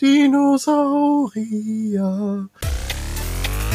Dinosaurier, 0.00 2.48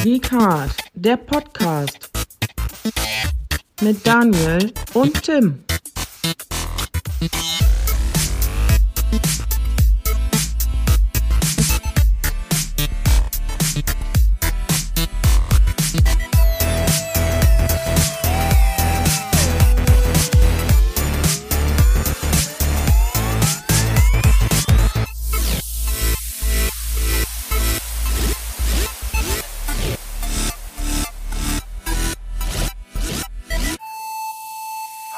Dinosaurier. 0.03 0.19
Card, 0.19 0.71
der 0.93 1.17
Podcast 1.17 2.09
mit 3.81 4.05
Daniel 4.05 4.71
und 4.93 5.23
Tim. 5.23 5.63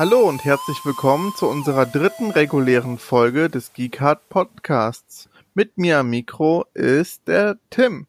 Hallo 0.01 0.21
und 0.21 0.43
herzlich 0.45 0.83
willkommen 0.83 1.31
zu 1.35 1.47
unserer 1.47 1.85
dritten 1.85 2.31
regulären 2.31 2.97
Folge 2.97 3.51
des 3.51 3.71
Geekart 3.71 4.29
Podcasts. 4.29 5.29
Mit 5.53 5.77
mir 5.77 5.99
am 5.99 6.09
Mikro 6.09 6.65
ist 6.73 7.27
der 7.27 7.59
Tim. 7.69 8.07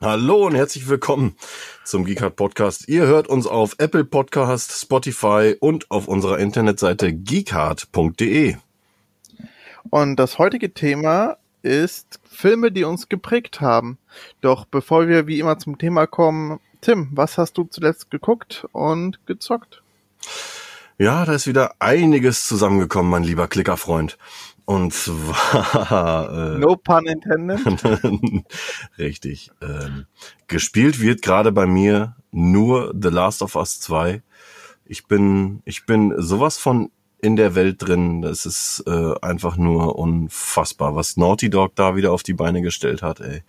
Hallo 0.00 0.46
und 0.46 0.54
herzlich 0.54 0.88
willkommen 0.88 1.36
zum 1.84 2.06
Geekart 2.06 2.36
Podcast. 2.36 2.88
Ihr 2.88 3.04
hört 3.04 3.28
uns 3.28 3.46
auf 3.46 3.74
Apple 3.76 4.06
Podcast, 4.06 4.72
Spotify 4.72 5.54
und 5.60 5.90
auf 5.90 6.08
unserer 6.08 6.38
Internetseite 6.38 7.12
geekart.de. 7.12 8.56
Und 9.90 10.16
das 10.16 10.38
heutige 10.38 10.72
Thema 10.72 11.36
ist 11.60 12.20
Filme, 12.24 12.72
die 12.72 12.84
uns 12.84 13.10
geprägt 13.10 13.60
haben. 13.60 13.98
Doch 14.40 14.64
bevor 14.64 15.08
wir 15.08 15.26
wie 15.26 15.40
immer 15.40 15.58
zum 15.58 15.76
Thema 15.76 16.06
kommen, 16.06 16.58
Tim, 16.80 17.10
was 17.12 17.36
hast 17.36 17.58
du 17.58 17.64
zuletzt 17.64 18.10
geguckt 18.10 18.66
und 18.72 19.18
gezockt? 19.26 19.82
Ja, 20.96 21.24
da 21.24 21.32
ist 21.32 21.48
wieder 21.48 21.74
einiges 21.80 22.46
zusammengekommen, 22.46 23.10
mein 23.10 23.24
lieber 23.24 23.48
Klickerfreund. 23.48 24.16
Und 24.64 24.92
zwar. 24.94 26.30
Äh, 26.54 26.58
no 26.58 26.76
pun 26.76 27.06
intended. 27.06 27.60
richtig. 28.98 29.50
Ähm, 29.60 30.06
gespielt 30.46 31.00
wird 31.00 31.22
gerade 31.22 31.52
bei 31.52 31.66
mir 31.66 32.16
nur 32.30 32.94
The 32.98 33.08
Last 33.08 33.42
of 33.42 33.56
Us 33.56 33.80
2. 33.80 34.22
Ich 34.86 35.06
bin, 35.06 35.62
ich 35.64 35.84
bin 35.84 36.14
sowas 36.16 36.58
von 36.58 36.90
in 37.20 37.36
der 37.36 37.54
Welt 37.54 37.76
drin. 37.80 38.22
Das 38.22 38.46
ist 38.46 38.84
äh, 38.86 39.14
einfach 39.20 39.56
nur 39.56 39.98
unfassbar, 39.98 40.94
was 40.94 41.16
Naughty 41.16 41.50
Dog 41.50 41.74
da 41.74 41.96
wieder 41.96 42.12
auf 42.12 42.22
die 42.22 42.34
Beine 42.34 42.62
gestellt 42.62 43.02
hat, 43.02 43.20
ey. 43.20 43.42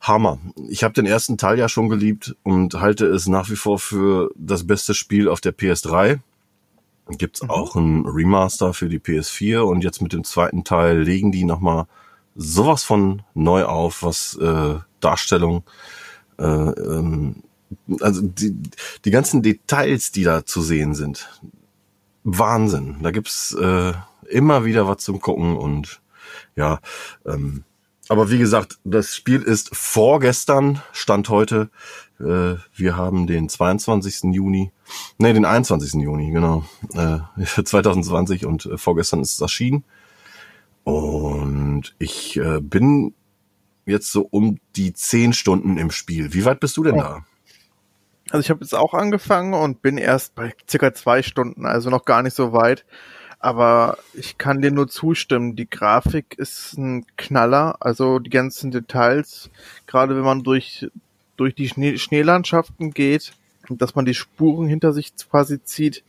Hammer. 0.00 0.38
Ich 0.68 0.84
habe 0.84 0.92
den 0.92 1.06
ersten 1.06 1.38
Teil 1.38 1.58
ja 1.58 1.68
schon 1.68 1.88
geliebt 1.88 2.36
und 2.42 2.74
halte 2.74 3.06
es 3.06 3.26
nach 3.26 3.48
wie 3.48 3.56
vor 3.56 3.78
für 3.78 4.30
das 4.36 4.66
beste 4.66 4.92
Spiel 4.92 5.28
auf 5.28 5.40
der 5.40 5.56
PS3 5.56 6.20
gibt's 7.08 7.42
mhm. 7.42 7.50
auch 7.50 7.76
ein 7.76 8.06
Remaster 8.06 8.74
für 8.74 8.88
die 8.88 8.98
PS4 8.98 9.60
und 9.60 9.84
jetzt 9.84 10.00
mit 10.00 10.12
dem 10.12 10.24
zweiten 10.24 10.64
Teil 10.64 11.00
legen 11.00 11.32
die 11.32 11.44
nochmal 11.44 11.86
sowas 12.34 12.82
von 12.82 13.22
neu 13.34 13.64
auf, 13.64 14.02
was 14.02 14.36
äh, 14.36 14.76
Darstellung, 15.00 15.64
äh, 16.38 16.44
ähm, 16.44 17.42
also 18.00 18.22
die, 18.22 18.56
die 19.04 19.10
ganzen 19.10 19.42
Details, 19.42 20.12
die 20.12 20.24
da 20.24 20.44
zu 20.44 20.62
sehen 20.62 20.94
sind. 20.94 21.28
Wahnsinn. 22.24 22.96
Da 23.02 23.10
gibt's 23.10 23.52
äh, 23.54 23.92
immer 24.28 24.64
wieder 24.64 24.88
was 24.88 24.98
zum 24.98 25.20
Gucken 25.20 25.56
und 25.56 26.00
ja, 26.56 26.80
ähm, 27.26 27.64
aber 28.08 28.30
wie 28.30 28.38
gesagt, 28.38 28.78
das 28.84 29.14
Spiel 29.14 29.40
ist 29.42 29.74
vorgestern, 29.74 30.82
Stand 30.92 31.28
heute. 31.30 31.70
Äh, 32.20 32.56
wir 32.74 32.96
haben 32.96 33.26
den 33.26 33.48
22. 33.48 34.34
Juni, 34.34 34.72
nee, 35.18 35.32
den 35.32 35.44
21. 35.44 35.94
Juni, 35.94 36.30
genau, 36.30 36.64
äh, 36.94 37.18
2020 37.64 38.46
und 38.46 38.66
äh, 38.66 38.78
vorgestern 38.78 39.20
ist 39.20 39.34
es 39.34 39.40
erschienen. 39.40 39.84
Und 40.84 41.94
ich 41.98 42.36
äh, 42.36 42.60
bin 42.60 43.14
jetzt 43.86 44.12
so 44.12 44.26
um 44.30 44.58
die 44.76 44.92
zehn 44.92 45.32
Stunden 45.32 45.76
im 45.78 45.90
Spiel. 45.90 46.34
Wie 46.34 46.44
weit 46.44 46.60
bist 46.60 46.76
du 46.76 46.84
denn 46.84 46.98
da? 46.98 47.24
Also 48.30 48.40
ich 48.40 48.50
habe 48.50 48.60
jetzt 48.60 48.74
auch 48.74 48.94
angefangen 48.94 49.54
und 49.54 49.82
bin 49.82 49.98
erst 49.98 50.34
bei 50.34 50.54
circa 50.68 50.94
zwei 50.94 51.22
Stunden, 51.22 51.66
also 51.66 51.90
noch 51.90 52.04
gar 52.04 52.22
nicht 52.22 52.34
so 52.34 52.52
weit. 52.52 52.84
Aber 53.38 53.98
ich 54.14 54.38
kann 54.38 54.62
dir 54.62 54.70
nur 54.70 54.88
zustimmen. 54.88 55.54
Die 55.54 55.68
Grafik 55.68 56.34
ist 56.38 56.78
ein 56.78 57.04
Knaller. 57.18 57.76
Also 57.80 58.18
die 58.18 58.30
ganzen 58.30 58.70
Details, 58.70 59.50
gerade 59.86 60.16
wenn 60.16 60.24
man 60.24 60.42
durch, 60.42 60.86
durch 61.36 61.54
die 61.54 61.68
Schnee 61.68 61.98
Schneelandschaften 61.98 62.92
geht, 62.92 63.32
dass 63.68 63.94
man 63.94 64.04
die 64.04 64.14
Spuren 64.14 64.66
hinter 64.66 64.92
sich 64.92 65.12
quasi 65.30 65.62
zieht. 65.62 66.04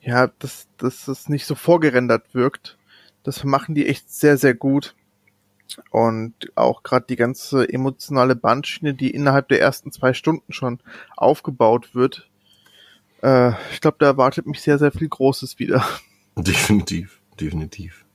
Ja, 0.00 0.28
dass, 0.38 0.68
dass 0.78 1.08
es 1.08 1.28
nicht 1.28 1.46
so 1.46 1.54
vorgerendert 1.54 2.34
wirkt. 2.34 2.78
Das 3.22 3.44
machen 3.44 3.74
die 3.74 3.86
echt 3.86 4.10
sehr, 4.10 4.36
sehr 4.38 4.54
gut. 4.54 4.94
Und 5.90 6.34
auch 6.54 6.82
gerade 6.82 7.06
die 7.08 7.16
ganze 7.16 7.68
emotionale 7.68 8.34
Bandschiene, 8.34 8.94
die 8.94 9.10
innerhalb 9.10 9.48
der 9.48 9.60
ersten 9.60 9.92
zwei 9.92 10.14
Stunden 10.14 10.52
schon 10.52 10.80
aufgebaut 11.16 11.94
wird. 11.94 12.28
Äh, 13.22 13.52
ich 13.72 13.80
glaube, 13.80 13.96
da 14.00 14.06
erwartet 14.06 14.46
mich 14.46 14.60
sehr, 14.60 14.78
sehr 14.78 14.92
viel 14.92 15.08
Großes 15.08 15.58
wieder. 15.58 15.86
Definitiv, 16.36 17.20
definitiv. 17.38 18.06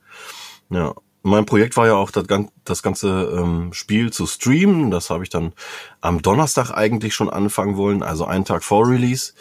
Ja. 0.69 0.96
Mein 1.24 1.46
Projekt 1.46 1.78
war 1.78 1.88
ja 1.88 1.96
auch 1.96 2.12
das, 2.12 2.26
das 2.66 2.84
ganze 2.84 3.34
ähm, 3.38 3.74
Spiel 3.74 4.12
zu 4.12 4.28
streamen. 4.28 4.92
Das 4.92 5.10
habe 5.10 5.24
ich 5.24 5.30
dann 5.30 5.54
am 6.02 6.22
Donnerstag 6.22 6.72
eigentlich 6.72 7.16
schon 7.16 7.30
anfangen 7.30 7.78
wollen, 7.78 8.04
also 8.04 8.26
einen 8.26 8.46
Tag 8.46 8.64
vor 8.64 8.88
Release. 8.88 9.34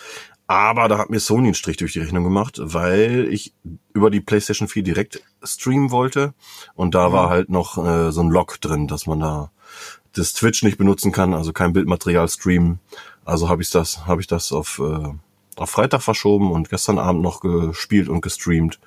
Aber 0.47 0.89
da 0.89 0.99
hat 0.99 1.11
mir 1.11 1.19
Sony 1.19 1.49
einen 1.49 1.55
Strich 1.55 1.79
durch 1.79 1.93
die 1.93 2.01
Rechnung 2.01 2.25
gemacht, 2.25 2.59
weil 2.63 3.27
ich 3.31 3.55
über 3.95 4.11
die 4.11 4.21
PlayStation 4.21 4.69
4 4.69 4.83
direkt 4.83 5.23
streamen 5.43 5.91
wollte. 5.91 6.35
Und 6.75 6.95
da 6.95 7.13
war 7.13 7.31
halt 7.31 7.49
noch 7.49 7.79
äh, 7.79 8.13
so 8.13 8.23
ein 8.23 8.31
Lock 8.31 8.61
drin, 8.61 8.87
dass 8.87 9.07
man 9.07 9.21
da 9.21 9.51
das 10.13 10.35
Twitch 10.35 10.63
nicht 10.63 10.79
benutzen 10.79 11.11
kann, 11.11 11.33
also 11.33 11.53
kein 11.53 11.73
Bildmaterial 11.73 12.29
streamen. 12.29 12.81
Also 13.25 13.49
habe 13.49 13.63
ich 13.63 13.71
das, 13.71 14.07
habe 14.07 14.21
ich 14.21 14.27
das 14.27 14.53
auf 14.53 14.79
äh, 14.79 15.15
auf 15.57 15.71
Freitag 15.71 16.03
verschoben 16.03 16.51
und 16.53 16.69
gestern 16.69 16.99
Abend 16.99 17.23
noch 17.23 17.41
gespielt 17.41 18.09
und 18.09 18.21
gestreamt. 18.21 18.79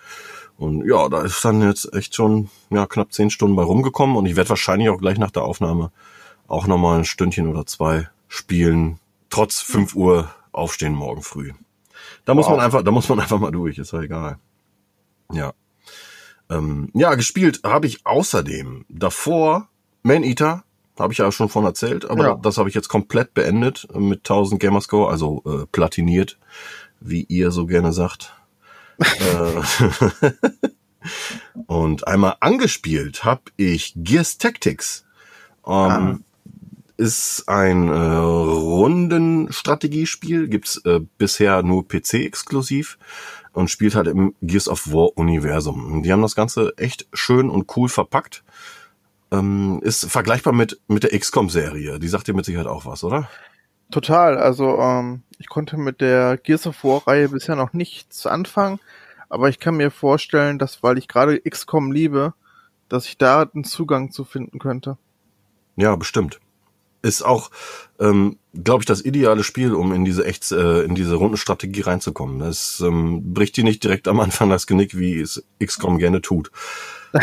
Und 0.58 0.86
ja, 0.88 1.10
da 1.10 1.22
ist 1.22 1.44
dann 1.44 1.62
jetzt 1.62 1.94
echt 1.94 2.16
schon 2.16 2.50
ja, 2.70 2.86
knapp 2.86 3.12
zehn 3.12 3.30
Stunden 3.30 3.56
bei 3.56 3.64
rumgekommen 3.64 4.16
und 4.16 4.26
ich 4.26 4.36
werde 4.36 4.50
wahrscheinlich 4.50 4.90
auch 4.90 5.00
gleich 5.00 5.18
nach 5.18 5.32
der 5.32 5.44
Aufnahme 5.44 5.92
auch 6.48 6.68
nochmal 6.68 7.00
ein 7.00 7.06
Stündchen 7.06 7.48
oder 7.48 7.66
zwei 7.66 8.08
spielen, 8.28 9.00
trotz 9.30 9.60
fünf 9.60 9.96
Uhr 9.96 10.30
aufstehen 10.52 10.94
morgen 10.94 11.22
früh. 11.22 11.52
Da 12.24 12.34
muss 12.34 12.46
wow. 12.46 12.54
man 12.56 12.66
einfach, 12.66 12.84
da 12.84 12.92
muss 12.92 13.10
man 13.10 13.20
einfach 13.20 13.40
mal 13.40 13.52
durch, 13.52 13.78
ist 13.78 13.92
ja 13.92 14.02
egal. 14.02 14.40
Ja. 15.32 15.54
Ähm, 16.50 16.90
ja, 16.94 17.16
gespielt 17.16 17.62
habe 17.64 17.88
ich 17.88 18.06
außerdem 18.06 18.86
davor 18.88 19.68
Man 20.04 20.24
Eater, 20.24 20.64
habe 20.98 21.12
ich 21.12 21.20
ja 21.20 21.32
schon 21.32 21.50
von 21.50 21.66
erzählt, 21.66 22.06
aber 22.06 22.24
ja. 22.24 22.36
das 22.36 22.58
habe 22.58 22.70
ich 22.70 22.76
jetzt 22.76 22.88
komplett 22.88 23.34
beendet 23.34 23.88
mit 23.94 24.20
1000 24.20 24.62
Gamerscore, 24.62 25.12
also 25.12 25.42
äh, 25.46 25.66
platiniert, 25.72 26.38
wie 27.00 27.24
ihr 27.24 27.52
so 27.52 27.66
gerne 27.66 27.92
sagt. 27.92 28.34
Äh, 29.00 29.62
und 31.68 32.08
einmal 32.08 32.38
angespielt 32.40 33.24
habe 33.24 33.44
ich 33.58 33.94
Gears 33.96 34.38
Tactics. 34.38 35.06
Ähm, 35.66 35.72
ah. 35.72 36.20
Ist 36.98 37.50
ein 37.50 37.90
äh, 37.90 37.94
Rundenstrategiespiel, 37.94 40.48
gibt's 40.48 40.78
äh, 40.86 41.02
bisher 41.18 41.62
nur 41.62 41.86
PC-exklusiv 41.86 42.98
und 43.52 43.70
spielt 43.70 43.96
halt 43.96 44.08
im 44.08 44.34
Gears 44.42 44.70
of 44.70 44.94
War-Universum. 44.94 46.04
Die 46.04 46.14
haben 46.14 46.22
das 46.22 46.36
Ganze 46.36 46.74
echt 46.78 47.06
schön 47.12 47.50
und 47.50 47.76
cool 47.76 47.90
verpackt 47.90 48.46
ähm, 49.32 49.80
ist 49.84 50.09
vergleichbar 50.09 50.53
mit, 50.53 50.80
mit 50.88 51.03
der 51.03 51.18
XCOM-Serie. 51.18 52.00
Die 52.00 52.08
sagt 52.08 52.28
dir 52.28 52.34
mit 52.34 52.46
Sicherheit 52.46 52.68
auch 52.68 52.86
was, 52.86 53.03
oder? 53.03 53.30
Total. 53.91 54.37
Also 54.37 54.78
ähm, 54.79 55.23
ich 55.37 55.47
konnte 55.47 55.78
mit 55.78 56.02
der 56.02 56.37
Gears 56.37 56.67
of 56.67 56.84
War-Reihe 56.84 57.29
bisher 57.29 57.55
noch 57.55 57.73
nichts 57.73 58.26
anfangen, 58.26 58.79
aber 59.29 59.49
ich 59.49 59.59
kann 59.59 59.78
mir 59.78 59.91
vorstellen, 59.91 60.59
dass, 60.59 60.84
weil 60.84 60.97
ich 60.97 61.08
gerade 61.08 61.40
XCOM 61.41 61.91
liebe, 61.91 62.34
dass 62.90 63.05
ich 63.05 63.17
da 63.17 63.41
einen 63.41 63.64
Zugang 63.64 64.11
zu 64.11 64.23
finden 64.23 64.59
könnte. 64.59 64.97
Ja, 65.76 65.96
bestimmt. 65.96 66.40
Ist 67.02 67.22
auch, 67.22 67.52
ähm, 67.99 68.37
glaube 68.53 68.82
ich, 68.82 68.85
das 68.85 69.03
ideale 69.03 69.43
Spiel, 69.43 69.73
um 69.73 69.93
in 69.93 70.05
diese 70.05 70.26
echt, 70.26 70.52
äh, 70.52 70.81
in 70.81 70.96
diese 70.96 71.16
Rundenstrategie 71.16 71.81
reinzukommen. 71.81 72.41
Es 72.41 72.79
ähm, 72.79 73.34
bricht 73.34 73.58
dir 73.58 73.64
nicht 73.64 73.84
direkt 73.84 74.08
am 74.08 74.20
Anfang 74.20 74.49
das 74.49 74.66
Genick, 74.66 74.97
wie 74.97 75.20
es 75.20 75.43
XCOM 75.64 75.97
gerne 75.97 76.22
tut. 76.22 76.52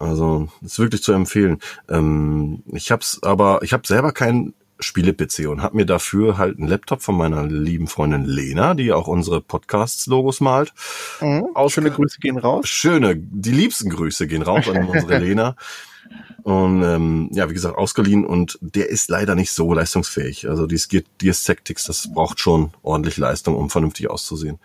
Also 0.00 0.48
ist 0.62 0.78
wirklich 0.78 1.02
zu 1.02 1.12
empfehlen. 1.12 1.58
Ähm, 1.88 2.62
ich 2.66 2.92
hab's 2.92 3.20
aber, 3.20 3.62
ich 3.62 3.72
habe 3.72 3.84
selber 3.84 4.12
keinen 4.12 4.54
Spiele-PC 4.80 5.48
und 5.48 5.62
habe 5.62 5.76
mir 5.76 5.86
dafür 5.86 6.38
halt 6.38 6.58
einen 6.58 6.68
Laptop 6.68 7.02
von 7.02 7.16
meiner 7.16 7.44
lieben 7.46 7.86
Freundin 7.86 8.24
Lena, 8.24 8.74
die 8.74 8.92
auch 8.92 9.08
unsere 9.08 9.40
Podcasts-Logos 9.40 10.40
malt. 10.40 10.72
Mhm, 11.20 11.48
schöne 11.68 11.90
Grüße 11.90 12.18
gehen 12.20 12.38
raus. 12.38 12.68
Schöne, 12.68 13.16
die 13.16 13.52
liebsten 13.52 13.90
Grüße 13.90 14.26
gehen 14.26 14.42
raus 14.42 14.68
an 14.68 14.84
unsere 14.88 15.18
Lena. 15.18 15.56
Und 16.42 16.82
ähm, 16.82 17.28
ja, 17.32 17.50
wie 17.50 17.54
gesagt, 17.54 17.76
ausgeliehen 17.76 18.24
und 18.24 18.58
der 18.62 18.88
ist 18.88 19.10
leider 19.10 19.34
nicht 19.34 19.52
so 19.52 19.74
leistungsfähig. 19.74 20.48
Also 20.48 20.66
Gears 20.66 21.44
Tactics, 21.44 21.84
das 21.84 22.10
braucht 22.12 22.40
schon 22.40 22.70
ordentlich 22.82 23.18
Leistung, 23.18 23.54
um 23.56 23.68
vernünftig 23.68 24.08
auszusehen. 24.08 24.58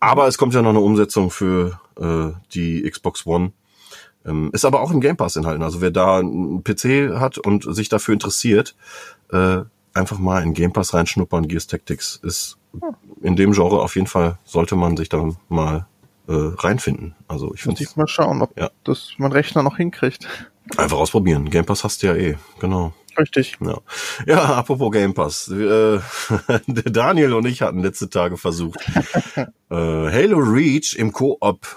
Aber 0.00 0.26
es 0.26 0.36
kommt 0.36 0.52
ja 0.52 0.60
noch 0.60 0.70
eine 0.70 0.80
Umsetzung 0.80 1.30
für 1.30 1.80
äh, 1.98 2.38
die 2.52 2.82
Xbox 2.82 3.24
One. 3.26 3.52
Ähm, 4.26 4.50
ist 4.52 4.64
aber 4.64 4.80
auch 4.80 4.90
im 4.90 5.00
Game 5.00 5.16
Pass 5.16 5.36
enthalten. 5.36 5.62
Also 5.62 5.80
wer 5.80 5.90
da 5.90 6.18
einen 6.18 6.64
PC 6.64 7.18
hat 7.20 7.38
und 7.38 7.64
sich 7.74 7.88
dafür 7.88 8.14
interessiert, 8.14 8.74
äh, 9.32 9.58
einfach 9.92 10.18
mal 10.18 10.42
in 10.42 10.54
Game 10.54 10.72
Pass 10.72 10.94
reinschnuppern. 10.94 11.46
Gears 11.48 11.66
Tactics 11.66 12.18
ist 12.22 12.56
in 13.22 13.36
dem 13.36 13.52
Genre 13.52 13.80
auf 13.82 13.94
jeden 13.94 14.06
Fall, 14.08 14.38
sollte 14.44 14.76
man 14.76 14.96
sich 14.96 15.08
da 15.08 15.28
mal 15.48 15.86
äh, 16.26 16.32
reinfinden. 16.32 17.14
Also 17.28 17.52
ich 17.54 17.62
finde 17.62 17.82
ich 17.82 17.94
mal 17.96 18.08
schauen, 18.08 18.40
ob 18.42 18.58
Ja. 18.58 18.70
das 18.84 19.10
mein 19.18 19.32
Rechner 19.32 19.62
noch 19.62 19.76
hinkriegt. 19.76 20.26
einfach 20.78 20.96
ausprobieren. 20.96 21.50
Game 21.50 21.66
Pass 21.66 21.84
hast 21.84 22.02
du 22.02 22.06
ja 22.08 22.14
eh, 22.14 22.36
genau. 22.60 22.92
Richtig. 23.16 23.58
Ja, 23.60 23.78
ja 24.26 24.42
apropos 24.56 24.90
Game 24.90 25.14
Pass. 25.14 25.48
Äh, 25.48 26.00
Daniel 26.66 27.34
und 27.34 27.46
ich 27.46 27.62
hatten 27.62 27.80
letzte 27.80 28.10
Tage 28.10 28.36
versucht, 28.36 28.80
äh, 29.36 29.46
Halo 29.70 30.38
Reach 30.38 30.94
im 30.96 31.12
Koop 31.12 31.76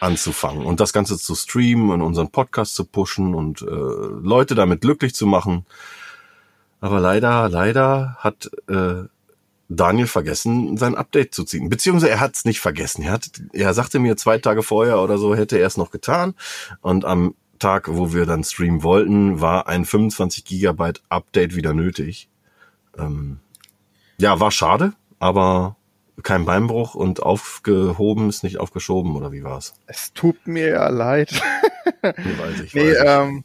anzufangen 0.00 0.64
und 0.64 0.80
das 0.80 0.92
Ganze 0.92 1.18
zu 1.18 1.34
streamen 1.34 1.90
und 1.90 2.02
unseren 2.02 2.30
Podcast 2.30 2.74
zu 2.74 2.84
pushen 2.84 3.34
und 3.34 3.62
äh, 3.62 3.66
Leute 3.66 4.54
damit 4.54 4.80
glücklich 4.80 5.14
zu 5.14 5.26
machen. 5.26 5.66
Aber 6.80 7.00
leider, 7.00 7.48
leider 7.48 8.16
hat 8.18 8.50
äh, 8.68 9.04
Daniel 9.68 10.06
vergessen, 10.06 10.76
sein 10.76 10.96
Update 10.96 11.34
zu 11.34 11.44
ziehen. 11.44 11.68
Beziehungsweise 11.68 12.10
er 12.10 12.20
hat 12.20 12.34
es 12.34 12.44
nicht 12.44 12.60
vergessen. 12.60 13.02
Er, 13.02 13.12
hat, 13.12 13.30
er 13.52 13.72
sagte 13.74 13.98
mir 13.98 14.16
zwei 14.16 14.38
Tage 14.38 14.62
vorher 14.62 15.00
oder 15.00 15.18
so, 15.18 15.36
hätte 15.36 15.58
er 15.58 15.66
es 15.66 15.76
noch 15.76 15.90
getan. 15.90 16.34
Und 16.80 17.04
am 17.04 17.34
Tag, 17.60 17.88
wo 17.88 18.12
wir 18.12 18.26
dann 18.26 18.42
streamen 18.42 18.82
wollten, 18.82 19.40
war 19.40 19.68
ein 19.68 19.84
25 19.84 20.44
Gigabyte 20.44 21.02
Update 21.08 21.54
wieder 21.54 21.74
nötig. 21.74 22.28
Ähm, 22.98 23.38
ja, 24.18 24.40
war 24.40 24.50
schade, 24.50 24.94
aber 25.18 25.76
kein 26.22 26.44
Beinbruch 26.44 26.94
und 26.94 27.22
aufgehoben 27.22 28.28
ist 28.28 28.42
nicht 28.42 28.58
aufgeschoben 28.58 29.16
oder 29.16 29.32
wie 29.32 29.44
war's? 29.44 29.74
Es 29.86 30.12
tut 30.12 30.46
mir 30.46 30.68
ja 30.68 30.88
leid. 30.88 31.40
Nee, 32.02 32.12
weiß 32.38 32.60
ich. 32.60 32.74
Nee, 32.74 32.92
weiß 32.92 33.04
ähm, 33.04 33.44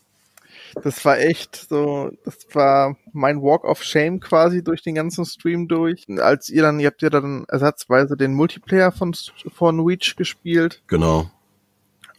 das 0.82 1.04
war 1.06 1.20
echt 1.20 1.56
so, 1.70 2.12
das 2.26 2.38
war 2.54 2.98
mein 3.14 3.42
Walk 3.42 3.64
of 3.64 3.84
Shame 3.84 4.20
quasi 4.20 4.64
durch 4.64 4.82
den 4.82 4.96
ganzen 4.96 5.26
Stream 5.26 5.68
durch. 5.68 6.06
Als 6.20 6.50
ihr 6.50 6.62
dann, 6.62 6.80
ihr 6.80 6.88
habt 6.88 7.02
ja 7.02 7.10
dann 7.10 7.46
ersatzweise 7.48 8.18
den 8.18 8.34
Multiplayer 8.34 8.92
von, 8.92 9.14
von 9.54 9.80
Reach 9.80 10.16
gespielt 10.18 10.84
genau. 10.88 11.30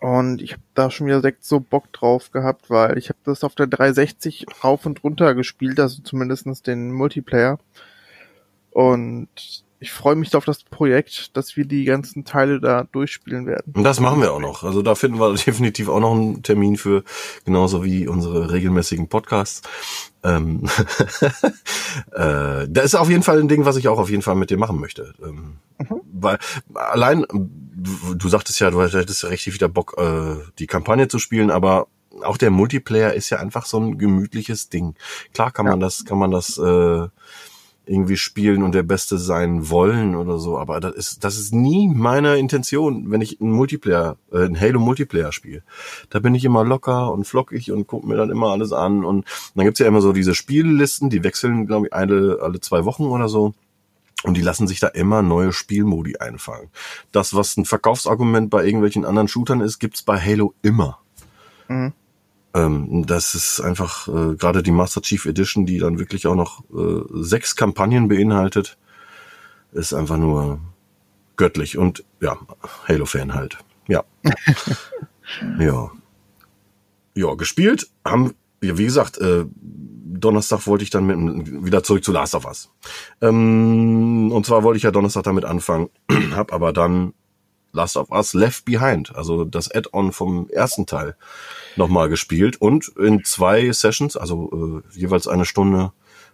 und 0.00 0.40
ich 0.40 0.52
habe 0.52 0.62
da 0.74 0.90
schon 0.90 1.06
wieder 1.06 1.20
direkt 1.20 1.44
so 1.44 1.60
Bock 1.60 1.92
drauf 1.92 2.30
gehabt, 2.30 2.70
weil 2.70 2.96
ich 2.98 3.08
habe 3.08 3.18
das 3.24 3.44
auf 3.44 3.54
der 3.54 3.66
360 3.66 4.46
rauf 4.64 4.86
und 4.86 5.04
runter 5.04 5.34
gespielt, 5.34 5.78
also 5.78 6.02
zumindestens 6.02 6.62
den 6.62 6.92
Multiplayer. 6.92 7.58
Und 8.70 9.64
ich 9.86 9.92
freue 9.92 10.16
mich 10.16 10.34
auf 10.34 10.44
das 10.44 10.64
Projekt, 10.64 11.36
dass 11.36 11.56
wir 11.56 11.64
die 11.64 11.84
ganzen 11.84 12.24
Teile 12.24 12.60
da 12.60 12.88
durchspielen 12.90 13.46
werden. 13.46 13.72
Und 13.76 13.84
das 13.84 14.00
machen 14.00 14.20
wir 14.20 14.32
auch 14.32 14.40
noch. 14.40 14.64
Also 14.64 14.82
da 14.82 14.96
finden 14.96 15.20
wir 15.20 15.32
definitiv 15.46 15.88
auch 15.88 16.00
noch 16.00 16.12
einen 16.12 16.42
Termin 16.42 16.76
für, 16.76 17.04
genauso 17.44 17.84
wie 17.84 18.08
unsere 18.08 18.50
regelmäßigen 18.50 19.08
Podcasts. 19.08 19.62
Ähm, 20.24 20.64
äh, 22.12 22.66
da 22.68 22.80
ist 22.82 22.96
auf 22.96 23.08
jeden 23.08 23.22
Fall 23.22 23.38
ein 23.38 23.46
Ding, 23.46 23.64
was 23.64 23.76
ich 23.76 23.86
auch 23.86 24.00
auf 24.00 24.10
jeden 24.10 24.22
Fall 24.22 24.34
mit 24.34 24.50
dir 24.50 24.58
machen 24.58 24.80
möchte. 24.80 25.14
Ähm, 25.22 25.58
Weil 26.12 26.38
allein, 26.74 27.24
du 27.30 28.28
sagtest 28.28 28.58
ja, 28.58 28.72
du 28.72 28.82
hättest 28.82 29.22
ja 29.22 29.28
richtig 29.28 29.54
wieder 29.54 29.68
Bock, 29.68 29.94
äh, 29.98 30.42
die 30.58 30.66
Kampagne 30.66 31.06
zu 31.06 31.20
spielen, 31.20 31.52
aber 31.52 31.86
auch 32.24 32.38
der 32.38 32.50
Multiplayer 32.50 33.12
ist 33.12 33.30
ja 33.30 33.38
einfach 33.38 33.66
so 33.66 33.78
ein 33.78 33.98
gemütliches 33.98 34.68
Ding. 34.68 34.96
Klar 35.32 35.52
kann 35.52 35.66
man 35.66 35.78
das, 35.78 36.04
kann 36.04 36.18
man 36.18 36.32
das 36.32 36.58
äh, 36.58 37.06
irgendwie 37.86 38.16
spielen 38.16 38.62
und 38.62 38.74
der 38.74 38.82
Beste 38.82 39.16
sein 39.16 39.70
wollen 39.70 40.16
oder 40.16 40.38
so, 40.38 40.58
aber 40.58 40.80
das 40.80 40.94
ist, 40.94 41.24
das 41.24 41.38
ist 41.38 41.54
nie 41.54 41.88
meine 41.88 42.36
Intention, 42.36 43.10
wenn 43.10 43.20
ich 43.20 43.40
einen 43.40 43.52
Multiplayer, 43.52 44.16
äh, 44.32 44.44
einen 44.44 44.60
Halo 44.60 44.80
Multiplayer 44.80 45.32
spiele. 45.32 45.62
Da 46.10 46.18
bin 46.18 46.34
ich 46.34 46.44
immer 46.44 46.64
locker 46.64 47.12
und 47.12 47.26
flockig 47.26 47.70
und 47.70 47.86
gucke 47.86 48.06
mir 48.06 48.16
dann 48.16 48.30
immer 48.30 48.48
alles 48.48 48.72
an 48.72 49.04
und 49.04 49.24
dann 49.54 49.64
gibt's 49.64 49.80
ja 49.80 49.86
immer 49.86 50.00
so 50.00 50.12
diese 50.12 50.34
Spiellisten, 50.34 51.10
die 51.10 51.22
wechseln, 51.22 51.66
glaube 51.66 51.86
ich, 51.86 51.92
alle, 51.92 52.38
alle 52.42 52.60
zwei 52.60 52.84
Wochen 52.84 53.04
oder 53.04 53.28
so. 53.28 53.54
Und 54.24 54.36
die 54.36 54.42
lassen 54.42 54.66
sich 54.66 54.80
da 54.80 54.88
immer 54.88 55.22
neue 55.22 55.52
Spielmodi 55.52 56.16
einfallen. 56.16 56.70
Das, 57.12 57.34
was 57.34 57.56
ein 57.56 57.66
Verkaufsargument 57.66 58.50
bei 58.50 58.64
irgendwelchen 58.64 59.04
anderen 59.04 59.28
Shootern 59.28 59.60
ist, 59.60 59.78
gibt's 59.78 60.02
bei 60.02 60.18
Halo 60.18 60.54
immer. 60.62 60.98
Mhm. 61.68 61.92
Ähm, 62.56 63.04
das 63.06 63.34
ist 63.34 63.60
einfach 63.60 64.08
äh, 64.08 64.34
gerade 64.36 64.62
die 64.62 64.70
Master 64.70 65.02
Chief 65.02 65.26
Edition, 65.26 65.66
die 65.66 65.78
dann 65.78 65.98
wirklich 65.98 66.26
auch 66.26 66.34
noch 66.34 66.64
äh, 66.70 67.02
sechs 67.22 67.54
Kampagnen 67.54 68.08
beinhaltet, 68.08 68.78
ist 69.72 69.92
einfach 69.92 70.16
nur 70.16 70.60
göttlich 71.36 71.76
und 71.76 72.02
ja, 72.20 72.38
Halo-Fan 72.88 73.34
halt. 73.34 73.58
Ja. 73.88 74.04
ja. 75.60 75.90
Ja, 77.14 77.34
gespielt 77.34 77.90
haben, 78.04 78.34
ja, 78.62 78.78
wie 78.78 78.84
gesagt, 78.84 79.18
äh, 79.18 79.44
Donnerstag 79.52 80.66
wollte 80.66 80.84
ich 80.84 80.90
dann 80.90 81.06
mit, 81.06 81.64
wieder 81.64 81.82
zurück 81.82 82.04
zu 82.04 82.12
Last 82.12 82.34
of 82.34 82.46
Us. 82.46 82.70
Ähm, 83.20 84.32
und 84.32 84.46
zwar 84.46 84.62
wollte 84.62 84.78
ich 84.78 84.82
ja 84.82 84.90
Donnerstag 84.90 85.24
damit 85.24 85.44
anfangen, 85.44 85.90
hab 86.34 86.52
aber 86.54 86.72
dann 86.72 87.12
Last 87.72 87.98
of 87.98 88.10
Us 88.10 88.32
Left 88.32 88.64
Behind, 88.64 89.14
also 89.14 89.44
das 89.44 89.70
Add-on 89.70 90.12
vom 90.12 90.48
ersten 90.48 90.86
Teil, 90.86 91.16
nochmal 91.76 92.08
gespielt 92.08 92.60
und 92.60 92.88
in 92.98 93.24
zwei 93.24 93.70
Sessions, 93.72 94.16
also 94.16 94.82
äh, 94.92 94.98
jeweils 94.98 95.28
eine 95.28 95.44
Stunde 95.44 95.92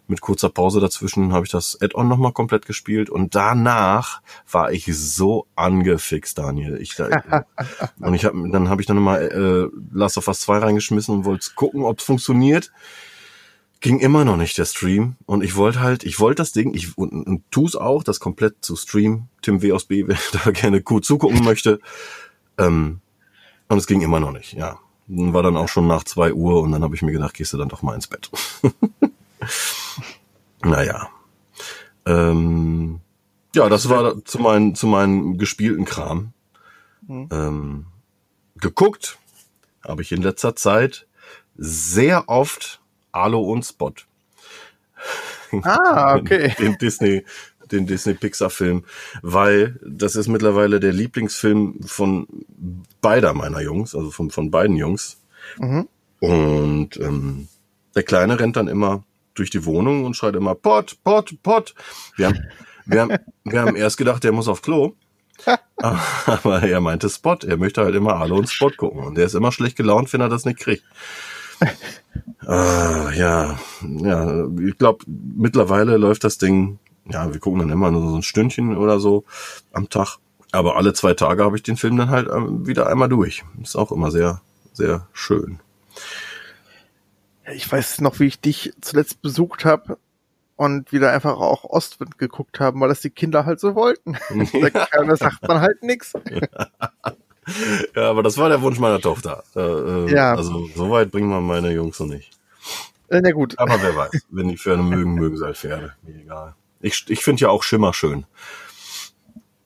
mit 0.09 0.21
kurzer 0.21 0.49
Pause 0.49 0.81
dazwischen, 0.81 1.33
habe 1.33 1.47
ich 1.47 1.53
das 1.53 1.81
Add-on 1.81 2.09
nochmal 2.09 2.33
komplett 2.33 2.67
gespielt 2.67 3.09
und 3.09 3.35
danach 3.35 4.21
war 4.51 4.73
ich 4.73 4.87
so 4.87 5.47
angefixt, 5.55 6.39
Daniel. 6.39 6.81
Ich, 6.81 6.99
äh, 6.99 7.21
und 8.01 8.15
ich 8.15 8.25
hab, 8.25 8.33
dann 8.35 8.69
habe 8.69 8.81
ich 8.81 8.87
dann 8.87 8.97
nochmal 8.97 9.23
äh, 9.23 9.97
Last 9.97 10.19
of 10.19 10.29
Us 10.29 10.41
2 10.41 10.59
reingeschmissen 10.59 11.15
und 11.15 11.25
wollte 11.25 11.51
gucken, 11.55 11.85
ob 11.85 11.99
es 11.99 12.05
funktioniert. 12.05 12.73
Ging 13.81 13.99
immer 13.99 14.25
noch 14.25 14.37
nicht 14.37 14.57
der 14.59 14.65
Stream 14.65 15.17
und 15.27 15.43
ich 15.43 15.57
wollte 15.57 15.81
halt, 15.81 16.05
ich 16.05 16.21
wollte 16.21 16.43
das 16.43 16.53
Ding, 16.53 16.73
ich 16.73 16.97
und, 16.97 17.27
und 17.27 17.51
tu's 17.51 17.75
auch, 17.75 18.05
das 18.05 18.21
komplett 18.21 18.57
zu 18.61 18.77
streamen. 18.77 19.29
Tim 19.41 19.61
W 19.61 19.73
aus 19.73 19.85
B, 19.85 20.05
wer 20.07 20.19
da 20.45 20.51
gerne 20.51 20.83
gut 20.83 21.05
zugucken 21.05 21.43
möchte. 21.45 21.81
Ähm, 22.59 23.01
und 23.69 23.79
es 23.79 23.87
ging 23.87 24.03
immer 24.03 24.21
noch 24.21 24.33
nicht, 24.33 24.53
ja. 24.53 24.79
War 25.07 25.43
dann 25.43 25.57
auch 25.57 25.69
schon 25.69 25.87
nach 25.87 26.05
zwei 26.05 26.33
Uhr 26.33 26.63
und 26.63 26.73
dann 26.73 26.83
habe 26.83 26.95
ich 26.95 27.03
mir 27.03 27.13
gedacht, 27.13 27.35
gehst 27.35 27.53
du 27.53 27.59
dann 27.59 27.69
doch 27.69 27.83
mal 27.83 27.95
ins 27.95 28.07
Bett. 28.07 28.31
naja. 30.65 31.09
Ähm, 32.07 33.01
ja, 33.55 33.69
das 33.69 33.89
war 33.89 34.25
zu 34.25 34.39
meinen, 34.39 34.75
zu 34.75 34.87
meinen 34.87 35.39
gespielten 35.39 35.85
Kram. 35.85 36.33
Mhm. 37.07 37.29
Ähm, 37.33 37.87
geguckt 38.57 39.19
habe 39.87 40.03
ich 40.03 40.13
in 40.13 40.23
letzter 40.23 40.57
Zeit 40.57 41.07
sehr 41.57 42.29
oft 42.29 42.81
Alo 43.11 43.43
und 43.43 43.65
Spot. 43.65 43.93
Ah, 45.63 46.17
okay. 46.17 46.55
Den 46.59 46.79
Disney, 46.79 47.25
den 47.73 47.87
Disney 47.87 48.15
Pixar 48.15 48.51
Film, 48.51 48.85
weil 49.23 49.79
das 49.87 50.17
ist 50.17 50.29
mittlerweile 50.29 50.81
der 50.81 50.93
Lieblingsfilm 50.93 51.81
von 51.85 52.27
beider 53.01 53.35
meiner 53.35 53.61
Jungs, 53.61 53.95
also 53.95 54.11
von, 54.11 54.31
von 54.31 54.51
beiden 54.51 54.77
Jungs. 54.77 55.21
Mhm. 55.59 55.89
Und 56.21 56.97
ähm, 56.99 57.49
der 57.95 58.03
Kleine 58.03 58.39
rennt 58.39 58.57
dann 58.57 58.69
immer 58.69 59.05
durch 59.35 59.51
die 59.51 59.65
Wohnung 59.65 60.05
und 60.05 60.15
schreit 60.15 60.37
immer 60.37 60.55
Pot, 60.55 60.99
Pot, 61.03 61.43
Pot. 61.43 61.75
Wir 62.17 62.29
haben, 62.29 62.39
wir 62.87 63.01
haben, 63.01 63.17
wir 63.45 63.61
haben 63.61 63.77
erst 63.77 63.97
gedacht, 63.97 64.23
der 64.25 64.33
muss 64.33 64.49
auf 64.49 64.63
Klo. 64.63 64.95
Aber 65.77 66.63
er 66.63 66.81
meinte 66.81 67.09
Spot. 67.09 67.39
Er 67.47 67.57
möchte 67.57 67.83
halt 67.83 67.95
immer 67.95 68.19
Hallo 68.19 68.37
und 68.37 68.49
Spot 68.49 68.71
gucken. 68.71 69.01
Und 69.01 69.17
der 69.17 69.27
ist 69.27 69.35
immer 69.35 69.53
schlecht 69.53 69.77
gelaunt, 69.77 70.13
wenn 70.13 70.21
er 70.21 70.29
das 70.29 70.45
nicht 70.45 70.59
kriegt. 70.59 70.85
Ah, 72.45 73.11
ja, 73.15 73.59
ja, 73.83 74.47
ich 74.67 74.77
glaube, 74.77 75.05
mittlerweile 75.07 75.97
läuft 75.97 76.25
das 76.25 76.37
Ding, 76.37 76.81
ja, 77.07 77.33
wir 77.33 77.41
gucken 77.41 77.61
dann 77.61 77.71
immer 77.71 77.91
nur 77.91 78.09
so 78.09 78.17
ein 78.17 78.23
Stündchen 78.23 78.77
oder 78.77 79.01
so 79.01 79.25
am 79.73 79.89
Tag. 79.89 80.19
Aber 80.53 80.77
alle 80.77 80.93
zwei 80.93 81.15
Tage 81.15 81.45
habe 81.45 81.57
ich 81.57 81.63
den 81.63 81.77
Film 81.77 81.97
dann 81.97 82.11
halt 82.11 82.29
ähm, 82.29 82.67
wieder 82.67 82.87
einmal 82.87 83.09
durch. 83.09 83.43
Ist 83.63 83.77
auch 83.77 83.91
immer 83.91 84.11
sehr, 84.11 84.43
sehr 84.73 85.09
schön. 85.13 85.61
Ja, 87.47 87.53
Ich 87.53 87.71
weiß 87.71 88.01
noch, 88.03 88.21
wie 88.21 88.27
ich 88.27 88.41
dich 88.41 88.73
zuletzt 88.81 89.23
besucht 89.23 89.65
habe 89.65 89.99
und 90.57 90.93
wieder 90.93 91.11
einfach 91.11 91.39
auch 91.39 91.65
Ostwind 91.65 92.19
geguckt 92.19 92.61
haben, 92.61 92.81
weil 92.81 92.91
das 92.91 93.01
die 93.01 93.11
Kinder 93.11 93.47
halt 93.47 93.61
so 93.61 93.75
wollten. 93.75 94.17
Da, 94.73 95.05
da 95.05 95.17
sagt 95.17 95.47
man 95.49 95.61
halt 95.61 95.83
nix. 95.83 96.13
Ja, 97.97 98.09
aber 98.09 98.23
das 98.23 98.39
war 98.39 98.49
der 98.49 98.63
Wunsch 98.63 98.79
meiner 98.79 99.01
Tochter. 99.01 99.43
Äh, 99.57 99.61
äh, 99.61 100.15
Ja. 100.15 100.35
Also 100.35 100.69
so 100.77 100.91
weit 100.91 101.11
bringen 101.11 101.29
wir 101.29 101.41
meine 101.41 101.73
Jungs 101.73 101.99
noch 101.99 102.07
nicht. 102.07 102.31
Äh, 103.09 103.21
Na 103.21 103.33
gut. 103.33 103.59
Aber 103.59 103.83
wer 103.83 103.97
weiß, 103.97 104.13
wenn 104.31 104.49
die 104.49 104.57
Pferde 104.57 104.83
mögen, 104.83 105.15
mögen 105.15 105.37
sie 105.37 105.45
halt 105.45 105.57
Pferde. 105.57 105.93
Mir 106.03 106.21
egal. 106.21 106.55
Ich, 106.83 107.05
ich 107.09 107.25
finde 107.25 107.43
ja 107.43 107.49
auch 107.49 107.63
Schimmer 107.63 107.95
schön. 107.95 108.27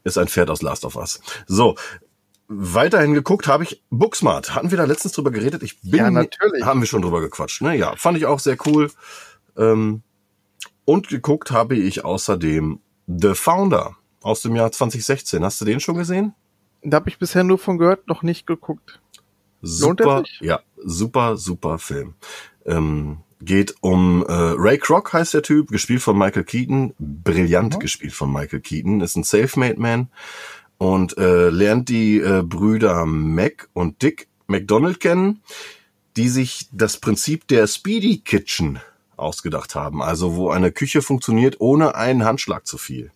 Ist 0.04 0.18
ein 0.18 0.28
Pferd 0.28 0.50
aus 0.50 0.62
Last 0.62 0.84
of 0.84 0.94
Us. 0.94 1.20
So, 1.46 1.74
weiterhin 2.48 3.14
geguckt 3.14 3.48
habe 3.48 3.64
ich 3.64 3.82
Booksmart. 3.90 4.54
Hatten 4.54 4.70
wir 4.70 4.78
da 4.78 4.84
letztens 4.84 5.14
drüber 5.14 5.30
geredet? 5.30 5.62
Ich 5.62 5.80
bin, 5.80 5.98
Ja, 5.98 6.10
natürlich. 6.10 6.64
Haben 6.64 6.80
wir 6.80 6.86
schon 6.86 7.02
drüber 7.02 7.20
gequatscht, 7.20 7.62
ne? 7.62 7.76
Ja, 7.76 7.96
fand 7.96 8.16
ich 8.16 8.26
auch 8.26 8.38
sehr 8.38 8.56
cool. 8.66 8.90
Ähm, 9.56 10.02
und 10.84 11.08
geguckt 11.08 11.50
habe 11.50 11.74
ich 11.74 12.04
außerdem 12.04 12.80
The 13.08 13.34
Founder 13.34 13.96
aus 14.22 14.42
dem 14.42 14.54
Jahr 14.54 14.70
2016. 14.70 15.44
Hast 15.44 15.60
du 15.60 15.64
den 15.64 15.80
schon 15.80 15.96
gesehen? 15.96 16.34
Da 16.82 16.96
habe 16.96 17.08
ich 17.08 17.18
bisher 17.18 17.42
nur 17.42 17.58
von 17.58 17.78
gehört, 17.78 18.06
noch 18.06 18.22
nicht 18.22 18.46
geguckt. 18.46 19.00
Er 19.62 19.68
Super, 19.68 20.22
ja, 20.40 20.60
super, 20.76 21.36
super 21.36 21.78
Film. 21.78 22.14
Ähm, 22.64 23.18
geht 23.40 23.74
um 23.80 24.24
äh, 24.26 24.32
Ray 24.32 24.78
Kroc 24.78 25.12
heißt 25.12 25.34
der 25.34 25.42
Typ, 25.42 25.68
gespielt 25.68 26.02
von 26.02 26.16
Michael 26.18 26.44
Keaton, 26.44 26.94
brillant 26.98 27.74
Mhm. 27.74 27.80
gespielt 27.80 28.12
von 28.12 28.32
Michael 28.32 28.60
Keaton, 28.60 29.00
ist 29.00 29.16
ein 29.16 29.24
Selfmade 29.24 29.80
Man 29.80 30.08
und 30.78 31.16
äh, 31.18 31.50
lernt 31.50 31.88
die 31.88 32.18
äh, 32.18 32.42
Brüder 32.42 33.06
Mac 33.06 33.68
und 33.72 34.02
Dick 34.02 34.28
McDonald 34.46 35.00
kennen, 35.00 35.42
die 36.16 36.28
sich 36.28 36.68
das 36.72 36.96
Prinzip 36.98 37.46
der 37.48 37.66
Speedy 37.66 38.18
Kitchen 38.18 38.78
ausgedacht 39.16 39.74
haben, 39.74 40.02
also 40.02 40.36
wo 40.36 40.50
eine 40.50 40.72
Küche 40.72 41.02
funktioniert 41.02 41.56
ohne 41.60 41.94
einen 41.94 42.24
Handschlag 42.24 42.66
zu 42.66 42.78
viel. 42.78 43.10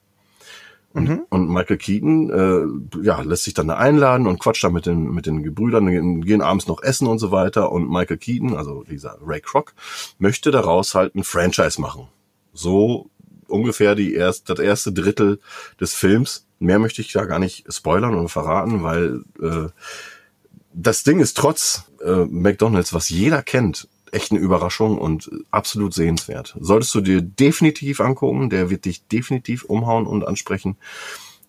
Und, 0.92 1.26
und 1.30 1.48
Michael 1.48 1.76
Keaton 1.76 2.30
äh, 2.30 3.04
ja, 3.04 3.20
lässt 3.20 3.44
sich 3.44 3.54
dann 3.54 3.68
da 3.68 3.76
einladen 3.76 4.26
und 4.26 4.40
quatscht 4.40 4.64
da 4.64 4.70
mit 4.70 4.86
den, 4.86 5.12
mit 5.12 5.26
den 5.26 5.44
Gebrüdern, 5.44 5.86
gehen, 5.86 6.24
gehen 6.24 6.42
abends 6.42 6.66
noch 6.66 6.82
essen 6.82 7.06
und 7.06 7.20
so 7.20 7.30
weiter. 7.30 7.70
Und 7.70 7.88
Michael 7.88 8.16
Keaton, 8.16 8.56
also 8.56 8.82
dieser 8.82 9.16
Ray 9.24 9.40
Kroc, 9.40 9.74
möchte 10.18 10.50
daraus 10.50 10.94
halt 10.94 11.14
ein 11.14 11.22
Franchise 11.22 11.80
machen. 11.80 12.08
So 12.52 13.08
ungefähr 13.46 13.94
die 13.94 14.14
erst, 14.14 14.50
das 14.50 14.58
erste 14.58 14.92
Drittel 14.92 15.40
des 15.80 15.94
Films. 15.94 16.46
Mehr 16.58 16.78
möchte 16.78 17.02
ich 17.02 17.12
da 17.12 17.24
gar 17.24 17.38
nicht 17.38 17.72
spoilern 17.72 18.14
und 18.14 18.28
verraten, 18.28 18.82
weil 18.82 19.22
äh, 19.40 19.68
das 20.72 21.04
Ding 21.04 21.20
ist 21.20 21.36
trotz 21.36 21.84
äh, 22.04 22.24
McDonalds, 22.26 22.92
was 22.92 23.08
jeder 23.08 23.42
kennt, 23.42 23.88
echt 24.12 24.30
eine 24.32 24.40
Überraschung 24.40 24.98
und 24.98 25.30
absolut 25.50 25.94
sehenswert. 25.94 26.56
Solltest 26.60 26.94
du 26.94 27.00
dir 27.00 27.20
definitiv 27.22 28.00
angucken, 28.00 28.50
der 28.50 28.70
wird 28.70 28.84
dich 28.84 29.06
definitiv 29.06 29.64
umhauen 29.64 30.06
und 30.06 30.26
ansprechen. 30.26 30.76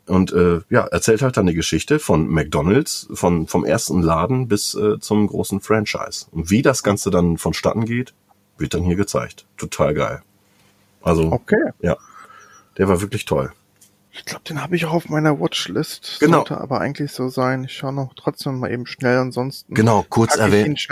Und 0.07 0.33
äh, 0.33 0.61
ja, 0.69 0.81
erzählt 0.87 1.21
halt 1.21 1.37
dann 1.37 1.45
die 1.45 1.53
Geschichte 1.53 1.99
von 1.99 2.27
McDonalds, 2.27 3.07
von 3.13 3.47
vom 3.47 3.63
ersten 3.63 4.01
Laden 4.01 4.47
bis 4.47 4.73
äh, 4.73 4.99
zum 4.99 5.27
großen 5.27 5.61
Franchise. 5.61 6.25
Und 6.31 6.49
wie 6.49 6.61
das 6.61 6.83
Ganze 6.83 7.11
dann 7.11 7.37
vonstatten 7.37 7.85
geht, 7.85 8.13
wird 8.57 8.73
dann 8.73 8.83
hier 8.83 8.95
gezeigt. 8.95 9.45
Total 9.57 9.93
geil. 9.93 10.21
Also, 11.01 11.31
Okay. 11.31 11.71
ja, 11.81 11.97
der 12.77 12.87
war 12.87 13.01
wirklich 13.01 13.25
toll. 13.25 13.51
Ich 14.13 14.25
glaube, 14.25 14.43
den 14.43 14.61
habe 14.61 14.75
ich 14.75 14.85
auch 14.85 14.91
auf 14.91 15.07
meiner 15.07 15.39
Watchlist. 15.39 16.17
Genau. 16.19 16.39
Sollte 16.39 16.59
aber 16.59 16.81
eigentlich 16.81 17.13
so 17.13 17.29
sein. 17.29 17.63
Ich 17.63 17.73
schaue 17.73 17.93
noch 17.93 18.13
trotzdem 18.15 18.59
mal 18.59 18.69
eben 18.69 18.85
schnell, 18.85 19.17
ansonsten 19.17 19.73
Genau, 19.73 20.05
kurz 20.09 20.35
erwähnt. 20.35 20.85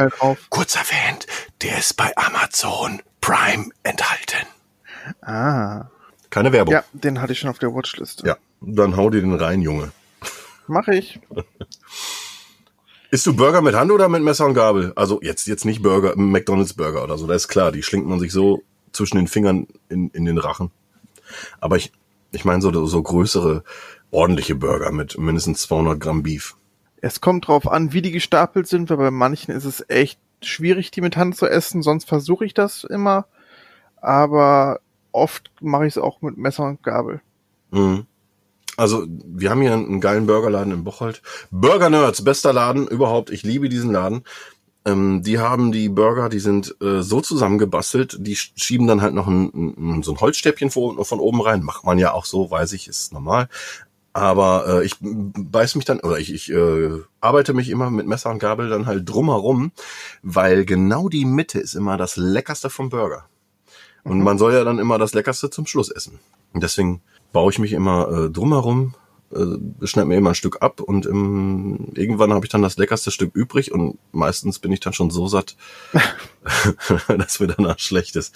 Kurz 0.49 0.75
erwähnt, 0.75 1.27
der 1.61 1.77
ist 1.79 1.97
bei 1.97 2.11
Amazon 2.15 3.01
Prime 3.21 3.69
enthalten. 3.83 4.47
Ah. 5.21 5.85
Keine 6.29 6.51
Werbung. 6.53 6.73
Ja, 6.73 6.83
den 6.93 7.21
hatte 7.21 7.33
ich 7.33 7.39
schon 7.39 7.49
auf 7.49 7.59
der 7.59 7.73
Watchlist. 7.73 8.23
Ja, 8.25 8.37
dann 8.61 8.95
hau 8.95 9.09
dir 9.09 9.21
den 9.21 9.33
rein, 9.33 9.61
Junge. 9.61 9.91
Mache 10.67 10.95
ich. 10.95 11.19
Isst 13.11 13.25
du 13.25 13.35
Burger 13.35 13.61
mit 13.61 13.73
Hand 13.73 13.91
oder 13.91 14.07
mit 14.07 14.21
Messer 14.21 14.45
und 14.45 14.53
Gabel? 14.53 14.93
Also 14.95 15.19
jetzt, 15.23 15.47
jetzt 15.47 15.65
nicht 15.65 15.81
Burger, 15.81 16.15
McDonalds 16.15 16.75
Burger 16.75 17.03
oder 17.03 17.17
so, 17.17 17.25
das 17.25 17.43
ist 17.43 17.47
klar, 17.47 17.71
die 17.71 17.81
schlingt 17.81 18.05
man 18.05 18.19
sich 18.19 18.31
so 18.31 18.61
zwischen 18.91 19.17
den 19.17 19.27
Fingern 19.27 19.67
in, 19.89 20.09
in 20.11 20.25
den 20.25 20.37
Rachen. 20.37 20.69
Aber 21.59 21.75
ich, 21.75 21.91
ich 22.31 22.45
meine 22.45 22.61
so, 22.61 22.85
so 22.85 23.01
größere, 23.01 23.63
ordentliche 24.11 24.53
Burger 24.53 24.91
mit 24.91 25.17
mindestens 25.17 25.63
200 25.63 25.99
Gramm 25.99 26.21
Beef. 26.21 26.55
Es 27.01 27.19
kommt 27.19 27.47
drauf 27.47 27.67
an, 27.67 27.93
wie 27.93 28.03
die 28.03 28.11
gestapelt 28.11 28.67
sind, 28.67 28.89
weil 28.89 28.97
bei 28.97 29.11
manchen 29.11 29.51
ist 29.51 29.65
es 29.65 29.83
echt 29.87 30.19
schwierig, 30.41 30.91
die 30.91 31.01
mit 31.01 31.17
Hand 31.17 31.35
zu 31.37 31.47
essen. 31.47 31.81
Sonst 31.81 32.07
versuche 32.07 32.45
ich 32.45 32.53
das 32.53 32.83
immer. 32.83 33.25
Aber 34.01 34.79
oft 35.11 35.51
mache 35.61 35.87
ich 35.87 35.93
es 35.93 35.97
auch 35.97 36.21
mit 36.21 36.37
Messer 36.37 36.63
und 36.63 36.83
Gabel. 36.83 37.21
Mhm. 37.71 38.05
Also, 38.77 39.05
wir 39.07 39.49
haben 39.49 39.61
hier 39.61 39.73
einen 39.73 39.99
geilen 39.99 40.25
Burgerladen 40.25 40.71
in 40.71 40.83
Bocholt. 40.85 41.21
Burger 41.51 41.89
Nerds, 41.89 42.23
bester 42.23 42.53
Laden 42.53 42.87
überhaupt. 42.87 43.29
Ich 43.29 43.43
liebe 43.43 43.67
diesen 43.67 43.91
Laden. 43.91 44.23
Ähm, 44.85 45.21
die 45.21 45.39
haben 45.39 45.73
die 45.73 45.89
Burger, 45.89 46.29
die 46.29 46.39
sind 46.39 46.73
äh, 46.81 47.01
so 47.01 47.19
zusammengebastelt, 47.19 48.15
die 48.21 48.37
sch- 48.37 48.51
schieben 48.55 48.87
dann 48.87 49.01
halt 49.01 49.13
noch 49.13 49.27
ein, 49.27 49.51
ein, 49.77 50.03
so 50.03 50.13
ein 50.13 50.21
Holzstäbchen 50.21 50.71
von, 50.71 51.03
von 51.03 51.19
oben 51.19 51.41
rein. 51.41 51.63
Macht 51.63 51.83
man 51.83 51.97
ja 51.97 52.13
auch 52.13 52.23
so, 52.23 52.49
weiß 52.49 52.71
ich, 52.71 52.87
ist 52.87 53.11
normal. 53.11 53.49
Aber 54.13 54.65
äh, 54.67 54.85
ich 54.85 54.95
beiß 54.99 55.75
mich 55.75 55.85
dann, 55.85 55.99
oder 55.99 56.17
ich, 56.17 56.33
ich 56.33 56.51
äh, 56.51 57.01
arbeite 57.21 57.53
mich 57.53 57.69
immer 57.69 57.89
mit 57.91 58.07
Messer 58.07 58.31
und 58.31 58.39
Gabel 58.39 58.69
dann 58.69 58.85
halt 58.85 59.07
drumherum, 59.07 59.71
weil 60.23 60.65
genau 60.65 61.09
die 61.09 61.25
Mitte 61.25 61.59
ist 61.59 61.75
immer 61.75 61.95
das 61.97 62.17
Leckerste 62.17 62.69
vom 62.69 62.89
Burger. 62.89 63.25
Und 64.03 64.21
man 64.21 64.37
soll 64.37 64.53
ja 64.53 64.63
dann 64.63 64.79
immer 64.79 64.97
das 64.97 65.13
Leckerste 65.13 65.49
zum 65.49 65.67
Schluss 65.67 65.89
essen. 65.89 66.19
Und 66.53 66.63
deswegen 66.63 67.01
baue 67.31 67.51
ich 67.51 67.59
mich 67.59 67.73
immer 67.73 68.09
äh, 68.09 68.29
drumherum, 68.29 68.95
äh, 69.31 69.85
schneide 69.85 70.07
mir 70.07 70.17
immer 70.17 70.31
ein 70.31 70.35
Stück 70.35 70.61
ab 70.61 70.81
und 70.81 71.05
im, 71.05 71.89
irgendwann 71.93 72.33
habe 72.33 72.45
ich 72.45 72.51
dann 72.51 72.63
das 72.63 72.77
leckerste 72.77 73.11
Stück 73.11 73.35
übrig 73.35 73.71
und 73.71 73.99
meistens 74.11 74.57
bin 74.57 74.71
ich 74.71 74.79
dann 74.79 74.93
schon 74.93 75.11
so 75.11 75.27
satt, 75.27 75.55
dass 77.07 77.39
mir 77.39 77.47
danach 77.47 77.77
schlecht 77.77 78.15
ist. 78.15 78.35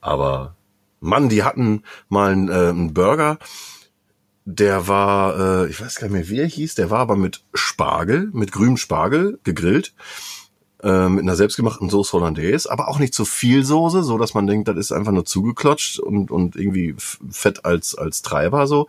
Aber 0.00 0.54
Mann, 1.00 1.28
die 1.28 1.42
hatten 1.42 1.82
mal 2.08 2.32
einen, 2.32 2.48
äh, 2.48 2.68
einen 2.68 2.94
Burger, 2.94 3.38
der 4.50 4.88
war, 4.88 5.64
äh, 5.64 5.70
ich 5.70 5.80
weiß 5.80 5.96
gar 5.96 6.08
nicht 6.08 6.12
mehr, 6.12 6.28
wie 6.28 6.40
er 6.40 6.46
hieß, 6.46 6.74
der 6.74 6.90
war 6.90 6.98
aber 7.00 7.16
mit 7.16 7.42
Spargel, 7.54 8.30
mit 8.32 8.52
grünem 8.52 8.76
Spargel 8.76 9.38
gegrillt 9.44 9.94
äh, 10.82 11.08
mit 11.08 11.22
einer 11.22 11.36
selbstgemachten 11.36 11.90
Soße 11.90 12.12
Hollandaise, 12.12 12.70
aber 12.70 12.88
auch 12.88 12.98
nicht 12.98 13.14
zu 13.14 13.24
viel 13.24 13.64
Soße, 13.64 14.02
so 14.02 14.18
dass 14.18 14.34
man 14.34 14.46
denkt, 14.46 14.68
das 14.68 14.76
ist 14.76 14.92
einfach 14.92 15.12
nur 15.12 15.24
zugeklatscht 15.24 15.98
und, 15.98 16.30
und 16.30 16.56
irgendwie 16.56 16.94
Fett 16.98 17.64
als, 17.64 17.94
als 17.94 18.22
Treiber 18.22 18.66
so. 18.66 18.88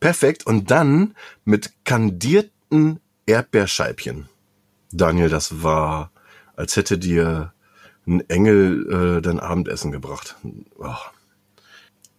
Perfekt. 0.00 0.46
Und 0.46 0.70
dann 0.70 1.14
mit 1.44 1.72
kandierten 1.84 3.00
Erdbeerscheibchen. 3.26 4.28
Daniel, 4.92 5.28
das 5.28 5.62
war, 5.62 6.12
als 6.56 6.76
hätte 6.76 6.98
dir 6.98 7.52
ein 8.06 8.28
Engel 8.30 9.18
äh, 9.18 9.22
dein 9.22 9.40
Abendessen 9.40 9.92
gebracht. 9.92 10.36
Oh. 10.78 10.94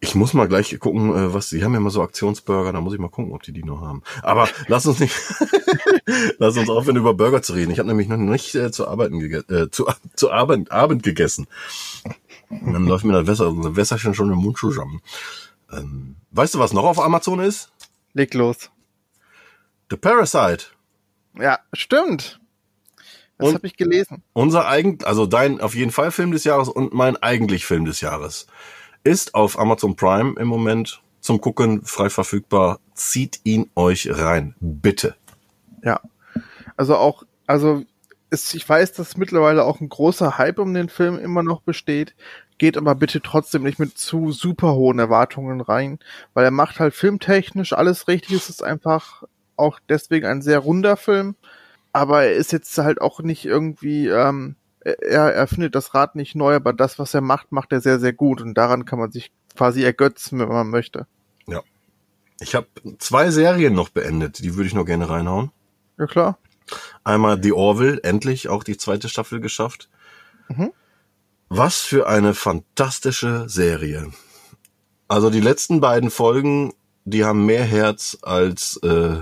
Ich 0.02 0.16
muss 0.16 0.34
mal 0.34 0.48
gleich 0.48 0.78
gucken, 0.80 1.14
äh, 1.14 1.34
was 1.34 1.50
die 1.50 1.64
haben 1.64 1.74
ja 1.74 1.80
immer 1.80 1.90
so 1.90 2.02
Aktionsburger, 2.02 2.72
da 2.72 2.80
muss 2.80 2.94
ich 2.94 3.00
mal 3.00 3.10
gucken, 3.10 3.34
ob 3.34 3.44
die 3.44 3.52
die 3.52 3.64
noch 3.64 3.82
haben. 3.82 4.02
Aber 4.24 4.48
lass 4.68 4.86
uns 4.86 5.00
nicht, 5.00 5.14
lass 6.38 6.58
uns 6.58 6.70
aufhören 6.70 6.96
über 6.96 7.14
Burger 7.14 7.42
zu 7.42 7.54
reden. 7.54 7.72
Ich 7.72 7.80
habe 7.80 7.90
nämlich 7.90 8.08
noch 8.08 8.18
nicht 8.18 8.56
äh, 8.56 8.72
zu 8.72 8.88
arbeiten 8.88 9.20
äh, 9.22 9.70
zu, 9.70 9.88
zu 10.16 10.32
Abend, 10.32 10.72
Abend 10.72 11.04
gegessen. 11.04 11.48
Und 12.50 12.74
dann 12.74 12.88
läuft 12.88 13.04
mir 13.04 13.14
das 13.14 13.28
Wässer, 13.28 13.54
das 13.54 13.76
Wässerchen 13.76 14.14
schon 14.14 14.32
im 14.32 14.40
Mund 14.40 14.58
zusammen. 14.58 15.02
Ähm, 15.72 16.16
weißt 16.32 16.56
du, 16.56 16.60
was 16.60 16.74
noch 16.74 16.86
auf 16.86 17.00
Amazon 17.00 17.40
ist? 17.40 17.70
Leg 18.14 18.34
los. 18.34 18.72
The 19.90 19.98
Parasite. 19.98 20.66
Ja, 21.38 21.60
stimmt. 21.74 22.40
Das 23.38 23.54
habe 23.54 23.68
ich 23.68 23.78
gelesen. 23.78 24.22
Unser 24.34 24.68
eigen, 24.68 25.00
also 25.06 25.26
dein 25.26 25.62
auf 25.62 25.74
jeden 25.74 25.92
Fall 25.92 26.12
Film 26.12 26.32
des 26.32 26.44
Jahres 26.44 26.68
und 26.68 26.94
mein 26.94 27.16
eigentlich 27.18 27.66
Film 27.66 27.86
des 27.86 28.02
Jahres 28.02 28.48
ist 29.04 29.36
auf 29.36 29.60
Amazon 29.60 29.96
Prime 29.96 30.36
im 30.40 30.48
Moment 30.48 31.02
zum 31.20 31.42
Gucken 31.42 31.84
frei 31.84 32.10
verfügbar. 32.10 32.80
Zieht 32.94 33.40
ihn 33.44 33.70
euch 33.76 34.10
rein, 34.12 34.56
bitte. 34.60 35.16
Ja. 35.84 36.02
Also 36.78 36.96
auch, 36.96 37.24
also 37.48 37.84
ist, 38.30 38.54
ich 38.54 38.68
weiß, 38.68 38.94
dass 38.94 39.18
mittlerweile 39.18 39.64
auch 39.64 39.82
ein 39.82 39.90
großer 39.90 40.38
Hype 40.38 40.60
um 40.60 40.74
den 40.74 40.90
Film 40.90 41.18
immer 41.18 41.44
noch 41.44 41.62
besteht. 41.62 42.16
Geht 42.58 42.78
aber 42.78 42.96
bitte 42.96 43.22
trotzdem 43.22 43.64
nicht 43.64 43.80
mit 43.80 43.98
zu 43.98 44.32
super 44.32 44.74
hohen 44.74 45.00
Erwartungen 45.00 45.62
rein, 45.62 46.00
weil 46.34 46.46
er 46.46 46.52
macht 46.52 46.80
halt 46.80 46.94
filmtechnisch 46.94 47.74
alles 47.74 48.08
richtig. 48.08 48.36
Es 48.36 48.50
ist 48.50 48.64
einfach 48.64 49.24
auch 49.56 49.80
deswegen 49.90 50.26
ein 50.26 50.42
sehr 50.42 50.60
runder 50.60 50.98
Film. 50.98 51.36
Aber 51.92 52.24
er 52.24 52.34
ist 52.34 52.52
jetzt 52.52 52.78
halt 52.78 53.02
auch 53.02 53.22
nicht 53.22 53.46
irgendwie, 53.46 54.08
ähm, 54.08 54.56
er, 54.82 55.34
er 55.34 55.48
findet 55.48 55.76
das 55.76 55.94
Rad 55.94 56.16
nicht 56.16 56.36
neu, 56.36 56.56
aber 56.56 56.74
das, 56.74 57.00
was 57.00 57.14
er 57.14 57.22
macht, 57.22 57.52
macht 57.52 57.72
er 57.72 57.82
sehr, 57.82 58.00
sehr 58.00 58.14
gut. 58.14 58.42
Und 58.42 58.54
daran 58.56 58.86
kann 58.86 59.00
man 59.00 59.12
sich 59.12 59.32
quasi 59.56 59.84
ergötzen, 59.84 60.40
wenn 60.40 60.48
man 60.48 60.70
möchte. 60.70 61.08
Ich 62.42 62.56
habe 62.56 62.68
zwei 63.00 63.32
Serien 63.32 63.74
noch 63.74 63.90
beendet, 63.90 64.40
die 64.40 64.56
würde 64.56 64.68
ich 64.68 64.74
noch 64.74 64.86
gerne 64.86 65.10
reinhauen. 65.10 65.52
Ja 65.98 66.08
klar. 66.08 66.38
Einmal 67.04 67.42
The 67.42 67.52
Orville, 67.52 68.02
endlich 68.04 68.48
auch 68.48 68.64
die 68.64 68.78
zweite 68.78 69.10
Staffel 69.10 69.40
geschafft. 69.40 69.90
Mhm. 70.48 70.72
Was 71.50 71.80
für 71.82 72.08
eine 72.08 72.34
fantastische 72.34 73.50
Serie. 73.50 74.12
Also 75.08 75.30
die 75.30 75.42
letzten 75.42 75.82
beiden 75.82 76.12
Folgen, 76.12 76.74
die 77.06 77.26
haben 77.26 77.46
mehr 77.46 77.64
Herz 77.64 78.18
als, 78.22 78.78
äh, 78.84 79.18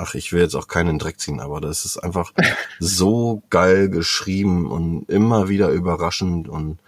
ach, 0.00 0.14
ich 0.14 0.32
will 0.32 0.42
jetzt 0.42 0.54
auch 0.54 0.68
keinen 0.68 0.98
Dreck 0.98 1.20
ziehen, 1.20 1.40
aber 1.40 1.60
das 1.60 1.84
ist 1.84 1.98
einfach 1.98 2.32
so 2.78 3.42
geil 3.50 3.88
geschrieben 3.88 4.70
und 4.70 5.08
immer 5.08 5.48
wieder 5.48 5.68
überraschend 5.68 6.48
und 6.48 6.78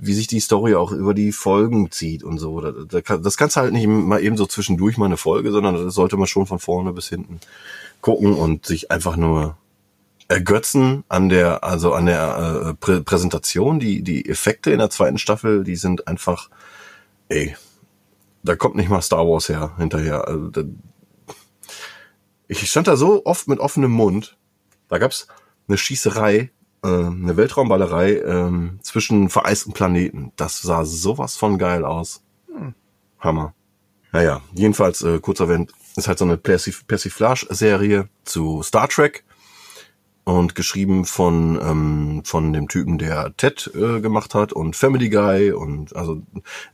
wie 0.00 0.14
sich 0.14 0.26
die 0.28 0.40
Story 0.40 0.74
auch 0.74 0.92
über 0.92 1.12
die 1.12 1.32
Folgen 1.32 1.90
zieht 1.90 2.22
und 2.22 2.38
so. 2.38 2.60
Das 2.60 3.36
kannst 3.36 3.56
du 3.56 3.60
halt 3.60 3.72
nicht 3.72 3.86
mal 3.86 4.22
eben 4.22 4.36
so 4.36 4.46
zwischendurch 4.46 4.96
mal 4.96 5.06
eine 5.06 5.16
Folge, 5.16 5.50
sondern 5.50 5.74
das 5.74 5.94
sollte 5.94 6.16
man 6.16 6.26
schon 6.26 6.46
von 6.46 6.58
vorne 6.58 6.92
bis 6.92 7.08
hinten 7.08 7.40
gucken 8.00 8.34
und 8.34 8.64
sich 8.64 8.90
einfach 8.90 9.16
nur 9.16 9.56
ergötzen 10.28 11.04
an 11.08 11.28
der, 11.28 11.64
also 11.64 11.94
an 11.94 12.06
der 12.06 12.68
äh, 12.68 12.74
Prä 12.74 13.00
Präsentation. 13.00 13.80
Die, 13.80 14.02
die 14.02 14.28
Effekte 14.28 14.70
in 14.70 14.78
der 14.78 14.90
zweiten 14.90 15.18
Staffel, 15.18 15.64
die 15.64 15.76
sind 15.76 16.06
einfach, 16.06 16.48
ey, 17.28 17.56
da 18.42 18.54
kommt 18.54 18.76
nicht 18.76 18.90
mal 18.90 19.02
Star 19.02 19.26
Wars 19.26 19.48
her 19.48 19.72
hinterher. 19.78 20.28
Also, 20.28 20.50
ich 22.48 22.68
stand 22.68 22.88
da 22.88 22.96
so 22.96 23.24
oft 23.24 23.46
mit 23.46 23.60
offenem 23.60 23.92
Mund. 23.92 24.36
Da 24.88 24.98
gab's 24.98 25.28
eine 25.68 25.78
Schießerei 25.78 26.50
äh, 26.82 26.88
eine 26.88 27.36
Weltraumballerei 27.36 28.18
ähm, 28.20 28.78
zwischen 28.82 29.28
vereisten 29.30 29.72
Planeten. 29.72 30.32
Das 30.36 30.62
sah 30.62 30.84
sowas 30.84 31.36
von 31.36 31.58
geil 31.58 31.84
aus. 31.84 32.22
Hm. 32.46 32.74
Hammer. 33.18 33.54
Naja, 34.12 34.40
jedenfalls, 34.54 35.02
äh, 35.02 35.18
kurz 35.20 35.40
erwähnt, 35.40 35.72
ist 35.96 36.08
halt 36.08 36.18
so 36.18 36.24
eine 36.24 36.36
Persiflage-Serie 36.36 38.08
zu 38.24 38.62
Star 38.62 38.88
Trek 38.88 39.24
und 40.24 40.54
geschrieben 40.54 41.04
von 41.04 41.58
von 41.60 42.22
von 42.24 42.52
dem 42.52 42.68
Typen, 42.68 42.98
der 42.98 43.34
Ted 43.36 43.70
äh, 43.74 44.00
gemacht 44.00 44.34
hat 44.34 44.52
und 44.52 44.76
Family 44.76 45.08
Guy 45.08 45.52
und 45.52 45.96
also 45.96 46.22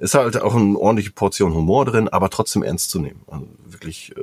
ist 0.00 0.14
halt 0.14 0.40
auch 0.42 0.54
eine 0.54 0.76
ordentliche 0.76 1.12
Portion 1.12 1.54
Humor 1.54 1.84
drin, 1.84 2.08
aber 2.08 2.30
trotzdem 2.30 2.62
ernst 2.62 2.90
zu 2.90 2.98
nehmen. 2.98 3.22
Also 3.26 3.46
wirklich 3.64 4.14
äh, 4.16 4.22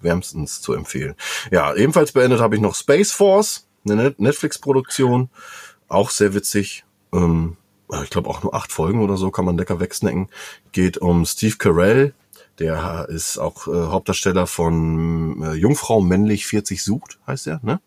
wärmstens 0.00 0.60
zu 0.60 0.72
empfehlen. 0.72 1.14
Ja, 1.50 1.74
ebenfalls 1.74 2.12
beendet 2.12 2.40
habe 2.40 2.56
ich 2.56 2.60
noch 2.60 2.74
Space 2.74 3.12
Force 3.12 3.66
eine 3.90 4.14
Netflix-Produktion, 4.18 5.30
auch 5.88 6.10
sehr 6.10 6.34
witzig. 6.34 6.84
Ähm, 7.12 7.56
ich 8.02 8.10
glaube 8.10 8.28
auch 8.28 8.42
nur 8.42 8.54
acht 8.54 8.72
Folgen 8.72 9.00
oder 9.00 9.16
so 9.16 9.30
kann 9.30 9.44
man 9.44 9.56
lecker 9.56 9.80
wegsnacken. 9.80 10.28
Geht 10.72 10.98
um 10.98 11.24
Steve 11.24 11.56
Carell, 11.56 12.14
der 12.58 13.06
ist 13.08 13.38
auch 13.38 13.68
äh, 13.68 13.70
Hauptdarsteller 13.70 14.46
von 14.46 15.42
äh, 15.42 15.52
Jungfrau 15.52 16.00
männlich 16.00 16.46
40 16.46 16.82
sucht, 16.82 17.18
heißt 17.26 17.46
er, 17.46 17.60
ne? 17.62 17.80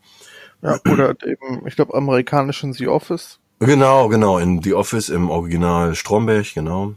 Ja, 0.62 0.78
oder 0.90 1.16
eben, 1.26 1.66
ich 1.66 1.76
glaube, 1.76 1.94
amerikanischen 1.94 2.74
The 2.74 2.90
Office. 2.90 3.40
Genau, 3.60 4.10
genau, 4.10 4.40
in 4.40 4.62
The 4.62 4.74
Office 4.74 5.10
im 5.10 5.30
Original 5.30 5.96
Stromberg, 5.96 6.54
genau. 6.54 6.96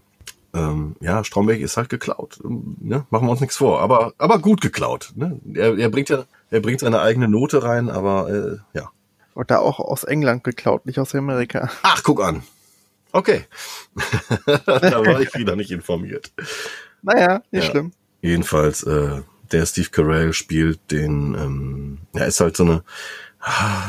Ähm, 0.55 0.97
ja, 1.01 1.25
Stromberg 1.25 1.61
ist 1.61 1.77
halt 1.77 1.89
geklaut. 1.89 2.39
Ne? 2.45 3.07
Machen 3.11 3.27
wir 3.27 3.31
uns 3.31 3.41
nichts 3.41 3.57
vor, 3.57 3.81
aber, 3.81 4.13
aber 4.19 4.39
gut 4.39 4.61
geklaut. 4.61 5.13
Ne? 5.15 5.41
Er, 5.55 5.79
er 5.79 5.89
bringt 5.89 6.11
ja 6.11 6.25
er 6.53 6.61
bringt 6.61 6.81
seine 6.81 7.01
eigene 7.01 7.29
Note 7.29 7.63
rein, 7.63 7.89
aber 7.89 8.29
äh, 8.29 8.79
ja. 8.79 8.91
Da 9.47 9.59
auch 9.59 9.81
aus 9.81 10.05
England 10.05 10.45
geklaut, 10.45 10.85
nicht 10.85 10.99
aus 10.99 11.15
Amerika. 11.15 11.71
Ach, 11.83 12.03
guck 12.03 12.23
an. 12.23 12.43
Okay. 13.11 13.47
da 14.47 15.07
war 15.07 15.21
ich 15.23 15.35
wieder 15.35 15.57
nicht 15.57 15.71
informiert. 15.71 16.31
Naja, 17.01 17.43
nicht 17.51 17.65
ja. 17.65 17.71
schlimm. 17.71 17.93
Jedenfalls, 18.21 18.83
äh, 18.83 19.23
der 19.51 19.65
Steve 19.65 19.89
Carell 19.89 20.35
spielt 20.35 20.91
den, 20.91 21.35
ähm, 21.35 21.99
ja, 22.15 22.25
ist 22.25 22.41
halt 22.41 22.55
so 22.55 22.65
eine, 22.65 22.85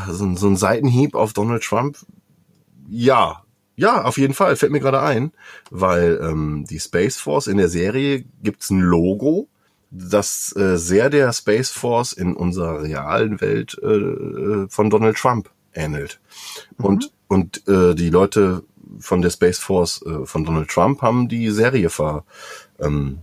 so, 0.10 0.34
so 0.36 0.48
ein 0.48 0.56
Seitenhieb 0.56 1.16
auf 1.16 1.34
Donald 1.34 1.64
Trump. 1.64 1.98
Ja, 2.88 3.43
ja, 3.76 4.04
auf 4.04 4.18
jeden 4.18 4.34
Fall, 4.34 4.56
fällt 4.56 4.72
mir 4.72 4.80
gerade 4.80 5.02
ein, 5.02 5.32
weil 5.72 6.20
ähm, 6.22 6.66
die 6.70 6.80
Space 6.80 7.18
Force 7.18 7.48
in 7.48 7.58
der 7.58 7.70
Serie 7.70 8.24
gibt's 8.42 8.70
ein 8.70 8.80
Logo 8.80 9.48
das 9.94 10.56
äh, 10.56 10.78
sehr 10.78 11.10
der 11.10 11.32
Space 11.34 11.70
Force 11.70 12.14
in 12.14 12.36
unserer 12.36 12.82
realen 12.82 13.40
Welt 13.42 13.78
äh, 13.82 13.88
äh, 13.88 14.68
von 14.68 14.90
Donald 14.90 15.18
Trump 15.18 15.52
ähnelt. 15.74 16.20
Mhm. 16.78 16.86
Und, 16.86 17.12
und 17.28 17.68
äh, 17.68 17.94
die 17.94 18.10
Leute 18.10 18.64
von 19.00 19.22
der 19.22 19.30
Space 19.30 19.60
Force 19.60 20.04
äh, 20.04 20.26
von 20.26 20.46
Donald 20.46 20.70
Trump 20.70 21.02
haben 21.02 21.30
die 21.30 21.50
Serie 21.52 21.90
vor, 21.90 22.26
ähm, 22.80 23.20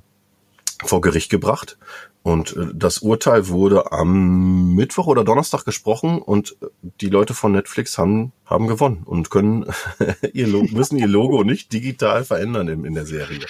vor 0.84 1.00
Gericht 1.00 1.30
gebracht 1.30 1.76
und 2.22 2.56
äh, 2.56 2.66
das 2.74 2.98
Urteil 2.98 3.48
wurde 3.48 3.92
am 3.92 4.74
Mittwoch 4.74 5.06
oder 5.06 5.24
Donnerstag 5.24 5.64
gesprochen 5.64 6.20
und 6.20 6.56
äh, 6.60 6.66
die 7.00 7.08
Leute 7.08 7.32
von 7.32 7.52
Netflix 7.52 7.96
haben, 7.96 8.32
haben 8.44 8.66
gewonnen 8.66 9.02
und 9.04 9.30
können 9.30 9.66
ihr 10.32 10.46
Logo, 10.46 10.68
müssen 10.74 10.98
ihr 10.98 11.08
Logo 11.08 11.44
nicht 11.44 11.72
digital 11.72 12.24
verändern 12.24 12.68
in, 12.68 12.84
in 12.84 12.94
der 12.94 13.06
Serie. 13.06 13.46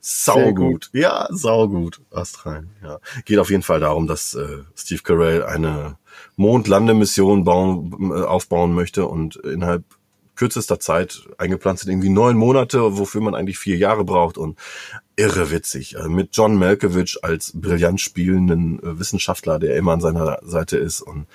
Sau 0.00 0.52
gut. 0.52 0.90
Ja, 0.92 1.28
sau 1.30 1.68
gut. 1.68 2.00
Astrein, 2.10 2.70
ja. 2.82 2.98
Geht 3.24 3.38
auf 3.38 3.50
jeden 3.50 3.62
Fall 3.62 3.80
darum, 3.80 4.06
dass 4.06 4.34
äh, 4.34 4.58
Steve 4.76 5.02
Carell 5.02 5.44
eine 5.44 5.96
Mondlandemission 6.36 7.44
bauen, 7.44 8.12
äh, 8.12 8.22
aufbauen 8.22 8.74
möchte 8.74 9.06
und 9.06 9.36
innerhalb 9.36 9.84
kürzester 10.34 10.80
Zeit 10.80 11.22
eingeplant 11.38 11.80
sind 11.80 11.90
irgendwie 11.92 12.08
neun 12.08 12.36
Monate, 12.36 12.98
wofür 12.98 13.20
man 13.20 13.34
eigentlich 13.34 13.58
vier 13.58 13.76
Jahre 13.76 14.04
braucht 14.04 14.38
und 14.38 14.58
irre 15.16 15.50
witzig. 15.50 15.96
Also 15.96 16.08
mit 16.08 16.30
John 16.32 16.56
Malkovich 16.56 17.22
als 17.22 17.52
brillant 17.54 18.00
spielenden 18.00 18.82
äh, 18.82 18.98
Wissenschaftler, 18.98 19.58
der 19.58 19.76
immer 19.76 19.92
an 19.92 20.00
seiner 20.00 20.38
Seite 20.42 20.76
ist 20.76 21.00
und 21.00 21.26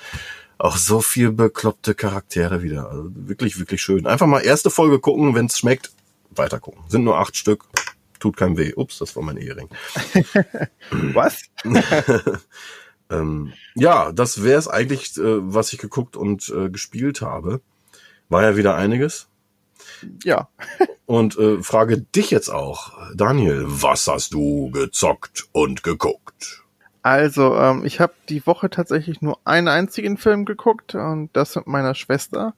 auch 0.57 0.77
so 0.77 1.01
viel 1.01 1.31
bekloppte 1.31 1.93
Charaktere 1.93 2.63
wieder. 2.63 2.89
Also 2.89 3.09
wirklich, 3.13 3.59
wirklich 3.59 3.81
schön. 3.81 4.07
Einfach 4.07 4.27
mal 4.27 4.39
erste 4.39 4.69
Folge 4.69 4.99
gucken, 4.99 5.35
wenn 5.35 5.45
es 5.45 5.59
schmeckt, 5.59 5.91
weiter 6.31 6.59
gucken. 6.59 6.83
Sind 6.87 7.03
nur 7.03 7.19
acht 7.19 7.35
Stück, 7.35 7.65
tut 8.19 8.37
keinem 8.37 8.57
weh. 8.57 8.73
Ups, 8.75 8.97
das 8.97 9.15
war 9.15 9.23
mein 9.23 9.37
Ehering. 9.37 9.69
Was? 10.89 11.43
ähm, 13.09 13.53
ja, 13.75 14.11
das 14.11 14.43
wäre 14.43 14.59
es 14.59 14.67
eigentlich, 14.67 15.17
äh, 15.17 15.53
was 15.53 15.73
ich 15.73 15.79
geguckt 15.79 16.17
und 16.17 16.49
äh, 16.49 16.69
gespielt 16.69 17.21
habe. 17.21 17.61
War 18.29 18.43
ja 18.43 18.57
wieder 18.57 18.75
einiges. 18.75 19.27
Ja. 20.23 20.49
und 21.07 21.39
äh, 21.39 21.63
frage 21.63 22.01
dich 22.01 22.31
jetzt 22.31 22.49
auch, 22.49 22.91
Daniel, 23.15 23.63
was 23.65 24.07
hast 24.07 24.33
du 24.33 24.69
gezockt 24.71 25.47
und 25.53 25.81
geguckt? 25.81 26.63
Also, 27.01 27.55
ähm, 27.55 27.85
ich 27.85 28.01
habe 28.01 28.13
die 28.27 28.45
Woche 28.45 28.69
tatsächlich 28.69 29.21
nur 29.21 29.39
einen 29.45 29.69
einzigen 29.69 30.17
Film 30.17 30.43
geguckt 30.43 30.93
und 30.95 31.29
das 31.31 31.55
mit 31.55 31.65
meiner 31.65 31.95
Schwester. 31.95 32.53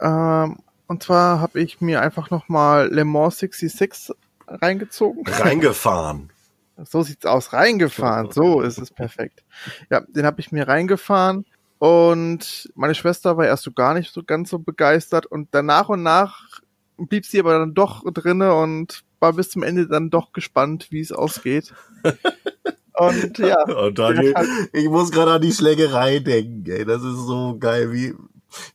Ähm, 0.00 0.58
und 0.88 1.04
zwar 1.04 1.40
habe 1.40 1.60
ich 1.60 1.80
mir 1.80 2.02
einfach 2.02 2.30
nochmal 2.30 2.88
Le 2.92 3.04
Mans 3.04 3.38
66 3.38 4.16
reingezogen. 4.48 5.24
Reingefahren. 5.28 6.30
So 6.84 7.02
sieht's 7.02 7.24
aus, 7.24 7.52
reingefahren. 7.52 8.32
So 8.32 8.62
ist 8.62 8.78
es 8.78 8.90
perfekt. 8.90 9.44
Ja, 9.90 10.00
den 10.00 10.26
habe 10.26 10.40
ich 10.40 10.50
mir 10.50 10.66
reingefahren 10.66 11.44
und 11.78 12.70
meine 12.74 12.94
Schwester 12.94 13.36
war 13.36 13.46
erst 13.46 13.62
so 13.62 13.72
gar 13.72 13.94
nicht 13.94 14.12
so 14.12 14.24
ganz 14.24 14.50
so 14.50 14.58
begeistert 14.58 15.26
und 15.26 15.54
dann 15.54 15.66
nach 15.66 15.88
und 15.88 16.02
nach 16.02 16.48
blieb 17.08 17.26
sie 17.26 17.40
aber 17.40 17.58
dann 17.58 17.74
doch 17.74 18.04
drinne 18.12 18.54
und 18.54 19.02
war 19.20 19.32
bis 19.34 19.50
zum 19.50 19.62
Ende 19.62 19.86
dann 19.86 20.10
doch 20.10 20.32
gespannt, 20.32 20.88
wie 20.90 21.00
es 21.00 21.12
ausgeht. 21.12 21.72
Und 23.00 23.38
ja. 23.38 23.62
Und 23.62 23.98
Daniel, 23.98 24.34
ich 24.74 24.88
muss 24.88 25.10
gerade 25.10 25.32
an 25.32 25.40
die 25.40 25.52
Schlägerei 25.52 26.18
denken, 26.18 26.70
ey. 26.70 26.84
Das 26.84 27.02
ist 27.02 27.26
so 27.26 27.56
geil, 27.58 27.92
wie, 27.94 28.12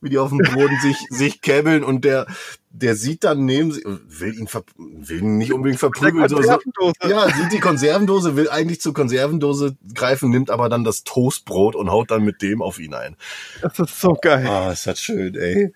wie 0.01 0.09
die 0.09 0.17
auf 0.17 0.29
dem 0.29 0.39
Boden 0.39 0.75
sich, 0.81 0.97
sich 1.09 1.41
käbbeln 1.41 1.83
und 1.83 2.05
der, 2.05 2.25
der 2.71 2.95
sieht 2.95 3.23
dann 3.23 3.45
neben 3.45 3.71
sich, 3.71 3.85
will 3.85 4.33
ihn, 4.33 4.47
ver, 4.47 4.63
will 4.77 5.21
ihn 5.21 5.37
nicht 5.37 5.53
unbedingt 5.53 5.79
verprügeln. 5.79 6.27
So, 6.27 6.41
so, 6.41 6.93
ja, 7.07 7.27
sieht 7.35 7.51
die 7.51 7.59
Konservendose, 7.59 8.35
will 8.35 8.49
eigentlich 8.49 8.81
zur 8.81 8.95
Konservendose 8.95 9.75
greifen, 9.93 10.31
nimmt 10.31 10.49
aber 10.49 10.69
dann 10.69 10.83
das 10.83 11.03
Toastbrot 11.03 11.75
und 11.75 11.91
haut 11.91 12.09
dann 12.09 12.23
mit 12.23 12.41
dem 12.41 12.63
auf 12.63 12.79
ihn 12.79 12.95
ein. 12.95 13.17
Das 13.61 13.77
ist 13.77 14.01
so 14.01 14.17
geil. 14.19 14.47
Ah, 14.47 14.71
ist 14.71 14.87
das 14.87 14.99
schön, 14.99 15.35
ey. 15.35 15.71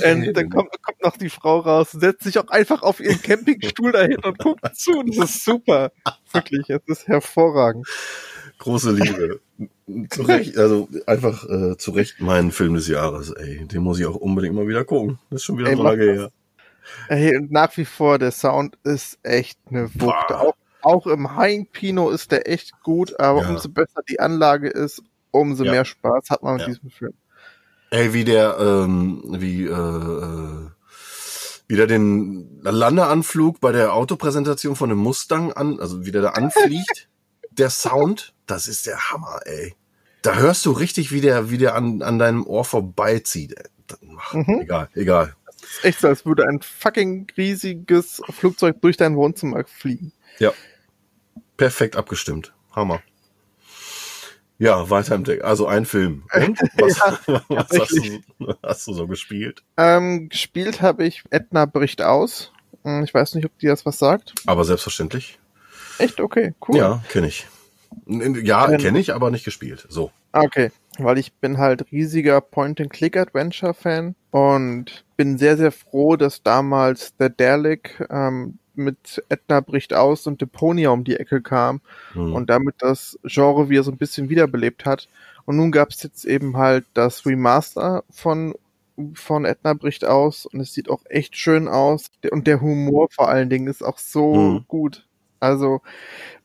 Und 0.00 0.32
dann 0.34 0.50
kommt, 0.50 0.70
kommt 0.82 1.02
noch 1.02 1.16
die 1.16 1.30
Frau 1.30 1.60
raus, 1.60 1.92
setzt 1.92 2.24
sich 2.24 2.38
auch 2.38 2.48
einfach 2.48 2.82
auf 2.82 3.00
ihren 3.00 3.20
Campingstuhl 3.20 3.92
dahin 3.92 4.18
und 4.24 4.38
guckt 4.38 4.76
zu. 4.76 5.02
Das 5.02 5.30
ist 5.30 5.44
super. 5.44 5.92
Wirklich, 6.32 6.70
es 6.70 6.80
ist 6.86 7.08
hervorragend. 7.08 7.86
Große 8.58 8.92
Liebe. 8.92 9.40
zu 10.10 10.22
Recht, 10.22 10.56
also 10.56 10.88
einfach 11.06 11.48
äh, 11.48 11.76
zu 11.76 11.90
Recht 11.90 12.20
mein 12.20 12.52
Film 12.52 12.74
des 12.74 12.88
Jahres, 12.88 13.30
ey. 13.30 13.66
Den 13.66 13.82
muss 13.82 13.98
ich 13.98 14.06
auch 14.06 14.16
unbedingt 14.16 14.54
mal 14.54 14.68
wieder 14.68 14.84
gucken. 14.84 15.18
Das 15.30 15.40
ist 15.40 15.44
schon 15.44 15.58
wieder 15.58 15.70
ey, 15.70 15.76
so 15.76 15.82
lange 15.82 16.02
her. 16.02 16.30
Ey, 17.08 17.36
und 17.36 17.50
nach 17.50 17.76
wie 17.76 17.84
vor, 17.84 18.18
der 18.18 18.30
Sound 18.30 18.78
ist 18.84 19.18
echt 19.22 19.58
eine 19.68 19.92
Wucht. 19.94 20.32
Auch, 20.32 20.54
auch 20.82 21.06
im 21.06 21.36
Heimkino 21.36 22.10
ist 22.10 22.32
der 22.32 22.48
echt 22.48 22.80
gut, 22.82 23.18
aber 23.18 23.42
ja. 23.42 23.50
umso 23.50 23.68
besser 23.68 24.02
die 24.08 24.20
Anlage 24.20 24.68
ist, 24.68 25.02
umso 25.30 25.64
ja. 25.64 25.72
mehr 25.72 25.84
Spaß 25.84 26.30
hat 26.30 26.42
man 26.42 26.54
mit 26.54 26.62
ja. 26.62 26.68
diesem 26.68 26.90
Film. 26.90 27.14
Ey, 27.92 28.14
wie 28.14 28.24
der, 28.24 28.56
ähm, 28.58 29.22
wie, 29.38 29.66
äh, 29.66 29.70
äh 29.70 30.70
wieder 31.68 31.86
den 31.86 32.58
Landeanflug 32.62 33.60
bei 33.60 33.70
der 33.70 33.92
Autopräsentation 33.92 34.76
von 34.76 34.90
einem 34.90 34.98
Mustang 34.98 35.52
an, 35.52 35.78
also 35.78 36.06
wie 36.06 36.10
der 36.10 36.22
da 36.22 36.30
anfliegt, 36.30 37.10
der 37.50 37.68
Sound, 37.68 38.32
das 38.46 38.66
ist 38.66 38.86
der 38.86 39.10
Hammer, 39.10 39.40
ey. 39.44 39.74
Da 40.22 40.36
hörst 40.36 40.64
du 40.64 40.72
richtig, 40.72 41.12
wie 41.12 41.20
der, 41.20 41.50
wie 41.50 41.58
der 41.58 41.74
an, 41.74 42.00
an 42.00 42.18
deinem 42.18 42.46
Ohr 42.46 42.64
vorbeizieht. 42.64 43.56
Ach, 44.18 44.32
mhm. 44.32 44.60
Egal, 44.62 44.88
egal. 44.94 45.36
echt 45.82 46.00
so, 46.00 46.08
als 46.08 46.24
würde 46.24 46.48
ein 46.48 46.60
fucking 46.62 47.26
riesiges 47.36 48.22
Flugzeug 48.30 48.80
durch 48.80 48.96
dein 48.96 49.16
Wohnzimmer 49.16 49.64
fliegen. 49.66 50.12
Ja. 50.38 50.52
Perfekt 51.58 51.96
abgestimmt. 51.96 52.54
Hammer. 52.74 53.02
Ja, 54.58 54.88
weiter 54.90 55.14
im 55.14 55.24
Deck. 55.24 55.42
Also 55.44 55.66
ein 55.66 55.84
Film. 55.86 56.24
Und? 56.32 56.58
Was, 56.78 56.98
ja, 56.98 57.42
was 57.48 57.70
hast, 57.80 57.90
du, 57.92 58.54
hast, 58.62 58.86
du, 58.86 58.92
so 58.92 59.06
gespielt? 59.06 59.62
Ähm, 59.76 60.28
gespielt 60.28 60.82
habe 60.82 61.04
ich 61.04 61.24
Edna 61.30 61.66
bricht 61.66 62.02
aus. 62.02 62.52
Hm, 62.84 63.02
Ich 63.04 63.12
weiß 63.12 63.34
nicht, 63.34 63.44
ob 63.44 63.58
dir 63.58 63.70
das 63.70 63.84
was 63.86 63.98
sagt. 63.98 64.34
Aber 64.46 64.64
selbstverständlich. 64.64 65.38
Echt? 65.98 66.20
Okay, 66.20 66.54
cool. 66.68 66.76
Ja, 66.76 67.02
kenne 67.08 67.26
ich. 67.28 67.46
Ja, 68.06 68.76
kenne 68.76 68.98
ich, 68.98 69.12
aber 69.14 69.30
nicht 69.30 69.44
gespielt. 69.44 69.86
So. 69.88 70.10
Ah, 70.32 70.42
Okay, 70.42 70.70
weil 70.98 71.18
ich 71.18 71.32
bin 71.34 71.58
halt 71.58 71.90
riesiger 71.92 72.40
Point-and-Click-Adventure-Fan 72.40 74.14
und 74.30 75.04
bin 75.16 75.38
sehr, 75.38 75.56
sehr 75.56 75.72
froh, 75.72 76.16
dass 76.16 76.42
damals 76.42 77.14
der 77.16 77.28
Derlick 77.28 78.04
ähm, 78.10 78.58
mit 78.74 79.22
Edna 79.28 79.60
bricht 79.60 79.94
aus 79.94 80.26
und 80.26 80.40
Deponia 80.40 80.90
um 80.90 81.04
die 81.04 81.16
Ecke 81.16 81.40
kam 81.42 81.80
Hm. 82.14 82.32
und 82.34 82.50
damit 82.50 82.76
das 82.78 83.18
Genre 83.24 83.68
wieder 83.68 83.82
so 83.82 83.90
ein 83.90 83.98
bisschen 83.98 84.28
wiederbelebt 84.28 84.84
hat. 84.86 85.08
Und 85.44 85.56
nun 85.56 85.72
gab 85.72 85.90
es 85.90 86.02
jetzt 86.02 86.24
eben 86.24 86.56
halt 86.56 86.84
das 86.94 87.26
Remaster 87.26 88.04
von 88.10 88.54
von 89.14 89.44
Edna 89.46 89.72
bricht 89.74 90.04
aus 90.04 90.44
und 90.46 90.60
es 90.60 90.74
sieht 90.74 90.90
auch 90.90 91.00
echt 91.08 91.36
schön 91.36 91.66
aus 91.66 92.10
und 92.30 92.46
der 92.46 92.60
Humor 92.60 93.08
vor 93.10 93.28
allen 93.28 93.48
Dingen 93.50 93.66
ist 93.66 93.82
auch 93.82 93.98
so 93.98 94.34
Mhm. 94.34 94.64
gut. 94.68 95.06
Also 95.40 95.80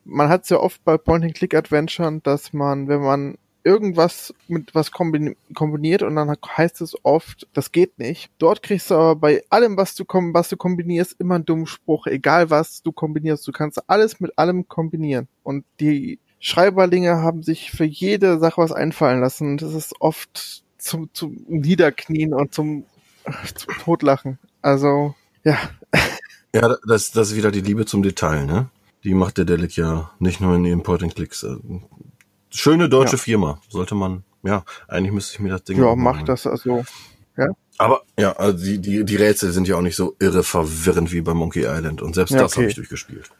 man 0.04 0.28
hat 0.30 0.44
es 0.44 0.48
ja 0.50 0.58
oft 0.58 0.82
bei 0.84 0.96
Point-and-Click-Adventuren, 0.98 2.22
dass 2.22 2.52
man, 2.54 2.88
wenn 2.88 3.00
man 3.02 3.38
irgendwas 3.64 4.34
mit 4.46 4.74
was 4.74 4.90
kombini 4.90 5.36
kombiniert 5.54 6.02
und 6.02 6.16
dann 6.16 6.34
heißt 6.56 6.80
es 6.80 6.96
oft, 7.04 7.46
das 7.52 7.72
geht 7.72 7.98
nicht. 7.98 8.30
Dort 8.38 8.62
kriegst 8.62 8.90
du 8.90 8.94
aber 8.94 9.16
bei 9.16 9.44
allem, 9.50 9.76
was 9.76 9.94
du, 9.94 10.04
was 10.04 10.48
du 10.48 10.56
kombinierst, 10.56 11.16
immer 11.18 11.36
einen 11.36 11.44
dummen 11.44 11.66
Spruch, 11.66 12.06
egal 12.06 12.50
was 12.50 12.82
du 12.82 12.92
kombinierst. 12.92 13.46
Du 13.46 13.52
kannst 13.52 13.88
alles 13.88 14.20
mit 14.20 14.38
allem 14.38 14.68
kombinieren. 14.68 15.28
Und 15.42 15.64
die 15.80 16.18
Schreiberlinge 16.40 17.16
haben 17.16 17.42
sich 17.42 17.70
für 17.70 17.84
jede 17.84 18.38
Sache 18.38 18.60
was 18.60 18.72
einfallen 18.72 19.20
lassen. 19.20 19.58
Das 19.58 19.74
ist 19.74 19.94
oft 20.00 20.62
zum, 20.78 21.10
zum 21.12 21.44
Niederknien 21.48 22.32
und 22.32 22.54
zum, 22.54 22.84
zum 23.54 23.74
Totlachen. 23.74 24.38
Also, 24.62 25.14
ja, 25.44 25.58
Ja, 26.54 26.76
das, 26.86 27.10
das 27.10 27.30
ist 27.30 27.36
wieder 27.36 27.50
die 27.50 27.60
Liebe 27.60 27.84
zum 27.84 28.02
Detail, 28.02 28.46
ne? 28.46 28.70
Die 29.04 29.14
macht 29.14 29.38
der 29.38 29.44
Delic 29.44 29.76
ja 29.76 30.10
nicht 30.18 30.40
nur 30.40 30.54
in 30.56 30.64
den 30.64 30.82
Point-and-Clicks. 30.82 31.46
Schöne 32.50 32.88
deutsche 32.88 33.16
Ja. 33.16 33.22
Firma. 33.22 33.60
Sollte 33.68 33.94
man, 33.94 34.24
ja, 34.42 34.64
eigentlich 34.86 35.12
müsste 35.12 35.34
ich 35.34 35.40
mir 35.40 35.50
das 35.50 35.64
Ding 35.64 35.78
ja, 35.78 35.94
mach 35.94 36.22
das 36.22 36.46
also. 36.46 36.84
Aber 37.80 38.02
ja, 38.18 38.32
also 38.32 38.64
die, 38.64 38.80
die, 38.80 39.04
die 39.04 39.16
Rätsel 39.16 39.52
sind 39.52 39.68
ja 39.68 39.76
auch 39.76 39.82
nicht 39.82 39.94
so 39.94 40.16
irre 40.18 40.42
verwirrend 40.42 41.12
wie 41.12 41.20
bei 41.20 41.32
Monkey 41.32 41.60
Island. 41.60 42.02
Und 42.02 42.14
selbst 42.16 42.32
Ja, 42.32 42.40
das 42.42 42.52
okay. 42.52 42.62
habe 42.62 42.70
ich 42.70 42.74
durchgespielt. 42.74 43.30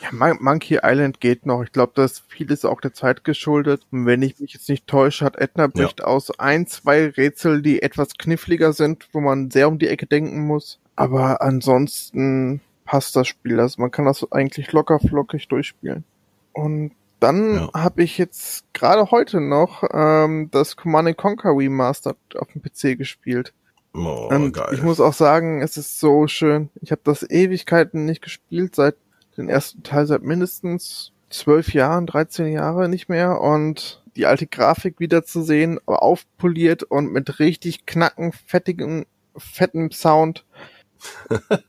Ja, 0.00 0.10
Mon- 0.12 0.38
Monkey 0.40 0.78
Island 0.80 1.18
geht 1.18 1.44
noch. 1.46 1.64
Ich 1.64 1.72
glaube, 1.72 1.92
das 1.96 2.22
vieles 2.28 2.64
auch 2.64 2.80
der 2.80 2.94
Zeit 2.94 3.24
geschuldet. 3.24 3.82
Und 3.90 4.06
wenn 4.06 4.22
ich 4.22 4.38
mich 4.38 4.52
jetzt 4.52 4.68
nicht 4.68 4.86
täusche, 4.86 5.24
hat 5.24 5.34
Edna 5.34 5.66
bricht 5.66 6.04
aus 6.04 6.30
ein, 6.38 6.68
zwei 6.68 7.08
Rätsel, 7.08 7.60
die 7.62 7.82
etwas 7.82 8.10
kniffliger 8.16 8.72
sind, 8.72 9.08
wo 9.12 9.20
man 9.20 9.50
sehr 9.50 9.66
um 9.66 9.80
die 9.80 9.88
Ecke 9.88 10.06
denken 10.06 10.46
muss. 10.46 10.78
Aber 10.94 11.42
ansonsten 11.42 12.60
passt 12.84 13.16
das 13.16 13.26
Spiel. 13.26 13.58
Also 13.58 13.80
man 13.80 13.90
kann 13.90 14.04
das 14.04 14.30
eigentlich 14.30 14.70
locker 14.70 15.00
flockig 15.00 15.48
durchspielen. 15.48 16.04
Und 16.52 16.92
dann 17.20 17.54
Ja. 17.56 17.70
habe 17.74 18.02
ich 18.02 18.18
jetzt 18.18 18.64
gerade 18.72 19.10
heute 19.10 19.40
noch 19.40 19.82
ähm, 19.92 20.48
das 20.50 20.76
Command 20.76 21.16
Conquer 21.16 21.50
Remastered 21.56 22.16
auf 22.36 22.48
dem 22.52 22.62
PC 22.62 22.96
gespielt. 22.98 23.52
Oh, 23.94 24.28
Und 24.30 24.52
geil. 24.52 24.68
ich 24.72 24.82
muss 24.82 25.00
auch 25.00 25.14
sagen, 25.14 25.62
es 25.62 25.76
ist 25.76 25.98
so 25.98 26.26
schön. 26.28 26.70
Ich 26.80 26.90
habe 26.92 27.00
das 27.04 27.28
Ewigkeiten 27.28 28.04
nicht 28.04 28.22
gespielt, 28.22 28.74
seit 28.76 28.96
den 29.36 29.48
ersten 29.48 29.82
Teil 29.82 30.06
seit 30.06 30.22
mindestens 30.22 31.12
zwölf 31.30 31.72
Jahren, 31.72 32.06
13 32.06 32.48
Jahre 32.52 32.88
nicht 32.88 33.08
mehr. 33.08 33.40
Und 33.40 34.02
die 34.16 34.26
alte 34.26 34.46
Grafik 34.46 35.00
wieder 35.00 35.24
zu 35.24 35.42
sehen, 35.42 35.78
aber 35.86 36.02
aufpoliert 36.02 36.82
und 36.82 37.12
mit 37.12 37.38
richtig 37.38 37.86
knacken, 37.86 38.32
fettigen, 38.32 39.06
fetten 39.36 39.90
Sound. 39.90 40.44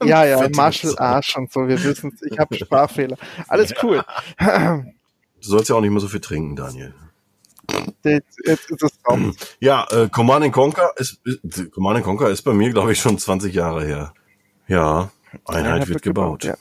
Ja, 0.02 0.24
ja, 0.24 0.48
Martial. 0.56 0.94
Arts 0.98 1.36
und 1.36 1.52
so, 1.52 1.68
wir 1.68 1.82
wissen 1.84 2.18
Ich 2.28 2.38
habe 2.40 2.56
Sprachfehler. 2.56 3.16
Alles 3.46 3.72
cool. 3.82 4.02
du 5.42 5.48
sollst 5.48 5.68
ja 5.68 5.76
auch 5.76 5.80
nicht 5.80 5.90
mehr 5.90 6.00
so 6.00 6.08
viel 6.08 6.20
trinken, 6.20 6.56
Daniel. 6.56 6.94
Jetzt, 8.04 8.38
jetzt 8.44 8.70
ist 8.70 8.82
es 8.82 8.92
raus. 9.06 9.34
Ja, 9.60 9.86
äh, 9.90 10.08
Command 10.08 10.44
and 10.44 10.52
Conquer 10.52 10.92
ist, 10.96 11.20
ist 11.24 11.70
Command 11.72 11.96
and 11.96 12.04
Conquer 12.04 12.30
ist 12.30 12.42
bei 12.42 12.52
mir, 12.52 12.70
glaube 12.70 12.92
ich, 12.92 13.00
schon 13.00 13.18
20 13.18 13.54
Jahre 13.54 13.84
her. 13.84 14.14
Ja, 14.66 15.10
Einheit 15.44 15.72
Einheit 15.72 15.88
wird 15.88 16.02
gebaut. 16.02 16.44
Ja. 16.44 16.56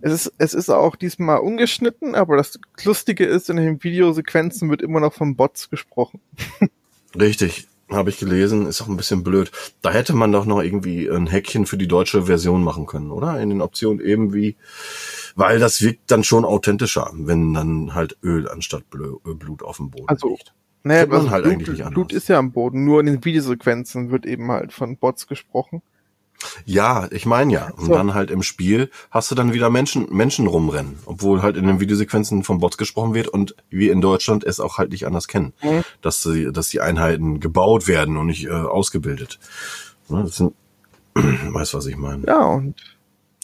Es 0.00 0.12
ist, 0.12 0.32
es 0.36 0.52
ist 0.52 0.68
auch 0.68 0.96
diesmal 0.96 1.38
ungeschnitten, 1.38 2.14
aber 2.14 2.36
das 2.36 2.58
Lustige 2.84 3.24
ist, 3.24 3.48
in 3.48 3.56
den 3.56 3.82
Videosequenzen 3.82 4.68
wird 4.68 4.82
immer 4.82 5.00
noch 5.00 5.14
von 5.14 5.34
Bots 5.34 5.70
gesprochen. 5.70 6.20
Richtig, 7.18 7.68
habe 7.88 8.10
ich 8.10 8.18
gelesen, 8.18 8.66
ist 8.66 8.82
auch 8.82 8.88
ein 8.88 8.98
bisschen 8.98 9.24
blöd. 9.24 9.50
Da 9.80 9.92
hätte 9.92 10.12
man 10.12 10.32
doch 10.32 10.44
noch 10.44 10.62
irgendwie 10.62 11.08
ein 11.08 11.26
Häkchen 11.26 11.64
für 11.64 11.78
die 11.78 11.88
deutsche 11.88 12.26
Version 12.26 12.62
machen 12.62 12.84
können, 12.84 13.10
oder? 13.12 13.40
In 13.40 13.48
den 13.48 13.62
Optionen 13.62 14.04
eben 14.04 14.34
wie, 14.34 14.56
weil 15.34 15.58
das 15.58 15.82
wirkt 15.82 16.10
dann 16.10 16.24
schon 16.24 16.44
authentischer, 16.44 17.10
wenn 17.14 17.54
dann 17.54 17.94
halt 17.94 18.16
Öl 18.22 18.48
anstatt 18.48 18.84
äh, 18.94 19.34
Blut 19.34 19.62
auf 19.62 19.76
dem 19.78 19.90
Boden 19.90 20.08
Also, 20.08 20.28
liegt. 20.28 20.54
Naja, 20.86 21.00
Kennt 21.00 21.12
man 21.12 21.20
also 21.20 21.30
halt 21.32 21.44
Blut, 21.44 21.52
eigentlich 21.54 21.68
nicht 21.68 21.80
anders. 21.80 21.94
Blut 21.94 22.12
ist 22.12 22.28
ja 22.28 22.38
am 22.38 22.52
Boden, 22.52 22.84
nur 22.84 23.00
in 23.00 23.06
den 23.06 23.24
Videosequenzen 23.24 24.10
wird 24.10 24.26
eben 24.26 24.50
halt 24.50 24.72
von 24.72 24.96
Bots 24.96 25.26
gesprochen. 25.26 25.82
Ja, 26.66 27.08
ich 27.10 27.24
meine 27.24 27.52
ja. 27.52 27.70
Und 27.70 27.86
So. 27.86 27.92
dann 27.94 28.12
halt 28.12 28.30
im 28.30 28.42
Spiel 28.42 28.90
hast 29.10 29.30
du 29.30 29.34
dann 29.34 29.54
wieder 29.54 29.70
Menschen, 29.70 30.08
Menschen 30.14 30.46
rumrennen, 30.46 30.98
obwohl 31.06 31.40
halt 31.40 31.56
in 31.56 31.66
den 31.66 31.80
Videosequenzen 31.80 32.42
von 32.42 32.58
Bots 32.58 32.76
gesprochen 32.76 33.14
wird 33.14 33.28
und 33.28 33.54
wir 33.70 33.92
in 33.92 34.02
Deutschland 34.02 34.44
es 34.44 34.60
auch 34.60 34.76
halt 34.76 34.90
nicht 34.92 35.06
anders 35.06 35.26
kennen, 35.26 35.54
Mhm. 35.62 35.84
dass 36.02 36.22
sie, 36.22 36.52
dass 36.52 36.68
die 36.68 36.80
Einheiten 36.82 37.40
gebaut 37.40 37.88
werden 37.88 38.18
und 38.18 38.26
nicht 38.26 38.44
äh, 38.46 38.50
ausgebildet. 38.50 39.38
Ne, 40.08 40.22
Das 40.24 40.36
sind, 40.36 40.52
weißt 41.14 41.72
was 41.72 41.86
ich 41.86 41.96
meine. 41.96 42.24
Ja, 42.26 42.44
und 42.44 42.74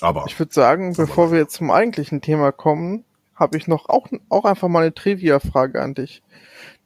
Aber 0.00 0.24
ich 0.26 0.38
würde 0.38 0.52
sagen, 0.52 0.94
bevor 0.96 1.30
wir 1.32 1.38
jetzt 1.38 1.54
zum 1.54 1.70
eigentlichen 1.70 2.20
Thema 2.20 2.52
kommen, 2.52 3.04
habe 3.34 3.56
ich 3.56 3.66
noch 3.68 3.88
auch, 3.88 4.08
auch 4.28 4.44
einfach 4.44 4.68
mal 4.68 4.80
eine 4.82 4.94
Trivia-Frage 4.94 5.80
an 5.80 5.94
dich. 5.94 6.22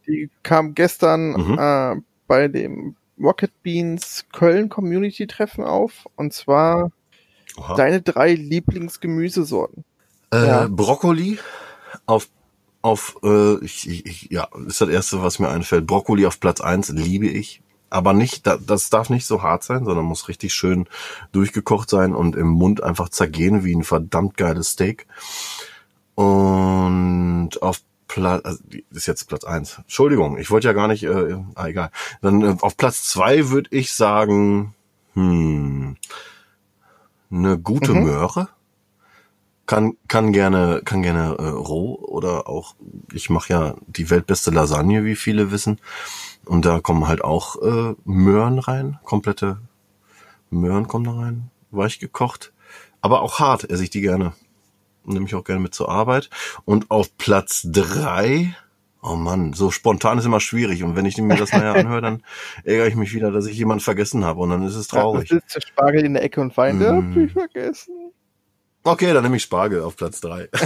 Die 0.07 0.31
kam 0.43 0.75
gestern 0.75 1.31
Mhm. 1.33 1.59
äh, 1.59 1.97
bei 2.27 2.49
dem 2.49 2.97
Rocket 3.21 3.53
Beans 3.63 4.25
Köln 4.33 4.69
Community 4.69 5.27
Treffen 5.27 5.65
auf. 5.65 6.07
Und 6.17 6.33
zwar 6.33 6.91
Oha. 7.57 7.75
deine 7.77 8.03
drei 8.03 8.35
Lieblingsgemüsesorten. 8.35 9.85
äh, 10.33 10.47
ja. 10.47 10.69
Brokkoli 10.69 11.39
auf 12.07 12.29
auf 12.83 13.17
äh, 13.23 13.65
ich, 13.65 13.89
ich, 13.89 14.05
ich, 14.07 14.31
ja 14.31 14.49
ist 14.67 14.81
das 14.81 14.89
erste, 14.91 15.23
was 15.23 15.39
mir 15.39 15.49
einfällt. 15.49 15.87
Brokkoli 15.87 16.27
auf 16.27 16.39
Platz 16.41 16.61
eins 16.61 16.91
liebe 16.91 17.27
ich. 17.27 17.63
Aber 17.95 18.13
nicht, 18.13 18.45
da- 18.47 18.59
das 18.59 18.91
darf 18.91 19.09
nicht 19.09 19.25
so 19.25 19.43
hart 19.43 19.63
sein, 19.63 19.85
sondern 19.85 20.05
muss 20.05 20.27
richtig 20.29 20.53
schön 20.53 20.89
durchgekocht 21.31 21.89
sein 21.89 22.13
und 22.13 22.35
im 22.35 22.49
Mund 22.49 22.83
einfach 22.83 23.09
zergehen 23.09 23.63
wie 23.63 23.73
ein 23.75 23.85
verdammt 23.85 24.37
geiles 24.37 24.71
Steak. 24.71 25.07
Und 26.17 27.51
auf 27.63 27.81
Platz, 28.09 28.43
also 28.45 28.61
ist 28.91 29.07
jetzt 29.07 29.29
Platz 29.29 29.45
eins. 29.45 29.79
Entschuldigung, 29.79 30.39
ich 30.39 30.51
wollte 30.51 30.67
ja 30.67 30.73
gar 30.73 30.89
nicht, 30.89 31.05
äh, 31.05 31.37
ah, 31.55 31.67
egal. 31.69 31.91
Dann 32.21 32.43
äh, 32.43 32.57
auf 32.61 32.77
Platz 32.77 33.05
zwei 33.05 33.51
würde 33.51 33.71
ich 33.73 33.93
sagen, 33.93 34.75
hm, 35.15 35.97
eine 37.31 37.59
gute 37.59 37.95
Mhm. 37.95 38.05
Möhre. 38.05 38.49
Kann, 39.67 39.97
kann 40.09 40.33
gerne, 40.35 40.83
kann 40.85 41.01
gerne 41.01 41.37
äh, 41.39 41.49
roh 41.49 41.95
oder 41.95 42.49
auch, 42.51 42.75
ich 43.15 43.31
mache 43.31 43.51
ja 43.51 43.75
die 43.87 44.11
weltbeste 44.11 44.51
Lasagne, 44.51 45.07
wie 45.07 45.17
viele 45.17 45.51
wissen. 45.53 45.81
Und 46.47 46.65
da 46.65 46.81
kommen 46.81 47.09
halt 47.09 47.23
auch 47.25 47.61
äh, 47.63 47.95
Möhren 48.05 48.59
rein, 48.59 48.99
komplette 49.05 49.59
Möhren 50.51 50.89
kommen 50.89 51.05
da 51.05 51.13
rein, 51.13 51.51
weich 51.71 51.99
gekocht. 51.99 52.53
Aber 53.01 53.23
auch 53.23 53.39
hart 53.39 53.69
esse 53.69 53.83
ich 53.83 53.91
die 53.91 54.01
gerne. 54.01 54.33
Nehme 55.05 55.27
ich 55.27 55.35
auch 55.35 55.45
gerne 55.45 55.61
mit 55.61 55.75
zur 55.75 55.91
Arbeit. 55.91 56.31
Und 56.65 56.91
auf 56.91 57.19
Platz 57.19 57.63
drei, 57.65 58.55
oh 59.03 59.17
Mann, 59.17 59.53
so 59.53 59.71
spontan 59.71 60.17
ist 60.19 60.25
immer 60.25 60.41
schwierig. 60.41 60.83
Und 60.83 60.97
wenn 60.97 61.05
ich 61.05 61.19
mir 61.19 61.37
das 61.37 61.53
nachher 61.53 61.75
anhöre, 61.75 62.01
dann 62.01 62.23
ärgere 62.65 62.87
ich 62.87 62.97
mich 62.97 63.13
wieder, 63.13 63.31
dass 63.31 63.47
ich 63.47 63.59
jemanden 63.59 63.85
vergessen 63.85 64.25
habe. 64.25 64.41
Und 64.41 64.51
dann 64.51 64.67
ist 64.67 64.77
es 64.77 64.89
traurig. 64.89 65.29
Ja, 65.29 65.37
sitzt 65.37 65.57
der 65.57 65.61
Spargel 65.61 66.05
in 66.05 66.15
der 66.15 66.23
Ecke 66.23 66.41
und 66.41 66.57
weint. 66.57 66.81
Mm. 66.81 66.85
Hab 66.85 67.17
ich 67.17 67.33
vergessen. 67.33 68.13
Okay, 68.85 69.13
dann 69.13 69.23
nehme 69.23 69.37
ich 69.37 69.43
Spargel 69.43 69.83
auf 69.83 69.97
Platz 69.97 70.21
drei. 70.21 70.49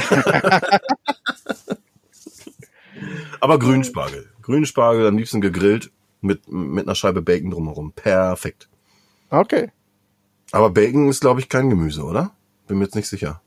Aber 3.41 3.59
Grünspargel. 3.59 4.29
Grünspargel 4.49 5.07
am 5.07 5.19
liebsten 5.19 5.43
gegrillt 5.43 5.93
mit, 6.23 6.51
mit 6.51 6.87
einer 6.87 6.95
Scheibe 6.95 7.21
Bacon 7.21 7.51
drumherum. 7.51 7.93
Perfekt. 7.93 8.67
Okay. 9.29 9.71
Aber 10.53 10.71
Bacon 10.71 11.11
ist, 11.11 11.21
glaube 11.21 11.41
ich, 11.41 11.51
kein 11.51 11.69
Gemüse, 11.69 12.03
oder? 12.03 12.33
Bin 12.67 12.79
mir 12.79 12.85
jetzt 12.85 12.95
nicht 12.95 13.09
sicher. 13.09 13.43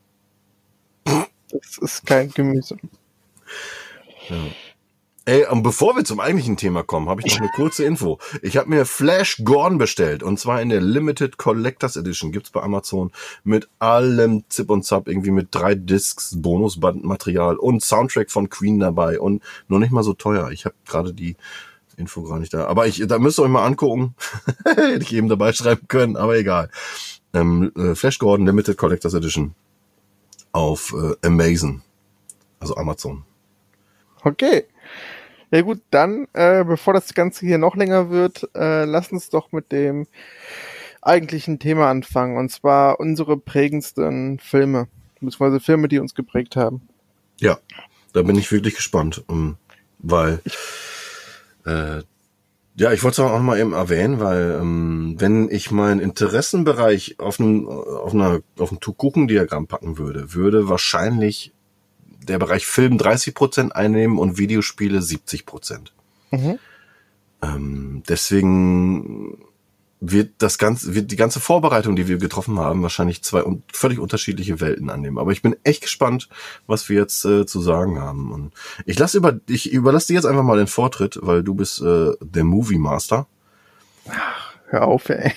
Das 1.04 1.80
ist 1.80 2.06
kein 2.06 2.30
Gemüse. 2.30 2.78
Ey, 5.26 5.46
und 5.46 5.62
bevor 5.62 5.96
wir 5.96 6.04
zum 6.04 6.20
eigentlichen 6.20 6.58
Thema 6.58 6.82
kommen, 6.82 7.08
habe 7.08 7.22
ich 7.24 7.34
noch 7.34 7.42
eine 7.42 7.52
kurze 7.56 7.84
Info. 7.84 8.18
Ich 8.42 8.58
habe 8.58 8.70
mir 8.70 8.86
Flash 8.86 9.44
Gorn 9.44 9.78
bestellt 9.78 10.24
und 10.24 10.40
zwar 10.40 10.64
in 10.64 10.70
der 10.70 10.82
Limited 10.82 11.38
Collectors 11.38 11.96
Edition. 11.96 12.32
Gibt's 12.32 12.50
bei 12.50 12.64
Amazon 12.64 13.12
mit 13.44 13.70
allem 13.78 14.44
Zip 14.50 14.72
und 14.72 14.84
Zap, 14.84 15.08
irgendwie 15.08 15.30
mit 15.30 15.50
drei 15.52 15.76
Discs, 15.76 16.34
Bonusbandmaterial 16.42 17.58
und 17.58 17.84
Soundtrack 17.84 18.32
von 18.32 18.50
Queen 18.50 18.80
dabei 18.80 19.20
und 19.20 19.44
noch 19.68 19.78
nicht 19.78 19.92
mal 19.92 20.04
so 20.04 20.14
teuer. 20.14 20.50
Ich 20.50 20.66
habe 20.66 20.74
gerade 20.88 21.14
die 21.14 21.36
Info 21.98 22.24
gar 22.24 22.40
nicht 22.40 22.56
da. 22.56 22.66
Aber 22.66 22.88
ich, 22.88 23.06
da 23.06 23.20
müsst 23.20 23.38
ihr 23.40 23.44
euch 23.44 23.50
mal 23.50 23.66
angucken. 23.66 24.16
Hätte 24.66 25.04
ich 25.04 25.14
eben 25.14 25.30
dabei 25.30 25.54
schreiben 25.54 25.88
können, 25.88 26.18
aber 26.18 26.36
egal. 26.36 26.72
ähm, 27.34 27.72
äh, 27.78 27.94
Flash 27.94 28.18
Gordon 28.18 28.48
Limited 28.48 28.76
Collectors 28.76 29.14
Edition 29.14 29.54
auf 30.52 30.96
äh, 30.98 31.28
Amazon, 31.28 31.84
also 32.60 32.76
Amazon. 32.76 33.24
Okay. 34.24 34.66
Ja 35.52 35.62
gut, 35.62 35.82
dann, 35.90 36.28
äh, 36.34 36.64
bevor 36.64 36.94
das 36.94 37.14
Ganze 37.14 37.46
hier 37.46 37.58
noch 37.58 37.76
länger 37.76 38.10
wird, 38.10 38.50
äh, 38.56 38.86
lass 38.86 39.12
uns 39.12 39.30
doch 39.30 39.52
mit 39.52 39.72
dem 39.72 40.08
eigentlichen 41.02 41.60
Thema 41.60 41.90
anfangen. 41.90 42.38
Und 42.38 42.50
zwar 42.50 43.00
unsere 43.00 43.38
prägendsten 43.38 44.40
Filme, 44.40 44.88
beziehungsweise 45.16 45.60
Filme, 45.60 45.88
die 45.88 46.00
uns 46.00 46.16
geprägt 46.16 46.56
haben. 46.56 46.88
Ja, 47.40 47.58
da 48.14 48.22
bin 48.22 48.38
ich 48.38 48.52
wirklich 48.52 48.76
gespannt, 48.76 49.24
ähm, 49.30 49.58
weil 50.00 50.42
äh, 51.66 52.04
ja, 52.76 52.94
ich 52.94 53.04
wollte 53.04 53.22
es 53.22 53.28
auch 53.28 53.32
noch 53.32 53.44
mal 53.44 53.60
eben 53.60 53.74
erwähnen, 53.74 54.20
weil 54.20 54.58
ähm, 54.62 55.16
wenn 55.20 55.50
ich 55.50 55.72
meinen 55.72 56.00
Interessenbereich 56.00 57.20
auf 57.20 57.40
einem 57.40 57.68
auf 57.68 58.14
einer 58.14 58.40
auf 58.58 58.72
ein 58.72 58.80
Kuchendiagramm 58.80 59.68
packen 59.68 59.98
würde, 59.98 60.34
würde 60.34 60.70
wahrscheinlich 60.70 61.52
der 62.22 62.40
Bereich 62.40 62.66
Film 62.66 62.98
30 62.98 63.34
Prozent 63.34 63.76
einnehmen 63.76 64.18
und 64.18 64.38
Videospiele 64.38 65.02
70 65.02 65.46
Prozent. 65.46 65.94
Mhm. 66.32 66.60
Ähm, 67.42 68.04
deswegen 68.08 69.38
wird 70.02 70.34
das 70.40 70.58
ganze, 70.58 70.96
wird 70.96 71.12
die 71.12 71.16
ganze 71.16 71.40
Vorbereitung, 71.40 71.96
die 71.96 72.08
wir 72.08 72.18
getroffen 72.18 72.60
haben, 72.60 72.82
wahrscheinlich 72.82 73.24
zwei 73.24 73.44
völlig 73.72 74.00
unterschiedliche 74.00 74.60
Welten 74.60 74.90
annehmen. 74.90 75.20
Aber 75.20 75.32
ich 75.32 75.44
bin 75.44 75.56
echt 75.64 75.84
gespannt, 75.84 76.28
was 76.66 76.90
wir 76.90 77.00
jetzt 77.00 77.24
äh, 77.24 77.46
zu 77.46 77.62
sagen 77.62 78.00
haben. 78.00 78.32
Und 78.32 78.52
ich 78.86 78.98
lasse 78.98 79.18
über, 79.18 79.40
ich 79.48 79.72
überlasse 79.72 80.08
dir 80.08 80.16
jetzt 80.16 80.26
einfach 80.26 80.44
mal 80.44 80.58
den 80.58 80.68
Vortritt, 80.68 81.20
weil 81.22 81.44
du 81.44 81.54
bist 81.54 81.82
äh, 81.82 82.14
der 82.20 82.44
Movie 82.44 82.80
Master. 82.80 83.28
Ach, 84.10 84.56
hör 84.70 84.88
auf, 84.88 85.08
ey. 85.10 85.34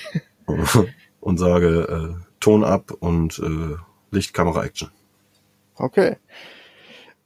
und 1.20 1.38
sage 1.38 2.16
äh, 2.16 2.24
Ton 2.40 2.64
ab 2.64 2.90
und 2.98 3.38
äh, 3.38 3.76
Licht, 4.10 4.32
Kamera, 4.32 4.64
Action. 4.64 4.90
Okay. 5.76 6.16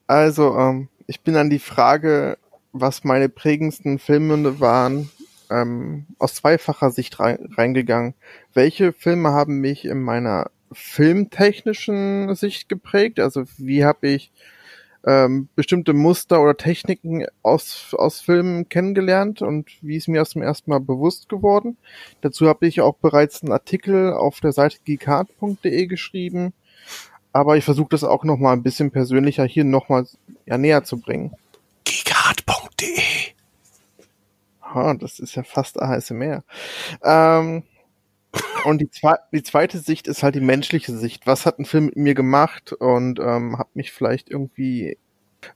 Also, 0.09 0.57
ähm, 0.57 0.89
ich 1.07 1.21
bin 1.21 1.37
an 1.37 1.51
die 1.51 1.59
Frage, 1.59 2.39
was 2.73 3.05
meine 3.05 3.29
prägendsten 3.29 3.99
Filme 3.99 4.59
waren, 4.59 5.11
ähm, 5.51 6.07
aus 6.19 6.37
zweifacher 6.37 6.91
Sicht 6.91 7.21
rein, 7.21 7.39
reingegangen. 7.57 8.15
Welche 8.55 8.93
Filme 8.93 9.31
haben 9.33 9.61
mich 9.61 9.85
in 9.85 10.03
meiner 10.03 10.51
filmtechnischen 10.73 12.35
Sicht 12.35 12.69
geprägt? 12.71 13.21
Also 13.21 13.45
wie 13.59 13.85
habe 13.85 14.09
ich 14.09 14.33
ähm, 15.07 15.49
bestimmte 15.55 15.93
Muster 15.93 16.41
oder 16.43 16.57
Techniken 16.57 17.27
aus, 17.43 17.95
aus 17.97 18.21
Filmen 18.21 18.69
kennengelernt 18.69 19.43
und 19.43 19.71
wie 19.83 19.97
ist 19.97 20.09
mir 20.09 20.19
erst 20.19 20.33
zum 20.33 20.43
ersten 20.43 20.71
Mal 20.71 20.81
bewusst 20.81 21.29
geworden. 21.29 21.77
Dazu 22.23 22.49
habe 22.49 22.67
ich 22.67 22.81
auch 22.81 22.97
bereits 22.97 23.43
einen 23.43 23.53
Artikel 23.53 24.13
auf 24.13 24.41
der 24.41 24.53
Seite 24.53 24.79
geekart.de 24.85 25.87
geschrieben, 25.87 26.53
aber 27.33 27.57
ich 27.57 27.65
versuche 27.65 27.91
das 27.91 28.05
auch 28.05 28.25
nochmal 28.25 28.55
ein 28.55 28.63
bisschen 28.63 28.91
persönlicher 28.91 29.45
hier 29.45 29.65
nochmal 29.65 30.07
ja, 30.47 30.59
näher 30.59 30.85
zu 30.85 31.01
bringen. 31.01 31.33
geekart.de 31.85 33.03
Oh, 34.75 34.93
das 34.99 35.19
ist 35.19 35.35
ja 35.35 35.43
fast 35.45 35.81
ASMR. 35.81 36.45
Ähm, 37.03 37.63
und 38.65 38.81
die, 38.81 38.91
zwe 38.91 39.17
die 39.33 39.43
zweite 39.43 39.79
Sicht 39.79 40.07
ist 40.07 40.23
halt 40.23 40.35
die 40.35 40.41
menschliche 40.41 40.93
Sicht. 40.93 41.27
Was 41.27 41.47
hat 41.47 41.59
ein 41.59 41.65
Film 41.65 41.87
mit 41.87 41.97
mir 41.97 42.15
gemacht 42.15 42.73
und 42.73 43.19
ähm, 43.19 43.59
hat 43.59 43.75
mich 43.75 43.93
vielleicht 43.93 44.29
irgendwie 44.29 44.99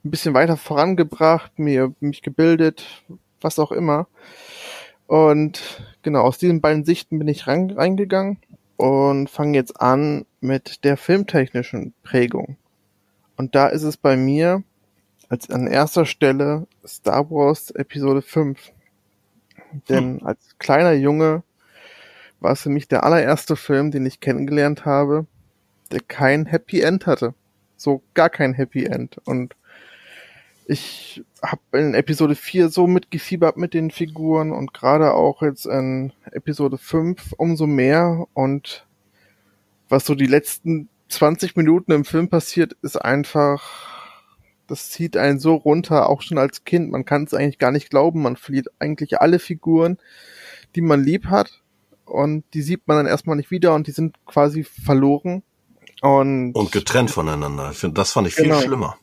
ein 0.03 0.11
bisschen 0.11 0.33
weiter 0.33 0.57
vorangebracht, 0.57 1.59
mir 1.59 1.93
mich 1.99 2.23
gebildet, 2.23 3.03
was 3.41 3.59
auch 3.59 3.71
immer. 3.71 4.07
Und 5.05 5.83
genau, 6.01 6.21
aus 6.21 6.39
diesen 6.39 6.61
beiden 6.61 6.85
Sichten 6.85 7.19
bin 7.19 7.27
ich 7.27 7.45
rein, 7.45 7.69
reingegangen 7.69 8.39
und 8.77 9.29
fange 9.29 9.57
jetzt 9.57 9.79
an 9.79 10.25
mit 10.41 10.83
der 10.83 10.97
filmtechnischen 10.97 11.93
Prägung. 12.03 12.57
Und 13.35 13.55
da 13.55 13.67
ist 13.67 13.83
es 13.83 13.97
bei 13.97 14.15
mir 14.17 14.63
als 15.29 15.49
an 15.49 15.67
erster 15.67 16.05
Stelle 16.05 16.67
Star 16.85 17.29
Wars 17.29 17.71
Episode 17.71 18.21
5. 18.21 18.71
Denn 19.89 20.19
hm. 20.19 20.25
als 20.27 20.55
kleiner 20.59 20.93
Junge 20.93 21.43
war 22.39 22.51
es 22.51 22.61
für 22.61 22.69
mich 22.69 22.87
der 22.87 23.03
allererste 23.03 23.55
Film, 23.55 23.91
den 23.91 24.05
ich 24.05 24.19
kennengelernt 24.19 24.85
habe, 24.85 25.25
der 25.91 26.01
kein 26.01 26.45
Happy 26.45 26.81
End 26.81 27.07
hatte. 27.07 27.33
So 27.77 28.01
gar 28.13 28.29
kein 28.29 28.53
Happy 28.53 28.85
End. 28.85 29.17
Und 29.25 29.55
ich 30.65 31.23
habe 31.41 31.61
in 31.73 31.93
Episode 31.93 32.35
4 32.35 32.69
so 32.69 32.87
mitgefiebert 32.87 33.57
mit 33.57 33.73
den 33.73 33.91
Figuren 33.91 34.51
und 34.51 34.73
gerade 34.73 35.13
auch 35.13 35.41
jetzt 35.41 35.65
in 35.65 36.13
Episode 36.31 36.77
5 36.77 37.33
umso 37.37 37.67
mehr. 37.67 38.25
Und 38.33 38.85
was 39.89 40.05
so 40.05 40.15
die 40.15 40.27
letzten 40.27 40.89
20 41.09 41.55
Minuten 41.55 41.91
im 41.91 42.05
Film 42.05 42.29
passiert, 42.29 42.73
ist 42.81 42.97
einfach 42.97 43.93
das 44.67 44.89
zieht 44.89 45.17
einen 45.17 45.39
so 45.39 45.55
runter, 45.55 46.09
auch 46.09 46.21
schon 46.21 46.37
als 46.37 46.63
Kind. 46.63 46.91
Man 46.91 47.05
kann 47.05 47.25
es 47.25 47.33
eigentlich 47.33 47.59
gar 47.59 47.71
nicht 47.71 47.89
glauben. 47.89 48.21
Man 48.21 48.37
verliert 48.37 48.67
eigentlich 48.79 49.19
alle 49.19 49.39
Figuren, 49.39 49.97
die 50.75 50.81
man 50.81 51.03
lieb 51.03 51.25
hat. 51.25 51.61
Und 52.05 52.43
die 52.53 52.61
sieht 52.61 52.87
man 52.87 52.97
dann 52.97 53.05
erstmal 53.05 53.35
nicht 53.35 53.51
wieder 53.51 53.73
und 53.73 53.87
die 53.87 53.91
sind 53.91 54.17
quasi 54.25 54.63
verloren. 54.63 55.43
Und, 56.01 56.53
und 56.53 56.71
getrennt 56.71 57.11
voneinander. 57.11 57.73
Das 57.93 58.11
fand 58.11 58.27
ich 58.27 58.35
viel 58.35 58.45
genau. 58.45 58.61
schlimmer. 58.61 58.97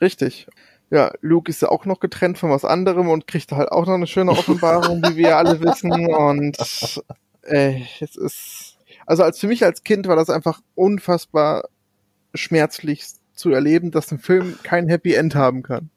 Richtig. 0.00 0.46
Ja, 0.90 1.12
Luke 1.20 1.50
ist 1.50 1.62
ja 1.62 1.68
auch 1.68 1.84
noch 1.84 1.98
getrennt 1.98 2.38
von 2.38 2.50
was 2.50 2.64
anderem 2.64 3.08
und 3.08 3.26
kriegt 3.26 3.50
halt 3.52 3.72
auch 3.72 3.86
noch 3.86 3.94
eine 3.94 4.06
schöne 4.06 4.30
Offenbarung, 4.32 5.02
wie 5.02 5.16
wir 5.16 5.36
alle 5.36 5.60
wissen. 5.60 5.92
Und 5.92 6.56
äh, 7.42 7.82
es 8.00 8.16
ist. 8.16 8.72
Also 9.04 9.22
als 9.22 9.38
für 9.38 9.46
mich 9.46 9.64
als 9.64 9.84
Kind 9.84 10.08
war 10.08 10.16
das 10.16 10.30
einfach 10.30 10.60
unfassbar 10.74 11.68
schmerzlich 12.34 13.04
zu 13.34 13.50
erleben, 13.50 13.90
dass 13.90 14.10
ein 14.10 14.18
Film 14.18 14.58
kein 14.62 14.88
Happy 14.88 15.14
End 15.14 15.34
haben 15.34 15.62
kann. 15.62 15.90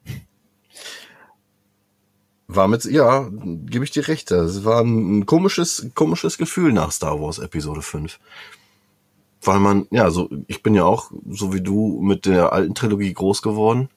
War 2.46 2.68
mit, 2.68 2.84
ja, 2.84 3.28
gebe 3.30 3.84
ich 3.84 3.90
dir 3.90 4.08
recht. 4.08 4.30
Es 4.30 4.64
war 4.64 4.82
ein 4.82 5.24
komisches, 5.26 5.90
komisches 5.94 6.36
Gefühl 6.36 6.72
nach 6.72 6.90
Star 6.90 7.20
Wars 7.20 7.38
Episode 7.38 7.82
5. 7.82 8.18
Weil 9.42 9.58
man, 9.58 9.86
ja, 9.90 10.10
so, 10.10 10.28
ich 10.48 10.62
bin 10.62 10.74
ja 10.74 10.84
auch, 10.84 11.10
so 11.28 11.52
wie 11.52 11.62
du, 11.62 12.00
mit 12.02 12.26
der 12.26 12.52
alten 12.52 12.74
Trilogie 12.74 13.12
groß 13.12 13.42
geworden. 13.42 13.88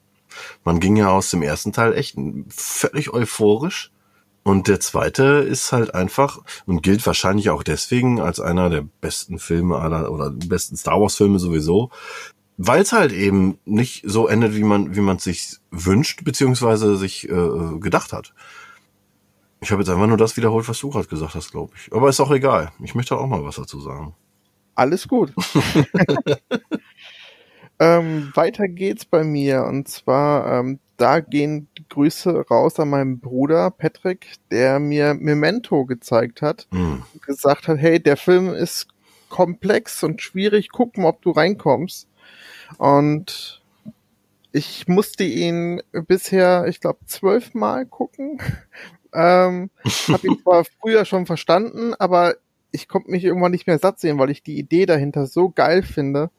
Man 0.64 0.80
ging 0.80 0.96
ja 0.96 1.10
aus 1.10 1.30
dem 1.30 1.42
ersten 1.42 1.72
Teil 1.72 1.94
echt 1.94 2.16
völlig 2.48 3.12
euphorisch. 3.12 3.90
Und 4.42 4.68
der 4.68 4.78
zweite 4.78 5.24
ist 5.24 5.72
halt 5.72 5.94
einfach 5.94 6.38
und 6.66 6.82
gilt 6.82 7.06
wahrscheinlich 7.06 7.48
auch 7.48 7.62
deswegen 7.62 8.20
als 8.20 8.40
einer 8.40 8.68
der 8.68 8.82
besten 9.00 9.38
Filme 9.38 9.78
aller 9.78 10.12
oder 10.12 10.30
besten 10.30 10.76
Star 10.76 11.00
Wars 11.00 11.16
Filme 11.16 11.38
sowieso, 11.38 11.90
weil 12.58 12.82
es 12.82 12.92
halt 12.92 13.12
eben 13.12 13.58
nicht 13.64 14.02
so 14.06 14.28
endet, 14.28 14.54
wie 14.54 14.62
man 14.62 14.94
wie 14.94 15.00
man 15.00 15.18
sich 15.18 15.56
wünscht 15.70 16.24
beziehungsweise 16.24 16.98
sich 16.98 17.26
äh, 17.26 17.78
gedacht 17.80 18.12
hat. 18.12 18.34
Ich 19.60 19.72
habe 19.72 19.80
jetzt 19.80 19.88
einfach 19.88 20.06
nur 20.06 20.18
das 20.18 20.36
wiederholt, 20.36 20.68
was 20.68 20.78
du 20.78 20.90
gerade 20.90 21.08
gesagt 21.08 21.34
hast, 21.34 21.50
glaube 21.50 21.72
ich. 21.76 21.90
Aber 21.90 22.10
ist 22.10 22.20
auch 22.20 22.30
egal. 22.30 22.70
Ich 22.82 22.94
möchte 22.94 23.16
auch 23.16 23.26
mal 23.26 23.44
was 23.44 23.56
dazu 23.56 23.80
sagen. 23.80 24.14
Alles 24.74 25.08
gut. 25.08 25.32
ähm, 27.78 28.30
weiter 28.34 28.68
geht's 28.68 29.04
bei 29.04 29.24
mir 29.24 29.64
und 29.64 29.88
zwar 29.88 30.60
ähm, 30.60 30.80
da 30.96 31.20
gehen 31.20 31.68
Grüße 31.88 32.46
raus 32.48 32.78
an 32.78 32.90
meinen 32.90 33.18
Bruder 33.20 33.70
Patrick, 33.70 34.34
der 34.50 34.78
mir 34.78 35.14
Memento 35.14 35.84
gezeigt 35.86 36.42
hat, 36.42 36.68
mm. 36.70 36.96
gesagt 37.26 37.68
hat, 37.68 37.78
hey, 37.78 38.00
der 38.00 38.16
Film 38.16 38.54
ist 38.54 38.88
komplex 39.28 40.02
und 40.04 40.22
schwierig, 40.22 40.68
guck 40.70 40.96
mal, 40.96 41.08
ob 41.08 41.22
du 41.22 41.32
reinkommst. 41.32 42.08
Und 42.78 43.62
ich 44.52 44.86
musste 44.86 45.24
ihn 45.24 45.82
bisher, 46.06 46.66
ich 46.68 46.80
glaube, 46.80 47.00
zwölfmal 47.06 47.86
gucken. 47.86 48.40
ähm, 49.12 49.70
habe 50.08 50.26
ihn 50.26 50.38
zwar 50.42 50.64
früher 50.80 51.04
schon 51.04 51.26
verstanden, 51.26 51.94
aber 51.98 52.36
ich 52.74 52.88
konnte 52.88 53.10
mich 53.10 53.24
irgendwann 53.24 53.52
nicht 53.52 53.68
mehr 53.68 53.78
satt 53.78 54.00
sehen, 54.00 54.18
weil 54.18 54.30
ich 54.30 54.42
die 54.42 54.58
Idee 54.58 54.84
dahinter 54.84 55.26
so 55.26 55.48
geil 55.48 55.82
finde. 55.82 56.30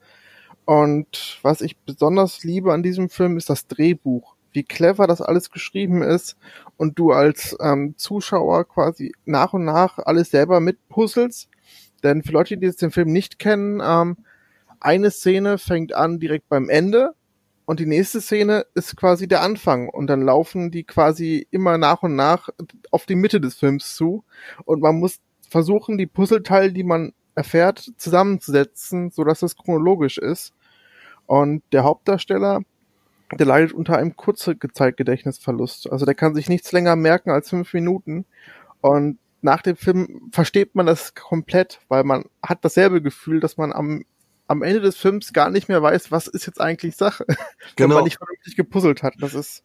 Und 0.65 1.39
was 1.43 1.61
ich 1.61 1.77
besonders 1.77 2.43
liebe 2.43 2.73
an 2.73 2.83
diesem 2.83 3.09
Film 3.09 3.37
ist 3.37 3.49
das 3.49 3.67
Drehbuch. 3.67 4.35
Wie 4.51 4.63
clever 4.63 5.07
das 5.07 5.21
alles 5.21 5.49
geschrieben 5.49 6.01
ist 6.01 6.37
und 6.75 6.99
du 6.99 7.11
als 7.11 7.55
ähm, 7.61 7.95
Zuschauer 7.97 8.65
quasi 8.67 9.13
nach 9.25 9.53
und 9.53 9.63
nach 9.63 9.97
alles 9.99 10.31
selber 10.31 10.59
mitpuzzelst. 10.59 11.49
Denn 12.03 12.21
für 12.21 12.33
Leute, 12.33 12.57
die 12.57 12.65
jetzt 12.65 12.81
den 12.81 12.91
Film 12.91 13.11
nicht 13.11 13.39
kennen, 13.39 13.81
ähm, 13.83 14.17
eine 14.81 15.11
Szene 15.11 15.57
fängt 15.57 15.93
an 15.93 16.19
direkt 16.19 16.49
beim 16.49 16.69
Ende 16.69 17.13
und 17.65 17.79
die 17.79 17.85
nächste 17.85 18.19
Szene 18.19 18.65
ist 18.75 18.95
quasi 18.97 19.27
der 19.27 19.41
Anfang 19.41 19.87
und 19.89 20.07
dann 20.07 20.21
laufen 20.21 20.69
die 20.69 20.83
quasi 20.83 21.47
immer 21.49 21.77
nach 21.77 22.03
und 22.03 22.15
nach 22.15 22.49
auf 22.91 23.05
die 23.05 23.15
Mitte 23.15 23.39
des 23.39 23.55
Films 23.55 23.95
zu 23.95 24.23
und 24.65 24.81
man 24.81 24.95
muss 24.99 25.19
versuchen, 25.55 25.97
die 25.97 26.05
Puzzleteile, 26.05 26.73
die 26.73 26.83
man 26.83 27.13
erfährt, 27.33 27.93
zusammenzusetzen, 27.95 29.09
so 29.09 29.23
dass 29.23 29.41
es 29.41 29.55
chronologisch 29.55 30.17
ist. 30.17 30.53
Und 31.27 31.63
der 31.71 31.85
Hauptdarsteller, 31.85 32.59
der 33.31 33.45
leidet 33.45 33.71
unter 33.71 33.97
einem 33.97 34.17
Kurzzeitgedächtnisverlust. 34.17 35.89
Also 35.89 36.05
der 36.05 36.13
kann 36.13 36.35
sich 36.35 36.49
nichts 36.49 36.73
länger 36.73 36.97
merken 36.97 37.29
als 37.29 37.51
fünf 37.51 37.73
Minuten. 37.73 38.25
Und 38.81 39.17
nach 39.41 39.61
dem 39.61 39.77
Film 39.77 40.29
versteht 40.33 40.75
man 40.75 40.87
das 40.87 41.15
komplett, 41.15 41.79
weil 41.87 42.03
man 42.03 42.25
hat 42.43 42.65
dasselbe 42.65 43.01
Gefühl, 43.01 43.39
dass 43.39 43.55
man 43.55 43.71
am, 43.71 44.03
am 44.47 44.61
Ende 44.61 44.81
des 44.81 44.97
Films 44.97 45.31
gar 45.31 45.49
nicht 45.49 45.69
mehr 45.69 45.81
weiß, 45.81 46.11
was 46.11 46.27
ist 46.27 46.45
jetzt 46.47 46.59
eigentlich 46.59 46.97
Sache. 46.97 47.25
Genau. 47.27 47.37
Wenn 47.77 47.89
man 47.91 48.03
nicht 48.03 48.17
vernünftig 48.17 48.57
gepuzzelt 48.57 49.03
hat. 49.03 49.13
Das 49.19 49.33
ist. 49.33 49.63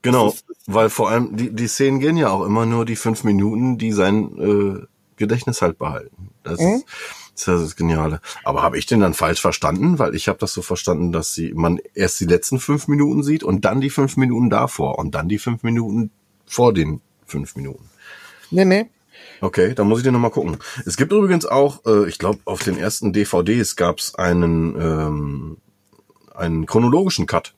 Genau, 0.00 0.32
weil 0.66 0.88
vor 0.88 1.10
allem 1.10 1.36
die, 1.36 1.54
die 1.54 1.68
Szenen 1.68 2.00
gehen 2.00 2.16
ja 2.16 2.30
auch 2.30 2.46
immer 2.46 2.64
nur 2.64 2.86
die 2.86 2.96
fünf 2.96 3.24
Minuten, 3.24 3.76
die 3.76 3.92
sein 3.92 4.38
äh, 4.38 4.86
Gedächtnis 5.18 5.62
halt 5.62 5.78
behalten. 5.78 6.30
Das 6.42 6.60
mhm. 6.60 6.76
ist, 6.76 6.86
das 7.34 7.60
ist 7.60 7.66
das 7.66 7.76
Geniale. 7.76 8.20
Aber 8.44 8.62
habe 8.62 8.78
ich 8.78 8.86
den 8.86 9.00
dann 9.00 9.14
falsch 9.14 9.40
verstanden? 9.40 9.98
Weil 9.98 10.14
ich 10.14 10.28
habe 10.28 10.38
das 10.38 10.52
so 10.52 10.62
verstanden, 10.62 11.12
dass 11.12 11.34
sie 11.34 11.52
man 11.54 11.80
erst 11.94 12.20
die 12.20 12.26
letzten 12.26 12.58
fünf 12.58 12.88
Minuten 12.88 13.22
sieht 13.22 13.44
und 13.44 13.64
dann 13.64 13.80
die 13.80 13.90
fünf 13.90 14.16
Minuten 14.16 14.50
davor 14.50 14.98
und 14.98 15.14
dann 15.14 15.28
die 15.28 15.38
fünf 15.38 15.62
Minuten 15.62 16.10
vor 16.46 16.72
den 16.72 17.00
fünf 17.26 17.56
Minuten. 17.56 17.84
Nee, 18.50 18.64
nee. 18.64 18.86
Okay, 19.40 19.74
dann 19.74 19.88
muss 19.88 19.98
ich 19.98 20.04
dir 20.04 20.12
nochmal 20.12 20.30
gucken. 20.30 20.56
Es 20.84 20.96
gibt 20.96 21.12
übrigens 21.12 21.46
auch, 21.46 21.84
äh, 21.86 22.08
ich 22.08 22.18
glaube, 22.18 22.40
auf 22.44 22.62
den 22.62 22.76
ersten 22.76 23.12
DVDs 23.12 23.76
gab 23.76 23.98
es 23.98 24.14
einen, 24.14 24.80
ähm, 24.80 25.56
einen 26.34 26.66
chronologischen 26.66 27.26
Cut, 27.26 27.54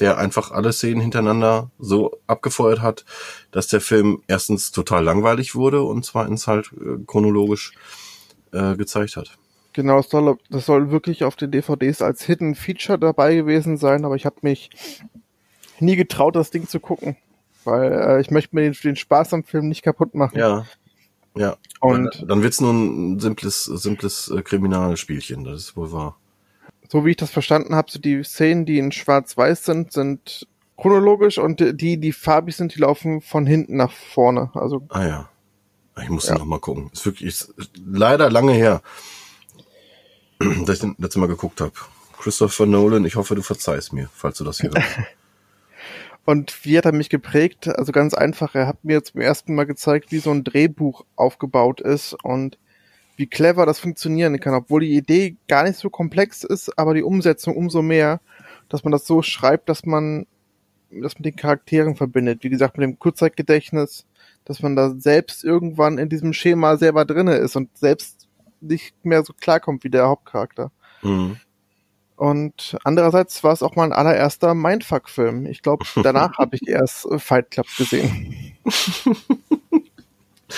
der 0.00 0.18
einfach 0.18 0.50
alle 0.50 0.72
Szenen 0.72 1.00
hintereinander 1.00 1.70
so 1.78 2.18
abgefeuert 2.26 2.80
hat, 2.80 3.04
dass 3.50 3.68
der 3.68 3.80
Film 3.80 4.22
erstens 4.26 4.72
total 4.72 5.04
langweilig 5.04 5.54
wurde 5.54 5.82
und 5.82 6.04
zweitens 6.04 6.46
halt 6.46 6.72
äh, 6.72 7.04
chronologisch 7.06 7.72
äh, 8.52 8.76
gezeigt 8.76 9.16
hat. 9.16 9.36
Genau, 9.72 9.98
das 9.98 10.10
soll, 10.10 10.36
das 10.50 10.66
soll 10.66 10.90
wirklich 10.90 11.22
auf 11.24 11.36
den 11.36 11.52
DVDs 11.52 12.02
als 12.02 12.24
Hidden 12.24 12.54
Feature 12.54 12.98
dabei 12.98 13.36
gewesen 13.36 13.76
sein, 13.76 14.04
aber 14.04 14.16
ich 14.16 14.26
habe 14.26 14.36
mich 14.42 14.70
nie 15.78 15.96
getraut, 15.96 16.34
das 16.34 16.50
Ding 16.50 16.66
zu 16.66 16.80
gucken. 16.80 17.16
Weil 17.64 17.92
äh, 17.92 18.20
ich 18.20 18.30
möchte 18.30 18.56
mir 18.56 18.62
den, 18.62 18.72
den 18.72 18.96
Spaß 18.96 19.34
am 19.34 19.44
Film 19.44 19.68
nicht 19.68 19.82
kaputt 19.82 20.14
machen. 20.14 20.38
Ja. 20.38 20.66
Ja. 21.36 21.56
Und 21.80 22.24
dann 22.26 22.42
wird's 22.42 22.60
nur 22.60 22.72
ein 22.72 23.20
simples, 23.20 23.64
simples 23.64 24.28
äh, 24.28 24.42
Kriminalspielchen, 24.42 25.44
das 25.44 25.60
ist 25.60 25.76
wohl 25.76 25.92
wahr. 25.92 26.18
So 26.90 27.04
wie 27.04 27.10
ich 27.10 27.16
das 27.16 27.30
verstanden 27.30 27.76
habe, 27.76 27.88
so 27.88 28.00
die 28.00 28.24
Szenen, 28.24 28.66
die 28.66 28.78
in 28.78 28.90
Schwarz-Weiß 28.90 29.64
sind, 29.64 29.92
sind 29.92 30.48
chronologisch 30.76 31.38
und 31.38 31.60
die, 31.80 31.98
die 31.98 32.12
farbig 32.12 32.56
sind, 32.56 32.74
die 32.74 32.80
laufen 32.80 33.20
von 33.20 33.46
hinten 33.46 33.76
nach 33.76 33.92
vorne. 33.92 34.50
Also. 34.54 34.82
Ah 34.88 35.06
ja. 35.06 35.28
Ich 36.02 36.08
muss 36.08 36.26
ja. 36.28 36.34
noch 36.34 36.46
mal 36.46 36.58
gucken. 36.58 36.90
Ist 36.92 37.06
wirklich 37.06 37.28
ist 37.28 37.54
leider 37.76 38.28
lange 38.28 38.52
her, 38.54 38.82
dass 40.38 40.76
ich 40.76 40.80
den 40.80 40.96
letzte 40.98 41.20
Mal 41.20 41.28
geguckt 41.28 41.60
habe. 41.60 41.72
Christopher 42.18 42.66
Nolan, 42.66 43.04
ich 43.04 43.14
hoffe, 43.14 43.36
du 43.36 43.42
verzeihst 43.42 43.92
mir, 43.92 44.08
falls 44.12 44.38
du 44.38 44.44
das 44.44 44.60
hier 44.60 44.70
hörst. 44.70 44.88
Und 46.24 46.64
wie 46.64 46.76
hat 46.76 46.86
er 46.86 46.92
mich 46.92 47.08
geprägt? 47.08 47.68
Also 47.68 47.92
ganz 47.92 48.14
einfach, 48.14 48.54
er 48.54 48.66
hat 48.66 48.84
mir 48.84 49.02
zum 49.04 49.20
ersten 49.20 49.54
Mal 49.54 49.64
gezeigt, 49.64 50.10
wie 50.10 50.18
so 50.18 50.30
ein 50.30 50.44
Drehbuch 50.44 51.04
aufgebaut 51.16 51.80
ist 51.80 52.14
und 52.22 52.58
wie 53.20 53.26
clever 53.26 53.66
das 53.66 53.78
funktionieren 53.78 54.40
kann, 54.40 54.54
obwohl 54.54 54.80
die 54.80 54.96
Idee 54.96 55.36
gar 55.46 55.64
nicht 55.64 55.78
so 55.78 55.90
komplex 55.90 56.42
ist, 56.42 56.78
aber 56.78 56.94
die 56.94 57.02
Umsetzung 57.02 57.54
umso 57.54 57.82
mehr, 57.82 58.18
dass 58.70 58.82
man 58.82 58.92
das 58.92 59.06
so 59.06 59.20
schreibt, 59.20 59.68
dass 59.68 59.84
man 59.84 60.26
das 60.90 61.16
mit 61.16 61.26
den 61.26 61.36
Charakteren 61.36 61.96
verbindet. 61.96 62.42
Wie 62.42 62.48
gesagt, 62.48 62.78
mit 62.78 62.84
dem 62.84 62.98
Kurzzeitgedächtnis, 62.98 64.06
dass 64.46 64.62
man 64.62 64.74
da 64.74 64.94
selbst 64.96 65.44
irgendwann 65.44 65.98
in 65.98 66.08
diesem 66.08 66.32
Schema 66.32 66.78
selber 66.78 67.04
drinne 67.04 67.34
ist 67.34 67.56
und 67.56 67.76
selbst 67.76 68.26
nicht 68.62 69.04
mehr 69.04 69.22
so 69.22 69.34
klarkommt 69.38 69.84
wie 69.84 69.90
der 69.90 70.08
Hauptcharakter. 70.08 70.72
Mhm. 71.02 71.36
Und 72.16 72.78
andererseits 72.84 73.44
war 73.44 73.52
es 73.52 73.62
auch 73.62 73.76
mein 73.76 73.92
allererster 73.92 74.54
Mindfuck-Film. 74.54 75.44
Ich 75.44 75.60
glaube, 75.60 75.84
danach 76.02 76.38
habe 76.38 76.56
ich 76.56 76.66
erst 76.66 77.06
Fight 77.18 77.50
Club 77.50 77.66
gesehen. 77.76 78.56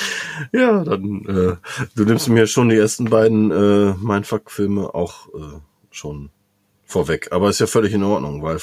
ja, 0.53 0.85
dann 0.85 1.25
äh, 1.27 1.57
du 1.95 2.05
nimmst 2.05 2.29
mir 2.29 2.47
schon 2.47 2.69
die 2.69 2.77
ersten 2.77 3.07
beiden 3.07 3.51
äh, 3.51 3.95
Mindfuck-Filme 3.95 4.95
auch 4.95 5.29
äh, 5.29 5.61
schon 5.91 6.31
vorweg. 6.85 7.29
Aber 7.33 7.49
ist 7.49 7.61
ja 7.61 7.67
völlig 7.67 7.93
in 7.93 8.03
Ordnung, 8.03 8.43
weil 8.43 8.59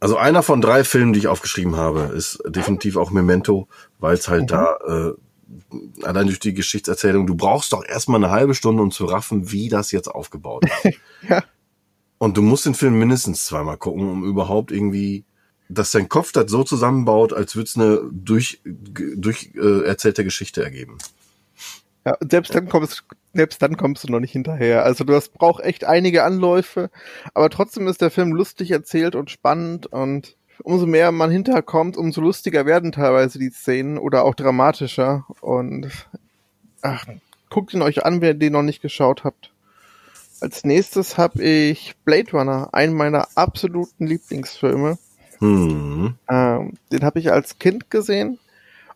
also 0.00 0.16
einer 0.16 0.42
von 0.42 0.60
drei 0.60 0.84
Filmen, 0.84 1.12
die 1.12 1.18
ich 1.20 1.28
aufgeschrieben 1.28 1.76
habe, 1.76 2.12
ist 2.14 2.40
definitiv 2.46 2.96
auch 2.96 3.10
Memento, 3.10 3.68
weil 3.98 4.14
es 4.14 4.28
halt 4.28 4.42
mhm. 4.42 4.46
da 4.46 4.76
äh, 4.86 6.04
allein 6.04 6.26
durch 6.26 6.38
die 6.38 6.54
Geschichtserzählung, 6.54 7.26
du 7.26 7.34
brauchst 7.34 7.72
doch 7.72 7.84
erstmal 7.84 8.22
eine 8.22 8.32
halbe 8.32 8.54
Stunde, 8.54 8.82
um 8.82 8.90
zu 8.90 9.06
raffen, 9.06 9.50
wie 9.50 9.68
das 9.68 9.92
jetzt 9.92 10.08
aufgebaut 10.08 10.64
ist. 10.64 10.98
ja. 11.28 11.42
Und 12.18 12.36
du 12.36 12.42
musst 12.42 12.66
den 12.66 12.74
Film 12.74 12.98
mindestens 12.98 13.46
zweimal 13.46 13.76
gucken, 13.76 14.08
um 14.08 14.24
überhaupt 14.24 14.72
irgendwie, 14.72 15.24
dass 15.68 15.90
dein 15.90 16.08
Kopf 16.08 16.32
das 16.32 16.50
so 16.50 16.64
zusammenbaut, 16.64 17.32
als 17.32 17.56
würde 17.56 17.66
es 17.66 17.76
eine 17.76 18.00
durch, 18.10 18.60
durch 18.64 19.50
äh, 19.54 19.84
erzählte 19.84 20.24
Geschichte 20.24 20.64
ergeben. 20.64 20.98
Ja, 22.06 22.16
selbst 22.20 22.54
dann 22.54 22.68
kommst, 22.68 23.04
selbst 23.34 23.60
dann 23.60 23.76
kommst 23.76 24.04
du 24.04 24.12
noch 24.12 24.20
nicht 24.20 24.32
hinterher. 24.32 24.84
Also 24.84 25.04
du 25.04 25.14
hast 25.14 25.34
braucht 25.34 25.62
echt 25.62 25.84
einige 25.84 26.24
Anläufe, 26.24 26.90
aber 27.34 27.50
trotzdem 27.50 27.86
ist 27.86 28.00
der 28.00 28.10
Film 28.10 28.32
lustig 28.32 28.70
erzählt 28.70 29.14
und 29.14 29.30
spannend 29.30 29.86
und 29.86 30.36
umso 30.62 30.86
mehr 30.86 31.12
man 31.12 31.30
hinterkommt, 31.30 31.96
umso 31.96 32.20
lustiger 32.20 32.66
werden 32.66 32.92
teilweise 32.92 33.38
die 33.38 33.50
Szenen 33.50 33.98
oder 33.98 34.24
auch 34.24 34.34
dramatischer 34.34 35.26
und 35.40 35.90
ach, 36.82 37.04
guckt 37.50 37.74
ihn 37.74 37.82
euch 37.82 38.04
an, 38.04 38.20
wenn 38.20 38.28
ihr 38.28 38.34
den 38.34 38.52
noch 38.54 38.62
nicht 38.62 38.82
geschaut 38.82 39.24
habt. 39.24 39.52
Als 40.40 40.64
nächstes 40.64 41.18
habe 41.18 41.42
ich 41.42 41.94
Blade 42.04 42.30
Runner, 42.32 42.68
einen 42.72 42.94
meiner 42.94 43.28
absoluten 43.34 44.06
Lieblingsfilme. 44.06 44.98
Mhm. 45.40 46.14
Ähm, 46.28 46.74
den 46.92 47.02
habe 47.02 47.18
ich 47.18 47.32
als 47.32 47.58
Kind 47.58 47.90
gesehen 47.90 48.38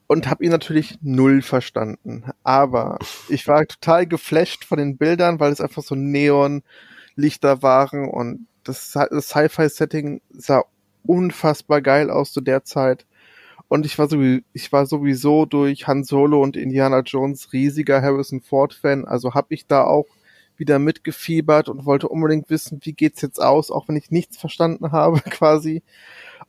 und 0.07 0.29
habe 0.29 0.45
ihn 0.45 0.51
natürlich 0.51 0.99
null 1.03 1.43
verstanden. 1.43 2.25
Aber 2.43 2.99
ich 3.29 3.49
war 3.49 3.67
total 3.67 4.07
geflasht 4.07 4.65
von 4.65 4.79
den 4.79 4.97
Bildern, 4.97 5.41
weil 5.41 5.53
es 5.53 5.61
einfach 5.61 5.83
so 5.83 5.95
Neonlichter 5.95 7.63
waren 7.63 8.09
und 8.09 8.47
das, 8.65 8.93
das 8.93 9.29
Sci-Fi-Setting 9.29 10.21
sah 10.31 10.65
unfassbar 11.05 11.81
geil 11.81 12.11
aus 12.11 12.33
zu 12.33 12.41
der 12.41 12.65
Zeit. 12.65 13.07
Und 13.69 13.87
ich 13.87 13.99
war, 13.99 14.09
so, 14.09 14.21
ich 14.53 14.71
war 14.71 14.87
sowieso 14.87 15.47
durch 15.47 15.87
Han 15.87 16.05
Solo 16.05 16.43
und 16.43 16.57
Indiana 16.57 17.01
Jones 17.01 17.53
riesiger 17.53 18.03
Harrison 18.03 18.43
Ford 18.43 18.75
Fan, 18.75 19.07
also 19.07 19.35
habe 19.35 19.55
ich 19.55 19.67
da 19.67 19.85
auch 19.85 20.07
wieder 20.59 20.79
mitgefiebert 20.79 21.69
und 21.69 21.87
wollte 21.87 22.09
unbedingt 22.09 22.51
wissen, 22.51 22.81
wie 22.83 22.93
geht's 22.93 23.23
jetzt 23.23 23.43
aus, 23.43 23.71
auch 23.71 23.89
wenn 23.89 23.97
ich 23.97 24.11
nichts 24.11 24.37
verstanden 24.37 24.93
habe 24.93 25.21
quasi. 25.23 25.83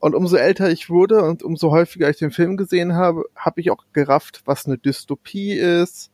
Und 0.04 0.16
umso 0.16 0.36
älter 0.36 0.70
ich 0.70 0.90
wurde 0.90 1.24
und 1.24 1.44
umso 1.44 1.72
häufiger 1.72 2.10
ich 2.10 2.18
den 2.18 2.32
Film 2.32 2.58
gesehen 2.58 2.94
habe, 2.94 3.24
habe 3.38 3.62
ich 3.62 3.72
auch 3.72 3.86
gerafft, 3.94 4.42
was 4.44 4.66
eine 4.66 4.78
Dystopie 4.78 5.54
ist 5.54 6.12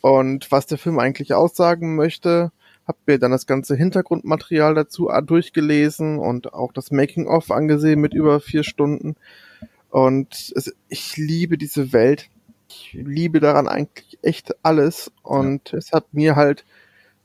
und 0.00 0.50
was 0.50 0.66
der 0.66 0.78
Film 0.78 0.98
eigentlich 0.98 1.32
aussagen 1.32 1.94
möchte. 1.94 2.50
Hab 2.88 2.96
mir 3.06 3.20
dann 3.20 3.30
das 3.30 3.46
ganze 3.46 3.76
Hintergrundmaterial 3.76 4.74
dazu 4.74 5.08
durchgelesen 5.24 6.18
und 6.18 6.52
auch 6.54 6.72
das 6.72 6.90
Making-of 6.90 7.52
angesehen 7.52 8.00
mit 8.00 8.14
über 8.14 8.40
vier 8.40 8.64
Stunden. 8.64 9.14
Und 9.90 10.52
es, 10.56 10.74
ich 10.88 11.16
liebe 11.16 11.56
diese 11.56 11.92
Welt. 11.92 12.30
Ich 12.68 12.94
liebe 12.94 13.38
daran 13.38 13.68
eigentlich 13.68 14.18
echt 14.22 14.56
alles. 14.64 15.12
Und 15.22 15.70
ja. 15.70 15.78
es 15.78 15.92
hat 15.92 16.12
mir 16.12 16.34
halt 16.34 16.64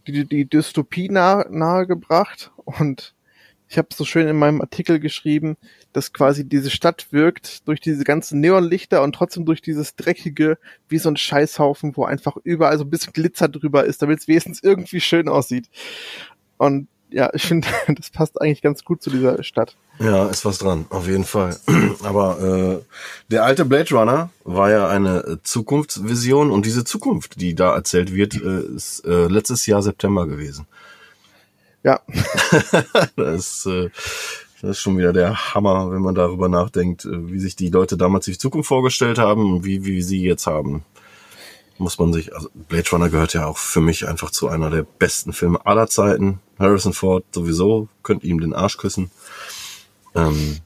die, 0.06 0.28
die 0.28 0.46
Dystopie 0.46 1.10
nahe, 1.10 1.48
nahegebracht 1.50 2.52
und 2.64 3.16
ich 3.68 3.78
habe 3.78 3.88
so 3.94 4.06
schön 4.06 4.28
in 4.28 4.38
meinem 4.38 4.62
Artikel 4.62 5.00
geschrieben, 5.00 5.58
dass 5.94 6.14
quasi 6.14 6.48
diese 6.48 6.70
Stadt 6.70 7.08
wirkt 7.12 7.68
durch 7.68 7.80
diese 7.80 8.04
ganzen 8.04 8.40
Neonlichter 8.40 9.02
und 9.02 9.16
trotzdem 9.16 9.46
durch 9.46 9.62
dieses 9.62 9.96
dreckige 9.96 10.58
wie 10.88 11.00
so 11.00 11.10
ein 11.10 11.18
Scheißhaufen, 11.18 11.98
wo 11.98 12.06
einfach 12.06 12.38
überall 12.44 12.78
so 12.78 12.84
ein 12.84 12.90
bisschen 12.90 13.14
Glitzer 13.14 13.48
drüber 13.48 13.86
ist, 13.86 14.02
damit 14.02 14.20
es 14.20 14.28
wenigstens 14.28 14.62
irgendwie 14.62 15.02
schön 15.02 15.28
aussieht. 15.28 15.70
Und 16.58 16.88
ja, 17.10 17.30
ich 17.34 17.44
finde, 17.44 17.68
das 17.88 18.10
passt 18.10 18.42
eigentlich 18.42 18.62
ganz 18.62 18.84
gut 18.84 19.02
zu 19.02 19.10
dieser 19.10 19.44
Stadt. 19.44 19.76
Ja, 20.00 20.28
ist 20.28 20.46
was 20.46 20.58
dran, 20.58 20.86
auf 20.90 21.08
jeden 21.08 21.24
Fall. 21.24 21.58
Aber 22.04 22.82
äh, 22.82 23.32
der 23.32 23.46
alte 23.46 23.66
Blade 23.66 23.96
Runner 23.96 24.30
war 24.44 24.70
ja 24.70 24.88
eine 24.88 25.40
Zukunftsvision 25.44 26.52
und 26.52 26.66
diese 26.66 26.84
Zukunft, 26.84 27.40
die 27.40 27.56
da 27.56 27.74
erzählt 27.74 28.14
wird, 28.14 28.36
äh, 28.36 28.76
ist 28.76 29.06
äh, 29.06 29.28
letztes 29.28 29.66
Jahr 29.66 29.82
September 29.82 30.28
gewesen. 30.28 30.68
Ja. 31.86 32.02
das, 33.16 33.66
äh, 33.68 33.90
das 34.62 34.72
ist 34.72 34.80
schon 34.80 34.98
wieder 34.98 35.14
der 35.14 35.54
Hammer, 35.54 35.92
wenn 35.92 36.02
man 36.02 36.16
darüber 36.16 36.50
nachdenkt, 36.50 37.06
äh, 37.06 37.32
wie 37.32 37.40
sich 37.40 37.56
die 37.56 37.70
Leute 37.70 37.96
damals 37.96 38.26
die 38.26 38.38
Zukunft 38.38 38.68
vorgestellt 38.68 39.20
haben 39.20 39.54
und 39.54 39.66
wie, 39.66 39.86
wie 39.86 40.02
sie 40.02 40.22
jetzt 40.24 40.48
haben 40.48 40.84
muss 41.78 42.00
man 42.00 42.14
sich, 42.14 42.34
also 42.34 42.50
Blade 42.54 42.90
Runner 42.92 43.10
gehört 43.10 43.34
ja 43.34 43.46
auch 43.46 43.58
für 43.58 43.82
mich 43.82 44.08
einfach 44.08 44.32
zu 44.32 44.48
einer 44.48 44.70
der 44.70 44.84
besten 44.84 45.34
Filme 45.34 45.66
aller 45.66 45.88
Zeiten. 45.88 46.40
Harrison 46.58 46.94
Ford 46.94 47.26
sowieso, 47.32 47.90
könnt 48.04 48.24
ihm 48.24 48.40
den 48.40 48.54
Arsch 48.54 48.78
küssen. 48.78 49.12
Ähm, 50.14 50.60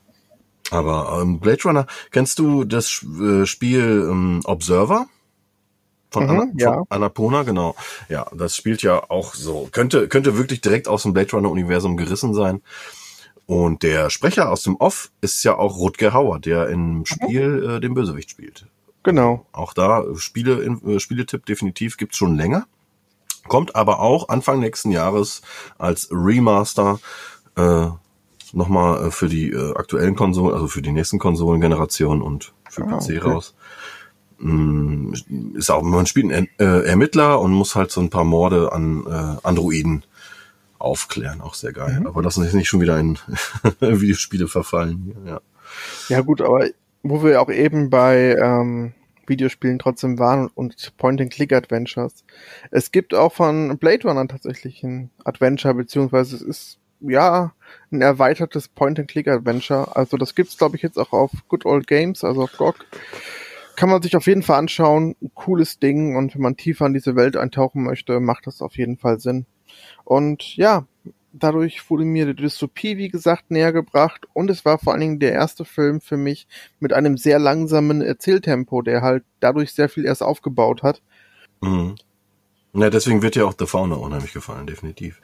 aber 0.70 1.20
ähm, 1.22 1.40
Blade 1.40 1.64
Runner, 1.64 1.88
kennst 2.12 2.38
du 2.38 2.64
das 2.64 3.04
äh, 3.20 3.46
Spiel 3.46 4.08
ähm, 4.10 4.42
Observer? 4.44 5.08
Von, 6.12 6.24
mhm, 6.24 6.30
Anna, 6.30 6.52
ja. 6.56 6.74
von 6.74 6.86
Annapurna, 6.90 7.44
genau. 7.44 7.76
Ja, 8.08 8.28
das 8.34 8.56
spielt 8.56 8.82
ja 8.82 9.10
auch 9.10 9.36
so, 9.36 9.70
könnte, 9.72 10.08
könnte 10.08 10.38
wirklich 10.38 10.62
direkt 10.62 10.88
aus 10.88 11.04
dem 11.04 11.14
Blade 11.14 11.32
Runner 11.32 11.52
Universum 11.52 11.98
gerissen 11.98 12.34
sein. 12.34 12.62
Und 13.46 13.82
der 13.82 14.10
Sprecher 14.10 14.52
aus 14.52 14.64
dem 14.64 14.76
Off 14.76 15.12
ist 15.22 15.44
ja 15.44 15.56
auch 15.56 15.78
Rutger 15.78 16.14
Hauer, 16.14 16.40
der 16.40 16.70
im 16.70 17.00
mhm. 17.00 17.06
Spiel 17.06 17.70
äh, 17.78 17.80
den 17.80 17.94
Bösewicht 17.94 18.30
spielt. 18.30 18.68
Genau. 19.04 19.46
Auch 19.52 19.74
da 19.74 20.04
äh, 20.04 20.16
Spiele, 20.18 20.64
äh, 20.64 21.00
Spieletipp 21.00 21.46
definitiv 21.46 21.98
gibt's 21.98 22.18
schon 22.18 22.36
länger. 22.36 22.68
Kommt 23.48 23.76
aber 23.76 24.00
auch 24.02 24.30
Anfang 24.30 24.60
nächsten 24.60 24.92
Jahres 24.92 25.42
als 25.78 26.10
Remaster 26.12 27.00
äh, 27.56 27.88
nochmal 28.54 29.08
äh, 29.08 29.12
für 29.12 29.30
die 29.30 29.52
äh, 29.52 29.74
aktuellen 29.76 30.16
Konsolen, 30.16 30.54
also 30.54 30.68
für 30.68 30.82
die 30.82 30.92
nächsten 30.92 31.20
Konsolengenerationen 31.20 32.22
und 32.22 32.54
für 32.70 32.84
Ah, 32.84 32.98
PC 32.98 33.04
okay. 33.04 33.18
raus. 33.18 33.56
Mm, 34.40 35.14
Ist 35.56 35.70
auch, 35.70 35.82
man 35.82 36.06
spielt 36.06 36.32
einen 36.32 36.48
äh, 36.60 36.88
Ermittler 36.88 37.40
und 37.40 37.52
muss 37.52 37.76
halt 37.76 37.92
so 37.92 38.02
ein 38.02 38.10
paar 38.10 38.24
Morde 38.24 38.72
an 38.72 39.06
äh, 39.06 39.48
Androiden 39.48 40.04
aufklären. 40.80 41.42
Auch 41.42 41.54
sehr 41.54 41.74
geil. 41.74 42.00
Mhm. 42.00 42.08
Aber 42.08 42.24
lassen 42.24 42.44
sich 42.44 42.54
nicht 42.54 42.70
schon 42.70 42.82
wieder 42.82 42.98
in 43.00 43.18
Videospiele 43.80 44.48
verfallen. 44.48 45.16
Ja. 45.26 45.42
Ja 46.08 46.22
gut, 46.22 46.42
aber 46.42 46.66
wo 47.04 47.24
wir 47.24 47.42
auch 47.42 47.50
eben 47.50 47.90
bei 47.90 48.36
ähm, 48.36 48.94
Videospielen 49.28 49.80
trotzdem 49.80 50.20
waren 50.20 50.48
und 50.48 50.94
Point-and-Click-Adventures. 50.98 52.24
Es 52.72 52.92
gibt 52.92 53.14
auch 53.14 53.34
von 53.34 53.78
Blade 53.78 54.08
Runner 54.08 54.28
tatsächlich 54.28 54.84
ein 54.84 55.12
Adventure, 55.24 55.76
beziehungsweise 55.76 56.36
es 56.36 56.42
ist 56.42 56.80
ja 57.00 57.54
ein 57.92 58.02
erweitertes 58.02 58.68
Point-and-Click-Adventure. 58.68 59.96
Also 59.96 60.18
das 60.18 60.36
gibt's 60.36 60.58
glaube 60.58 60.76
ich 60.76 60.82
jetzt 60.82 60.98
auch 60.98 61.14
auf 61.14 61.32
Good 61.48 61.66
Old 61.66 61.88
Games, 61.88 62.24
also 62.24 62.44
auf 62.44 62.58
GOG. 62.58 62.86
Kann 63.80 63.88
man 63.88 64.02
sich 64.02 64.18
auf 64.18 64.28
jeden 64.28 64.44
Fall 64.44 64.60
anschauen. 64.60 65.16
Ein 65.22 65.32
cooles 65.36 65.80
Ding 65.80 66.18
und 66.18 66.36
wenn 66.36 66.42
man 66.42 66.58
tiefer 66.58 66.86
in 66.86 66.94
diese 66.94 67.16
Welt 67.16 67.38
eintauchen 67.38 67.82
möchte, 67.82 68.20
macht 68.20 68.46
das 68.46 68.62
auf 68.62 68.76
jeden 68.76 68.98
Fall 68.98 69.22
Sinn. 69.22 69.46
Und 70.04 70.58
ja, 70.58 70.86
dadurch 71.32 71.90
wurde 71.90 72.04
mir 72.04 72.26
die 72.26 72.36
Dystopie, 72.36 72.98
wie 72.98 73.08
gesagt, 73.08 73.52
näher 73.52 73.72
gebracht 73.72 74.26
und 74.34 74.50
es 74.50 74.66
war 74.66 74.80
vor 74.80 74.92
allen 74.92 75.00
Dingen 75.00 75.20
der 75.20 75.32
erste 75.32 75.64
Film 75.64 76.02
für 76.02 76.18
mich 76.18 76.46
mit 76.82 76.92
einem 76.92 77.16
sehr 77.16 77.40
langsamen 77.40 78.02
Erzähltempo, 78.02 78.82
der 78.82 79.02
halt 79.02 79.24
dadurch 79.40 79.72
sehr 79.74 79.88
viel 79.88 80.04
erst 80.04 80.24
aufgebaut 80.24 80.84
hat. 80.84 81.02
Mhm. 81.62 81.96
Ja, 82.74 82.90
deswegen 82.90 83.22
wird 83.22 83.36
dir 83.36 83.48
auch 83.48 83.54
The 83.58 83.66
Fauna 83.66 83.96
unheimlich 83.96 84.34
gefallen, 84.34 84.68
definitiv. 84.68 85.22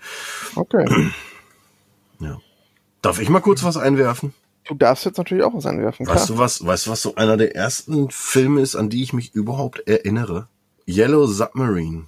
Okay. 0.55 1.11
Ja. 2.21 2.39
Darf 3.01 3.19
ich 3.19 3.27
mal 3.27 3.41
kurz 3.41 3.65
was 3.65 3.75
einwerfen? 3.75 4.33
Du 4.65 4.73
darfst 4.73 5.05
jetzt 5.05 5.17
natürlich 5.17 5.43
auch 5.43 5.53
was 5.53 5.65
einwerfen, 5.65 6.05
klar. 6.05 6.17
Weißt 6.17 6.29
du 6.29 6.37
was, 6.37 6.65
weißt 6.65 6.87
du 6.87 6.91
was 6.91 7.01
so 7.01 7.15
einer 7.15 7.37
der 7.37 7.55
ersten 7.55 8.09
Filme 8.09 8.61
ist, 8.61 8.75
an 8.75 8.89
die 8.89 9.03
ich 9.03 9.13
mich 9.13 9.33
überhaupt 9.35 9.87
erinnere? 9.87 10.47
Yellow 10.87 11.27
Submarine. 11.27 12.07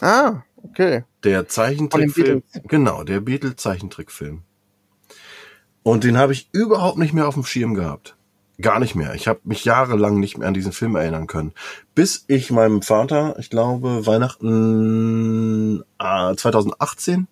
Ah, 0.00 0.42
okay. 0.62 1.04
Der 1.24 1.48
Zeichentrickfilm. 1.48 2.42
Genau, 2.64 3.04
der 3.04 3.20
Beatles 3.20 3.56
Zeichentrickfilm. 3.56 4.42
Und 5.82 6.04
den 6.04 6.18
habe 6.18 6.34
ich 6.34 6.50
überhaupt 6.52 6.98
nicht 6.98 7.14
mehr 7.14 7.26
auf 7.26 7.34
dem 7.34 7.44
Schirm 7.44 7.74
gehabt. 7.74 8.16
Gar 8.60 8.80
nicht 8.80 8.94
mehr. 8.94 9.14
Ich 9.14 9.28
habe 9.28 9.40
mich 9.44 9.64
jahrelang 9.64 10.18
nicht 10.18 10.36
mehr 10.36 10.48
an 10.48 10.54
diesen 10.54 10.72
Film 10.72 10.96
erinnern 10.96 11.28
können. 11.28 11.52
Bis 11.94 12.24
ich 12.26 12.50
meinem 12.50 12.82
Vater, 12.82 13.36
ich 13.38 13.50
glaube, 13.50 14.04
Weihnachten 14.04 15.84
äh, 15.98 16.34
2018, 16.34 17.28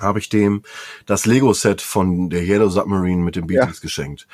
habe 0.00 0.18
ich 0.18 0.28
dem 0.28 0.62
das 1.06 1.26
Lego-Set 1.26 1.80
von 1.80 2.30
der 2.30 2.42
Yellow 2.42 2.68
Submarine 2.68 3.22
mit 3.22 3.36
den 3.36 3.46
Beatles 3.46 3.80
geschenkt. 3.80 4.26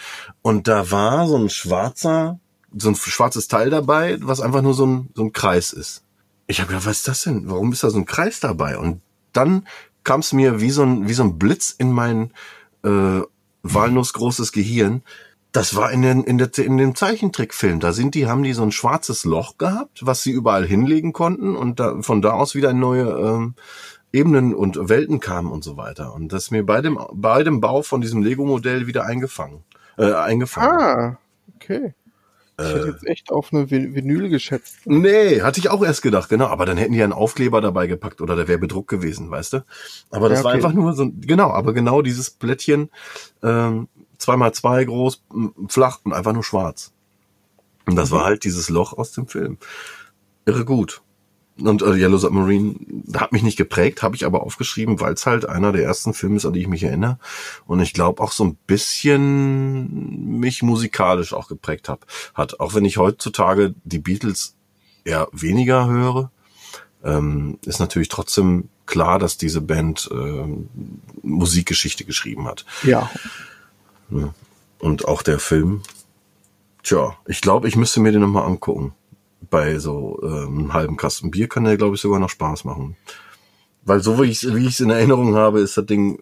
Und 0.42 0.68
da 0.68 0.90
war 0.90 1.26
so 1.26 1.36
ein 1.36 1.50
schwarzer, 1.50 2.38
so 2.76 2.88
ein 2.88 2.96
schwarzes 2.96 3.48
Teil 3.48 3.70
dabei, 3.70 4.18
was 4.20 4.40
einfach 4.40 4.62
nur 4.62 4.74
so 4.74 4.86
ein, 4.86 5.10
so 5.14 5.22
ein 5.22 5.32
Kreis 5.32 5.72
ist. 5.72 6.02
Ich 6.46 6.60
habe 6.60 6.68
gedacht, 6.68 6.86
was 6.86 6.98
ist 6.98 7.08
das 7.08 7.22
denn? 7.22 7.48
Warum 7.50 7.72
ist 7.72 7.82
da 7.82 7.90
so 7.90 7.98
ein 7.98 8.06
Kreis 8.06 8.40
dabei? 8.40 8.78
Und 8.78 9.00
dann 9.32 9.66
kam 10.04 10.20
es 10.20 10.32
mir 10.32 10.60
wie 10.60 10.70
so 10.70 10.82
ein, 10.82 11.08
wie 11.08 11.14
so 11.14 11.24
ein 11.24 11.38
Blitz 11.38 11.74
in 11.76 11.92
mein 11.92 12.30
äh, 12.84 13.20
walnussgroßes 13.62 14.52
Gehirn. 14.52 15.02
Das 15.52 15.74
war 15.74 15.90
in, 15.90 16.02
den, 16.02 16.22
in, 16.22 16.38
der, 16.38 16.56
in 16.58 16.76
dem 16.76 16.94
Zeichentrickfilm. 16.94 17.80
Da 17.80 17.92
sind 17.92 18.14
die, 18.14 18.26
haben 18.26 18.42
die 18.42 18.52
so 18.52 18.62
ein 18.62 18.72
schwarzes 18.72 19.24
Loch 19.24 19.58
gehabt, 19.58 20.04
was 20.04 20.22
sie 20.22 20.30
überall 20.30 20.66
hinlegen 20.66 21.12
konnten 21.12 21.56
und 21.56 21.80
da, 21.80 22.02
von 22.02 22.22
da 22.22 22.32
aus 22.32 22.54
wieder 22.54 22.72
neue 22.72 23.04
ähm, 23.04 23.54
Ebenen 24.16 24.54
und 24.54 24.88
Welten 24.88 25.20
kamen 25.20 25.50
und 25.52 25.62
so 25.62 25.76
weiter. 25.76 26.14
Und 26.14 26.32
das 26.32 26.44
ist 26.44 26.50
mir 26.50 26.64
bei 26.64 26.80
dem, 26.80 26.98
bei 27.12 27.42
dem 27.42 27.60
Bau 27.60 27.82
von 27.82 28.00
diesem 28.00 28.22
Lego-Modell 28.22 28.86
wieder 28.86 29.04
eingefangen. 29.04 29.62
Äh, 29.98 30.12
eingefangen. 30.12 30.70
Ah, 30.80 31.18
okay. 31.54 31.94
Ich 32.58 32.64
hätte 32.72 32.88
jetzt 32.88 33.06
echt 33.06 33.30
auf 33.30 33.52
eine 33.52 33.70
Vin- 33.70 33.94
Vinyl 33.94 34.30
geschätzt. 34.30 34.78
Nee, 34.86 35.42
hatte 35.42 35.60
ich 35.60 35.68
auch 35.68 35.84
erst 35.84 36.00
gedacht, 36.00 36.30
genau. 36.30 36.46
Aber 36.46 36.64
dann 36.64 36.78
hätten 36.78 36.94
die 36.94 37.02
einen 37.02 37.12
Aufkleber 37.12 37.60
dabei 37.60 37.86
gepackt 37.86 38.22
oder 38.22 38.34
der 38.34 38.48
wäre 38.48 38.58
bedruckt 38.58 38.88
gewesen, 38.88 39.30
weißt 39.30 39.52
du? 39.52 39.64
Aber 40.10 40.30
das 40.30 40.38
Ja, 40.38 40.44
war 40.44 40.52
okay. 40.52 40.64
einfach 40.64 40.72
nur 40.72 40.94
so, 40.94 41.10
genau, 41.20 41.50
aber 41.50 41.74
genau 41.74 42.00
dieses 42.00 42.30
Blättchen, 42.30 42.88
ähm, 43.42 43.88
zweimal 44.16 44.52
zwei 44.54 44.82
groß, 44.86 45.22
flach 45.68 45.98
und 46.04 46.14
einfach 46.14 46.32
nur 46.32 46.44
schwarz. 46.44 46.94
Und 47.84 47.96
das 47.96 48.10
war 48.10 48.24
halt 48.24 48.44
dieses 48.44 48.70
Loch 48.70 48.94
aus 48.94 49.12
dem 49.12 49.28
Film. 49.28 49.58
Irre 50.46 50.64
gut. 50.64 51.02
Und 51.58 51.80
äh, 51.80 51.94
Yellow 51.94 52.18
Submarine 52.18 52.74
hat 53.14 53.32
mich 53.32 53.42
nicht 53.42 53.56
geprägt, 53.56 54.02
habe 54.02 54.14
ich 54.14 54.26
aber 54.26 54.42
aufgeschrieben, 54.42 55.00
weil 55.00 55.14
es 55.14 55.24
halt 55.24 55.48
einer 55.48 55.72
der 55.72 55.84
ersten 55.84 56.12
Filme 56.12 56.36
ist, 56.36 56.44
an 56.44 56.52
die 56.52 56.60
ich 56.60 56.68
mich 56.68 56.82
erinnere. 56.82 57.18
Und 57.66 57.80
ich 57.80 57.94
glaube 57.94 58.22
auch 58.22 58.32
so 58.32 58.44
ein 58.44 58.56
bisschen 58.66 60.38
mich 60.38 60.62
musikalisch 60.62 61.32
auch 61.32 61.48
geprägt 61.48 61.88
hab, 61.88 62.06
hat. 62.34 62.60
Auch 62.60 62.74
wenn 62.74 62.84
ich 62.84 62.98
heutzutage 62.98 63.74
die 63.84 63.98
Beatles 63.98 64.54
eher 65.04 65.28
weniger 65.32 65.86
höre, 65.86 66.30
ähm, 67.02 67.58
ist 67.64 67.80
natürlich 67.80 68.08
trotzdem 68.08 68.68
klar, 68.84 69.18
dass 69.18 69.38
diese 69.38 69.60
Band 69.60 70.10
ähm, 70.12 70.68
Musikgeschichte 71.22 72.04
geschrieben 72.04 72.46
hat. 72.46 72.66
Ja. 72.82 73.10
Und 74.78 75.06
auch 75.06 75.22
der 75.22 75.38
Film. 75.38 75.82
Tja, 76.82 77.16
ich 77.26 77.40
glaube, 77.40 77.66
ich 77.66 77.76
müsste 77.76 78.00
mir 78.00 78.12
den 78.12 78.20
nochmal 78.20 78.44
angucken. 78.44 78.94
Bei 79.50 79.78
so 79.78 80.20
ähm, 80.22 80.58
einem 80.58 80.72
halben 80.74 80.96
Kasten 80.96 81.30
Bier 81.30 81.48
kann 81.48 81.64
der, 81.64 81.76
glaube 81.76 81.94
ich, 81.96 82.00
sogar 82.00 82.18
noch 82.18 82.30
Spaß 82.30 82.64
machen. 82.64 82.96
Weil 83.84 84.00
so 84.00 84.20
wie 84.22 84.30
ich 84.30 84.42
es 84.44 84.80
in 84.80 84.90
Erinnerung 84.90 85.34
habe, 85.36 85.60
ist 85.60 85.76
das 85.76 85.86
Ding 85.86 86.20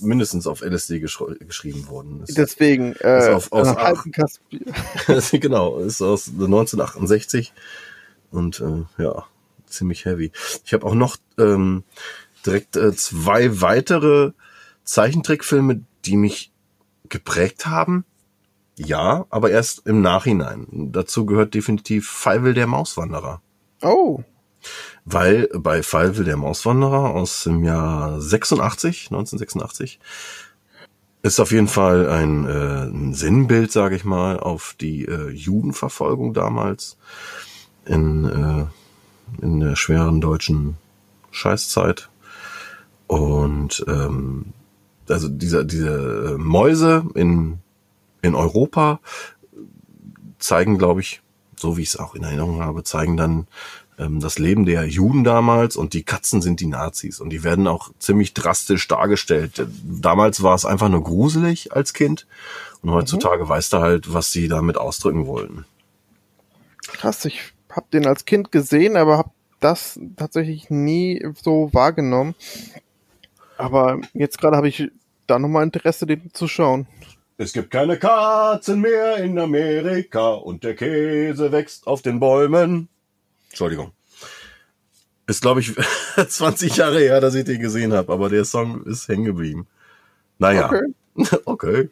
mindestens 0.00 0.46
auf 0.46 0.60
LSD 0.62 0.98
geschr 1.00 1.34
geschrieben 1.38 1.86
worden. 1.88 2.22
Ist, 2.26 2.36
Deswegen, 2.36 2.94
äh, 2.96 3.18
Ist 3.18 3.28
auf- 3.28 3.52
aus 3.52 3.68
acht. 3.68 3.78
halben 3.78 4.12
Kasten- 4.12 5.40
genau, 5.40 5.78
ist 5.78 6.02
aus 6.02 6.28
1968 6.28 7.52
und 8.32 8.60
äh, 8.60 9.02
ja, 9.02 9.24
ziemlich 9.66 10.04
heavy. 10.04 10.32
Ich 10.64 10.72
habe 10.74 10.84
auch 10.86 10.94
noch 10.94 11.16
ähm, 11.38 11.84
direkt 12.44 12.76
äh, 12.76 12.94
zwei 12.96 13.60
weitere 13.60 14.32
Zeichentrickfilme, 14.82 15.80
die 16.04 16.16
mich 16.16 16.50
geprägt 17.08 17.66
haben. 17.66 18.04
Ja, 18.76 19.26
aber 19.30 19.50
erst 19.50 19.86
im 19.86 20.02
Nachhinein. 20.02 20.66
Dazu 20.70 21.26
gehört 21.26 21.54
definitiv 21.54 22.08
Feivel 22.08 22.54
der 22.54 22.66
Mauswanderer. 22.66 23.40
Oh, 23.82 24.22
Weil 25.04 25.48
bei 25.54 25.82
Feivel 25.82 26.24
der 26.24 26.36
Mauswanderer 26.36 27.10
aus 27.10 27.44
dem 27.44 27.64
Jahr 27.64 28.20
86, 28.20 29.08
1986, 29.10 30.00
ist 31.22 31.40
auf 31.40 31.52
jeden 31.52 31.68
Fall 31.68 32.08
ein, 32.10 32.46
äh, 32.46 32.84
ein 32.84 33.14
Sinnbild, 33.14 33.72
sage 33.72 33.96
ich 33.96 34.04
mal, 34.04 34.38
auf 34.38 34.74
die 34.78 35.06
äh, 35.06 35.30
Judenverfolgung 35.30 36.34
damals 36.34 36.98
in, 37.86 38.24
äh, 38.24 38.66
in 39.42 39.60
der 39.60 39.74
schweren 39.76 40.20
deutschen 40.20 40.76
Scheißzeit. 41.30 42.10
Und 43.06 43.84
ähm, 43.88 44.52
also 45.08 45.28
diese, 45.28 45.64
diese 45.64 46.36
Mäuse 46.38 47.06
in, 47.14 47.58
in 48.24 48.34
Europa 48.34 49.00
zeigen, 50.38 50.78
glaube 50.78 51.00
ich, 51.00 51.22
so 51.56 51.76
wie 51.76 51.82
ich 51.82 51.88
es 51.88 51.96
auch 51.96 52.14
in 52.14 52.24
Erinnerung 52.24 52.60
habe, 52.60 52.84
zeigen 52.84 53.16
dann 53.16 53.46
ähm, 53.98 54.20
das 54.20 54.38
Leben 54.38 54.66
der 54.66 54.86
Juden 54.86 55.24
damals 55.24 55.76
und 55.76 55.94
die 55.94 56.02
Katzen 56.02 56.42
sind 56.42 56.60
die 56.60 56.66
Nazis 56.66 57.20
und 57.20 57.30
die 57.30 57.44
werden 57.44 57.66
auch 57.66 57.90
ziemlich 57.98 58.34
drastisch 58.34 58.86
dargestellt. 58.88 59.66
Damals 59.84 60.42
war 60.42 60.54
es 60.54 60.64
einfach 60.64 60.88
nur 60.88 61.02
gruselig 61.02 61.72
als 61.72 61.92
Kind 61.92 62.26
und 62.82 62.90
heutzutage 62.90 63.48
weißt 63.48 63.72
du 63.72 63.78
halt, 63.78 64.12
was 64.12 64.32
sie 64.32 64.48
damit 64.48 64.76
ausdrücken 64.76 65.26
wollten. 65.26 65.64
krass. 66.82 67.24
Ich 67.24 67.40
hab 67.70 67.90
den 67.90 68.06
als 68.06 68.24
Kind 68.24 68.52
gesehen, 68.52 68.96
aber 68.96 69.18
hab 69.18 69.32
das 69.60 69.98
tatsächlich 70.16 70.70
nie 70.70 71.24
so 71.42 71.70
wahrgenommen. 71.72 72.34
Aber 73.56 74.00
jetzt 74.12 74.38
gerade 74.38 74.56
habe 74.56 74.68
ich 74.68 74.90
da 75.26 75.38
nochmal 75.38 75.64
Interesse, 75.64 76.06
den 76.06 76.30
zu 76.34 76.48
schauen. 76.48 76.86
Es 77.36 77.52
gibt 77.52 77.70
keine 77.70 77.98
Katzen 77.98 78.80
mehr 78.80 79.16
in 79.16 79.38
Amerika 79.38 80.34
und 80.34 80.62
der 80.62 80.76
Käse 80.76 81.50
wächst 81.50 81.86
auf 81.86 82.00
den 82.00 82.20
Bäumen. 82.20 82.88
Entschuldigung. 83.48 83.92
Ist, 85.26 85.42
glaube 85.42 85.60
ich, 85.60 85.74
20 86.28 86.76
Jahre 86.76 87.00
her, 87.00 87.20
dass 87.20 87.34
ich 87.34 87.44
den 87.44 87.60
gesehen 87.60 87.92
habe, 87.92 88.12
aber 88.12 88.28
der 88.28 88.44
Song 88.44 88.84
ist 88.84 89.08
hängen 89.08 89.24
geblieben. 89.24 89.66
Naja. 90.38 90.70
Okay. 91.16 91.38
okay. 91.44 91.90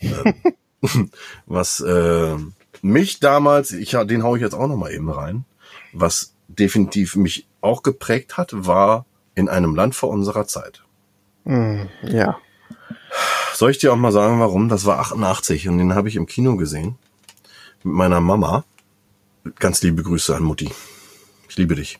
Ähm, 0.00 1.10
was 1.46 1.80
äh, 1.80 2.36
mich 2.82 3.20
damals, 3.20 3.70
ich 3.70 3.90
den 3.90 4.22
hau 4.22 4.36
ich 4.36 4.42
jetzt 4.42 4.54
auch 4.54 4.66
noch 4.66 4.76
mal 4.76 4.92
eben 4.92 5.10
rein, 5.10 5.44
was 5.92 6.34
definitiv 6.48 7.16
mich 7.16 7.46
auch 7.60 7.82
geprägt 7.82 8.36
hat, 8.36 8.50
war 8.52 9.06
in 9.34 9.48
einem 9.48 9.74
Land 9.74 9.94
vor 9.94 10.10
unserer 10.10 10.46
Zeit. 10.46 10.82
Hm, 11.44 11.88
ja. 12.02 12.38
Soll 13.54 13.70
ich 13.70 13.78
dir 13.78 13.92
auch 13.92 13.96
mal 13.96 14.12
sagen, 14.12 14.40
warum? 14.40 14.68
Das 14.68 14.84
war 14.86 14.98
88 15.00 15.68
und 15.68 15.78
den 15.78 15.94
habe 15.94 16.08
ich 16.08 16.16
im 16.16 16.26
Kino 16.26 16.56
gesehen 16.56 16.96
mit 17.84 17.94
meiner 17.94 18.20
Mama. 18.20 18.64
ganz 19.58 19.82
liebe 19.82 20.02
Grüße 20.02 20.34
an 20.34 20.42
Mutti. 20.42 20.70
Ich 21.48 21.56
liebe 21.56 21.74
dich. 21.74 21.98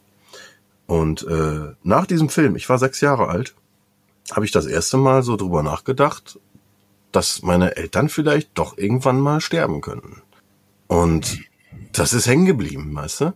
Und 0.87 1.27
äh, 1.27 1.75
nach 1.83 2.07
diesem 2.07 2.29
Film, 2.29 2.57
ich 2.57 2.69
war 2.69 2.79
sechs 2.79 3.01
Jahre 3.01 3.29
alt, 3.29 3.55
habe 4.31 4.45
ich 4.45 4.53
das 4.53 4.67
erste 4.67 4.97
Mal 4.97 5.23
so 5.23 5.37
drüber 5.37 5.63
nachgedacht, 5.63 6.39
dass 7.13 7.43
meine 7.43 7.77
Eltern 7.77 8.09
vielleicht 8.09 8.51
doch 8.55 8.79
irgendwann 8.79 9.21
mal 9.21 9.41
sterben 9.41 9.81
könnten. 9.81 10.23
Und 10.87 11.41
das 11.93 12.13
ist 12.13 12.27
hängen 12.27 12.47
geblieben, 12.47 12.95
weißt 12.95 13.21
du? 13.23 13.35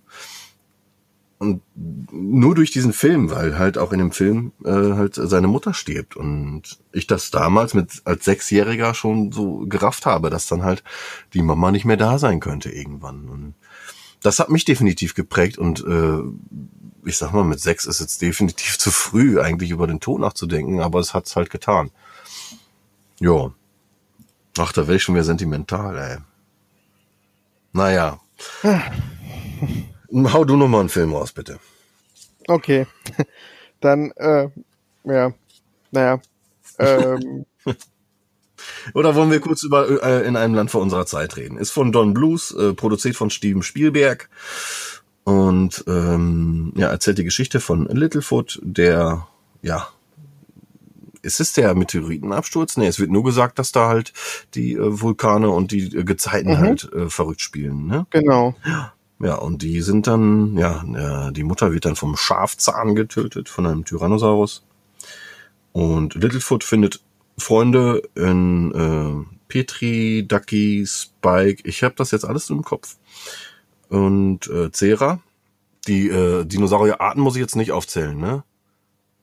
Und 1.39 1.61
nur 1.76 2.55
durch 2.55 2.70
diesen 2.70 2.95
Film, 2.95 3.30
weil 3.30 3.59
halt 3.59 3.76
auch 3.76 3.93
in 3.93 3.99
dem 3.99 4.11
Film 4.11 4.53
äh, 4.64 4.70
halt 4.70 5.16
seine 5.16 5.49
Mutter 5.49 5.74
stirbt 5.74 6.16
und 6.16 6.62
ich 6.93 7.07
das 7.07 7.30
damals 7.30 7.74
mit 7.74 8.01
als 8.05 8.24
Sechsjähriger 8.24 8.95
schon 8.95 9.32
so 9.32 9.66
gerafft 9.66 10.07
habe, 10.07 10.30
dass 10.30 10.47
dann 10.47 10.62
halt 10.62 10.82
die 11.34 11.43
Mama 11.43 11.70
nicht 11.72 11.84
mehr 11.84 11.99
da 11.99 12.18
sein 12.18 12.41
könnte 12.41 12.70
irgendwann. 12.70 13.28
Und 13.28 13.55
das 14.22 14.39
hat 14.39 14.49
mich 14.49 14.64
definitiv 14.64 15.14
geprägt 15.14 15.59
und 15.59 15.84
äh, 15.87 16.20
ich 17.07 17.18
sag 17.18 17.32
mal, 17.32 17.45
mit 17.45 17.61
sechs 17.61 17.84
ist 17.84 18.01
jetzt 18.01 18.22
definitiv 18.22 18.78
zu 18.78 18.91
früh, 18.91 19.39
eigentlich 19.39 19.70
über 19.70 19.87
den 19.87 20.01
Tod 20.01 20.20
nachzudenken, 20.20 20.80
aber 20.80 21.01
es 21.01 21.12
hat's 21.12 21.37
halt 21.37 21.51
getan. 21.51 21.91
Ja. 23.20 23.53
Ach, 24.59 24.72
da 24.72 24.82
werde 24.82 24.97
ich 24.97 25.03
schon 25.03 25.14
wieder 25.14 25.24
sentimental, 25.24 25.99
ey. 25.99 26.18
Naja. 27.72 28.20
Hau 30.12 30.44
du 30.44 30.57
noch 30.57 30.68
mal 30.68 30.80
einen 30.80 30.88
Film 30.88 31.12
raus, 31.12 31.32
bitte. 31.32 31.59
Okay. 32.48 32.86
Dann, 33.80 34.11
äh, 34.12 34.48
ja, 35.04 35.32
naja. 35.90 36.20
Ähm, 36.78 37.46
Oder 38.94 39.14
wollen 39.14 39.30
wir 39.30 39.40
kurz 39.40 39.62
über 39.62 40.02
äh, 40.02 40.26
in 40.26 40.36
einem 40.36 40.54
Land 40.54 40.70
vor 40.70 40.80
unserer 40.82 41.07
Zeit 41.07 41.36
reden? 41.36 41.59
Ist 41.59 41.70
von 41.70 41.92
Don 41.92 42.14
Blues, 42.14 42.52
äh, 42.52 42.72
produziert 42.72 43.16
von 43.16 43.30
Steven 43.30 43.62
Spielberg 43.62 44.28
und 45.24 45.84
ähm, 45.88 46.72
ja 46.76 46.88
erzählt 46.88 47.18
die 47.18 47.24
Geschichte 47.24 47.61
von 47.61 47.86
Littlefoot, 47.86 48.61
der 48.62 49.26
ja 49.62 49.88
ist 51.22 51.40
es 51.40 51.52
der 51.52 51.74
Meteoritenabsturz? 51.74 52.76
Nee, 52.76 52.86
es 52.86 53.00
wird 53.00 53.11
nur 53.11 53.24
gesagt, 53.24 53.59
dass 53.59 53.72
da 53.72 53.88
halt 53.88 54.12
die 54.54 54.74
äh, 54.74 55.00
Vulkane 55.00 55.50
und 55.50 55.72
die 55.72 55.96
äh, 55.96 56.04
Gezeiten 56.04 56.52
Mhm. 56.52 56.59
halt 56.59 56.92
äh, 56.92 57.11
verrückt 57.11 57.40
spielen. 57.40 57.86
Ne? 57.86 58.07
genau. 58.11 58.54
Ja, 58.64 58.92
und 59.19 59.62
die 59.62 59.81
sind 59.81 60.07
dann, 60.07 60.57
ja, 60.59 61.29
äh, 61.29 61.33
die 61.33 61.43
Mutter 61.45 61.73
wird 61.73 61.85
dann 61.87 61.97
vom 61.97 62.17
Schafzahn 62.17 62.95
getötet, 62.95 63.49
von 63.49 63.67
einem 63.67 63.85
Tyrannosaurus. 63.85 64.64
Und 65.73 66.14
Littlefoot 66.14 66.64
findet 66.64 67.01
Freunde 67.39 68.03
in 68.14 68.73
äh, 68.73 69.37
Petri, 69.49 70.25
Ducky, 70.27 70.85
Spike, 70.87 71.62
ich 71.69 71.83
habe 71.83 71.95
das 71.97 72.11
jetzt 72.11 72.25
alles 72.25 72.51
im 72.51 72.62
Kopf. 72.62 72.97
Und 73.89 74.49
äh, 74.49 74.71
Cera. 74.73 75.21
Die 75.87 76.09
äh, 76.09 76.45
Dinosaurierarten 76.45 77.23
muss 77.23 77.37
ich 77.37 77.41
jetzt 77.41 77.55
nicht 77.55 77.71
aufzählen, 77.71 78.19
ne? 78.19 78.43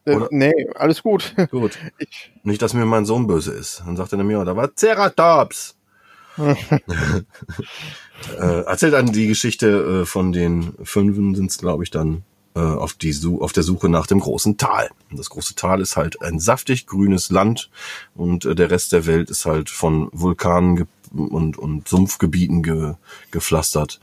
Äh, 0.06 0.16
Oder- 0.16 0.28
nee, 0.32 0.54
alles 0.76 1.04
gut. 1.04 1.36
Gut. 1.52 1.78
Ich, 1.98 2.32
Nicht, 2.44 2.62
dass 2.62 2.74
mir 2.74 2.86
mein 2.86 3.06
Sohn 3.06 3.28
böse 3.28 3.52
ist. 3.52 3.84
Dann 3.86 3.98
sagt 3.98 4.14
er 4.14 4.24
mir, 4.24 4.44
da 4.46 4.56
war 4.56 4.74
Ceratops. 4.76 5.76
Äh, 6.38 7.24
erzählt 8.40 8.94
dann 8.94 9.12
die 9.12 9.28
Geschichte 9.28 10.02
äh, 10.02 10.06
von 10.06 10.32
den 10.32 10.74
Fünfen, 10.84 11.36
sind 11.36 11.52
es 11.52 11.58
glaube 11.58 11.84
ich 11.84 11.92
dann 11.92 12.24
äh, 12.56 12.60
auf, 12.60 12.94
die 12.94 13.16
auf 13.40 13.54
der 13.54 13.64
Suche 13.64 13.90
nach 13.90 14.08
dem 14.08 14.20
großen 14.20 14.58
Tal. 14.58 14.90
Und 15.10 15.20
das 15.20 15.30
große 15.30 15.56
Tal 15.56 15.82
ist 15.82 15.96
halt 15.96 16.22
ein 16.22 16.40
saftig 16.40 16.86
grünes 16.88 17.30
Land 17.30 17.70
und 18.16 18.46
äh, 18.46 18.56
der 18.56 18.70
Rest 18.70 18.92
der 18.92 19.06
Welt 19.06 19.30
ist 19.30 19.46
halt 19.46 19.70
von 19.70 20.10
Vulkanen 20.12 20.88
und, 21.12 21.58
und 21.58 21.88
Sumpfgebieten 21.88 22.64
ge 22.64 22.94
gepflastert. 23.32 24.00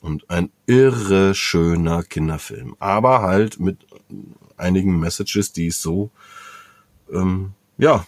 Und 0.00 0.28
ein 0.30 0.50
irre 0.66 1.32
schöner 1.32 2.02
Kinderfilm. 2.02 2.74
Aber 2.80 3.22
halt 3.22 3.60
mit 3.60 3.78
einigen 4.56 4.98
Messages, 4.98 5.52
die 5.52 5.68
es 5.68 5.80
so 5.80 6.10
ähm, 7.12 7.52
ja, 7.78 8.04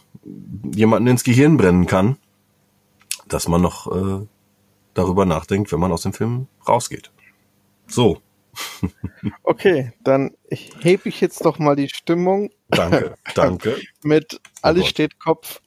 jemanden 0.74 1.08
ins 1.08 1.24
Gehirn 1.24 1.56
brennen 1.56 1.86
kann, 1.86 2.16
dass 3.28 3.48
man 3.48 3.62
noch 3.62 3.86
äh, 3.94 4.26
darüber 4.94 5.24
nachdenkt, 5.24 5.72
wenn 5.72 5.80
man 5.80 5.92
aus 5.92 6.02
dem 6.02 6.12
Film 6.12 6.46
rausgeht. 6.66 7.10
So, 7.86 8.20
okay, 9.42 9.92
dann 10.02 10.32
hebe 10.48 11.08
ich 11.08 11.20
jetzt 11.20 11.44
doch 11.44 11.58
mal 11.58 11.76
die 11.76 11.88
Stimmung 11.88 12.50
danke, 12.68 13.14
danke. 13.34 13.76
mit 14.02 14.40
Alles 14.62 14.82
Gott. 14.82 14.90
steht 14.90 15.18
Kopf. 15.18 15.60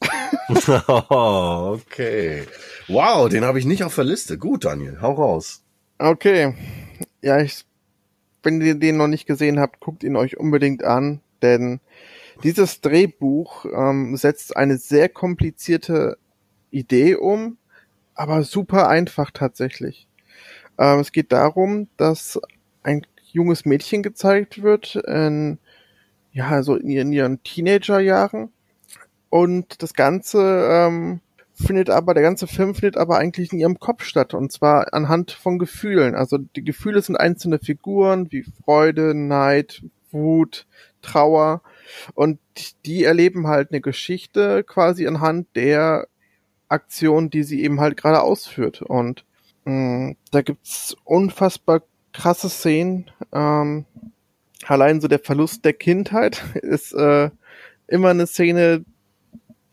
okay. 1.10 2.44
Wow, 2.88 3.30
den 3.30 3.44
habe 3.44 3.60
ich 3.60 3.66
nicht 3.66 3.84
auf 3.84 3.96
der 3.96 4.04
Liste. 4.04 4.38
Gut, 4.38 4.66
Daniel, 4.66 5.00
hau 5.02 5.14
raus. 5.14 5.64
Okay. 5.98 6.54
Ja, 7.22 7.40
ich, 7.40 7.66
wenn 8.44 8.62
ihr 8.62 8.76
den 8.76 8.98
noch 8.98 9.08
nicht 9.08 9.26
gesehen 9.26 9.60
habt, 9.60 9.80
guckt 9.80 10.04
ihn 10.04 10.16
euch 10.16 10.38
unbedingt 10.38 10.84
an, 10.84 11.22
denn 11.42 11.80
dieses 12.44 12.82
Drehbuch 12.82 13.66
ähm, 13.66 14.16
setzt 14.16 14.56
eine 14.56 14.78
sehr 14.78 15.10
komplizierte 15.10 16.18
Idee 16.72 17.16
um, 17.16 17.58
aber 18.16 18.44
super 18.44 18.88
einfach 18.88 19.32
tatsächlich. 19.32 20.08
Ähm, 20.78 21.00
es 21.00 21.12
geht 21.12 21.32
darum, 21.32 21.88
dass 21.98 22.40
ein 22.84 23.06
junges 23.32 23.66
Mädchen 23.66 24.04
gezeigt 24.04 24.62
wird, 24.64 24.96
in, 24.96 25.60
ja, 26.32 26.50
also 26.50 26.76
in 26.76 26.90
ihren, 26.90 27.12
ihren 27.12 27.44
Teenagerjahren. 27.44 28.50
Und 29.30 29.82
das 29.84 29.94
Ganze 29.94 30.68
ähm, 30.72 31.20
findet 31.54 31.90
aber, 31.90 32.14
der 32.14 32.24
ganze 32.24 32.48
Film 32.48 32.76
findet 32.76 32.98
aber 32.98 33.18
eigentlich 33.18 33.52
in 33.52 33.60
ihrem 33.60 33.80
Kopf 33.80 34.04
statt. 34.04 34.34
Und 34.34 34.52
zwar 34.52 34.94
anhand 34.94 35.32
von 35.32 35.60
Gefühlen. 35.60 36.16
Also 36.16 36.38
die 36.38 36.64
Gefühle 36.64 37.02
sind 37.02 37.18
einzelne 37.18 37.60
Figuren 37.60 38.32
wie 38.32 38.46
Freude, 38.64 39.14
Neid, 39.14 39.84
Wut, 40.12 40.66
Trauer. 41.02 41.62
Und 42.14 42.40
die 42.86 43.04
erleben 43.04 43.48
halt 43.48 43.72
eine 43.72 43.82
Geschichte 43.82 44.64
quasi 44.64 45.08
anhand 45.08 45.48
der 45.56 46.08
Aktion, 46.70 47.30
die 47.30 47.44
sie 47.44 47.62
eben 47.64 47.80
halt 47.80 47.98
gerade 47.98 48.22
ausführt. 48.22 48.82
Und 48.82 49.26
mh, 49.66 50.16
da 50.32 50.42
gibt's 50.42 50.96
unfassbar 51.04 51.84
krasse 52.14 52.50
Szenen. 52.50 53.10
Ähm, 53.32 53.86
allein 54.66 55.02
so 55.02 55.08
der 55.08 55.20
Verlust 55.20 55.66
der 55.66 55.74
Kindheit 55.74 56.44
ist 56.62 56.94
äh, 56.94 57.30
immer 57.88 58.10
eine 58.10 58.28
Szene, 58.28 58.84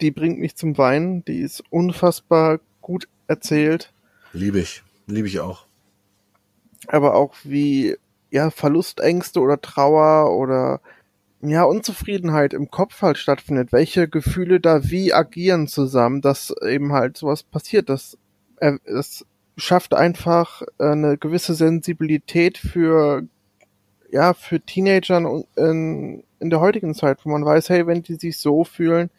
die 0.00 0.10
bringt 0.10 0.38
mich 0.38 0.56
zum 0.56 0.76
Weinen. 0.78 1.24
Die 1.24 1.40
ist 1.40 1.62
unfassbar 1.70 2.60
gut 2.80 3.08
erzählt, 3.26 3.92
Liebe 4.32 4.58
ich. 4.58 4.82
Liebe 5.06 5.28
ich 5.28 5.38
auch. 5.40 5.66
aber 6.88 7.14
auch 7.14 7.34
wie 7.44 7.96
ja 8.30 8.50
Verlustängste 8.50 9.40
oder 9.40 9.60
Trauer 9.60 10.36
oder 10.36 10.80
ja 11.50 11.64
Unzufriedenheit 11.64 12.54
im 12.54 12.70
Kopf 12.70 13.02
halt 13.02 13.18
stattfindet. 13.18 13.72
Welche 13.72 14.08
Gefühle 14.08 14.60
da 14.60 14.90
wie 14.90 15.12
agieren 15.12 15.68
zusammen, 15.68 16.20
dass 16.20 16.54
eben 16.66 16.92
halt 16.92 17.16
sowas 17.16 17.42
passiert. 17.42 17.88
Das 17.88 18.18
äh, 18.58 18.78
es 18.84 19.24
schafft 19.56 19.94
einfach 19.94 20.62
äh, 20.78 20.86
eine 20.86 21.18
gewisse 21.18 21.54
Sensibilität 21.54 22.58
für 22.58 23.24
ja 24.10 24.34
für 24.34 24.60
Teenagern 24.60 25.44
in, 25.56 26.24
in 26.40 26.50
der 26.50 26.60
heutigen 26.60 26.94
Zeit, 26.94 27.24
wo 27.24 27.30
man 27.30 27.44
weiß, 27.44 27.68
hey, 27.70 27.86
wenn 27.86 28.02
die 28.02 28.14
sich 28.14 28.38
so 28.38 28.64
fühlen, 28.64 29.10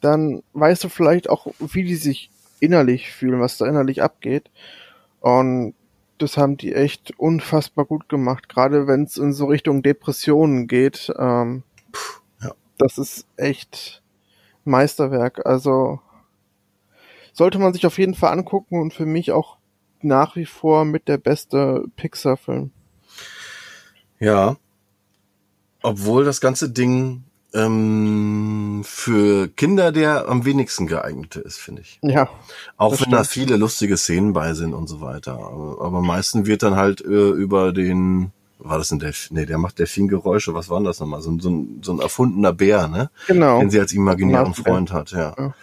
dann 0.00 0.42
weißt 0.52 0.84
du 0.84 0.88
vielleicht 0.88 1.28
auch, 1.28 1.48
wie 1.58 1.84
die 1.84 1.96
sich 1.96 2.30
innerlich 2.60 3.10
fühlen, 3.10 3.40
was 3.40 3.58
da 3.58 3.66
innerlich 3.66 4.02
abgeht. 4.02 4.50
Und 5.20 5.74
das 6.18 6.36
haben 6.36 6.56
die 6.56 6.72
echt 6.72 7.18
unfassbar 7.18 7.84
gut 7.84 8.08
gemacht, 8.08 8.48
gerade 8.48 8.86
wenn 8.86 9.04
es 9.04 9.16
in 9.16 9.32
so 9.32 9.46
Richtung 9.46 9.82
Depressionen 9.82 10.66
geht. 10.66 11.12
Ähm, 11.18 11.62
ja. 12.40 12.52
Das 12.78 12.98
ist 12.98 13.26
echt 13.36 14.02
Meisterwerk. 14.64 15.44
Also 15.46 16.00
sollte 17.32 17.58
man 17.58 17.72
sich 17.72 17.86
auf 17.86 17.98
jeden 17.98 18.14
Fall 18.14 18.32
angucken 18.32 18.80
und 18.80 18.94
für 18.94 19.06
mich 19.06 19.32
auch 19.32 19.58
nach 20.00 20.36
wie 20.36 20.46
vor 20.46 20.84
mit 20.84 21.08
der 21.08 21.18
beste 21.18 21.84
Pixar-Film. 21.96 22.70
Ja. 24.18 24.56
Obwohl 25.82 26.24
das 26.24 26.40
ganze 26.40 26.70
Ding 26.70 27.24
ähm, 27.56 28.82
für 28.84 29.48
Kinder 29.48 29.92
der 29.92 30.28
am 30.28 30.44
wenigsten 30.44 30.86
geeignete 30.86 31.40
ist, 31.40 31.58
finde 31.58 31.82
ich. 31.82 31.98
Ja, 32.02 32.28
Auch 32.76 32.92
wenn 33.00 33.10
da 33.10 33.24
stimmt. 33.24 33.46
viele 33.46 33.56
lustige 33.56 33.96
Szenen 33.96 34.32
bei 34.32 34.54
sind 34.54 34.74
und 34.74 34.88
so 34.88 35.00
weiter. 35.00 35.32
Aber, 35.34 35.78
aber 35.80 35.98
am 35.98 36.06
meisten 36.06 36.46
wird 36.46 36.62
dann 36.62 36.76
halt 36.76 37.00
äh, 37.00 37.06
über 37.30 37.72
den, 37.72 38.32
war 38.58 38.78
das 38.78 38.90
ein 38.92 38.98
Delfin? 38.98 39.36
Nee, 39.36 39.46
der 39.46 39.58
macht 39.58 39.78
Delfingeräusche. 39.78 40.54
Was 40.54 40.68
war 40.68 40.78
denn 40.78 40.84
das 40.84 41.00
nochmal? 41.00 41.22
So, 41.22 41.30
ein- 41.30 41.40
so, 41.40 41.50
ein, 41.50 41.80
so 41.82 41.92
ein 41.92 42.00
erfundener 42.00 42.52
Bär, 42.52 42.88
ne? 42.88 43.10
genau. 43.26 43.58
Den 43.60 43.70
sie 43.70 43.80
als 43.80 43.92
imaginären. 43.92 44.54
Freund 44.54 44.92
hat, 44.92 45.10
ja. 45.12 45.34
Ja. 45.38 45.54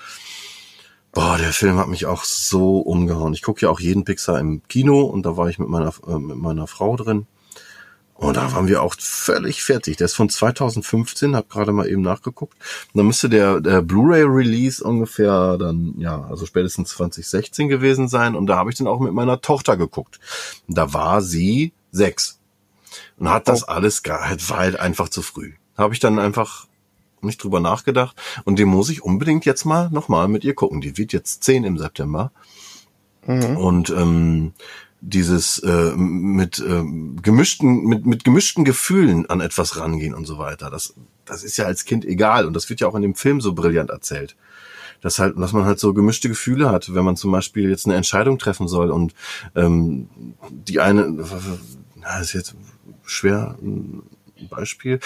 Boah, 1.11 1.37
der 1.37 1.53
Film 1.53 1.77
hat 1.77 1.89
mich 1.89 2.07
auch 2.07 2.23
so 2.23 2.79
umgehauen. 2.79 3.33
Ich 3.33 3.43
gucke 3.43 3.61
ja 3.61 3.69
auch 3.69 3.79
jeden 3.79 4.03
Pixar 4.03 4.39
im 4.39 4.63
Kino 4.67 5.01
und 5.01 5.25
da 5.27 5.37
war 5.37 5.47
ich 5.47 5.59
mit 5.59 5.69
meiner, 5.69 5.93
äh, 6.07 6.17
mit 6.17 6.37
meiner 6.37 6.65
Frau 6.65 6.95
drin. 6.95 7.27
Und 8.15 8.37
da 8.37 8.53
waren 8.53 8.67
wir 8.67 8.81
auch 8.81 8.95
völlig 8.97 9.63
fertig. 9.63 9.97
Der 9.97 10.05
ist 10.05 10.13
von 10.13 10.29
2015, 10.29 11.35
hab 11.35 11.49
gerade 11.49 11.71
mal 11.71 11.87
eben 11.87 12.01
nachgeguckt. 12.01 12.53
Und 12.93 12.97
dann 12.97 13.07
müsste 13.07 13.27
der, 13.27 13.59
der 13.59 13.81
Blu-ray-Release 13.81 14.83
ungefähr 14.83 15.57
dann, 15.57 15.95
ja, 15.97 16.23
also 16.29 16.45
spätestens 16.45 16.89
2016 16.89 17.69
gewesen 17.69 18.07
sein. 18.07 18.35
Und 18.35 18.47
da 18.47 18.55
habe 18.55 18.69
ich 18.69 18.77
dann 18.77 18.87
auch 18.87 18.99
mit 18.99 19.13
meiner 19.13 19.41
Tochter 19.41 19.77
geguckt. 19.77 20.19
Und 20.67 20.77
da 20.77 20.93
war 20.93 21.21
sie 21.21 21.73
sechs. 21.91 22.39
Und 23.17 23.29
hat 23.29 23.47
das 23.47 23.63
oh. 23.63 23.71
alles, 23.71 24.01
halt, 24.07 24.49
war 24.49 24.57
halt 24.57 24.79
einfach 24.79 25.09
zu 25.09 25.21
früh. 25.21 25.53
Habe 25.75 25.93
ich 25.93 25.99
dann 25.99 26.19
einfach 26.19 26.67
nicht 27.21 27.43
drüber 27.43 27.59
nachgedacht. 27.59 28.15
Und 28.45 28.59
den 28.59 28.67
muss 28.67 28.89
ich 28.89 29.03
unbedingt 29.03 29.45
jetzt 29.45 29.65
mal 29.65 29.89
nochmal 29.89 30.27
mit 30.27 30.43
ihr 30.43 30.53
gucken. 30.53 30.81
Die 30.81 30.97
wird 30.97 31.13
jetzt 31.13 31.43
zehn 31.43 31.63
im 31.63 31.77
September. 31.77 32.31
Mhm. 33.25 33.57
Und 33.57 33.89
ähm, 33.89 34.53
dieses 35.05 35.59
äh, 35.59 35.91
mit 35.97 36.59
äh, 36.59 36.83
gemischten 37.21 37.83
mit 37.83 38.05
mit 38.05 38.23
gemischten 38.23 38.63
Gefühlen 38.63 39.29
an 39.29 39.41
etwas 39.41 39.77
rangehen 39.77 40.13
und 40.13 40.25
so 40.25 40.37
weiter. 40.37 40.69
Das 40.69 40.93
das 41.25 41.43
ist 41.43 41.57
ja 41.57 41.65
als 41.65 41.83
Kind 41.83 42.05
egal 42.05 42.45
und 42.45 42.53
das 42.53 42.69
wird 42.69 42.79
ja 42.79 42.87
auch 42.87 42.95
in 42.95 43.01
dem 43.01 43.15
Film 43.15 43.41
so 43.41 43.53
brillant 43.53 43.89
erzählt. 43.89 44.37
Dass 45.01 45.19
halt, 45.19 45.37
dass 45.37 45.51
man 45.51 45.65
halt 45.65 45.79
so 45.79 45.93
gemischte 45.93 46.29
Gefühle 46.29 46.71
hat, 46.71 46.93
wenn 46.93 47.03
man 47.03 47.17
zum 47.17 47.33
Beispiel 47.33 47.69
jetzt 47.69 47.85
eine 47.85 47.95
Entscheidung 47.95 48.39
treffen 48.39 48.69
soll 48.69 48.89
und 48.89 49.13
ähm, 49.55 50.07
die 50.49 50.79
eine, 50.79 51.25
na, 51.97 52.19
ist 52.19 52.31
jetzt 52.31 52.55
schwer 53.03 53.57
ein 53.61 54.03
Beispiel 54.49 54.99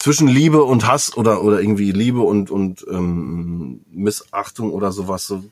zwischen 0.00 0.26
Liebe 0.26 0.64
und 0.64 0.88
Hass 0.88 1.16
oder 1.16 1.44
oder 1.44 1.60
irgendwie 1.60 1.92
Liebe 1.92 2.20
und 2.20 2.50
und 2.50 2.84
ähm, 2.90 3.84
Missachtung 3.92 4.72
oder 4.72 4.90
sowas 4.90 5.28
so 5.28 5.44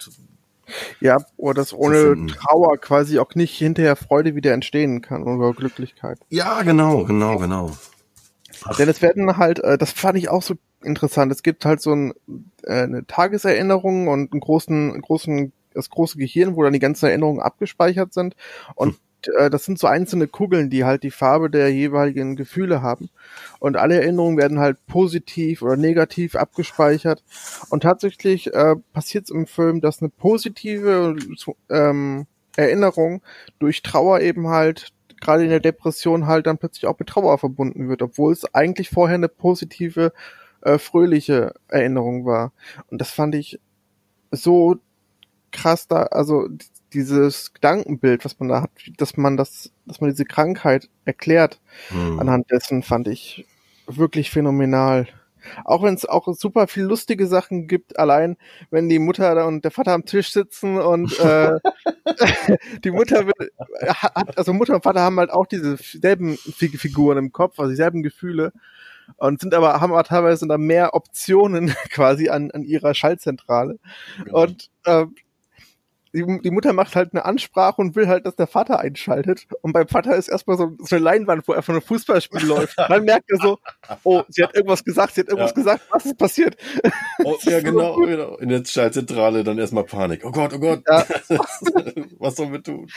ja, 1.00 1.18
oder 1.36 1.54
dass 1.54 1.72
ohne 1.72 2.26
Trauer 2.26 2.78
quasi 2.78 3.18
auch 3.18 3.34
nicht 3.34 3.56
hinterher 3.56 3.96
Freude 3.96 4.34
wieder 4.34 4.52
entstehen 4.52 5.02
kann 5.02 5.22
oder 5.24 5.52
Glücklichkeit. 5.52 6.18
Ja, 6.30 6.62
genau, 6.62 7.04
genau, 7.04 7.38
genau. 7.38 7.70
Ach. 8.64 8.76
Denn 8.76 8.88
es 8.88 9.02
werden 9.02 9.36
halt, 9.36 9.58
äh, 9.60 9.78
das 9.78 9.92
fand 9.92 10.18
ich 10.18 10.28
auch 10.28 10.42
so 10.42 10.54
interessant. 10.82 11.32
Es 11.32 11.42
gibt 11.42 11.64
halt 11.64 11.80
so 11.80 11.92
ein, 11.94 12.14
äh, 12.62 12.82
eine 12.82 13.06
Tageserinnerung 13.06 14.08
und 14.08 14.32
einen 14.32 14.40
großen, 14.40 15.00
großen, 15.00 15.52
das 15.72 15.90
große 15.90 16.18
Gehirn, 16.18 16.56
wo 16.56 16.62
dann 16.62 16.72
die 16.72 16.78
ganzen 16.78 17.06
Erinnerungen 17.06 17.40
abgespeichert 17.40 18.14
sind. 18.14 18.36
Und 18.74 18.92
hm 18.92 18.98
äh, 19.28 19.50
das 19.50 19.64
sind 19.64 19.78
so 19.78 19.86
einzelne 19.86 20.28
Kugeln, 20.28 20.70
die 20.70 20.84
halt 20.84 21.02
die 21.02 21.10
Farbe 21.10 21.50
der 21.50 21.72
jeweiligen 21.72 22.36
Gefühle 22.36 22.82
haben. 22.82 23.10
Und 23.58 23.76
alle 23.76 24.00
Erinnerungen 24.00 24.38
werden 24.38 24.58
halt 24.58 24.84
positiv 24.86 25.62
oder 25.62 25.76
negativ 25.76 26.36
abgespeichert. 26.36 27.22
Und 27.70 27.82
tatsächlich 27.82 28.52
äh, 28.52 28.76
passiert 28.92 29.24
es 29.24 29.30
im 29.30 29.46
Film, 29.46 29.80
dass 29.80 30.00
eine 30.00 30.10
positive 30.10 31.16
ähm, 31.70 32.26
Erinnerung 32.56 33.22
durch 33.58 33.82
Trauer 33.82 34.20
eben 34.20 34.48
halt 34.48 34.92
gerade 35.20 35.44
in 35.44 35.50
der 35.50 35.60
Depression 35.60 36.26
halt 36.26 36.46
dann 36.46 36.58
plötzlich 36.58 36.86
auch 36.86 36.98
mit 36.98 37.08
Trauer 37.08 37.38
verbunden 37.38 37.88
wird, 37.88 38.02
obwohl 38.02 38.32
es 38.32 38.54
eigentlich 38.54 38.90
vorher 38.90 39.14
eine 39.14 39.28
positive, 39.28 40.12
äh, 40.60 40.78
fröhliche 40.78 41.54
Erinnerung 41.68 42.26
war. 42.26 42.52
Und 42.90 43.00
das 43.00 43.10
fand 43.10 43.34
ich 43.34 43.58
so 44.30 44.76
krass 45.50 45.88
da, 45.88 46.04
also 46.04 46.48
dieses 46.94 47.52
Gedankenbild, 47.52 48.24
was 48.24 48.38
man 48.38 48.48
da 48.48 48.62
hat, 48.62 48.70
dass 48.96 49.16
man 49.16 49.36
das, 49.36 49.72
dass 49.86 50.00
man 50.00 50.10
diese 50.10 50.24
Krankheit 50.24 50.88
erklärt, 51.04 51.60
mhm. 51.90 52.18
anhand 52.18 52.50
dessen 52.50 52.82
fand 52.82 53.08
ich 53.08 53.46
wirklich 53.86 54.30
phänomenal. 54.30 55.08
Auch 55.64 55.82
wenn 55.82 55.94
es 55.94 56.06
auch 56.06 56.26
super 56.34 56.68
viel 56.68 56.84
lustige 56.84 57.26
Sachen 57.26 57.66
gibt, 57.66 57.98
allein 57.98 58.38
wenn 58.70 58.88
die 58.88 58.98
Mutter 58.98 59.46
und 59.46 59.62
der 59.62 59.70
Vater 59.70 59.92
am 59.92 60.06
Tisch 60.06 60.32
sitzen 60.32 60.78
und 60.78 61.18
äh, 61.20 61.58
die 62.84 62.90
Mutter 62.90 63.26
wird, 63.26 63.50
hat, 63.86 64.38
also 64.38 64.54
Mutter 64.54 64.74
und 64.74 64.84
Vater 64.84 65.00
haben 65.00 65.18
halt 65.18 65.30
auch 65.30 65.46
diese 65.46 65.76
selben 65.76 66.38
Figuren 66.38 67.18
im 67.18 67.32
Kopf, 67.32 67.58
also 67.58 67.70
dieselben 67.70 68.02
Gefühle 68.02 68.52
und 69.16 69.40
sind 69.40 69.54
aber 69.54 69.80
haben 69.80 69.92
aber 69.92 70.04
teilweise 70.04 70.46
da 70.46 70.58
mehr 70.58 70.94
Optionen 70.94 71.74
quasi 71.90 72.28
an, 72.28 72.50
an 72.50 72.62
ihrer 72.62 72.94
Schaltzentrale. 72.94 73.78
Genau. 74.24 74.42
Und 74.42 74.70
äh, 74.84 75.06
die, 76.14 76.40
die 76.42 76.50
Mutter 76.50 76.72
macht 76.72 76.94
halt 76.94 77.12
eine 77.12 77.24
Ansprache 77.24 77.80
und 77.80 77.96
will 77.96 78.06
halt, 78.06 78.24
dass 78.24 78.36
der 78.36 78.46
Vater 78.46 78.78
einschaltet. 78.78 79.46
Und 79.62 79.72
beim 79.72 79.88
Vater 79.88 80.14
ist 80.14 80.28
erstmal 80.28 80.56
so, 80.56 80.72
so 80.78 80.94
eine 80.94 81.04
Leinwand, 81.04 81.46
wo 81.48 81.52
einfach 81.52 81.74
ein 81.74 81.80
Fußballspiel 81.80 82.46
läuft. 82.46 82.78
Dann 82.78 83.04
merkt 83.04 83.30
er 83.30 83.38
so, 83.38 83.58
oh, 84.04 84.22
sie 84.28 84.44
hat 84.44 84.54
irgendwas 84.54 84.84
gesagt, 84.84 85.14
sie 85.14 85.22
hat 85.22 85.28
irgendwas 85.28 85.50
ja. 85.50 85.56
gesagt, 85.56 85.82
was 85.90 86.06
ist 86.06 86.16
passiert? 86.16 86.56
Oh, 87.24 87.36
ja, 87.42 87.60
genau, 87.60 87.96
genau. 87.96 88.36
In 88.36 88.48
der 88.48 88.64
Schaltzentrale 88.64 89.42
dann 89.42 89.58
erstmal 89.58 89.84
Panik. 89.84 90.24
Oh 90.24 90.30
Gott, 90.30 90.52
oh 90.54 90.60
Gott. 90.60 90.82
Ja. 90.88 91.04
was 92.18 92.36
sollen 92.36 92.52
wir 92.52 92.62
tun? 92.62 92.88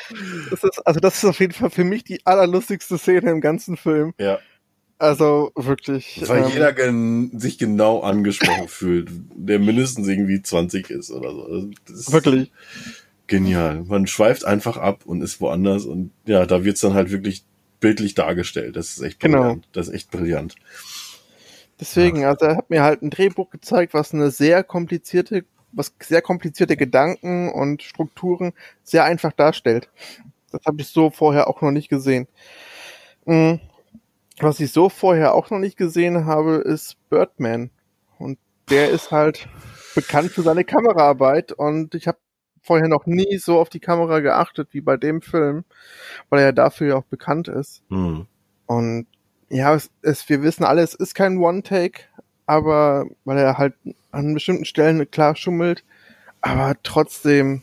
Das 0.51 0.63
ist, 0.63 0.85
also 0.85 0.99
das 0.99 1.17
ist 1.17 1.25
auf 1.25 1.39
jeden 1.39 1.53
Fall 1.53 1.71
für 1.71 1.83
mich 1.83 2.03
die 2.03 2.23
allerlustigste 2.23 2.99
Szene 2.99 3.31
im 3.31 3.41
ganzen 3.41 3.77
Film. 3.77 4.13
Ja. 4.19 4.37
Also 4.99 5.51
wirklich. 5.55 6.23
Weil 6.27 6.43
ähm, 6.43 6.49
jeder 6.51 6.73
gen 6.73 7.39
sich 7.39 7.57
genau 7.57 8.01
angesprochen 8.01 8.67
fühlt, 8.67 9.09
der 9.35 9.59
mindestens 9.59 10.07
irgendwie 10.07 10.41
20 10.41 10.89
ist 10.89 11.11
oder 11.11 11.31
so. 11.31 11.43
Also 11.43 12.13
wirklich 12.13 12.51
genial. 13.27 13.83
Man 13.83 14.07
schweift 14.07 14.45
einfach 14.45 14.77
ab 14.77 15.05
und 15.05 15.21
ist 15.21 15.41
woanders 15.41 15.85
und 15.85 16.11
ja, 16.25 16.45
da 16.45 16.63
wird's 16.63 16.81
dann 16.81 16.93
halt 16.93 17.11
wirklich 17.11 17.45
bildlich 17.79 18.15
dargestellt. 18.15 18.75
Das 18.75 18.91
ist 18.91 19.01
echt 19.01 19.19
genau. 19.19 19.39
brillant. 19.39 19.63
Genau. 19.63 19.71
Das 19.73 19.87
ist 19.87 19.93
echt 19.93 20.11
brillant. 20.11 20.55
Deswegen, 21.79 22.21
ja. 22.21 22.29
also 22.29 22.45
er 22.45 22.57
hat 22.57 22.69
mir 22.69 22.83
halt 22.83 23.01
ein 23.01 23.09
Drehbuch 23.09 23.49
gezeigt, 23.49 23.93
was 23.93 24.13
eine 24.13 24.31
sehr 24.31 24.63
komplizierte, 24.63 25.45
was 25.71 25.93
sehr 26.01 26.21
komplizierte 26.21 26.75
Gedanken 26.75 27.51
und 27.51 27.83
Strukturen 27.83 28.53
sehr 28.83 29.03
einfach 29.03 29.31
darstellt. 29.31 29.89
Das 30.51 30.61
habe 30.65 30.81
ich 30.81 30.87
so 30.87 31.09
vorher 31.09 31.47
auch 31.47 31.61
noch 31.61 31.71
nicht 31.71 31.89
gesehen. 31.89 32.27
Mhm. 33.25 33.59
Was 34.39 34.59
ich 34.59 34.71
so 34.71 34.89
vorher 34.89 35.33
auch 35.33 35.49
noch 35.49 35.59
nicht 35.59 35.77
gesehen 35.77 36.25
habe, 36.25 36.55
ist 36.55 36.95
Birdman. 37.09 37.71
Und 38.17 38.37
der 38.69 38.89
ist 38.89 39.11
halt 39.11 39.47
bekannt 39.95 40.31
für 40.31 40.43
seine 40.43 40.63
Kameraarbeit 40.63 41.51
und 41.51 41.95
ich 41.95 42.07
habe 42.07 42.19
vorher 42.67 42.89
noch 42.89 43.05
nie 43.05 43.37
so 43.37 43.59
auf 43.59 43.69
die 43.69 43.79
Kamera 43.79 44.19
geachtet 44.19 44.69
wie 44.71 44.81
bei 44.81 44.97
dem 44.97 45.21
Film, 45.21 45.63
weil 46.29 46.41
er 46.41 46.47
ja 46.47 46.51
dafür 46.51 46.87
ja 46.87 46.95
auch 46.97 47.05
bekannt 47.05 47.47
ist. 47.47 47.81
Mhm. 47.89 48.27
Und 48.65 49.07
ja, 49.49 49.73
es, 49.73 49.89
es, 50.01 50.27
wir 50.27 50.43
wissen 50.43 50.65
alle, 50.65 50.81
es 50.81 50.93
ist 50.93 51.15
kein 51.15 51.37
One-Take, 51.37 52.01
aber 52.45 53.05
weil 53.23 53.37
er 53.37 53.57
halt 53.57 53.73
an 54.11 54.33
bestimmten 54.33 54.65
Stellen 54.65 55.09
klar 55.09 55.35
schummelt, 55.35 55.85
aber 56.41 56.75
trotzdem 56.83 57.61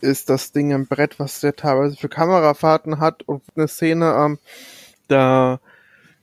ist 0.00 0.30
das 0.30 0.52
Ding 0.52 0.72
ein 0.72 0.86
Brett, 0.86 1.20
was 1.20 1.40
der 1.40 1.54
teilweise 1.54 1.96
für 1.96 2.08
Kamerafahrten 2.08 2.98
hat 2.98 3.22
und 3.22 3.42
eine 3.54 3.68
Szene, 3.68 4.14
ähm, 4.18 4.38
da 5.08 5.60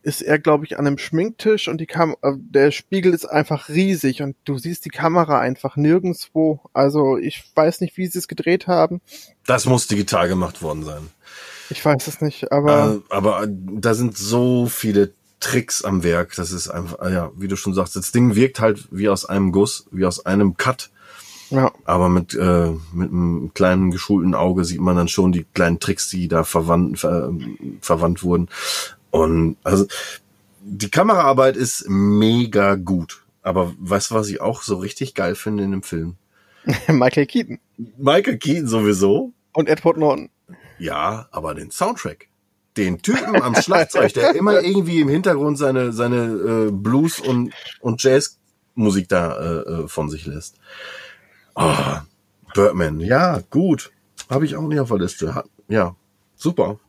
ist 0.02 0.22
er, 0.22 0.39
glaube 0.39 0.66
ich, 0.66 0.80
an 0.80 0.88
einem 0.88 0.97
Schminktisch 0.97 1.68
und 1.68 1.80
die 1.80 1.86
Kam 1.86 2.16
äh, 2.22 2.34
der 2.38 2.72
Spiegel 2.72 3.14
ist 3.14 3.26
einfach 3.26 3.70
riesig 3.70 4.22
und 4.22 4.36
du 4.45 4.58
siehst 4.58 4.86
die 4.86 4.89
Kamera 4.89 5.39
einfach 5.39 5.76
nirgendswo. 5.76 6.62
Also 6.74 7.18
ich 7.18 7.43
weiß 7.56 7.82
nicht, 7.82 7.97
wie 7.97 8.08
sie 8.08 8.20
es 8.20 8.28
gedreht 8.28 8.68
haben. 8.68 9.02
Das 9.45 9.66
muss 9.66 9.88
digital 9.88 10.28
gemacht 10.28 10.62
worden 10.62 10.84
sein. 10.84 11.10
Ich 11.70 11.84
weiß 11.84 12.08
es 12.08 12.22
nicht, 12.22 12.52
aber. 12.52 13.02
Äh, 13.10 13.14
aber 13.14 13.47
da 13.47 13.93
sind 13.93 14.18
so 14.18 14.68
viele 14.68 15.14
Tricks 15.39 15.84
am 15.84 16.04
Werk. 16.04 16.36
Das 16.36 16.52
ist 16.52 16.70
einfach, 16.70 17.10
ja, 17.10 17.32
wie 17.36 17.47
du 17.47 17.56
schon 17.56 17.74
sagst, 17.74 17.95
das 17.95 18.12
Ding 18.12 18.36
wirkt 18.36 18.60
halt 18.60 18.88
wie 18.91 19.10
aus 19.10 19.26
einem 19.26 19.52
Guss, 19.52 19.88
wie 19.91 20.06
aus 20.06 20.26
einem 20.26 20.58
Cut. 20.58 20.89
Ja. 21.50 21.72
Aber 21.84 22.10
mit, 22.10 22.36
äh, 22.36 22.72
mit 22.93 23.12
einem 23.12 23.52
kleinen 23.54 23.91
geschulten 23.91 24.36
Auge 24.36 24.66
sieht 24.66 24.82
man 24.82 24.95
dann 24.95 25.08
schon 25.08 25.32
die 25.32 25.45
kleinen 25.54 25.80
Tricks, 25.80 26.08
die 26.10 26.28
da 26.28 26.43
verwandt, 26.43 27.00
ver, 27.00 27.34
verwandt 27.82 28.24
wurden. 28.24 28.50
Und 29.12 29.57
also 29.64 29.86
die 30.62 30.89
Kameraarbeit 30.89 31.57
ist 31.57 31.86
mega 31.88 32.76
gut. 32.76 33.24
Aber 33.41 33.74
weißt 33.80 34.12
du, 34.12 34.16
was 34.16 34.30
ich 34.30 34.41
auch 34.41 34.62
so 34.62 34.78
richtig 34.78 35.16
geil 35.16 35.36
finde 35.36 35.64
in 35.64 35.72
dem 35.72 35.84
Film? 35.84 36.16
Michael 36.88 37.26
Keaton. 37.26 37.60
Michael 37.97 38.38
Keaton 38.38 38.68
sowieso. 38.68 39.34
Und 39.53 39.70
Edward 39.70 39.97
Norton. 39.97 40.30
Ja, 40.78 41.28
aber 41.32 41.55
den 41.55 41.72
Soundtrack. 41.72 42.28
Den 42.78 43.01
Typen 43.01 43.41
am 43.41 43.55
Schlagzeug, 43.55 44.14
der 44.14 44.36
immer 44.36 44.62
irgendwie 44.62 45.01
im 45.01 45.10
Hintergrund 45.10 45.57
seine, 45.57 45.91
seine 45.91 46.68
äh, 46.68 46.72
Blues- 46.72 47.20
und, 47.20 47.51
und 47.82 48.03
Jazzmusik 48.03 49.10
da 49.10 49.38
äh, 49.38 49.72
äh 49.72 49.88
von 49.88 50.10
sich 50.10 50.26
lässt. 50.26 50.57
Oh, 51.55 51.74
Birdman, 52.53 52.99
ja, 52.99 53.41
gut. 53.49 53.91
Habe 54.30 54.45
ich 54.45 54.55
auch 54.55 54.68
nicht 54.68 54.80
auf 54.80 54.89
der 54.89 54.99
Liste. 54.99 55.43
Ja, 55.68 55.95
super. 56.36 56.80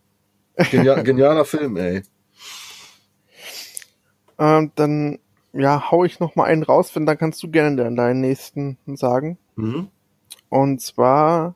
Genial, 0.71 1.03
genialer 1.05 1.45
Film, 1.45 1.77
ey. 1.77 2.03
Ähm, 4.41 4.73
dann, 4.75 5.19
ja, 5.53 5.91
hau 5.91 6.05
ich 6.05 6.19
noch 6.19 6.35
mal 6.35 6.45
einen 6.45 6.63
raus, 6.63 6.97
wenn 6.97 7.07
dann 7.07 7.19
kannst 7.19 7.43
du 7.43 7.51
gerne 7.51 7.77
dann 7.77 7.95
deinen 7.95 8.23
nächsten 8.23 8.79
sagen. 8.87 9.39
Mhm. 9.55 9.89
Und 10.49 10.81
zwar, 10.81 11.55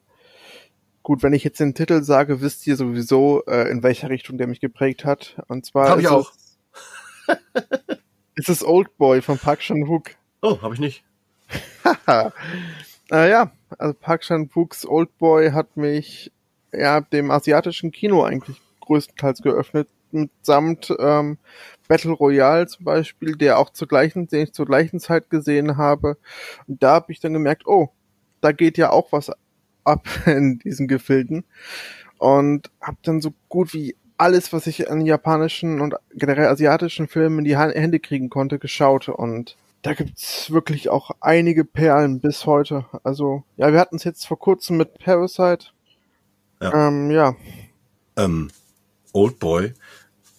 gut, 1.03 1.23
wenn 1.23 1.33
ich 1.33 1.45
jetzt 1.45 1.61
den 1.61 1.75
Titel 1.75 2.03
sage, 2.03 2.43
wisst 2.43 2.67
ihr 2.67 2.77
sowieso, 2.77 3.43
äh, 3.47 3.71
in 3.71 3.83
welcher 3.83 4.11
Richtung 4.11 4.37
der 4.37 4.47
mich 4.47 4.61
geprägt 4.61 5.05
hat. 5.05 5.41
Und 5.49 5.65
zwar. 5.65 5.89
Hab 5.89 5.99
ich 5.99 6.09
auch. 6.09 6.31
Es, 8.37 8.49
ist 8.49 8.65
Old 8.65 8.99
Boy 8.99 9.23
von 9.23 9.39
Park 9.39 9.61
Chan-wook. 9.61 10.11
Oh, 10.43 10.61
hab 10.61 10.73
ich 10.73 10.81
nicht. 10.81 11.05
äh, 12.07 12.31
ja, 13.31 13.53
also 13.79 13.95
Park 13.95 14.23
Chan-wooks 14.23 14.85
Old 14.87 15.17
Boy 15.19 15.53
hat 15.53 15.77
mich 15.77 16.33
ja 16.73 17.01
dem 17.01 17.31
asiatischen 17.31 17.93
Kino 17.93 18.25
eigentlich 18.25 18.61
größtenteils 18.81 19.41
geöffnet. 19.41 19.89
Mitsamt 20.15 20.95
ähm, 20.99 21.39
Battle 21.89 22.13
Royale 22.13 22.67
zum 22.67 22.85
Beispiel, 22.85 23.37
der 23.37 23.59
auch 23.59 23.71
zur 23.71 23.89
gleichen, 23.89 24.27
den 24.29 24.45
ich 24.45 24.53
zur 24.53 24.67
gleichen 24.67 25.01
Zeit 25.01 25.31
gesehen 25.31 25.77
habe. 25.77 26.17
Und 26.67 26.83
da 26.83 26.95
habe 26.95 27.13
ich 27.13 27.21
dann 27.21 27.33
gemerkt, 27.33 27.67
oh, 27.67 27.91
da 28.41 28.53
geht 28.53 28.79
ja 28.79 28.91
auch 28.91 29.13
was 29.13 29.31
ab 29.85 30.07
in 30.27 30.59
diesen 30.59 30.89
Gefilden. 30.89 31.45
Und 32.19 32.71
habe 32.81 32.99
dann 33.03 33.21
so 33.21 33.35
gut 33.49 33.75
wie 33.75 33.97
alles, 34.17 34.53
was 34.53 34.67
ich 34.67 34.91
an 34.91 35.05
japanischen 35.05 35.81
und 35.81 35.95
generell 36.15 36.47
asiatischen 36.47 37.09
Filmen 37.09 37.41
in 37.41 37.45
die 37.45 37.59
Hände 37.59 38.01
kriegen 38.01 38.31
konnte, 38.31 38.59
geschaut. 38.59 39.09
Und 39.09 39.57
da 39.83 39.93
gibt's 39.93 40.51
wirklich 40.51 40.89
auch 40.89 41.11
einige 41.21 41.65
Perlen 41.65 42.21
bis 42.21 42.47
heute. 42.47 42.87
Also, 43.03 43.43
ja, 43.57 43.73
wir 43.73 43.81
hatten 43.81 43.97
es 43.97 44.05
jetzt 44.05 44.27
vor 44.27 44.39
kurzem 44.39 44.77
mit 44.77 44.99
Parasite. 44.99 45.67
Ja. 46.63 46.89
Ähm, 46.89 47.11
ja. 47.11 47.37
Ähm, 48.17 48.51
Old 49.13 49.39
Boy. 49.39 49.75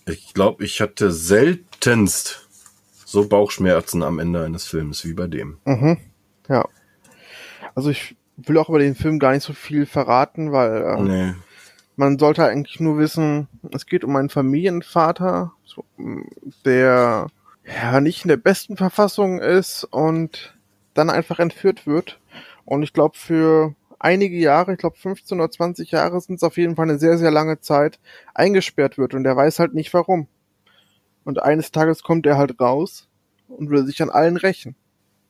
Ich 0.07 0.33
glaube, 0.33 0.63
ich 0.63 0.81
hatte 0.81 1.11
seltenst 1.11 2.47
so 3.05 3.27
Bauchschmerzen 3.27 4.03
am 4.03 4.19
Ende 4.19 4.43
eines 4.43 4.65
Films 4.67 5.05
wie 5.05 5.13
bei 5.13 5.27
dem. 5.27 5.57
Mhm. 5.65 5.97
Ja. 6.47 6.65
Also 7.73 7.89
ich 7.89 8.15
will 8.37 8.57
auch 8.57 8.69
über 8.69 8.79
den 8.79 8.95
Film 8.95 9.19
gar 9.19 9.31
nicht 9.31 9.43
so 9.43 9.53
viel 9.53 9.85
verraten, 9.85 10.51
weil 10.51 10.81
äh, 10.83 11.01
Nee. 11.01 11.33
man 11.95 12.19
sollte 12.19 12.45
eigentlich 12.45 12.79
nur 12.79 12.97
wissen, 12.97 13.47
es 13.71 13.85
geht 13.85 14.03
um 14.03 14.15
einen 14.15 14.29
Familienvater, 14.29 15.53
der 16.65 17.27
ja 17.65 18.01
nicht 18.01 18.23
in 18.25 18.29
der 18.29 18.37
besten 18.37 18.77
Verfassung 18.77 19.39
ist 19.39 19.85
und 19.85 20.55
dann 20.93 21.09
einfach 21.09 21.39
entführt 21.39 21.87
wird. 21.87 22.19
Und 22.65 22.83
ich 22.83 22.93
glaube, 22.93 23.17
für 23.17 23.75
einige 23.99 24.37
Jahre, 24.37 24.73
ich 24.73 24.77
glaube 24.79 24.97
15 24.97 25.39
oder 25.39 25.49
20 25.51 25.91
Jahre 25.91 26.19
sind 26.21 26.35
es 26.35 26.43
auf 26.43 26.57
jeden 26.57 26.75
Fall 26.75 26.89
eine 26.89 26.99
sehr, 26.99 27.17
sehr 27.17 27.31
lange 27.31 27.59
Zeit, 27.61 27.99
eingesperrt 28.33 28.97
wird 28.97 29.13
und 29.13 29.25
er 29.25 29.35
weiß 29.35 29.59
halt 29.59 29.73
nicht 29.73 29.93
warum. 29.93 30.27
Und 31.23 31.41
eines 31.41 31.71
Tages 31.71 32.03
kommt 32.03 32.25
er 32.25 32.37
halt 32.37 32.59
raus 32.59 33.07
und 33.47 33.69
will 33.69 33.85
sich 33.85 34.01
an 34.01 34.09
allen 34.09 34.37
rächen. 34.37 34.75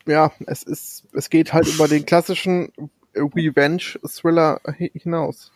Ja, 0.05 0.31
es 0.45 0.63
ist, 0.63 1.05
es 1.13 1.29
geht 1.29 1.53
halt 1.53 1.67
über 1.67 1.87
den 1.87 2.05
klassischen 2.05 2.71
Revenge-Thriller 3.15 4.61
hi- 4.67 4.91
hinaus. 4.93 5.51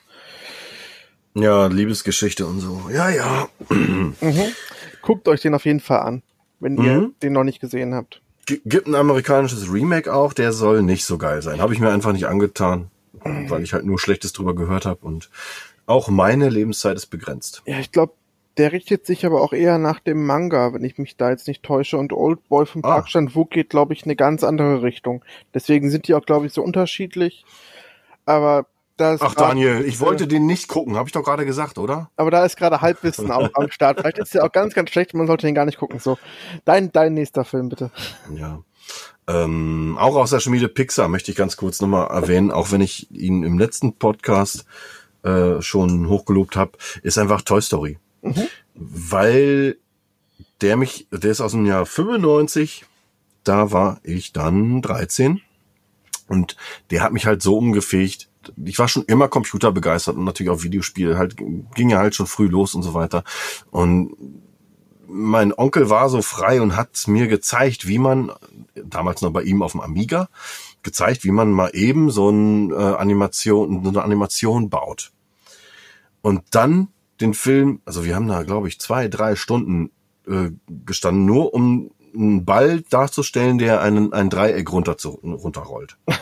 Ja, 1.36 1.68
Liebesgeschichte 1.68 2.46
und 2.48 2.60
so. 2.60 2.90
Ja, 2.92 3.10
ja. 3.10 3.50
Mhm. 3.70 4.16
Guckt 5.02 5.28
euch 5.28 5.42
den 5.42 5.54
auf 5.54 5.66
jeden 5.66 5.80
Fall 5.80 6.00
an, 6.00 6.24
wenn 6.60 6.78
ihr 6.78 6.94
Mhm. 7.02 7.14
den 7.22 7.34
noch 7.34 7.44
nicht 7.44 7.60
gesehen 7.62 7.94
habt. 7.94 8.22
G 8.48 8.60
gibt 8.66 8.88
ein 8.88 8.96
amerikanisches 8.96 9.72
Remake 9.72 10.12
auch, 10.14 10.34
der 10.34 10.52
soll 10.52 10.82
nicht 10.82 11.06
so 11.06 11.18
geil 11.18 11.42
sein. 11.42 11.62
Habe 11.62 11.74
ich 11.74 11.80
mir 11.80 11.92
einfach 11.92 12.12
nicht 12.12 12.26
angetan, 12.28 12.90
weil 13.50 13.64
ich 13.64 13.74
halt 13.74 13.86
nur 13.86 14.00
Schlechtes 14.00 14.34
drüber 14.34 14.56
gehört 14.56 14.86
habe 14.86 15.06
und 15.06 15.30
auch 15.86 16.10
meine 16.10 16.50
Lebenszeit 16.50 16.96
ist 16.98 17.08
begrenzt. 17.08 17.64
Ja, 17.66 17.80
ich 17.80 17.92
glaube, 17.92 18.14
der 18.58 18.72
richtet 18.74 19.06
sich 19.06 19.26
aber 19.26 19.42
auch 19.42 19.54
eher 19.54 19.78
nach 19.78 20.00
dem 20.00 20.26
Manga, 20.26 20.74
wenn 20.74 20.84
ich 20.84 20.98
mich 20.98 21.16
da 21.16 21.30
jetzt 21.30 21.48
nicht 21.48 21.64
täusche. 21.64 21.98
Und 21.98 22.12
Old 22.14 22.48
Boy 22.50 22.66
vom 22.66 22.84
Ah. 22.84 22.96
Park 22.96 23.08
Chan-wook 23.08 23.50
geht, 23.52 23.70
glaube 23.70 23.94
ich, 23.94 24.04
eine 24.04 24.16
ganz 24.16 24.44
andere 24.44 24.84
Richtung. 24.84 25.24
Deswegen 25.54 25.90
sind 25.90 26.08
die 26.08 26.14
auch, 26.14 26.26
glaube 26.26 26.46
ich, 26.46 26.54
so 26.54 26.62
unterschiedlich. 26.62 27.46
Aber 28.26 28.66
da 28.98 29.14
ist 29.14 29.22
Ach 29.22 29.34
Daniel, 29.34 29.86
ich 29.86 30.02
wollte 30.02 30.28
den 30.28 30.46
nicht 30.46 30.68
gucken, 30.68 30.98
habe 30.98 31.08
ich 31.08 31.14
doch 31.14 31.24
gerade 31.24 31.46
gesagt, 31.46 31.78
oder? 31.78 32.10
aber 32.18 32.32
da 32.32 32.44
ist 32.44 32.58
gerade 32.58 32.82
Halbwissen 32.82 33.32
auch 33.32 33.50
am 33.54 33.72
Start. 33.72 34.02
Vielleicht 34.02 34.20
ist 34.20 34.34
der 34.34 34.44
auch 34.44 34.52
ganz, 34.52 34.74
ganz 34.74 34.90
schlecht. 34.90 35.14
Man 35.14 35.26
sollte 35.26 35.48
den 35.48 35.56
gar 35.56 35.66
nicht 35.66 35.78
gucken. 35.78 36.00
So, 36.00 36.18
dein, 36.66 36.92
dein 36.92 37.14
nächster 37.14 37.46
Film 37.46 37.70
bitte. 37.70 37.92
Ja. 38.36 38.60
Ähm, 39.30 39.96
auch 40.00 40.16
aus 40.16 40.32
der 40.32 40.40
Schmiede 40.40 40.68
Pixar 40.68 41.08
möchte 41.08 41.30
ich 41.30 41.38
ganz 41.38 41.56
kurz 41.56 41.82
nochmal 41.82 42.08
erwähnen, 42.10 42.50
auch 42.50 42.72
wenn 42.72 42.82
ich 42.82 43.12
ihn 43.12 43.44
im 43.44 43.60
letzten 43.60 43.94
Podcast 43.94 44.66
äh, 45.22 45.62
schon 45.62 46.10
hochgelobt 46.10 46.56
habe, 46.56 46.72
ist 47.04 47.20
einfach 47.20 47.44
Toy 47.44 47.62
Story. 47.62 48.00
Weil 48.74 49.78
der 50.62 50.78
mich, 50.78 51.08
der 51.12 51.30
ist 51.30 51.42
aus 51.42 51.52
dem 51.52 51.68
Jahr 51.68 51.86
95, 51.86 52.86
da 53.44 53.72
war 53.72 54.00
ich 54.04 54.34
dann 54.34 54.82
13 54.82 55.42
und 56.28 56.58
der 56.90 57.04
hat 57.04 57.14
mich 57.14 57.28
halt 57.28 57.44
so 57.44 57.56
umgefegt. 57.56 58.30
Ich 58.66 58.80
war 58.80 58.88
schon 58.88 59.04
immer 59.04 59.28
computerbegeistert 59.28 60.16
und 60.16 60.26
natürlich 60.26 60.50
auch 60.50 60.64
Videospiele, 60.64 61.20
halt 61.20 61.38
ging 61.38 61.92
ja 61.92 62.00
halt 62.00 62.16
schon 62.16 62.26
früh 62.26 62.48
los 62.48 62.74
und 62.74 62.82
so 62.82 62.96
weiter. 62.96 63.24
Und 63.70 64.16
mein 65.10 65.54
Onkel 65.54 65.90
war 65.90 66.10
so 66.10 66.22
frei 66.22 66.62
und 66.62 66.76
hat 66.76 67.08
mir 67.08 67.28
gezeigt, 67.28 67.88
wie 67.88 68.00
man, 68.00 68.32
damals 68.76 69.22
noch 69.22 69.32
bei 69.32 69.44
ihm 69.44 69.62
auf 69.62 69.74
dem 69.74 69.82
Amiga, 69.82 70.30
gezeigt, 70.84 71.24
wie 71.24 71.32
man 71.32 71.52
mal 71.52 71.72
eben 71.74 72.12
so 72.12 72.30
ein, 72.30 72.72
äh, 72.72 72.76
Animation, 72.76 73.84
so 73.84 73.90
eine 73.90 74.04
Animation 74.04 74.70
baut. 74.70 75.12
Und 76.22 76.44
dann 76.52 76.90
den 77.22 77.34
Film, 77.34 77.82
also 77.86 78.06
wir 78.06 78.16
haben 78.16 78.28
da, 78.28 78.44
glaube 78.44 78.68
ich, 78.68 78.80
zwei, 78.80 79.08
drei 79.08 79.36
Stunden 79.36 79.92
äh, 80.28 80.52
gestanden, 80.86 81.26
nur 81.26 81.54
um 81.54 81.92
einen 82.14 82.46
Ball 82.46 82.82
darzustellen, 82.90 83.58
der 83.58 83.82
einen, 83.82 84.14
ein 84.14 84.30
Dreieck 84.30 84.72
runter 84.72 84.98
zu, 84.98 85.10
runterrollt. 85.24 85.98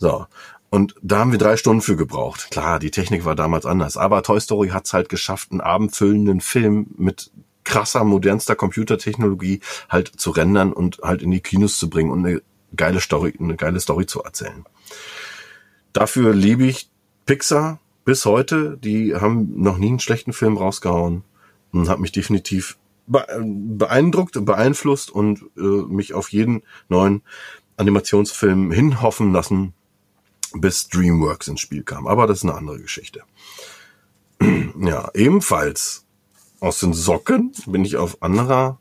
So. 0.00 0.26
Und 0.70 0.94
da 1.02 1.18
haben 1.18 1.32
wir 1.32 1.40
drei 1.40 1.56
Stunden 1.56 1.82
für 1.82 1.96
gebraucht. 1.96 2.52
Klar, 2.52 2.78
die 2.78 2.92
Technik 2.92 3.24
war 3.24 3.34
damals 3.34 3.66
anders, 3.66 3.96
aber 3.96 4.22
Toy 4.22 4.40
Story 4.40 4.68
hat's 4.68 4.92
halt 4.92 5.08
geschafft, 5.08 5.50
einen 5.50 5.60
abendfüllenden 5.60 6.40
Film 6.40 6.86
mit 6.96 7.32
krasser, 7.68 8.02
modernster 8.02 8.56
Computertechnologie 8.56 9.60
halt 9.88 10.08
zu 10.16 10.30
rendern 10.30 10.72
und 10.72 10.98
halt 11.02 11.22
in 11.22 11.30
die 11.30 11.40
Kinos 11.40 11.78
zu 11.78 11.88
bringen 11.88 12.10
und 12.10 12.26
eine 12.26 12.42
geile 12.74 13.00
Story, 13.00 13.34
eine 13.38 13.56
geile 13.56 13.78
Story 13.78 14.06
zu 14.06 14.22
erzählen. 14.22 14.64
Dafür 15.92 16.34
liebe 16.34 16.64
ich 16.64 16.90
Pixar 17.26 17.80
bis 18.04 18.24
heute. 18.24 18.78
Die 18.78 19.14
haben 19.14 19.60
noch 19.62 19.78
nie 19.78 19.88
einen 19.88 20.00
schlechten 20.00 20.32
Film 20.32 20.56
rausgehauen 20.56 21.24
und 21.72 21.88
hat 21.88 22.00
mich 22.00 22.12
definitiv 22.12 22.78
be- 23.06 23.26
beeindruckt, 23.42 24.44
beeinflusst 24.44 25.10
und 25.10 25.44
äh, 25.56 25.60
mich 25.60 26.14
auf 26.14 26.30
jeden 26.30 26.62
neuen 26.88 27.22
Animationsfilm 27.76 28.72
hinhoffen 28.72 29.32
lassen, 29.32 29.74
bis 30.54 30.88
DreamWorks 30.88 31.48
ins 31.48 31.60
Spiel 31.60 31.82
kam. 31.82 32.06
Aber 32.06 32.26
das 32.26 32.38
ist 32.38 32.44
eine 32.44 32.54
andere 32.54 32.80
Geschichte. 32.80 33.22
ja, 34.80 35.10
ebenfalls 35.14 36.06
aus 36.60 36.80
den 36.80 36.94
Socken 36.94 37.52
bin 37.66 37.84
ich 37.84 37.96
auf 37.96 38.22
anderer 38.22 38.78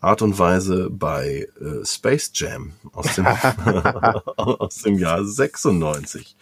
Art 0.00 0.22
und 0.22 0.38
Weise 0.38 0.88
bei 0.90 1.46
äh, 1.60 1.84
Space 1.84 2.30
Jam 2.34 2.72
aus 2.92 3.14
dem, 3.14 3.26
aus 4.36 4.76
dem 4.82 4.98
Jahr 4.98 5.24
96. 5.24 6.36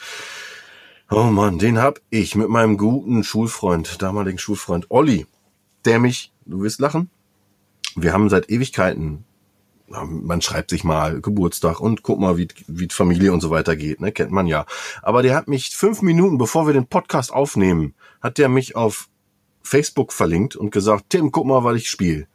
Oh 1.10 1.24
Mann, 1.24 1.58
den 1.58 1.78
hab 1.78 2.00
ich 2.10 2.34
mit 2.34 2.48
meinem 2.48 2.76
guten 2.76 3.24
Schulfreund, 3.24 4.00
damaligen 4.02 4.38
Schulfreund 4.38 4.86
Olli, 4.90 5.26
der 5.84 5.98
mich, 5.98 6.32
du 6.44 6.62
wirst 6.62 6.80
lachen, 6.80 7.10
wir 7.96 8.12
haben 8.12 8.28
seit 8.28 8.50
Ewigkeiten, 8.50 9.24
man 9.88 10.42
schreibt 10.42 10.70
sich 10.70 10.84
mal 10.84 11.20
Geburtstag 11.22 11.80
und 11.80 12.02
guck 12.02 12.20
mal, 12.20 12.36
wie, 12.36 12.48
wie 12.66 12.88
die 12.88 12.94
Familie 12.94 13.32
und 13.32 13.40
so 13.40 13.50
weiter 13.50 13.74
geht, 13.74 14.00
ne, 14.00 14.12
kennt 14.12 14.30
man 14.30 14.46
ja. 14.46 14.66
Aber 15.02 15.22
der 15.22 15.34
hat 15.34 15.48
mich 15.48 15.74
fünf 15.74 16.02
Minuten, 16.02 16.36
bevor 16.36 16.66
wir 16.66 16.74
den 16.74 16.86
Podcast 16.86 17.32
aufnehmen, 17.32 17.94
hat 18.20 18.36
der 18.36 18.50
mich 18.50 18.76
auf 18.76 19.08
Facebook 19.68 20.12
verlinkt 20.12 20.56
und 20.56 20.70
gesagt, 20.70 21.06
Tim, 21.10 21.30
guck 21.30 21.46
mal, 21.46 21.62
was 21.62 21.76
ich 21.76 21.90
spiele. 21.90 22.26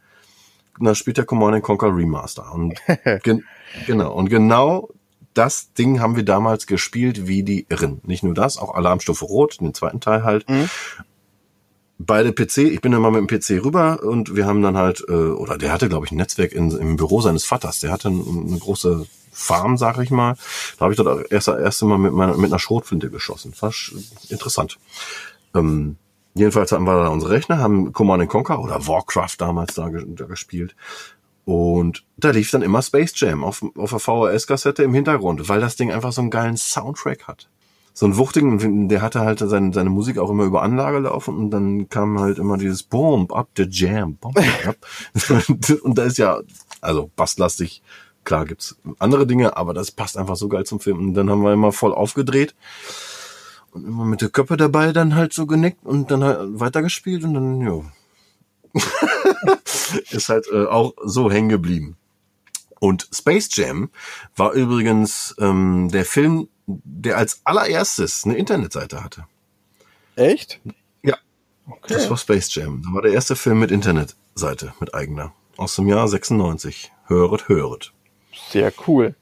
Und 0.78 0.86
dann 0.86 0.94
spielt 0.94 1.18
der 1.18 1.24
Command 1.24 1.62
Conquer 1.62 1.94
Remaster. 1.94 2.52
Und 2.52 2.80
gen 3.22 3.44
genau, 3.86 4.12
und 4.12 4.28
genau 4.28 4.88
das 5.34 5.72
Ding 5.72 6.00
haben 6.00 6.16
wir 6.16 6.24
damals 6.24 6.66
gespielt 6.66 7.26
wie 7.26 7.42
die 7.42 7.66
Irren. 7.68 8.00
Nicht 8.04 8.22
nur 8.22 8.34
das, 8.34 8.56
auch 8.56 8.74
Alarmstufe 8.74 9.24
Rot, 9.24 9.60
den 9.60 9.74
zweiten 9.74 10.00
Teil 10.00 10.22
halt. 10.22 10.48
Mhm. 10.48 10.68
Beide 11.98 12.32
PC, 12.32 12.58
ich 12.58 12.80
bin 12.80 12.92
dann 12.92 13.02
mal 13.02 13.10
mit 13.10 13.28
dem 13.28 13.40
PC 13.40 13.64
rüber 13.64 14.00
und 14.02 14.34
wir 14.34 14.46
haben 14.46 14.62
dann 14.62 14.76
halt, 14.76 15.04
äh, 15.08 15.12
oder 15.12 15.58
der 15.58 15.72
hatte, 15.72 15.88
glaube 15.88 16.06
ich, 16.06 16.12
ein 16.12 16.16
Netzwerk 16.16 16.52
in, 16.52 16.70
im 16.70 16.96
Büro 16.96 17.20
seines 17.20 17.44
Vaters. 17.44 17.80
Der 17.80 17.92
hatte 17.92 18.08
ein, 18.08 18.48
eine 18.48 18.58
große 18.58 19.06
Farm, 19.32 19.76
sag 19.76 19.98
ich 19.98 20.10
mal. 20.10 20.34
Da 20.78 20.84
habe 20.84 20.92
ich 20.92 20.96
dort 20.96 21.30
erst 21.30 21.48
das 21.48 21.60
erste 21.60 21.84
Mal 21.84 21.98
mit, 21.98 22.12
meiner, 22.12 22.36
mit 22.36 22.50
einer 22.50 22.58
Schrotflinte 22.58 23.10
geschossen. 23.10 23.52
Fast 23.52 23.92
interessant. 24.28 24.78
Ähm, 25.54 25.96
jedenfalls 26.34 26.72
hatten 26.72 26.84
wir 26.84 26.96
da 27.02 27.08
unsere 27.08 27.32
Rechner, 27.32 27.58
haben 27.58 27.92
Command 27.92 28.28
Conquer 28.28 28.60
oder 28.60 28.86
Warcraft 28.86 29.36
damals 29.38 29.74
da, 29.74 29.88
ge- 29.88 30.04
da 30.06 30.26
gespielt. 30.26 30.74
Und 31.44 32.04
da 32.16 32.30
lief 32.30 32.50
dann 32.50 32.62
immer 32.62 32.80
Space 32.82 33.12
Jam 33.16 33.44
auf, 33.44 33.62
auf 33.76 33.90
der 33.90 33.98
VHS-Kassette 33.98 34.82
im 34.82 34.94
Hintergrund, 34.94 35.48
weil 35.48 35.60
das 35.60 35.76
Ding 35.76 35.92
einfach 35.92 36.12
so 36.12 36.22
einen 36.22 36.30
geilen 36.30 36.56
Soundtrack 36.56 37.28
hat. 37.28 37.48
So 37.92 38.06
einen 38.06 38.16
wuchtigen, 38.16 38.88
der 38.88 39.02
hatte 39.02 39.20
halt 39.20 39.38
seine, 39.38 39.72
seine 39.72 39.90
Musik 39.90 40.18
auch 40.18 40.30
immer 40.30 40.44
über 40.44 40.62
Anlage 40.62 40.98
laufen 41.00 41.36
und 41.36 41.50
dann 41.50 41.88
kam 41.88 42.18
halt 42.18 42.38
immer 42.38 42.56
dieses 42.56 42.82
Bomb 42.82 43.32
up 43.32 43.48
the 43.56 43.68
Jam, 43.70 44.16
Bomb 44.16 44.36
up. 44.66 44.76
und 45.82 45.98
da 45.98 46.02
ist 46.04 46.18
ja, 46.18 46.40
also 46.80 47.10
basslastig, 47.14 47.82
klar 48.24 48.46
gibt's 48.46 48.76
andere 48.98 49.26
Dinge, 49.26 49.56
aber 49.56 49.74
das 49.74 49.92
passt 49.92 50.16
einfach 50.18 50.34
so 50.36 50.48
geil 50.48 50.64
zum 50.64 50.80
Film. 50.80 50.98
Und 50.98 51.14
dann 51.14 51.30
haben 51.30 51.42
wir 51.42 51.52
immer 51.52 51.70
voll 51.72 51.92
aufgedreht 51.94 52.54
und 53.74 53.84
immer 53.84 54.04
mit 54.04 54.20
der 54.20 54.28
Köppe 54.28 54.56
dabei 54.56 54.92
dann 54.92 55.14
halt 55.14 55.32
so 55.32 55.46
genickt 55.46 55.84
und 55.84 56.10
dann 56.10 56.22
halt 56.22 56.60
weitergespielt 56.60 57.24
und 57.24 57.34
dann, 57.34 57.60
ja. 57.60 57.82
ist 60.10 60.28
halt 60.28 60.46
äh, 60.52 60.66
auch 60.66 60.94
so 61.04 61.30
hängen 61.30 61.48
geblieben. 61.48 61.96
Und 62.78 63.08
Space 63.12 63.48
Jam 63.52 63.90
war 64.36 64.52
übrigens 64.52 65.34
ähm, 65.38 65.88
der 65.90 66.04
Film, 66.04 66.48
der 66.66 67.18
als 67.18 67.40
allererstes 67.44 68.24
eine 68.24 68.36
Internetseite 68.36 69.02
hatte. 69.02 69.26
Echt? 70.16 70.60
Ja. 71.02 71.16
Okay. 71.66 71.94
Das 71.94 72.10
war 72.10 72.16
Space 72.16 72.54
Jam. 72.54 72.82
Das 72.82 72.92
war 72.92 73.02
der 73.02 73.12
erste 73.12 73.36
Film 73.36 73.58
mit 73.58 73.70
Internetseite, 73.70 74.74
mit 74.80 74.94
eigener. 74.94 75.32
Aus 75.56 75.76
dem 75.76 75.86
Jahr 75.88 76.06
96. 76.06 76.92
Höret, 77.06 77.48
höret. 77.48 77.92
Sehr 78.50 78.72
cool. 78.86 79.14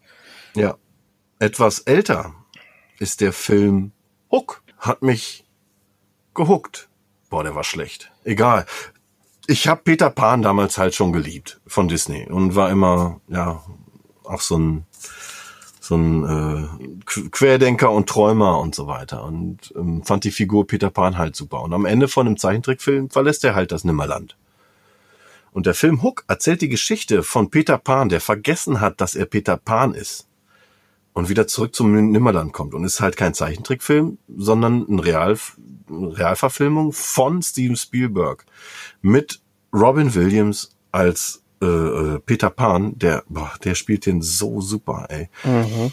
Ja. 0.55 0.77
Etwas 1.39 1.81
älter 1.81 2.35
ist 2.99 3.21
der 3.21 3.33
Film 3.33 3.93
Hook. 4.33 4.63
Hat 4.79 5.03
mich 5.03 5.45
gehuckt. 6.35 6.89
Boah, 7.31 7.45
der 7.45 7.55
war 7.55 7.65
schlecht. 7.65 8.11
Egal. 8.25 8.67
Ich 9.47 9.69
habe 9.69 9.83
Peter 9.85 10.11
Pan 10.11 10.43
damals 10.43 10.79
halt 10.79 10.95
schon 10.95 11.13
geliebt 11.13 11.61
von 11.67 11.87
Disney 11.87 12.27
und 12.29 12.55
war 12.55 12.71
immer, 12.71 13.21
ja, 13.29 13.63
auch 14.25 14.41
so 14.41 14.59
ein 14.59 14.87
so 15.81 15.97
ein 15.97 16.25
äh, 16.25 17.29
Querdenker 17.31 17.91
und 17.91 18.09
Träumer 18.09 18.61
und 18.61 18.73
so 18.75 18.87
weiter 18.87 19.25
und 19.25 19.75
ähm, 19.77 20.05
fand 20.05 20.23
die 20.23 20.31
Figur 20.31 20.65
Peter 20.67 20.91
Pan 20.91 21.19
halt 21.19 21.35
super. 21.35 21.61
Und 21.61 21.75
am 21.75 21.87
Ende 21.87 22.07
von 22.07 22.27
einem 22.27 22.37
Zeichentrickfilm 22.37 23.11
verlässt 23.11 23.45
er 23.45 23.57
halt 23.57 23.73
das 23.73 23.83
Nimmerland. 23.83 24.37
Und 25.51 25.67
der 25.67 25.75
Film 25.75 26.03
Hook 26.03 26.25
erzählt 26.29 26.63
die 26.63 26.69
Geschichte 26.69 27.25
von 27.25 27.51
Peter 27.51 27.79
Pan, 27.79 28.09
der 28.09 28.21
vergessen 28.21 28.81
hat, 28.81 29.01
dass 29.01 29.17
er 29.17 29.27
Peter 29.27 29.57
Pan 29.57 29.93
ist 29.93 30.29
und 31.15 31.29
wieder 31.29 31.47
zurück 31.47 31.75
zum 31.75 31.93
Nimmerland 32.11 32.53
kommt 32.53 32.75
und 32.75 32.85
ist 32.85 33.01
halt 33.01 33.17
kein 33.17 33.35
Zeichentrickfilm, 33.35 34.19
sondern 34.35 34.87
eine 34.89 35.05
Real, 35.05 35.39
Realverfilmung 35.91 36.93
von 36.93 37.43
Steven 37.43 37.77
Spielberg 37.77 38.47
mit 39.03 39.41
Robin 39.73 40.15
Williams 40.15 40.77
als 40.91 41.43
äh, 41.63 41.67
äh, 41.67 42.19
Peter 42.21 42.51
Pan, 42.51 42.99
der 42.99 43.25
boah, 43.29 43.53
der 43.63 43.75
spielt 43.75 44.07
den 44.07 44.23
so 44.23 44.61
super, 44.61 45.07
ey. 45.09 45.29
Mhm. 45.45 45.93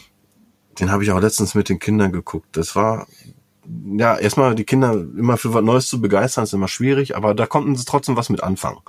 Den 0.79 0.91
habe 0.91 1.03
ich 1.03 1.11
auch 1.11 1.19
letztens 1.19 1.55
mit 1.55 1.69
den 1.69 1.79
Kindern 1.79 2.11
geguckt. 2.11 2.47
Das 2.53 2.75
war 2.75 3.07
ja 3.97 4.17
erstmal 4.17 4.55
die 4.55 4.63
Kinder 4.63 4.93
immer 4.93 5.37
für 5.37 5.53
was 5.53 5.63
Neues 5.63 5.87
zu 5.87 6.01
begeistern 6.01 6.45
ist 6.45 6.53
immer 6.53 6.67
schwierig, 6.67 7.15
aber 7.15 7.35
da 7.35 7.45
konnten 7.45 7.75
sie 7.75 7.85
trotzdem 7.85 8.15
was 8.15 8.29
mit 8.29 8.41
anfangen. 8.41 8.79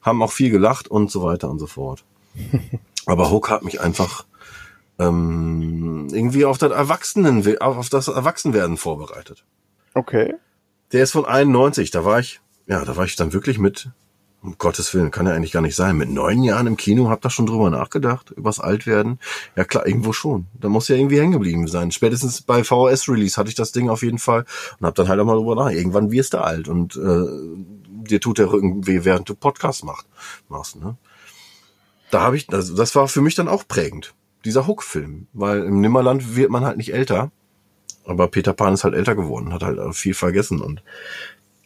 Haben 0.00 0.22
auch 0.22 0.32
viel 0.32 0.50
gelacht 0.50 0.88
und 0.88 1.10
so 1.10 1.22
weiter 1.22 1.50
und 1.50 1.58
so 1.58 1.66
fort. 1.66 2.04
aber 3.06 3.30
Hook 3.30 3.50
hat 3.50 3.64
mich 3.64 3.80
einfach 3.80 4.24
ähm, 4.98 6.08
irgendwie 6.12 6.44
auf 6.44 6.58
das 6.58 6.72
Erwachsenen, 6.72 7.58
auf 7.58 7.88
das 7.88 8.08
Erwachsenwerden 8.08 8.76
vorbereitet. 8.76 9.44
Okay. 9.94 10.34
Der 10.92 11.02
ist 11.02 11.12
von 11.12 11.24
91, 11.24 11.90
da 11.90 12.04
war 12.04 12.20
ich, 12.20 12.40
ja, 12.66 12.84
da 12.84 12.96
war 12.96 13.04
ich 13.04 13.16
dann 13.16 13.32
wirklich 13.32 13.58
mit, 13.58 13.90
um 14.42 14.56
Gottes 14.58 14.92
Willen, 14.92 15.10
kann 15.10 15.26
ja 15.26 15.32
eigentlich 15.32 15.52
gar 15.52 15.62
nicht 15.62 15.76
sein. 15.76 15.96
Mit 15.96 16.10
neun 16.10 16.42
Jahren 16.42 16.66
im 16.66 16.76
Kino, 16.76 17.08
habt 17.08 17.24
ihr 17.24 17.30
schon 17.30 17.46
drüber 17.46 17.70
nachgedacht, 17.70 18.30
übers 18.30 18.60
Altwerden? 18.60 19.18
Ja 19.56 19.64
klar, 19.64 19.86
irgendwo 19.86 20.12
schon. 20.12 20.46
Da 20.54 20.68
muss 20.68 20.88
ja 20.88 20.96
irgendwie 20.96 21.20
hängen 21.20 21.32
geblieben 21.32 21.68
sein. 21.68 21.92
Spätestens 21.92 22.42
bei 22.42 22.64
VHS-Release 22.64 23.36
hatte 23.36 23.48
ich 23.48 23.54
das 23.54 23.72
Ding 23.72 23.88
auf 23.88 24.02
jeden 24.02 24.18
Fall 24.18 24.44
und 24.78 24.86
hab 24.86 24.94
dann 24.94 25.08
halt 25.08 25.20
auch 25.20 25.24
mal 25.24 25.36
drüber 25.36 25.54
nach. 25.54 25.70
Irgendwann 25.70 26.10
wirst 26.10 26.34
du 26.34 26.38
alt 26.38 26.68
und 26.68 26.96
äh, 26.96 28.08
dir 28.08 28.20
tut 28.20 28.38
der 28.38 28.52
Rücken 28.52 28.86
weh, 28.86 29.04
während 29.04 29.28
du 29.28 29.34
Podcast 29.34 29.84
macht, 29.84 30.06
machst. 30.48 30.76
Ne? 30.76 30.96
Da 32.10 32.20
habe 32.20 32.36
ich, 32.36 32.52
also 32.52 32.74
das 32.74 32.94
war 32.94 33.08
für 33.08 33.22
mich 33.22 33.34
dann 33.34 33.48
auch 33.48 33.66
prägend 33.66 34.14
dieser 34.44 34.66
Hook-Film, 34.66 35.26
weil 35.32 35.64
im 35.64 35.80
Nimmerland 35.80 36.36
wird 36.36 36.50
man 36.50 36.64
halt 36.64 36.76
nicht 36.76 36.92
älter, 36.92 37.30
aber 38.04 38.28
Peter 38.28 38.52
Pan 38.52 38.74
ist 38.74 38.84
halt 38.84 38.94
älter 38.94 39.14
geworden, 39.14 39.52
hat 39.52 39.62
halt 39.62 39.94
viel 39.94 40.14
vergessen 40.14 40.60
und 40.60 40.82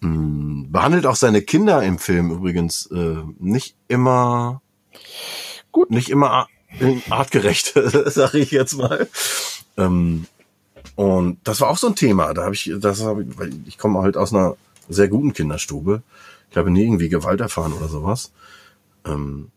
mh, 0.01 0.09
mm, 0.11 0.73
behandelt 0.73 1.07
auch 1.07 1.17
seine 1.17 1.43
Kinder 1.43 1.83
im 1.83 1.99
Film 1.99 2.31
übrigens 2.31 2.87
äh, 2.87 3.17
nicht 3.39 3.77
immer 3.89 4.61
gut, 5.73 5.91
nicht 5.91 6.11
immer 6.11 6.49
artgerecht, 7.11 7.75
sage 8.07 8.39
ich 8.39 8.51
jetzt 8.51 8.77
mal. 8.77 9.09
Ähm, 9.77 10.27
und 10.95 11.39
das 11.45 11.61
war 11.61 11.69
auch 11.69 11.79
so 11.79 11.89
ein 11.89 11.95
Thema. 11.95 12.33
Da 12.33 12.45
habe 12.45 12.55
ich, 12.55 12.73
das 12.79 13.03
habe 13.03 13.23
ich, 13.23 13.39
weil 13.39 13.51
ich 13.67 13.79
komme 13.79 14.01
halt 14.01 14.17
aus 14.17 14.33
einer 14.33 14.57
sehr 14.89 15.09
guten 15.09 15.33
Kinderstube. 15.33 16.03
Ich 16.51 16.57
habe 16.57 16.71
nie 16.71 16.85
irgendwie 16.85 17.09
Gewalt 17.09 17.41
erfahren 17.41 17.73
oder 17.73 17.89
sowas. 17.89 18.33
Ähm, 19.05 19.51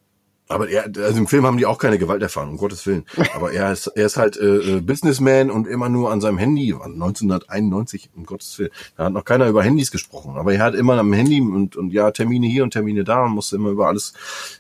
aber 0.50 0.68
er, 0.68 0.86
also 0.86 1.20
im 1.20 1.28
Film 1.28 1.46
haben 1.46 1.58
die 1.58 1.68
auch 1.68 1.78
keine 1.78 2.00
Gewalt 2.00 2.24
erfahren, 2.24 2.50
um 2.50 2.58
Gottes 2.58 2.88
Willen. 2.88 3.06
Aber 3.36 3.52
er 3.52 3.72
ist, 3.72 3.86
er 3.86 4.08
ist 4.08 4.18
halt 4.18 4.36
äh, 4.36 4.78
äh 4.78 4.82
Businessman 4.82 5.52
und 5.52 5.68
immer 5.68 5.90
nur 5.90 6.12
an 6.12 6.22
seinem 6.22 6.40
Handy. 6.40 6.74
1991, 6.74 8.10
um 8.16 8.26
Gottes 8.26 8.58
Willen. 8.58 8.72
Da 8.98 9.06
hat 9.06 9.14
noch 9.14 9.26
keiner 9.26 9.48
über 9.48 9.62
Handys 9.62 9.92
gesprochen. 9.92 10.38
Aber 10.38 10.52
er 10.52 10.64
hat 10.64 10.74
immer 10.74 10.98
am 10.98 11.14
Handy 11.14 11.40
und, 11.40 11.76
und 11.76 11.94
ja, 11.94 12.10
Termine 12.10 12.48
hier 12.48 12.64
und 12.64 12.72
Termine 12.72 13.04
da 13.04 13.26
und 13.26 13.34
musste 13.34 13.58
immer 13.58 13.70
über 13.70 13.88
alles 13.88 14.14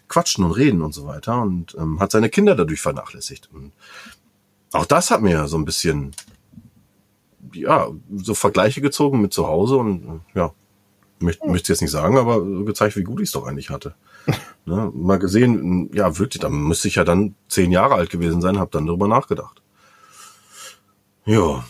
quatschen 0.08 0.46
und 0.46 0.52
reden 0.52 0.84
und 0.84 0.94
so 0.94 1.08
weiter. 1.08 1.42
Und 1.42 1.76
ähm, 1.80 2.00
hat 2.00 2.12
seine 2.12 2.30
Kinder 2.30 2.54
dadurch 2.54 2.82
vernachlässigt. 2.82 3.50
Und 3.52 3.72
auch 4.74 4.86
das 4.86 5.10
hat 5.10 5.24
mir 5.24 5.48
so 5.48 5.58
ein 5.58 5.66
bisschen, 5.66 6.12
ja, 7.52 7.88
so 8.16 8.36
Vergleiche 8.36 8.82
gezogen 8.82 9.22
mit 9.22 9.34
zu 9.34 9.48
Hause 9.48 9.78
und 9.78 10.22
ja, 10.36 10.54
möchte, 11.18 11.48
möchte 11.48 11.74
jetzt 11.74 11.82
nicht 11.82 11.90
sagen, 11.90 12.16
aber 12.16 12.46
gezeigt, 12.64 12.96
wie 12.96 13.04
gut 13.04 13.22
ich 13.22 13.30
es 13.30 13.34
doch 13.34 13.48
eigentlich 13.48 13.72
hatte. 13.72 13.96
Ne? 14.66 14.92
Mal 14.94 15.18
gesehen, 15.18 15.90
ja, 15.94 16.20
wirklich, 16.20 16.42
da 16.42 16.50
müsste 16.50 16.88
ich 16.88 16.96
ja 16.96 17.04
dann 17.04 17.34
zehn 17.48 17.72
Jahre 17.72 17.96
alt 17.96 18.12
gewesen 18.12 18.40
sein, 18.40 18.60
habe 18.60 18.70
dann 18.72 18.86
darüber 18.86 19.08
nachgedacht. 19.08 19.64
Ja, 21.26 21.64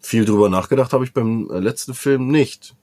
viel 0.00 0.24
drüber 0.24 0.48
nachgedacht 0.48 0.92
habe 0.92 1.04
ich 1.04 1.12
beim 1.12 1.48
letzten 1.50 1.94
Film 1.94 2.28
nicht. 2.28 2.76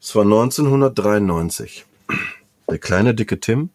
Es 0.00 0.14
war 0.14 0.24
1993. 0.24 1.84
Der 2.68 2.78
kleine 2.78 3.14
dicke 3.14 3.40
Tim 3.40 3.70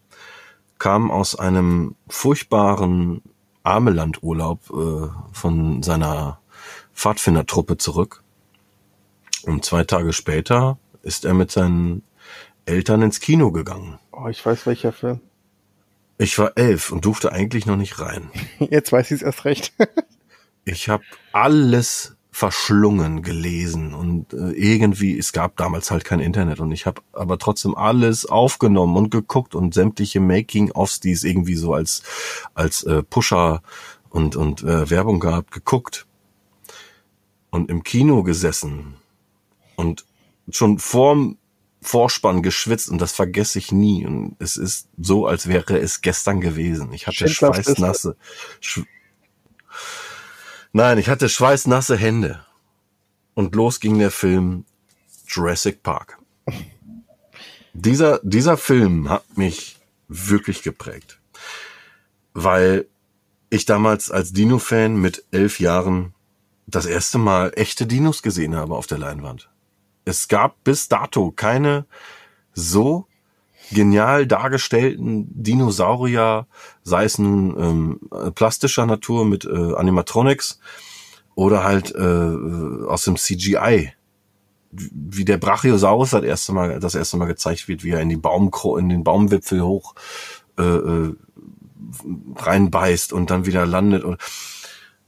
kam 0.78 1.10
aus 1.10 1.36
einem 1.36 1.96
furchtbaren 2.08 3.22
Amelandurlaub 3.64 4.60
äh, 4.72 5.08
von 5.32 5.84
seiner 5.84 6.40
Pfadfindertruppe 6.94 7.78
zurück. 7.78 8.24
Und 9.44 9.66
zwei 9.66 9.84
Tage 9.84 10.14
später 10.14 10.78
ist 11.04 11.26
er 11.26 11.34
mit 11.34 11.52
seinen 11.52 12.04
Eltern 12.72 13.02
ins 13.02 13.20
Kino 13.20 13.52
gegangen. 13.52 14.00
Oh, 14.14 14.28
ich 14.30 14.46
weiß 14.46 14.66
welcher 14.66 14.94
Film. 14.94 15.20
Ich 16.18 16.40
war 16.40 16.54
elf 16.56 16.92
und 16.92 17.04
durfte 17.04 17.34
eigentlich 17.34 17.66
noch 17.66 17.76
nicht 17.76 18.00
rein. 18.00 18.32
Jetzt 18.60 18.94
weiß 18.94 19.12
ich 19.12 19.18
es 19.18 19.22
erst 19.24 19.44
recht. 19.44 19.74
ich 20.66 20.88
habe 20.88 21.04
alles 21.34 22.16
verschlungen 22.32 23.24
gelesen 23.24 23.94
und 23.94 24.32
äh, 24.32 24.52
irgendwie 24.52 25.18
es 25.18 25.34
gab 25.34 25.58
damals 25.58 25.92
halt 25.92 26.06
kein 26.06 26.22
Internet 26.22 26.62
und 26.62 26.72
ich 26.72 26.86
habe 26.86 27.02
aber 27.12 27.38
trotzdem 27.38 27.76
alles 27.76 28.26
aufgenommen 28.26 28.96
und 28.96 29.12
geguckt 29.12 29.54
und 29.54 29.74
sämtliche 29.74 30.22
Making-ofs, 30.22 31.02
die 31.02 31.12
es 31.12 31.26
irgendwie 31.26 31.56
so 31.56 31.74
als 31.74 32.04
als 32.54 32.84
äh, 32.84 33.04
Pusher 33.04 33.62
und 34.10 34.38
und 34.38 34.64
äh, 34.64 34.90
Werbung 34.90 35.20
gab, 35.20 35.52
geguckt 35.52 36.08
und 37.50 37.70
im 37.70 37.84
Kino 37.84 38.24
gesessen 38.24 38.96
und 39.76 40.06
schon 40.50 40.80
vorm 40.80 41.38
Vorspann 41.82 42.44
geschwitzt 42.44 42.90
und 42.90 43.00
das 43.00 43.12
vergesse 43.12 43.58
ich 43.58 43.72
nie. 43.72 44.06
Und 44.06 44.36
es 44.40 44.56
ist 44.56 44.88
so, 44.98 45.26
als 45.26 45.48
wäre 45.48 45.80
es 45.80 46.02
gestern 46.02 46.40
gewesen. 46.40 46.94
Ich 46.94 47.08
hatte 47.08 47.28
schweißnasse. 47.28 48.16
Sch 48.60 48.82
Nein, 50.74 51.00
ich 51.00 51.10
hatte 51.10 51.28
schweißnasse 51.28 51.98
Hände. 51.98 52.46
Und 53.34 53.56
los 53.56 53.80
ging 53.80 53.98
der 53.98 54.12
Film 54.12 54.66
Jurassic 55.28 55.84
Park. 55.84 56.20
Dieser, 57.74 58.20
dieser 58.24 58.58
Film 58.58 59.10
hat 59.10 59.38
mich 59.38 59.80
wirklich 60.08 60.62
geprägt. 60.62 61.20
Weil 62.34 62.86
ich 63.50 63.66
damals 63.66 64.12
als 64.12 64.34
Dino-Fan 64.34 64.96
mit 64.96 65.26
elf 65.32 65.60
Jahren 65.60 66.14
das 66.68 66.86
erste 66.86 67.18
Mal 67.18 67.52
echte 67.56 67.88
Dinos 67.88 68.22
gesehen 68.22 68.56
habe 68.56 68.76
auf 68.76 68.88
der 68.88 68.98
Leinwand 68.98 69.51
es 70.06 70.28
gab 70.28 70.64
bis 70.64 70.88
dato 70.88 71.32
keine 71.32 71.86
so 72.54 73.08
genial 73.72 74.28
dargestellten 74.28 75.28
Dinosaurier, 75.30 76.48
sei 76.84 77.06
es 77.06 77.18
nun 77.18 78.00
ähm, 78.12 78.34
plastischer 78.36 78.86
Natur 78.86 79.26
mit 79.26 79.46
äh, 79.46 79.74
Animatronics 79.76 80.60
oder 81.36 81.64
halt 81.64 81.94
äh, 81.96 82.86
aus 82.86 83.04
dem 83.06 83.16
CGI, 83.16 83.94
wie 84.72 85.26
der 85.26 85.38
Brachiosaurus 85.38 86.12
das 86.12 86.24
erste 86.24 86.54
Mal 86.54 86.80
das 86.80 86.96
erste 86.96 87.18
Mal 87.18 87.26
gezeigt 87.26 87.68
wird, 87.68 87.84
wie 87.84 87.92
er 87.92 88.02
in 88.02 88.10
die 88.10 88.18
Baum 88.18 88.52
in 88.78 88.90
den 88.90 89.04
Baumwipfel 89.04 89.62
hoch 89.62 89.96
äh, 90.58 90.64
äh, 90.64 91.16
reinbeißt 92.36 93.14
und 93.14 93.32
dann 93.32 93.46
wieder 93.46 93.66
landet 93.66 94.04
und 94.04 94.20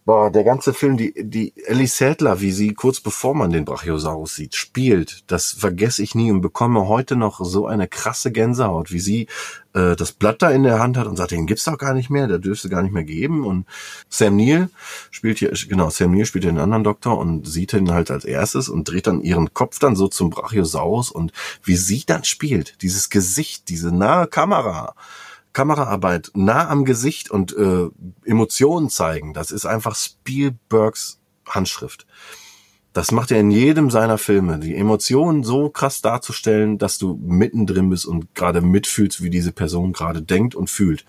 Boah, 0.05 0.29
der 0.29 0.43
ganze 0.43 0.73
Film, 0.73 0.97
die, 0.97 1.13
die 1.15 1.53
Ellie 1.65 1.87
Sadler, 1.87 2.41
wie 2.41 2.51
sie 2.51 2.73
kurz 2.73 2.99
bevor 2.99 3.33
man 3.35 3.51
den 3.51 3.63
Brachiosaurus 3.63 4.35
sieht, 4.35 4.53
spielt, 4.53 5.23
das 5.31 5.51
vergesse 5.51 6.03
ich 6.03 6.13
nie 6.13 6.29
und 6.29 6.41
bekomme 6.41 6.89
heute 6.89 7.15
noch 7.15 7.39
so 7.39 7.67
eine 7.67 7.87
krasse 7.87 8.33
Gänsehaut, 8.33 8.91
wie 8.91 8.99
sie 8.99 9.27
äh, 9.73 9.95
das 9.95 10.11
Blatt 10.11 10.41
da 10.41 10.51
in 10.51 10.63
der 10.63 10.79
Hand 10.79 10.97
hat 10.97 11.07
und 11.07 11.15
sagt, 11.15 11.31
den 11.31 11.47
gibt's 11.47 11.63
doch 11.63 11.77
gar 11.77 11.93
nicht 11.93 12.09
mehr, 12.09 12.27
der 12.27 12.39
dürfte 12.39 12.67
gar 12.67 12.81
nicht 12.81 12.91
mehr 12.93 13.05
geben. 13.05 13.45
Und 13.45 13.65
Sam 14.09 14.35
Neill 14.35 14.69
spielt 15.09 15.39
hier, 15.39 15.53
genau, 15.69 15.89
Sam 15.89 16.11
Neill 16.11 16.25
spielt 16.25 16.43
den 16.43 16.57
anderen 16.57 16.83
Doktor 16.83 17.17
und 17.17 17.47
sieht 17.47 17.71
ihn 17.71 17.91
halt 17.91 18.11
als 18.11 18.25
erstes 18.25 18.67
und 18.67 18.89
dreht 18.89 19.07
dann 19.07 19.21
ihren 19.21 19.53
Kopf 19.53 19.79
dann 19.79 19.95
so 19.95 20.09
zum 20.09 20.31
Brachiosaurus 20.31 21.11
und 21.11 21.31
wie 21.63 21.77
sie 21.77 22.03
dann 22.05 22.25
spielt, 22.25 22.81
dieses 22.81 23.09
Gesicht, 23.09 23.69
diese 23.69 23.95
nahe 23.95 24.27
Kamera, 24.27 24.95
Kameraarbeit 25.53 26.31
nah 26.33 26.67
am 26.69 26.83
Gesicht 26.85 27.31
und 27.31 27.55
äh, 27.55 27.89
Emotionen 28.25 28.89
zeigen, 28.89 29.33
das 29.33 29.51
ist 29.51 29.65
einfach 29.65 29.95
Spielbergs 29.95 31.19
Handschrift. 31.47 32.05
Das 32.93 33.11
macht 33.11 33.31
er 33.31 33.39
in 33.39 33.49
jedem 33.49 33.89
seiner 33.89 34.19
Filme, 34.19 34.59
die 34.59 34.75
Emotionen 34.75 35.43
so 35.43 35.69
krass 35.69 36.01
darzustellen, 36.01 36.77
dass 36.77 36.99
du 36.99 37.19
mittendrin 37.23 37.89
bist 37.89 38.05
und 38.05 38.35
gerade 38.35 38.61
mitfühlst, 38.61 39.23
wie 39.23 39.31
diese 39.31 39.51
Person 39.51 39.93
gerade 39.93 40.21
denkt 40.21 40.53
und 40.53 40.69
fühlt. 40.69 41.05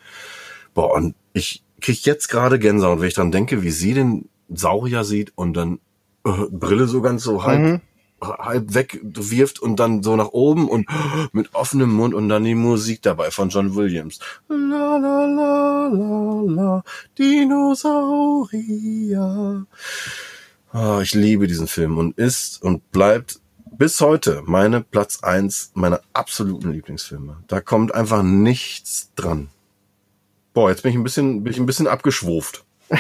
Boah, 0.73 0.95
und 0.95 1.15
ich 1.35 1.63
krieg 1.81 2.05
jetzt 2.07 2.29
gerade 2.29 2.59
Gänsehaut, 2.59 3.01
wenn 3.01 3.09
ich 3.09 3.15
dran 3.15 3.33
denke, 3.33 3.63
wie 3.63 3.71
sie 3.71 3.93
den 3.93 4.29
Saurier 4.49 5.05
sieht 5.05 5.33
und 5.37 5.55
dann 5.55 5.79
äh, 6.25 6.31
Brille 6.51 6.87
so 6.87 7.03
ganz 7.03 7.23
so 7.23 7.45
halb, 7.45 7.61
Mhm. 7.61 7.81
Halb 8.27 8.75
wegwirft 8.75 9.61
und 9.61 9.81
dann 9.81 10.03
so 10.03 10.17
nach 10.17 10.29
oben 10.29 10.69
und 10.69 10.87
mit 11.33 11.55
offenem 11.55 11.93
Mund 11.93 12.13
und 12.15 12.29
dann 12.29 12.45
die 12.45 12.55
Musik 12.55 13.01
dabei 13.03 13.31
von 13.31 13.49
John 13.49 13.75
Williams. 13.75 14.19
La 14.49 14.97
la 14.97 15.25
la 15.27 15.89
la 15.89 16.43
la, 16.47 16.85
Dinosaurier. 17.19 19.67
Ah, 20.73 21.01
ich 21.03 21.15
liebe 21.15 21.47
diesen 21.47 21.69
Film 21.69 21.99
und 21.99 22.19
ist 22.19 22.63
und 22.63 22.91
bleibt 22.91 23.39
bis 23.79 24.01
heute 24.01 24.43
meine 24.45 24.81
Platz 24.81 25.23
eins 25.23 25.71
meiner 25.75 26.01
absoluten 26.13 26.73
Lieblingsfilme. 26.73 27.39
Da 27.49 27.61
kommt 27.61 27.95
einfach 27.95 28.23
nichts 28.23 29.11
dran. 29.17 29.49
Boah, 30.53 30.71
jetzt 30.71 30.83
bin 30.83 30.93
ich 30.93 30.97
ein 30.97 31.05
bisschen, 31.05 31.43
bin 31.43 31.53
ich 31.53 31.59
ein 31.59 31.67
bisschen 31.67 31.89
abgeschwuft. 31.89 32.65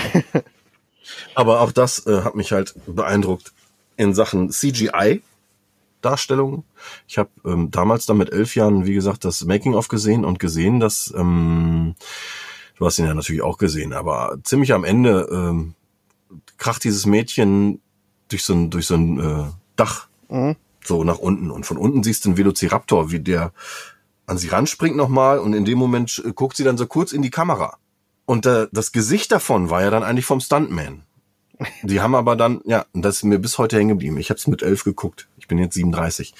Aber 1.34 1.60
auch 1.60 1.72
das 1.72 2.06
äh, 2.06 2.22
hat 2.22 2.34
mich 2.34 2.52
halt 2.52 2.74
beeindruckt 2.86 3.52
in 3.96 4.14
Sachen 4.14 4.50
CGI. 4.50 5.22
Darstellungen. 6.00 6.64
Ich 7.08 7.16
habe 7.16 7.30
ähm, 7.46 7.70
damals 7.70 8.04
dann 8.04 8.18
mit 8.18 8.30
elf 8.30 8.54
Jahren, 8.56 8.84
wie 8.84 8.92
gesagt, 8.92 9.24
das 9.24 9.42
Making-of 9.46 9.88
gesehen 9.88 10.26
und 10.26 10.38
gesehen, 10.38 10.78
dass 10.78 11.12
ähm, 11.16 11.94
du 12.76 12.84
hast 12.84 12.98
ihn 12.98 13.06
ja 13.06 13.14
natürlich 13.14 13.40
auch 13.40 13.56
gesehen, 13.56 13.94
aber 13.94 14.36
ziemlich 14.42 14.74
am 14.74 14.84
Ende 14.84 15.26
ähm, 15.32 15.74
kracht 16.58 16.84
dieses 16.84 17.06
Mädchen 17.06 17.80
durch 18.28 18.44
so 18.44 18.52
ein 18.52 18.68
durch 18.68 18.86
so 18.86 18.96
ein 18.96 19.18
äh, 19.18 19.44
Dach 19.76 20.08
Mhm. 20.30 20.56
so 20.84 21.04
nach 21.04 21.18
unten 21.18 21.50
und 21.50 21.66
von 21.66 21.76
unten 21.76 22.02
siehst 22.02 22.24
du 22.24 22.30
einen 22.30 22.38
Velociraptor, 22.38 23.10
wie 23.10 23.20
der 23.20 23.52
an 24.26 24.38
sie 24.38 24.48
ranspringt 24.48 24.96
nochmal 24.96 25.38
und 25.38 25.52
in 25.52 25.64
dem 25.64 25.78
Moment 25.78 26.22
äh, 26.24 26.32
guckt 26.32 26.56
sie 26.56 26.64
dann 26.64 26.78
so 26.78 26.86
kurz 26.86 27.12
in 27.12 27.22
die 27.22 27.30
Kamera. 27.30 27.76
Und 28.26 28.46
äh, 28.46 28.68
das 28.72 28.92
Gesicht 28.92 29.32
davon 29.32 29.70
war 29.70 29.82
ja 29.82 29.90
dann 29.90 30.02
eigentlich 30.02 30.24
vom 30.24 30.40
Stuntman. 30.40 31.02
Die 31.82 32.00
haben 32.00 32.14
aber 32.14 32.36
dann, 32.36 32.60
ja, 32.64 32.86
das 32.92 33.16
ist 33.16 33.24
mir 33.24 33.38
bis 33.38 33.58
heute 33.58 33.76
hängen 33.76 33.90
geblieben. 33.90 34.18
Ich 34.18 34.30
habe 34.30 34.38
es 34.38 34.46
mit 34.46 34.62
elf 34.62 34.84
geguckt. 34.84 35.28
Ich 35.38 35.48
bin 35.48 35.58
jetzt 35.58 35.74
37. 35.74 36.34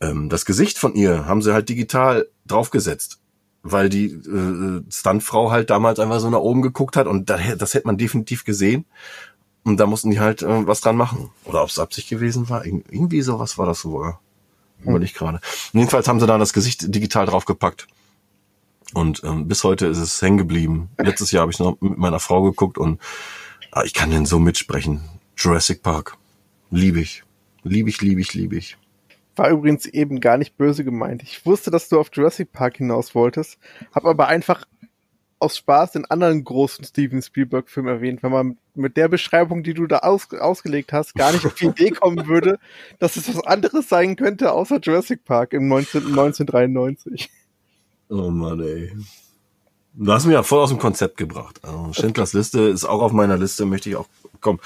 Ähm, 0.00 0.28
das 0.28 0.44
Gesicht 0.44 0.78
von 0.78 0.94
ihr 0.94 1.26
haben 1.26 1.42
sie 1.42 1.52
halt 1.52 1.68
digital 1.68 2.28
draufgesetzt, 2.46 3.20
weil 3.62 3.88
die 3.88 4.06
äh, 4.06 4.82
Stuntfrau 4.90 5.50
halt 5.50 5.70
damals 5.70 6.00
einfach 6.00 6.20
so 6.20 6.30
nach 6.30 6.38
oben 6.38 6.62
geguckt 6.62 6.96
hat 6.96 7.06
und 7.06 7.30
da, 7.30 7.38
das 7.56 7.74
hätte 7.74 7.86
man 7.86 7.98
definitiv 7.98 8.44
gesehen. 8.44 8.84
Und 9.64 9.78
da 9.78 9.86
mussten 9.86 10.10
die 10.10 10.18
halt 10.18 10.42
äh, 10.42 10.66
was 10.66 10.80
dran 10.80 10.96
machen. 10.96 11.30
Oder 11.44 11.62
ob 11.62 11.68
es 11.68 11.78
Absicht 11.78 12.08
gewesen 12.08 12.48
war. 12.48 12.66
Ir 12.66 12.82
irgendwie 12.90 13.22
sowas 13.22 13.58
war 13.58 13.66
das 13.66 13.80
sogar. 13.80 14.20
Überleg 14.82 15.10
ich 15.10 15.14
gerade. 15.14 15.40
Jedenfalls 15.72 16.08
haben 16.08 16.18
sie 16.18 16.26
da 16.26 16.38
das 16.38 16.52
Gesicht 16.52 16.92
digital 16.92 17.26
draufgepackt. 17.26 17.86
Und 18.94 19.22
ähm, 19.24 19.48
bis 19.48 19.64
heute 19.64 19.86
ist 19.86 19.98
es 19.98 20.20
hängen 20.20 20.38
geblieben. 20.38 20.90
Letztes 20.98 21.30
Jahr 21.30 21.42
habe 21.42 21.52
ich 21.52 21.58
noch 21.58 21.80
mit 21.80 21.96
meiner 21.96 22.20
Frau 22.20 22.42
geguckt 22.42 22.76
und 22.76 23.00
ah, 23.72 23.82
ich 23.84 23.94
kann 23.94 24.10
den 24.10 24.26
so 24.26 24.38
mitsprechen. 24.38 25.00
Jurassic 25.36 25.82
Park. 25.82 26.16
Liebe 26.70 27.00
ich. 27.00 27.24
Liebe 27.64 27.90
ich, 27.90 28.00
liebe 28.00 28.20
ich, 28.20 28.34
liebe 28.34 28.56
ich. 28.56 28.76
War 29.34 29.50
übrigens 29.50 29.86
eben 29.86 30.20
gar 30.20 30.36
nicht 30.36 30.56
böse 30.56 30.84
gemeint. 30.84 31.22
Ich 31.22 31.44
wusste, 31.46 31.70
dass 31.70 31.88
du 31.88 31.98
auf 31.98 32.10
Jurassic 32.12 32.52
Park 32.52 32.76
hinaus 32.76 33.14
wolltest, 33.14 33.58
habe 33.94 34.10
aber 34.10 34.28
einfach 34.28 34.66
aus 35.38 35.56
Spaß 35.56 35.92
den 35.92 36.04
anderen 36.04 36.44
großen 36.44 36.84
Steven 36.84 37.20
Spielberg-Film 37.20 37.88
erwähnt, 37.88 38.22
wenn 38.22 38.30
man 38.30 38.58
mit 38.74 38.96
der 38.96 39.08
Beschreibung, 39.08 39.64
die 39.64 39.74
du 39.74 39.86
da 39.86 39.98
aus, 39.98 40.32
ausgelegt 40.32 40.92
hast, 40.92 41.14
gar 41.14 41.32
nicht 41.32 41.44
auf 41.44 41.54
die 41.54 41.66
Idee 41.66 41.90
kommen 42.00 42.28
würde, 42.28 42.58
dass 43.00 43.16
es 43.16 43.28
was 43.28 43.44
anderes 43.44 43.88
sein 43.88 44.14
könnte, 44.14 44.52
außer 44.52 44.78
Jurassic 44.80 45.24
Park 45.24 45.52
im 45.52 45.66
19, 45.66 46.06
1993. 46.06 47.28
Oh 48.08 48.30
Mann, 48.30 48.60
ey. 48.60 48.92
Du 49.94 50.12
hast 50.12 50.24
mich 50.24 50.34
ja 50.34 50.42
voll 50.42 50.60
aus 50.60 50.70
dem 50.70 50.78
Konzept 50.78 51.16
gebracht. 51.16 51.60
Also 51.62 51.92
Schindlers 51.92 52.32
Liste 52.32 52.60
ist 52.62 52.84
auch 52.84 53.02
auf 53.02 53.12
meiner 53.12 53.36
Liste, 53.36 53.66
möchte 53.66 53.90
ich 53.90 53.96
auch, 53.96 54.06
komm, 54.40 54.58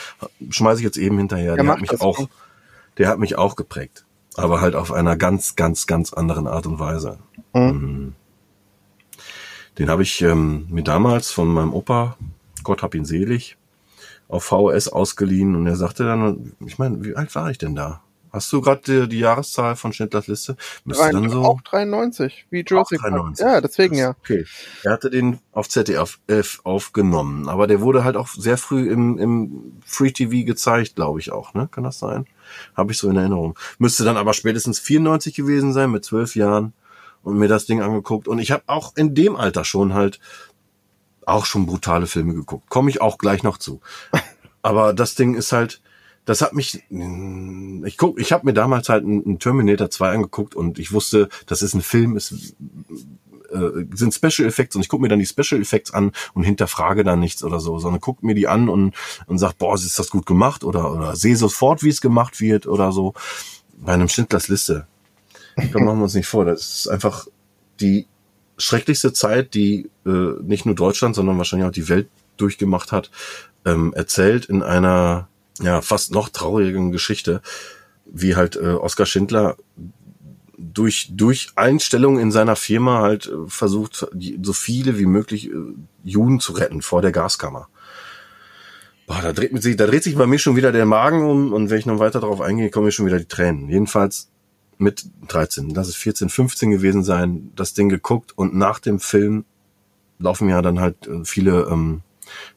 schmeiße 0.50 0.80
ich 0.80 0.84
jetzt 0.84 0.98
eben 0.98 1.18
hinterher. 1.18 1.54
Der 1.56 1.64
mach 1.64 1.74
hat 1.74 1.80
mich 1.80 2.00
auch, 2.00 2.28
der 2.98 3.08
hat 3.08 3.18
mich 3.18 3.36
auch 3.36 3.56
geprägt. 3.56 4.04
Aber 4.36 4.60
halt 4.60 4.74
auf 4.74 4.92
einer 4.92 5.16
ganz, 5.16 5.56
ganz, 5.56 5.86
ganz 5.86 6.12
anderen 6.12 6.46
Art 6.46 6.66
und 6.66 6.78
Weise. 6.78 7.18
Mhm. 7.54 8.14
Den 9.78 9.90
habe 9.90 10.02
ich 10.02 10.22
ähm, 10.22 10.66
mir 10.70 10.84
damals 10.84 11.32
von 11.32 11.48
meinem 11.48 11.74
Opa, 11.74 12.16
Gott 12.62 12.82
hab 12.82 12.94
ihn 12.94 13.04
selig, 13.04 13.56
auf 14.28 14.44
VHS 14.44 14.88
ausgeliehen 14.88 15.54
und 15.54 15.66
er 15.66 15.76
sagte 15.76 16.04
dann, 16.04 16.52
ich 16.64 16.78
meine, 16.78 17.04
wie 17.04 17.16
alt 17.16 17.34
war 17.34 17.50
ich 17.50 17.58
denn 17.58 17.74
da? 17.74 18.02
Hast 18.36 18.52
du 18.52 18.60
gerade 18.60 18.82
die, 18.84 19.08
die 19.08 19.18
Jahreszahl 19.20 19.76
von 19.76 19.94
Schindlers 19.94 20.26
Liste? 20.26 20.58
Müsste 20.84 21.10
dann 21.10 21.30
so 21.30 21.42
Auch 21.42 21.62
93, 21.62 22.44
wie 22.50 22.60
Jurassic 22.60 23.00
Park. 23.00 23.12
93. 23.12 23.46
Ja, 23.46 23.60
deswegen 23.62 23.96
ja. 23.96 24.10
Okay. 24.10 24.44
Er 24.84 24.92
hatte 24.92 25.08
den 25.08 25.38
auf 25.52 25.70
ZDF 25.70 26.18
aufgenommen, 26.62 27.48
aber 27.48 27.66
der 27.66 27.80
wurde 27.80 28.04
halt 28.04 28.14
auch 28.14 28.28
sehr 28.28 28.58
früh 28.58 28.90
im, 28.90 29.16
im 29.16 29.80
Free 29.86 30.10
TV 30.10 30.44
gezeigt, 30.44 30.96
glaube 30.96 31.18
ich 31.18 31.32
auch, 31.32 31.54
ne? 31.54 31.66
Kann 31.72 31.84
das 31.84 31.98
sein? 31.98 32.26
Habe 32.76 32.92
ich 32.92 32.98
so 32.98 33.08
in 33.08 33.16
Erinnerung. 33.16 33.58
Müsste 33.78 34.04
dann 34.04 34.18
aber 34.18 34.34
spätestens 34.34 34.80
94 34.80 35.34
gewesen 35.34 35.72
sein, 35.72 35.90
mit 35.90 36.04
zwölf 36.04 36.36
Jahren 36.36 36.74
und 37.22 37.38
mir 37.38 37.48
das 37.48 37.64
Ding 37.64 37.80
angeguckt. 37.80 38.28
Und 38.28 38.38
ich 38.38 38.50
habe 38.50 38.64
auch 38.66 38.94
in 38.96 39.14
dem 39.14 39.34
Alter 39.34 39.64
schon 39.64 39.94
halt 39.94 40.20
auch 41.24 41.46
schon 41.46 41.64
brutale 41.64 42.06
Filme 42.06 42.34
geguckt. 42.34 42.68
Komme 42.68 42.90
ich 42.90 43.00
auch 43.00 43.16
gleich 43.16 43.42
noch 43.42 43.56
zu. 43.56 43.80
Aber 44.60 44.92
das 44.92 45.14
Ding 45.14 45.34
ist 45.34 45.52
halt, 45.52 45.80
das 46.26 46.42
hat 46.42 46.52
mich, 46.52 46.82
ich 46.90 47.96
guck, 47.96 48.20
ich 48.20 48.32
habe 48.32 48.44
mir 48.44 48.52
damals 48.52 48.88
halt 48.88 49.04
einen 49.04 49.38
Terminator 49.38 49.88
2 49.88 50.10
angeguckt 50.10 50.54
und 50.54 50.78
ich 50.78 50.92
wusste, 50.92 51.28
das 51.46 51.62
ist 51.62 51.74
ein 51.74 51.82
Film, 51.82 52.16
es 52.16 52.54
äh, 53.52 53.84
sind 53.94 54.12
Special 54.12 54.48
Effects 54.48 54.74
und 54.74 54.82
ich 54.82 54.88
gucke 54.88 55.02
mir 55.02 55.08
dann 55.08 55.20
die 55.20 55.26
Special 55.26 55.60
Effects 55.60 55.94
an 55.94 56.10
und 56.34 56.42
hinterfrage 56.42 57.04
da 57.04 57.14
nichts 57.14 57.44
oder 57.44 57.60
so, 57.60 57.78
sondern 57.78 58.00
guck 58.00 58.24
mir 58.24 58.34
die 58.34 58.48
an 58.48 58.68
und, 58.68 58.92
und 59.26 59.38
sag, 59.38 59.56
boah, 59.56 59.76
ist 59.76 59.98
das 60.00 60.10
gut 60.10 60.26
gemacht 60.26 60.64
oder, 60.64 60.92
oder 60.92 61.14
sehe 61.14 61.36
sofort, 61.36 61.84
wie 61.84 61.90
es 61.90 62.00
gemacht 62.00 62.40
wird 62.40 62.66
oder 62.66 62.90
so. 62.90 63.14
Bei 63.78 63.92
einem 63.92 64.08
Schindlers 64.08 64.48
Liste. 64.48 64.88
Da 65.54 65.78
machen 65.78 65.98
wir 65.98 66.04
uns 66.04 66.14
nicht 66.14 66.26
vor. 66.26 66.44
Das 66.44 66.80
ist 66.80 66.88
einfach 66.88 67.28
die 67.80 68.06
schrecklichste 68.58 69.12
Zeit, 69.12 69.54
die 69.54 69.90
äh, 70.04 70.32
nicht 70.42 70.66
nur 70.66 70.74
Deutschland, 70.74 71.14
sondern 71.14 71.38
wahrscheinlich 71.38 71.68
auch 71.68 71.72
die 71.72 71.88
Welt 71.88 72.08
durchgemacht 72.36 72.90
hat, 72.90 73.12
ähm, 73.64 73.92
erzählt 73.94 74.46
in 74.46 74.62
einer 74.62 75.28
ja 75.60 75.82
fast 75.82 76.12
noch 76.12 76.28
traurigen 76.28 76.92
Geschichte, 76.92 77.40
wie 78.04 78.36
halt 78.36 78.56
äh, 78.56 78.74
Oskar 78.74 79.06
Schindler 79.06 79.56
durch 80.58 81.10
durch 81.12 81.50
Einstellungen 81.54 82.20
in 82.20 82.32
seiner 82.32 82.56
Firma 82.56 83.00
halt 83.00 83.26
äh, 83.26 83.48
versucht, 83.48 84.06
die, 84.12 84.38
so 84.42 84.52
viele 84.52 84.98
wie 84.98 85.06
möglich 85.06 85.50
äh, 85.50 85.54
Juden 86.04 86.40
zu 86.40 86.52
retten 86.52 86.82
vor 86.82 87.02
der 87.02 87.12
Gaskammer. 87.12 87.68
Boah, 89.06 89.20
da 89.22 89.32
dreht, 89.32 89.62
sich, 89.62 89.76
da 89.76 89.86
dreht 89.86 90.02
sich 90.02 90.16
bei 90.16 90.26
mir 90.26 90.38
schon 90.38 90.56
wieder 90.56 90.72
der 90.72 90.86
Magen 90.86 91.22
um 91.22 91.52
und 91.52 91.70
wenn 91.70 91.78
ich 91.78 91.86
noch 91.86 92.00
weiter 92.00 92.20
darauf 92.20 92.40
eingehe, 92.40 92.70
kommen 92.70 92.86
mir 92.86 92.92
schon 92.92 93.06
wieder 93.06 93.18
die 93.18 93.28
Tränen. 93.28 93.68
Jedenfalls 93.68 94.30
mit 94.78 95.06
13, 95.28 95.70
lass 95.70 95.88
es 95.88 95.96
14, 95.96 96.28
15 96.28 96.70
gewesen 96.70 97.04
sein, 97.04 97.52
das 97.54 97.72
Ding 97.72 97.88
geguckt 97.88 98.36
und 98.36 98.54
nach 98.54 98.80
dem 98.80 98.98
Film 98.98 99.44
laufen 100.18 100.48
ja 100.48 100.60
dann 100.60 100.80
halt 100.80 101.06
äh, 101.06 101.24
viele 101.24 101.68
ähm, 101.70 102.02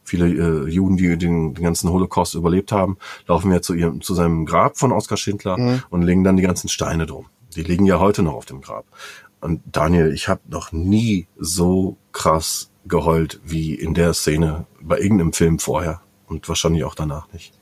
viele 0.03 0.28
äh, 0.28 0.70
Juden, 0.70 0.97
die 0.97 1.17
den, 1.17 1.53
den 1.53 1.63
ganzen 1.63 1.89
Holocaust 1.89 2.36
überlebt 2.36 2.72
haben, 2.72 2.97
laufen 3.28 3.51
ja 3.51 3.61
zu 3.61 3.74
ihrem 3.74 4.01
zu 4.01 4.13
seinem 4.13 4.45
Grab 4.45 4.78
von 4.78 4.91
Oskar 4.91 5.17
Schindler 5.17 5.57
Mhm. 5.57 5.84
und 5.89 6.01
legen 6.03 6.24
dann 6.24 6.38
die 6.38 6.43
ganzen 6.43 6.70
Steine 6.70 7.05
drum. 7.05 7.28
Die 7.55 7.63
liegen 7.63 7.86
ja 7.86 7.99
heute 7.99 8.22
noch 8.24 8.34
auf 8.34 8.45
dem 8.45 8.61
Grab. 8.61 8.86
Und 9.41 9.61
Daniel, 9.72 10.13
ich 10.13 10.28
habe 10.28 10.41
noch 10.49 10.72
nie 10.72 11.28
so 11.38 11.97
krass 12.11 12.72
geheult 12.86 13.39
wie 13.43 13.74
in 13.74 13.93
der 13.93 14.13
Szene 14.13 14.65
bei 14.82 14.99
irgendeinem 14.99 15.34
Film 15.34 15.59
vorher 15.59 16.01
und 16.28 16.47
wahrscheinlich 16.49 16.84
auch 16.84 16.95
danach 16.95 17.32
nicht. 17.34 17.59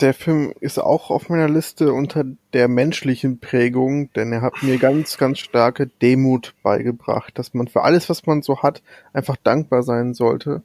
Der 0.00 0.14
Film 0.14 0.54
ist 0.60 0.78
auch 0.78 1.10
auf 1.10 1.28
meiner 1.28 1.48
Liste 1.48 1.92
unter 1.92 2.24
der 2.54 2.68
menschlichen 2.68 3.38
Prägung, 3.38 4.10
denn 4.14 4.32
er 4.32 4.40
hat 4.40 4.62
mir 4.62 4.78
ganz, 4.78 5.18
ganz 5.18 5.40
starke 5.40 5.88
Demut 5.88 6.54
beigebracht, 6.62 7.38
dass 7.38 7.52
man 7.52 7.68
für 7.68 7.82
alles, 7.82 8.08
was 8.08 8.24
man 8.24 8.40
so 8.40 8.62
hat, 8.62 8.82
einfach 9.12 9.36
dankbar 9.36 9.82
sein 9.82 10.14
sollte. 10.14 10.62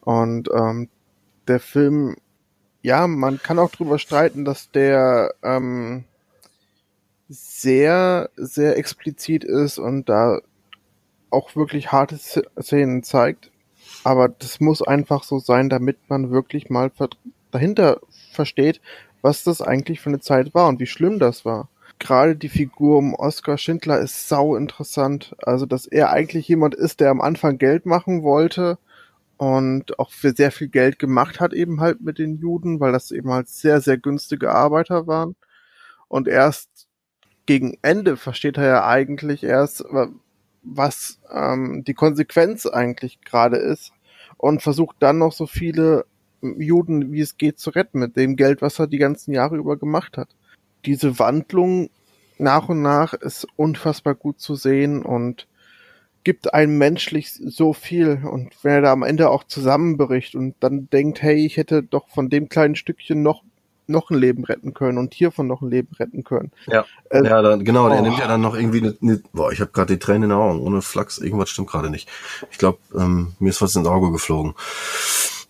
Und 0.00 0.48
ähm, 0.54 0.88
der 1.48 1.60
Film, 1.60 2.16
ja, 2.80 3.06
man 3.06 3.38
kann 3.42 3.58
auch 3.58 3.70
drüber 3.70 3.98
streiten, 3.98 4.44
dass 4.46 4.70
der 4.70 5.34
ähm, 5.42 6.04
sehr, 7.28 8.30
sehr 8.36 8.78
explizit 8.78 9.44
ist 9.44 9.78
und 9.78 10.08
da 10.08 10.40
auch 11.30 11.56
wirklich 11.56 11.92
harte 11.92 12.16
Sz- 12.16 12.46
Szenen 12.60 13.02
zeigt. 13.02 13.50
Aber 14.04 14.28
das 14.28 14.60
muss 14.60 14.80
einfach 14.82 15.24
so 15.24 15.38
sein, 15.38 15.68
damit 15.68 15.98
man 16.08 16.30
wirklich 16.30 16.70
mal 16.70 16.90
dahinter 17.50 18.00
versteht, 18.32 18.80
was 19.22 19.44
das 19.44 19.62
eigentlich 19.62 20.00
für 20.00 20.10
eine 20.10 20.20
Zeit 20.20 20.54
war 20.54 20.68
und 20.68 20.80
wie 20.80 20.86
schlimm 20.86 21.18
das 21.18 21.44
war. 21.44 21.68
Gerade 21.98 22.34
die 22.34 22.48
Figur 22.48 22.98
um 22.98 23.14
Oskar 23.14 23.58
Schindler 23.58 24.00
ist 24.00 24.28
sau 24.28 24.56
interessant. 24.56 25.36
Also, 25.38 25.66
dass 25.66 25.86
er 25.86 26.10
eigentlich 26.10 26.48
jemand 26.48 26.74
ist, 26.74 27.00
der 27.00 27.10
am 27.10 27.20
Anfang 27.20 27.58
Geld 27.58 27.86
machen 27.86 28.22
wollte 28.22 28.78
und 29.36 29.98
auch 29.98 30.10
für 30.10 30.32
sehr 30.32 30.50
viel 30.52 30.68
Geld 30.68 30.98
gemacht 30.98 31.40
hat 31.40 31.52
eben 31.52 31.80
halt 31.80 32.00
mit 32.00 32.18
den 32.18 32.38
Juden, 32.38 32.80
weil 32.80 32.92
das 32.92 33.10
eben 33.10 33.30
halt 33.30 33.48
sehr, 33.48 33.80
sehr 33.80 33.98
günstige 33.98 34.50
Arbeiter 34.52 35.06
waren. 35.06 35.36
Und 36.08 36.28
erst 36.28 36.88
gegen 37.46 37.76
Ende 37.82 38.16
versteht 38.16 38.56
er 38.56 38.66
ja 38.66 38.86
eigentlich 38.86 39.42
erst, 39.42 39.84
was 40.62 41.18
ähm, 41.30 41.82
die 41.84 41.94
Konsequenz 41.94 42.66
eigentlich 42.66 43.20
gerade 43.20 43.56
ist 43.56 43.92
und 44.36 44.62
versucht 44.62 44.96
dann 45.00 45.18
noch 45.18 45.32
so 45.32 45.46
viele 45.46 46.04
Juden, 46.42 47.12
wie 47.12 47.20
es 47.20 47.36
geht, 47.38 47.58
zu 47.58 47.70
retten 47.70 47.98
mit 47.98 48.16
dem 48.16 48.36
Geld, 48.36 48.62
was 48.62 48.78
er 48.78 48.86
die 48.86 48.98
ganzen 48.98 49.32
Jahre 49.32 49.56
über 49.56 49.76
gemacht 49.76 50.16
hat. 50.16 50.28
Diese 50.84 51.18
Wandlung 51.18 51.90
nach 52.38 52.68
und 52.68 52.82
nach 52.82 53.14
ist 53.14 53.46
unfassbar 53.56 54.14
gut 54.14 54.40
zu 54.40 54.56
sehen 54.56 55.02
und 55.02 55.46
gibt 56.24 56.54
einem 56.54 56.78
menschlich 56.78 57.32
so 57.32 57.72
viel. 57.72 58.20
Und 58.24 58.52
wenn 58.62 58.72
er 58.72 58.80
da 58.82 58.92
am 58.92 59.02
Ende 59.02 59.30
auch 59.30 59.44
zusammenbricht 59.44 60.34
und 60.34 60.54
dann 60.60 60.88
denkt, 60.90 61.22
hey, 61.22 61.44
ich 61.44 61.56
hätte 61.56 61.82
doch 61.82 62.08
von 62.08 62.28
dem 62.28 62.48
kleinen 62.48 62.76
Stückchen 62.76 63.22
noch 63.22 63.42
noch 63.88 64.10
ein 64.10 64.18
Leben 64.18 64.44
retten 64.44 64.74
können 64.74 64.96
und 64.96 65.12
hiervon 65.12 65.48
noch 65.48 65.60
ein 65.60 65.70
Leben 65.70 65.94
retten 65.98 66.24
können. 66.24 66.52
Ja, 66.66 66.84
äh, 67.10 67.24
ja 67.24 67.42
dann, 67.42 67.64
genau, 67.64 67.86
oh. 67.86 67.88
der 67.88 68.02
nimmt 68.02 68.18
ja 68.18 68.28
dann 68.28 68.40
noch 68.40 68.54
irgendwie 68.54 68.78
eine, 68.78 68.96
eine 69.02 69.22
boah, 69.32 69.52
ich 69.52 69.60
habe 69.60 69.72
gerade 69.72 69.94
die 69.94 69.98
Tränen 69.98 70.24
in 70.24 70.28
den 70.30 70.38
Augen, 70.38 70.60
ohne 70.60 70.82
Flachs, 70.82 71.18
irgendwas 71.18 71.50
stimmt 71.50 71.68
gerade 71.68 71.90
nicht. 71.90 72.08
Ich 72.50 72.58
glaube, 72.58 72.78
ähm, 72.96 73.32
mir 73.40 73.50
ist 73.50 73.60
was 73.60 73.76
ins 73.76 73.88
Auge 73.88 74.12
geflogen. 74.12 74.54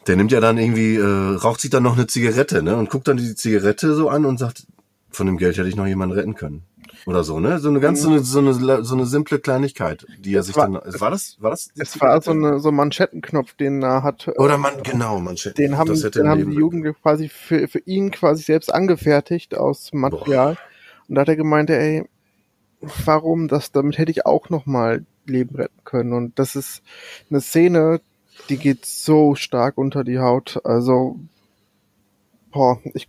Der 0.07 0.17
nimmt 0.17 0.33
ja 0.33 0.41
dann 0.41 0.59
irgendwie, 0.59 0.97
äh, 0.97 1.37
raucht 1.37 1.61
sich 1.61 1.71
dann 1.71 1.83
noch 1.83 1.97
eine 1.97 2.07
Zigarette, 2.07 2.63
ne, 2.63 2.77
und 2.77 2.91
guckt 2.91 3.09
dann 3.09 3.17
die 3.17 3.35
Zigarette 3.35 3.95
so 3.95 4.09
an 4.09 4.25
und 4.25 4.39
sagt, 4.39 4.67
von 5.11 5.27
dem 5.27 5.37
Geld 5.37 5.57
hätte 5.59 5.69
ich 5.69 5.77
noch 5.77 5.87
jemanden 5.87 6.15
retten 6.15 6.35
können 6.35 6.65
oder 7.07 7.25
so, 7.25 7.41
ne? 7.41 7.59
So 7.59 7.69
eine 7.69 7.81
ganz 7.81 8.03
so 8.03 8.09
eine, 8.09 8.21
so 8.21 8.39
eine, 8.39 8.85
so 8.85 8.95
eine 8.95 9.07
simple 9.07 9.39
Kleinigkeit, 9.39 10.07
die 10.19 10.35
er 10.35 10.43
sich 10.43 10.57
war, 10.57 10.71
dann. 10.71 11.01
War 11.01 11.11
das? 11.11 11.37
War 11.41 11.51
das? 11.51 11.71
Es 11.77 12.01
war 12.01 12.21
so, 12.23 12.31
eine, 12.31 12.61
so 12.61 12.69
ein 12.69 12.75
Manschettenknopf, 12.75 13.55
den 13.55 13.83
er 13.83 14.03
hat. 14.03 14.29
Äh, 14.29 14.33
oder 14.33 14.59
man 14.59 14.83
genau 14.83 15.19
Manschetten. 15.19 15.63
Den 15.63 15.79
haben, 15.79 15.95
den 15.95 16.29
haben 16.29 16.51
die 16.51 16.57
Jugend 16.57 16.97
quasi 17.03 17.29
für, 17.29 17.69
für 17.69 17.81
ihn 17.81 18.11
quasi 18.11 18.43
selbst 18.43 18.73
angefertigt 18.73 19.57
aus 19.57 19.93
Material. 19.93 20.55
Boah. 20.55 21.09
Und 21.09 21.15
da 21.17 21.21
hat 21.23 21.29
er 21.29 21.37
gemeint, 21.37 21.71
ey, 21.71 22.05
warum 23.05 23.49
das? 23.49 23.73
Damit 23.73 23.99
hätte 23.99 24.11
ich 24.11 24.27
auch 24.27 24.49
noch 24.51 24.67
mal 24.67 25.05
Leben 25.27 25.57
retten 25.57 25.85
können. 25.85 26.13
Und 26.13 26.39
das 26.39 26.57
ist 26.57 26.83
eine 27.31 27.41
Szene, 27.41 28.01
die 28.49 28.57
geht 28.57 28.85
so 28.87 29.35
stark 29.35 29.79
unter 29.79 30.05
die 30.05 30.19
Haut. 30.19 30.61
Also, 30.65 31.19
boah, 32.51 32.81
ich 32.95 33.09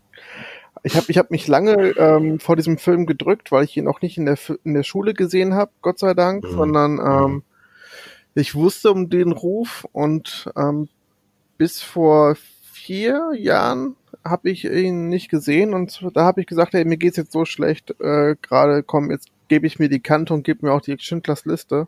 ich 0.84 0.96
habe 0.98 1.06
ich 1.10 1.18
hab 1.18 1.32
mich 1.32 1.48
lange 1.48 1.92
ähm, 1.98 2.40
vor 2.40 2.58
diesem 2.58 2.78
Film 2.78 3.06
gedrückt, 3.06 3.52
weil 3.52 3.64
ich 3.64 3.78
ihn 3.78 3.88
auch 3.88 4.02
nicht 4.02 4.18
in 4.18 4.26
der, 4.26 4.38
in 4.64 4.74
der 4.74 4.84
Schule 4.84 5.14
gesehen 5.14 5.54
habe, 5.54 5.72
Gott 5.82 5.98
sei 5.98 6.14
Dank, 6.14 6.44
mhm. 6.44 6.56
sondern 6.56 7.00
ähm, 7.00 7.44
ich 8.36 8.54
wusste 8.54 8.92
um 8.92 9.10
den 9.10 9.32
Ruf 9.32 9.88
und 9.94 10.52
ähm, 10.58 10.90
bis 11.58 11.82
vor 11.82 12.36
vier 12.74 13.32
Jahren 13.38 13.96
habe 14.26 14.50
ich 14.50 14.66
ihn 14.66 15.08
nicht 15.08 15.30
gesehen 15.30 15.74
und 15.74 16.06
da 16.14 16.24
habe 16.24 16.42
ich 16.42 16.48
gesagt, 16.48 16.74
hey, 16.74 16.84
mir 16.84 16.98
geht's 16.98 17.18
jetzt 17.18 17.32
so 17.32 17.46
schlecht, 17.46 17.92
äh, 18.02 18.36
gerade 18.42 18.84
komm, 18.84 19.10
jetzt 19.10 19.30
gebe 19.48 19.68
ich 19.68 19.80
mir 19.80 19.88
die 19.88 20.02
Kante 20.02 20.34
und 20.34 20.44
gebe 20.44 20.66
mir 20.66 20.74
auch 20.74 20.82
die 20.82 20.98
Schindlers 21.00 21.46
Liste. 21.46 21.88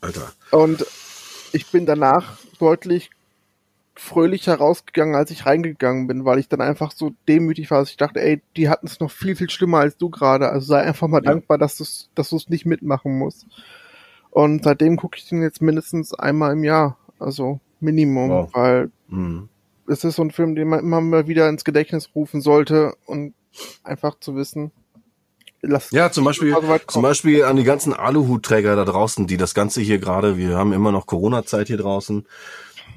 Alter. 0.00 0.32
Und 0.52 0.86
ich 1.54 1.70
bin 1.70 1.86
danach 1.86 2.38
deutlich 2.58 3.10
fröhlicher 3.96 4.56
rausgegangen, 4.56 5.14
als 5.14 5.30
ich 5.30 5.46
reingegangen 5.46 6.08
bin, 6.08 6.24
weil 6.24 6.40
ich 6.40 6.48
dann 6.48 6.60
einfach 6.60 6.90
so 6.90 7.12
demütig 7.28 7.70
war, 7.70 7.78
dass 7.78 7.90
ich 7.90 7.96
dachte, 7.96 8.20
ey, 8.20 8.42
die 8.56 8.68
hatten 8.68 8.86
es 8.86 8.98
noch 8.98 9.10
viel, 9.10 9.36
viel 9.36 9.50
schlimmer 9.50 9.78
als 9.78 9.96
du 9.96 10.10
gerade. 10.10 10.48
Also 10.50 10.66
sei 10.66 10.82
einfach 10.82 11.06
mal 11.06 11.22
ja. 11.24 11.30
dankbar, 11.30 11.58
dass 11.58 11.76
du 11.76 11.84
es 11.84 12.10
dass 12.14 12.30
du's 12.30 12.48
nicht 12.48 12.66
mitmachen 12.66 13.16
musst. 13.16 13.46
Und 14.30 14.64
seitdem 14.64 14.96
gucke 14.96 15.16
ich 15.16 15.28
den 15.28 15.42
jetzt 15.42 15.62
mindestens 15.62 16.12
einmal 16.12 16.52
im 16.54 16.64
Jahr. 16.64 16.98
Also 17.20 17.60
Minimum, 17.78 18.30
wow. 18.30 18.50
weil 18.52 18.90
mhm. 19.08 19.48
es 19.86 20.02
ist 20.02 20.16
so 20.16 20.22
ein 20.22 20.32
Film, 20.32 20.56
den 20.56 20.68
man 20.68 20.80
immer 20.80 21.00
mal 21.00 21.28
wieder 21.28 21.48
ins 21.48 21.64
Gedächtnis 21.64 22.10
rufen 22.16 22.40
sollte 22.40 22.96
und 23.06 23.34
einfach 23.84 24.18
zu 24.18 24.34
wissen, 24.34 24.72
Lass 25.66 25.90
ja, 25.90 26.10
zum 26.10 26.24
Beispiel, 26.24 26.56
zum 26.86 27.02
Beispiel 27.02 27.44
an 27.44 27.56
die 27.56 27.64
ganzen 27.64 27.92
Aluhutträger 27.92 28.76
da 28.76 28.84
draußen, 28.84 29.26
die 29.26 29.36
das 29.36 29.54
Ganze 29.54 29.80
hier 29.80 29.98
gerade, 29.98 30.36
wir 30.36 30.56
haben 30.56 30.72
immer 30.72 30.92
noch 30.92 31.06
Corona-Zeit 31.06 31.68
hier 31.68 31.76
draußen, 31.76 32.26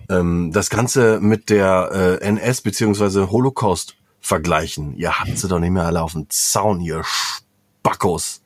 ähm, 0.09 0.51
das 0.53 0.70
Ganze 0.70 1.20
mit 1.20 1.49
der 1.49 2.20
äh, 2.22 2.26
NS 2.26 2.61
beziehungsweise 2.61 3.32
Holocaust 3.32 3.95
vergleichen. 4.20 4.95
Ihr 4.97 5.20
habt 5.20 5.38
sie 5.38 5.47
doch 5.47 5.59
nicht 5.59 5.72
mehr 5.72 5.86
alle 5.86 6.01
auf 6.01 6.13
dem 6.13 6.30
Zaun, 6.30 6.82
ihr 6.82 7.03
Spackos. 7.03 8.41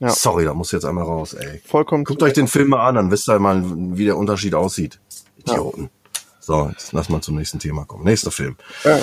Ja. 0.00 0.10
Sorry, 0.10 0.44
da 0.44 0.54
muss 0.54 0.72
jetzt 0.72 0.84
einmal 0.84 1.04
raus, 1.04 1.34
ey. 1.34 1.62
Vollkommen. 1.64 2.04
Guckt 2.04 2.22
euch 2.22 2.32
den 2.32 2.48
Film 2.48 2.70
mal 2.70 2.88
an, 2.88 2.96
dann 2.96 3.10
wisst 3.10 3.28
ihr 3.28 3.38
mal, 3.38 3.62
wie 3.64 4.04
der 4.04 4.16
Unterschied 4.16 4.54
aussieht. 4.54 4.98
Idioten. 5.36 5.82
Ja. 5.82 6.20
So, 6.40 6.68
jetzt 6.70 6.92
lass 6.92 7.08
mal 7.08 7.20
zum 7.20 7.36
nächsten 7.36 7.60
Thema 7.60 7.84
kommen. 7.84 8.04
Nächster 8.04 8.32
Film. 8.32 8.56
Äh. 8.82 8.98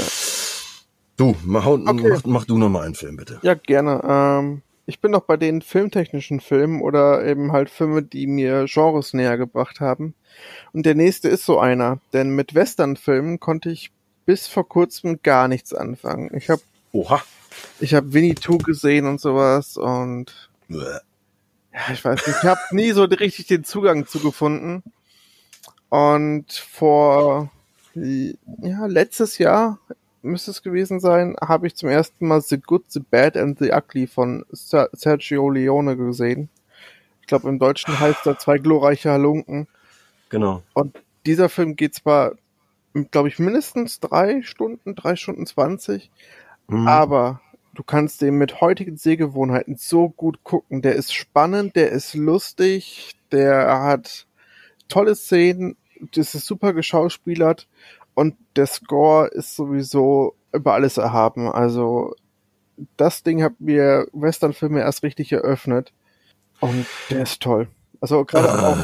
Du, 1.20 1.36
mach, 1.44 1.66
okay. 1.66 1.84
mach, 1.86 2.24
mach 2.24 2.46
du 2.46 2.58
noch 2.58 2.70
mal 2.70 2.86
einen 2.86 2.96
Film, 2.96 3.18
bitte. 3.18 3.40
Ja, 3.42 3.54
gerne. 3.54 4.02
Ähm, 4.08 4.62
ich 4.86 5.02
bin 5.02 5.12
noch 5.12 5.24
bei 5.24 5.36
den 5.36 5.62
filmtechnischen 5.62 6.40
Filmen 6.40 6.82
oder 6.82 7.26
eben 7.26 7.52
halt 7.52 7.70
Filme, 7.70 8.04
die 8.04 8.26
mir 8.26 8.68
Genres 8.70 9.14
näher 9.14 9.38
gebracht 9.38 9.82
haben. 9.82 10.16
Und 10.72 10.86
der 10.86 10.96
nächste 10.96 11.28
ist 11.28 11.46
so 11.46 11.60
einer, 11.60 12.00
denn 12.14 12.30
mit 12.30 12.56
Westernfilmen 12.56 13.42
konnte 13.42 13.70
ich 13.70 13.92
bis 14.26 14.48
vor 14.48 14.66
kurzem 14.70 15.20
gar 15.22 15.50
nichts 15.50 15.74
anfangen. 15.74 16.32
Ich 16.38 16.50
habe 16.50 16.62
Oha. 16.94 17.22
Ich 17.82 17.94
habe 17.94 18.14
Winnie 18.14 18.36
Two 18.36 18.58
gesehen 18.58 19.06
und 19.06 19.20
sowas 19.20 19.76
und 19.76 20.50
Bäh. 20.70 21.00
ja, 21.74 21.92
ich 21.92 22.06
weiß 22.06 22.26
nicht, 22.26 22.38
ich 22.42 22.48
habe 22.48 22.62
nie 22.72 22.92
so 22.92 23.04
richtig 23.04 23.48
den 23.48 23.66
Zugang 23.66 24.08
zugefunden. 24.08 24.84
Und 25.90 26.54
vor 26.54 27.52
ja, 27.94 28.86
letztes 28.86 29.38
Jahr 29.38 29.80
müsste 30.22 30.52
es 30.52 30.62
gewesen 30.62 31.00
sein, 31.00 31.36
habe 31.42 31.68
ich 31.68 31.76
zum 31.76 31.90
ersten 31.90 32.28
Mal 32.28 32.42
The 32.42 32.60
Good, 32.60 32.92
The 32.92 33.00
Bad 33.00 33.38
and 33.38 33.60
The 33.60 33.72
Ugly 33.72 34.08
von 34.08 34.46
Sergio 34.52 35.50
Leone 35.50 35.96
gesehen. 35.98 36.50
Ich 37.22 37.28
glaube, 37.28 37.50
im 37.50 37.60
Deutschen 37.60 38.00
heißt 38.00 38.26
er 38.26 38.40
zwei 38.40 38.58
glorreiche 38.58 39.12
Halunken. 39.12 39.68
Genau. 40.30 40.64
Und 40.74 41.02
dieser 41.26 41.50
Film 41.50 41.76
geht 41.76 41.96
zwar, 41.96 42.34
glaube 43.12 43.28
ich, 43.30 43.40
mindestens 43.40 44.00
drei 44.00 44.42
Stunden, 44.42 44.96
drei 44.96 45.16
Stunden 45.16 45.46
zwanzig, 45.46 46.10
mhm. 46.68 46.88
aber 46.88 47.42
du 47.76 47.84
kannst 47.84 48.22
den 48.22 48.36
mit 48.36 48.62
heutigen 48.62 48.98
Sehgewohnheiten 48.98 49.76
so 49.78 50.10
gut 50.10 50.44
gucken. 50.44 50.82
Der 50.82 50.96
ist 50.96 51.14
spannend, 51.14 51.76
der 51.76 51.92
ist 51.92 52.16
lustig, 52.16 53.16
der 53.32 53.82
hat 53.84 54.28
tolle 54.88 55.16
Szenen, 55.16 55.78
das 56.14 56.34
ist 56.34 56.46
super 56.46 56.74
geschauspielert 56.74 57.68
und 58.20 58.36
der 58.58 58.68
Score 58.68 59.28
ist 59.28 59.56
sowieso 59.56 60.36
über 60.52 60.74
alles 60.74 60.98
erhaben. 60.98 61.48
Also 61.48 62.14
das 62.98 63.24
Ding 63.24 63.42
hat 63.42 63.62
mir 63.62 64.08
Westernfilme 64.12 64.82
erst 64.82 65.04
richtig 65.04 65.32
eröffnet 65.32 65.94
und 66.60 66.86
der 67.10 67.22
ist 67.22 67.42
toll. 67.42 67.70
Also 68.02 68.26
gerade 68.26 68.50
auch, 68.50 68.78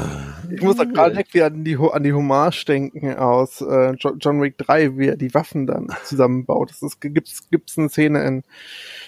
ich 0.49 0.61
muss 0.61 0.77
da 0.77 0.85
gerade 0.85 1.11
direkt 1.11 1.33
wieder 1.33 1.47
an 1.47 1.65
die, 1.65 1.77
an 1.77 2.03
die 2.03 2.13
Hommage 2.13 2.63
denken 2.63 3.13
aus 3.15 3.59
äh, 3.59 3.91
John 3.93 4.41
Wick 4.41 4.57
3, 4.57 4.97
wie 4.97 5.07
er 5.07 5.17
die 5.17 5.33
Waffen 5.33 5.67
dann 5.67 5.89
zusammenbaut. 6.05 6.69
Das 6.69 6.81
ist, 6.81 7.01
gibt's, 7.01 7.49
gibt's 7.49 7.77
eine 7.77 7.89
Szene 7.89 8.23
in 8.23 8.43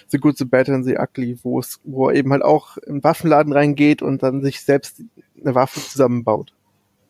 The 0.08 0.18
Good, 0.18 0.36
The 0.36 0.44
Bad 0.44 0.68
and 0.68 0.84
The 0.84 0.98
Ugly, 0.98 1.38
wo 1.42 1.58
es, 1.58 1.80
wo 1.84 2.10
er 2.10 2.16
eben 2.16 2.32
halt 2.32 2.42
auch 2.42 2.76
im 2.76 3.02
Waffenladen 3.02 3.54
reingeht 3.54 4.02
und 4.02 4.22
dann 4.22 4.42
sich 4.42 4.60
selbst 4.60 5.00
eine 5.42 5.54
Waffe 5.54 5.80
zusammenbaut. 5.80 6.52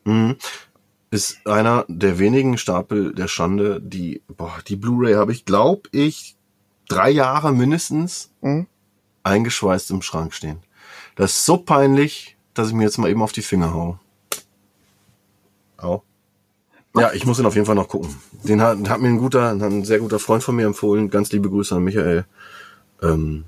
Mhm. 0.05 0.37
Ist 1.11 1.45
einer 1.47 1.85
der 1.87 2.19
wenigen 2.19 2.57
Stapel 2.57 3.13
der 3.13 3.27
Schande, 3.27 3.81
die, 3.81 4.21
boah, 4.27 4.59
die 4.67 4.75
Blu-ray 4.75 5.15
habe 5.15 5.31
ich, 5.31 5.45
glaub 5.45 5.87
ich, 5.91 6.35
drei 6.87 7.09
Jahre 7.09 7.53
mindestens 7.53 8.31
mhm. 8.41 8.67
eingeschweißt 9.23 9.89
im 9.91 10.01
Schrank 10.01 10.33
stehen. 10.33 10.59
Das 11.15 11.31
ist 11.31 11.45
so 11.45 11.57
peinlich, 11.57 12.37
dass 12.53 12.67
ich 12.67 12.73
mir 12.73 12.83
jetzt 12.83 12.97
mal 12.97 13.09
eben 13.09 13.21
auf 13.21 13.31
die 13.31 13.41
Finger 13.41 13.73
hau. 13.73 13.99
Au. 15.77 16.03
Ja, 16.95 17.13
ich 17.13 17.25
muss 17.25 17.39
ihn 17.39 17.45
auf 17.45 17.55
jeden 17.55 17.65
Fall 17.65 17.75
noch 17.75 17.87
gucken. 17.87 18.15
Den 18.43 18.61
hat, 18.61 18.89
hat 18.89 18.99
mir 18.99 19.09
ein 19.09 19.19
guter, 19.19 19.51
ein 19.51 19.85
sehr 19.85 19.99
guter 19.99 20.19
Freund 20.19 20.43
von 20.43 20.55
mir 20.55 20.65
empfohlen. 20.65 21.09
Ganz 21.09 21.31
liebe 21.31 21.49
Grüße 21.49 21.75
an 21.75 21.83
Michael. 21.83 22.25
Ähm, 23.01 23.45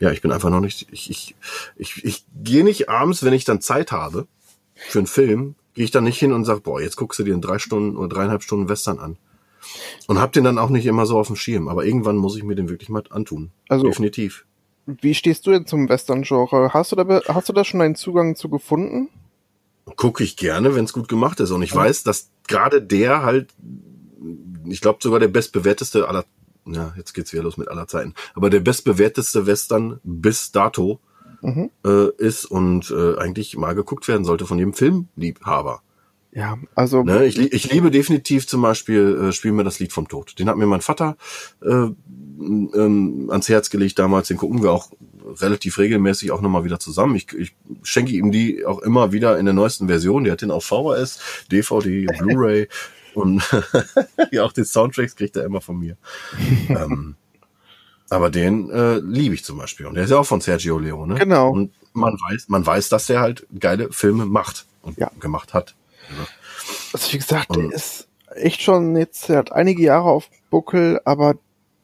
ja, 0.00 0.10
ich 0.10 0.20
bin 0.20 0.32
einfach 0.32 0.50
noch 0.50 0.60
nicht. 0.60 0.88
Ich, 0.90 1.10
ich, 1.10 1.36
ich, 1.76 2.04
ich 2.04 2.24
gehe 2.42 2.64
nicht 2.64 2.88
abends, 2.88 3.22
wenn 3.22 3.32
ich 3.32 3.44
dann 3.44 3.60
Zeit 3.60 3.92
habe 3.92 4.26
für 4.74 4.98
einen 4.98 5.06
Film, 5.06 5.54
gehe 5.74 5.84
ich 5.84 5.90
dann 5.90 6.04
nicht 6.04 6.18
hin 6.18 6.32
und 6.32 6.44
sag, 6.44 6.62
boah, 6.62 6.80
jetzt 6.80 6.96
guckst 6.96 7.18
du 7.18 7.24
dir 7.24 7.34
in 7.34 7.40
drei 7.40 7.58
Stunden 7.58 7.96
oder 7.96 8.08
dreieinhalb 8.08 8.42
Stunden 8.42 8.68
Western 8.68 8.98
an. 8.98 9.16
Und 10.06 10.20
hab 10.20 10.32
den 10.32 10.44
dann 10.44 10.58
auch 10.58 10.70
nicht 10.70 10.86
immer 10.86 11.06
so 11.06 11.18
auf 11.18 11.28
dem 11.28 11.36
Schirm. 11.36 11.68
Aber 11.68 11.84
irgendwann 11.84 12.16
muss 12.16 12.36
ich 12.36 12.42
mir 12.42 12.54
den 12.54 12.68
wirklich 12.68 12.88
mal 12.88 13.04
antun. 13.10 13.52
Also 13.68 13.86
definitiv. 13.86 14.44
Wie 14.86 15.14
stehst 15.14 15.46
du 15.46 15.52
denn 15.52 15.66
zum 15.66 15.88
Western-Genre? 15.88 16.74
Hast 16.74 16.92
du 16.92 16.96
da 16.96 17.20
hast 17.28 17.48
du 17.48 17.52
da 17.52 17.64
schon 17.64 17.80
einen 17.80 17.94
Zugang 17.94 18.34
zu 18.34 18.48
gefunden? 18.48 19.08
Gucke 19.96 20.24
ich 20.24 20.36
gerne, 20.36 20.74
wenn 20.74 20.84
es 20.84 20.92
gut 20.92 21.08
gemacht 21.08 21.38
ist. 21.40 21.52
Und 21.52 21.62
ich 21.62 21.70
ja. 21.70 21.76
weiß, 21.76 22.02
dass 22.02 22.30
gerade 22.48 22.82
der 22.82 23.22
halt, 23.22 23.50
ich 24.66 24.80
glaube 24.80 24.98
sogar 25.00 25.20
der 25.20 25.28
bestbewerteste 25.28 26.08
aller, 26.08 26.24
ja, 26.66 26.92
jetzt 26.96 27.12
geht's 27.12 27.32
wieder 27.32 27.44
los 27.44 27.56
mit 27.56 27.68
aller 27.68 27.86
Zeiten, 27.86 28.14
aber 28.34 28.50
der 28.50 28.60
bestbewerteste 28.60 29.46
Western 29.46 30.00
bis 30.02 30.52
dato 30.52 31.00
mhm. 31.42 31.70
äh, 31.84 32.08
ist 32.16 32.46
und 32.46 32.90
äh, 32.90 33.18
eigentlich 33.18 33.56
mal 33.56 33.74
geguckt 33.74 34.08
werden 34.08 34.24
sollte 34.24 34.46
von 34.46 34.58
jedem 34.58 34.72
Filmliebhaber. 34.72 35.82
Ja, 36.34 36.56
also. 36.74 37.02
Ne, 37.02 37.26
ich, 37.26 37.38
ich 37.38 37.70
liebe 37.70 37.90
definitiv 37.90 38.46
zum 38.46 38.62
Beispiel, 38.62 39.28
äh, 39.28 39.32
spielen 39.32 39.56
wir 39.56 39.64
das 39.64 39.78
Lied 39.80 39.92
vom 39.92 40.08
Tod. 40.08 40.38
Den 40.38 40.48
hat 40.48 40.56
mir 40.56 40.66
mein 40.66 40.80
Vater 40.80 41.18
äh, 41.62 41.68
ähm, 41.68 43.28
ans 43.30 43.48
Herz 43.50 43.68
gelegt 43.68 43.98
damals. 43.98 44.28
Den 44.28 44.38
gucken 44.38 44.62
wir 44.62 44.72
auch 44.72 44.90
relativ 45.40 45.78
regelmäßig 45.78 46.32
auch 46.32 46.40
nochmal 46.40 46.64
wieder 46.64 46.78
zusammen. 46.78 47.16
Ich, 47.16 47.32
ich 47.34 47.54
schenke 47.82 48.12
ihm 48.12 48.32
die 48.32 48.64
auch 48.64 48.78
immer 48.78 49.12
wieder 49.12 49.38
in 49.38 49.44
der 49.44 49.54
neuesten 49.54 49.88
Version. 49.88 50.24
Der 50.24 50.32
hat 50.32 50.42
den 50.42 50.50
auf 50.50 50.64
VHS, 50.64 51.46
DVD, 51.50 52.06
Blu-ray 52.18 52.68
und 53.14 53.42
ja, 54.30 54.44
auch 54.44 54.52
den 54.52 54.64
Soundtracks 54.64 55.16
kriegt 55.16 55.36
er 55.36 55.44
immer 55.44 55.60
von 55.60 55.78
mir. 55.78 55.96
ähm, 56.68 57.16
aber 58.12 58.30
den 58.30 58.70
äh, 58.70 58.98
liebe 58.98 59.34
ich 59.34 59.44
zum 59.44 59.58
Beispiel. 59.58 59.86
Und 59.86 59.94
der 59.94 60.04
ist 60.04 60.10
ja 60.10 60.18
auch 60.18 60.26
von 60.26 60.40
Sergio 60.40 60.78
Leone. 60.78 61.14
Genau. 61.16 61.50
Und 61.50 61.72
man 61.92 62.14
weiß, 62.14 62.48
man 62.48 62.64
weiß, 62.64 62.88
dass 62.88 63.06
der 63.06 63.20
halt 63.20 63.46
geile 63.58 63.92
Filme 63.92 64.24
macht 64.26 64.66
und 64.82 64.98
Ja. 64.98 65.10
gemacht 65.20 65.54
hat. 65.54 65.74
Also 66.92 67.12
wie 67.12 67.18
gesagt, 67.18 67.50
Und- 67.50 67.68
der 67.70 67.72
ist 67.72 68.08
echt 68.34 68.62
schon 68.62 68.96
jetzt, 68.96 69.28
er 69.28 69.38
hat 69.38 69.52
einige 69.52 69.82
Jahre 69.82 70.08
auf 70.10 70.28
Buckel, 70.50 71.00
aber 71.04 71.34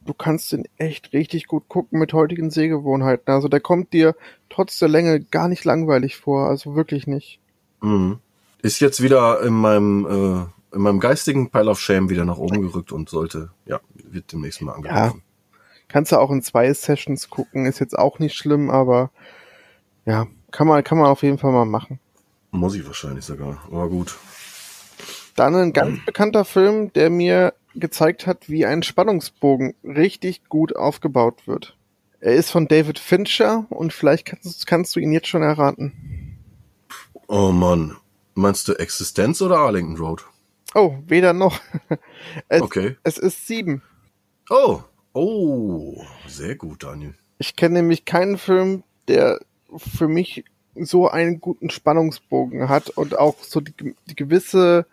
du 0.05 0.13
kannst 0.13 0.51
den 0.51 0.65
echt 0.77 1.13
richtig 1.13 1.45
gut 1.47 1.67
gucken 1.67 1.99
mit 1.99 2.13
heutigen 2.13 2.49
Sehgewohnheiten. 2.49 3.31
Also 3.33 3.47
der 3.47 3.59
kommt 3.59 3.93
dir 3.93 4.15
trotz 4.49 4.79
der 4.79 4.89
Länge 4.89 5.19
gar 5.19 5.47
nicht 5.47 5.63
langweilig 5.65 6.17
vor, 6.17 6.47
also 6.49 6.75
wirklich 6.75 7.05
nicht. 7.07 7.39
Mhm. 7.81 8.17
Ist 8.61 8.79
jetzt 8.79 9.01
wieder 9.01 9.41
in 9.41 9.53
meinem, 9.53 10.05
äh, 10.05 10.75
in 10.75 10.81
meinem 10.81 10.99
geistigen 10.99 11.49
Pile 11.49 11.69
of 11.69 11.79
Shame 11.79 12.09
wieder 12.09 12.25
nach 12.25 12.37
oben 12.37 12.61
gerückt 12.61 12.91
und 12.91 13.09
sollte, 13.09 13.49
ja, 13.65 13.79
wird 13.93 14.31
demnächst 14.33 14.61
mal 14.61 14.73
angegriffen. 14.73 15.21
Kannst 15.89 16.11
du 16.11 16.17
auch 16.17 16.31
in 16.31 16.41
zwei 16.41 16.71
Sessions 16.73 17.29
gucken, 17.29 17.65
ist 17.65 17.79
jetzt 17.79 17.97
auch 17.97 18.19
nicht 18.19 18.35
schlimm, 18.35 18.69
aber 18.69 19.11
ja, 20.05 20.27
kann 20.51 20.67
man, 20.67 20.83
kann 20.83 20.97
man 20.97 21.07
auf 21.07 21.23
jeden 21.23 21.37
Fall 21.37 21.51
mal 21.51 21.65
machen. 21.65 21.99
Muss 22.51 22.75
ich 22.75 22.85
wahrscheinlich 22.85 23.25
sogar. 23.25 23.61
Aber 23.67 23.89
gut. 23.89 24.15
Dann 25.35 25.55
ein 25.55 25.73
ganz 25.73 25.99
bekannter 26.05 26.45
Film, 26.45 26.91
der 26.93 27.09
mir 27.09 27.53
gezeigt 27.75 28.27
hat, 28.27 28.49
wie 28.49 28.65
ein 28.65 28.83
Spannungsbogen 28.83 29.75
richtig 29.83 30.47
gut 30.49 30.75
aufgebaut 30.75 31.47
wird. 31.47 31.75
Er 32.19 32.35
ist 32.35 32.51
von 32.51 32.67
David 32.67 32.99
Fincher 32.99 33.65
und 33.69 33.93
vielleicht 33.93 34.25
kannst, 34.25 34.67
kannst 34.67 34.95
du 34.95 34.99
ihn 34.99 35.11
jetzt 35.11 35.27
schon 35.27 35.41
erraten. 35.43 36.37
Oh 37.27 37.51
Mann. 37.51 37.95
Meinst 38.35 38.67
du 38.67 38.73
Existenz 38.73 39.41
oder 39.41 39.57
Arlington 39.59 39.97
Road? 39.97 40.25
Oh, 40.75 40.95
weder 41.07 41.33
noch. 41.33 41.59
es, 42.49 42.61
Okay. 42.61 42.97
es 43.03 43.17
ist 43.17 43.47
sieben. 43.47 43.81
Oh. 44.49 44.81
Oh. 45.13 46.01
Sehr 46.27 46.55
gut, 46.55 46.83
Daniel. 46.83 47.13
Ich 47.37 47.55
kenne 47.55 47.75
nämlich 47.75 48.05
keinen 48.05 48.37
Film, 48.37 48.83
der 49.07 49.39
für 49.75 50.07
mich 50.07 50.45
so 50.75 51.09
einen 51.09 51.41
guten 51.41 51.69
Spannungsbogen 51.69 52.69
hat 52.69 52.89
und 52.89 53.17
auch 53.17 53.35
so 53.41 53.59
die, 53.59 53.95
die 54.07 54.15
gewisse 54.15 54.85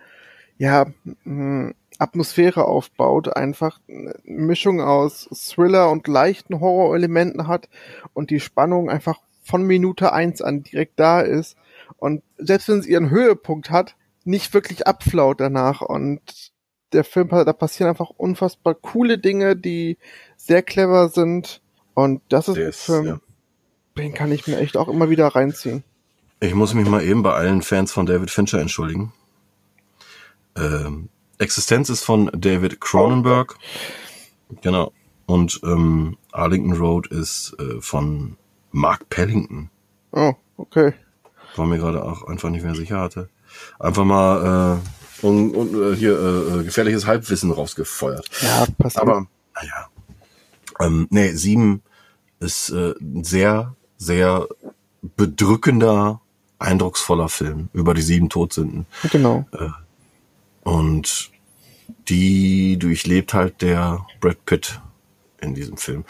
ja, 0.59 0.87
mh, 1.25 1.73
Atmosphäre 1.99 2.67
aufbaut, 2.67 3.37
einfach 3.37 3.81
eine 3.89 4.15
Mischung 4.25 4.81
aus 4.81 5.29
Thriller 5.33 5.91
und 5.91 6.09
leichten 6.09 6.61
Horrorelementen 6.61 7.47
hat 7.47 7.69
und 8.15 8.31
die 8.31 8.41
Spannung 8.41 8.91
einfach 8.91 9.21
von 9.43 9.63
Minute 9.63 10.13
eins 10.13 10.43
an 10.43 10.63
direkt 10.63 10.99
da 10.99 11.21
ist 11.21 11.57
und 11.99 12.23
selbst 12.37 12.69
wenn 12.69 12.81
es 12.81 12.87
ihren 12.87 13.11
Höhepunkt 13.11 13.71
hat, 13.71 13.97
nicht 14.25 14.53
wirklich 14.55 14.87
abflaut 14.87 15.41
danach 15.41 15.81
und 15.81 16.53
der 16.93 17.05
Film, 17.05 17.29
da 17.29 17.53
passieren 17.53 17.91
einfach 17.91 18.11
unfassbar 18.11 18.75
coole 18.75 19.19
Dinge, 19.19 19.57
die 19.57 19.99
sehr 20.37 20.63
clever 20.63 21.09
sind 21.09 21.61
und 21.95 22.23
das 22.29 22.49
ist 22.49 22.57
ein 22.57 22.63
ist, 22.63 22.83
Film, 22.83 23.07
ja. 23.07 23.21
den 23.97 24.15
kann 24.15 24.33
ich 24.33 24.47
mir 24.47 24.59
echt 24.59 24.77
auch 24.77 24.89
immer 24.89 25.11
wieder 25.11 25.27
reinziehen. 25.29 25.83
Ich 26.41 26.55
muss 26.55 26.75
mich 26.75 26.87
mal 26.89 27.03
eben 27.03 27.23
bei 27.23 27.33
allen 27.33 27.63
Fans 27.63 27.93
von 27.93 28.07
David 28.07 28.31
Fincher 28.31 28.61
entschuldigen. 28.61 29.13
Ähm, 30.57 31.09
Existenz 31.39 31.89
ist 31.89 32.05
von 32.05 32.31
David 32.35 32.81
Cronenberg. 32.81 33.57
Genau. 34.61 34.93
Und 35.27 35.61
ähm, 35.65 36.17
Arlington 36.33 36.75
Road 36.75 37.09
ist 37.09 37.57
äh, 37.59 37.81
von 37.81 38.37
Mark 38.71 39.09
Pellington. 39.09 39.71
Oh, 40.13 40.35
okay. 40.57 40.93
War 41.57 41.67
mir 41.67 41.79
gerade 41.79 42.05
auch 42.05 42.25
einfach 42.25 42.51
nicht 42.51 42.65
mehr 42.65 42.75
sicher 42.75 43.01
hatte. 43.01 43.29
Einfach 43.79 44.05
mal 44.05 44.79
äh, 44.79 45.06
und, 45.23 45.55
und 45.55 45.75
äh, 45.75 45.97
hier 45.97 46.19
äh, 46.19 46.61
äh, 46.61 46.65
gefährliches 46.65 47.07
Halbwissen 47.07 47.51
rausgefeuert. 47.51 48.29
Ja, 48.43 48.67
passiert. 48.79 49.03
Aber, 49.03 49.27
naja. 49.55 49.89
Ähm, 50.81 51.07
nee, 51.11 51.33
sieben 51.33 51.83
ist 52.41 52.71
äh, 52.71 52.95
ein 53.01 53.25
sehr, 53.25 53.75
sehr 53.97 54.47
bedrückender, 55.17 56.21
eindrucksvoller 56.59 57.29
Film 57.29 57.69
über 57.73 57.95
die 57.95 58.03
sieben 58.03 58.29
Todsünden. 58.29 58.87
genau. 59.11 59.47
Und 60.63 61.31
die 62.09 62.79
durchlebt 62.79 63.35
halt 63.35 63.63
der 63.63 64.07
Brad 64.21 64.45
Pitt 64.47 64.81
in 65.41 65.55
diesem 65.55 65.77
Film. 65.77 66.05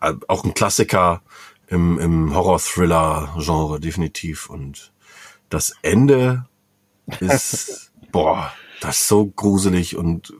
Äh, 0.00 0.14
Auch 0.28 0.44
ein 0.44 0.54
Klassiker 0.54 1.22
im, 1.66 1.98
im 1.98 2.34
Horror-Thriller-Genre, 2.34 3.80
definitiv. 3.80 4.50
Und 4.50 4.92
das 5.48 5.74
Ende 5.82 6.46
ist, 7.20 7.91
boah, 8.12 8.52
das 8.80 8.98
ist 8.98 9.08
so 9.08 9.26
gruselig 9.26 9.96
und 9.96 10.32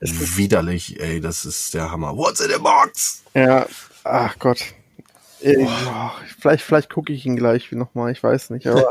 widerlich, 0.00 1.00
ey, 1.00 1.20
das 1.20 1.44
ist 1.44 1.74
der 1.74 1.90
Hammer. 1.90 2.16
What's 2.16 2.40
in 2.40 2.50
the 2.50 2.58
box? 2.58 3.22
Ja, 3.34 3.66
ach 4.04 4.38
Gott. 4.38 4.64
Boah, 5.42 6.14
vielleicht 6.38 6.64
vielleicht 6.64 6.90
gucke 6.90 7.12
ich 7.12 7.24
ihn 7.24 7.36
gleich 7.36 7.70
nochmal, 7.72 8.12
ich 8.12 8.22
weiß 8.22 8.50
nicht, 8.50 8.66
aber 8.66 8.90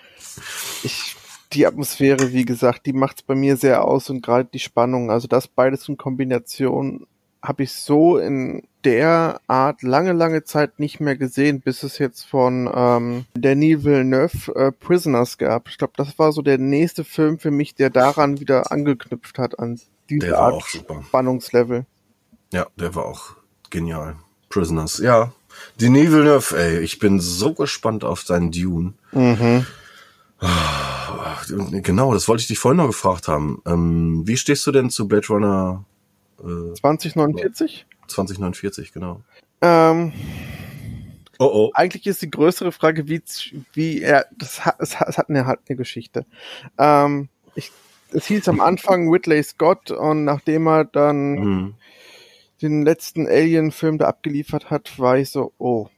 ich, 0.82 1.16
die 1.52 1.66
Atmosphäre, 1.66 2.32
wie 2.32 2.44
gesagt, 2.44 2.86
die 2.86 2.92
macht's 2.92 3.22
bei 3.22 3.34
mir 3.34 3.56
sehr 3.56 3.84
aus 3.84 4.10
und 4.10 4.22
gerade 4.22 4.48
die 4.52 4.58
Spannung, 4.58 5.10
also 5.10 5.28
das 5.28 5.46
beides 5.46 5.88
in 5.88 5.96
Kombination 5.96 7.06
habe 7.42 7.62
ich 7.62 7.72
so 7.72 8.18
in 8.18 8.67
der 8.84 9.40
Art 9.46 9.82
lange, 9.82 10.12
lange 10.12 10.44
Zeit 10.44 10.78
nicht 10.78 11.00
mehr 11.00 11.16
gesehen, 11.16 11.60
bis 11.60 11.82
es 11.82 11.98
jetzt 11.98 12.24
von 12.24 12.70
ähm, 12.72 13.24
Denis 13.34 13.84
Villeneuve 13.84 14.54
äh, 14.54 14.72
Prisoners 14.72 15.38
gab. 15.38 15.68
Ich 15.68 15.78
glaube, 15.78 15.94
das 15.96 16.18
war 16.18 16.32
so 16.32 16.42
der 16.42 16.58
nächste 16.58 17.04
Film 17.04 17.38
für 17.38 17.50
mich, 17.50 17.74
der 17.74 17.90
daran 17.90 18.40
wieder 18.40 18.70
angeknüpft 18.70 19.38
hat, 19.38 19.58
an 19.58 19.80
diese 20.08 20.38
Art. 20.38 20.62
Spannungslevel. 20.62 21.86
Ja, 22.52 22.66
der 22.76 22.94
war 22.94 23.06
auch 23.06 23.36
genial. 23.70 24.16
Prisoners, 24.48 24.98
ja. 24.98 25.32
Denis 25.80 26.10
Villeneuve, 26.10 26.56
ey, 26.56 26.78
ich 26.78 26.98
bin 26.98 27.20
so 27.20 27.52
gespannt 27.52 28.04
auf 28.04 28.22
seinen 28.22 28.52
Dune. 28.52 28.94
Mhm. 29.12 29.66
Genau, 31.82 32.14
das 32.14 32.28
wollte 32.28 32.42
ich 32.42 32.46
dich 32.46 32.58
vorhin 32.58 32.76
noch 32.76 32.86
gefragt 32.86 33.28
haben. 33.28 33.60
Ähm, 33.66 34.22
wie 34.24 34.36
stehst 34.36 34.66
du 34.66 34.72
denn 34.72 34.90
zu 34.90 35.08
Blade 35.08 35.26
Runner 35.28 35.84
äh, 36.38 36.74
2049? 36.74 37.86
2049, 38.08 38.92
genau? 38.92 39.22
Ähm, 39.60 40.12
Oh 41.40 41.50
oh. 41.52 41.70
eigentlich 41.74 42.06
ist 42.06 42.20
die 42.20 42.30
größere 42.30 42.72
Frage, 42.72 43.08
wie, 43.08 43.22
wie 43.72 44.02
er, 44.02 44.26
das 44.36 44.64
hat, 44.64 44.76
es 44.80 44.98
hat, 44.98 45.08
es 45.08 45.18
hat 45.18 45.28
eine, 45.28 45.46
hat 45.46 45.60
eine 45.68 45.76
Geschichte. 45.76 46.26
Ähm, 46.78 47.28
ich, 47.54 47.70
es 48.12 48.26
hieß 48.26 48.48
am 48.48 48.60
Anfang 48.60 49.10
Whitley 49.12 49.42
Scott 49.44 49.92
und 49.92 50.24
nachdem 50.24 50.66
er 50.66 50.84
dann 50.84 51.36
Hm. 51.36 51.74
den 52.60 52.82
letzten 52.82 53.28
Alien-Film 53.28 53.98
da 53.98 54.06
abgeliefert 54.06 54.70
hat, 54.70 54.98
war 54.98 55.16
ich 55.16 55.30
so, 55.30 55.52
oh, 55.58 55.88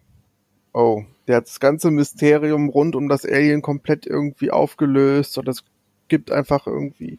oh, 0.74 1.04
der 1.26 1.36
hat 1.36 1.46
das 1.46 1.58
ganze 1.58 1.90
Mysterium 1.90 2.68
rund 2.68 2.94
um 2.94 3.08
das 3.08 3.24
Alien 3.24 3.62
komplett 3.62 4.06
irgendwie 4.06 4.50
aufgelöst 4.50 5.38
und 5.38 5.48
es 5.48 5.64
gibt 6.08 6.30
einfach 6.30 6.66
irgendwie, 6.66 7.18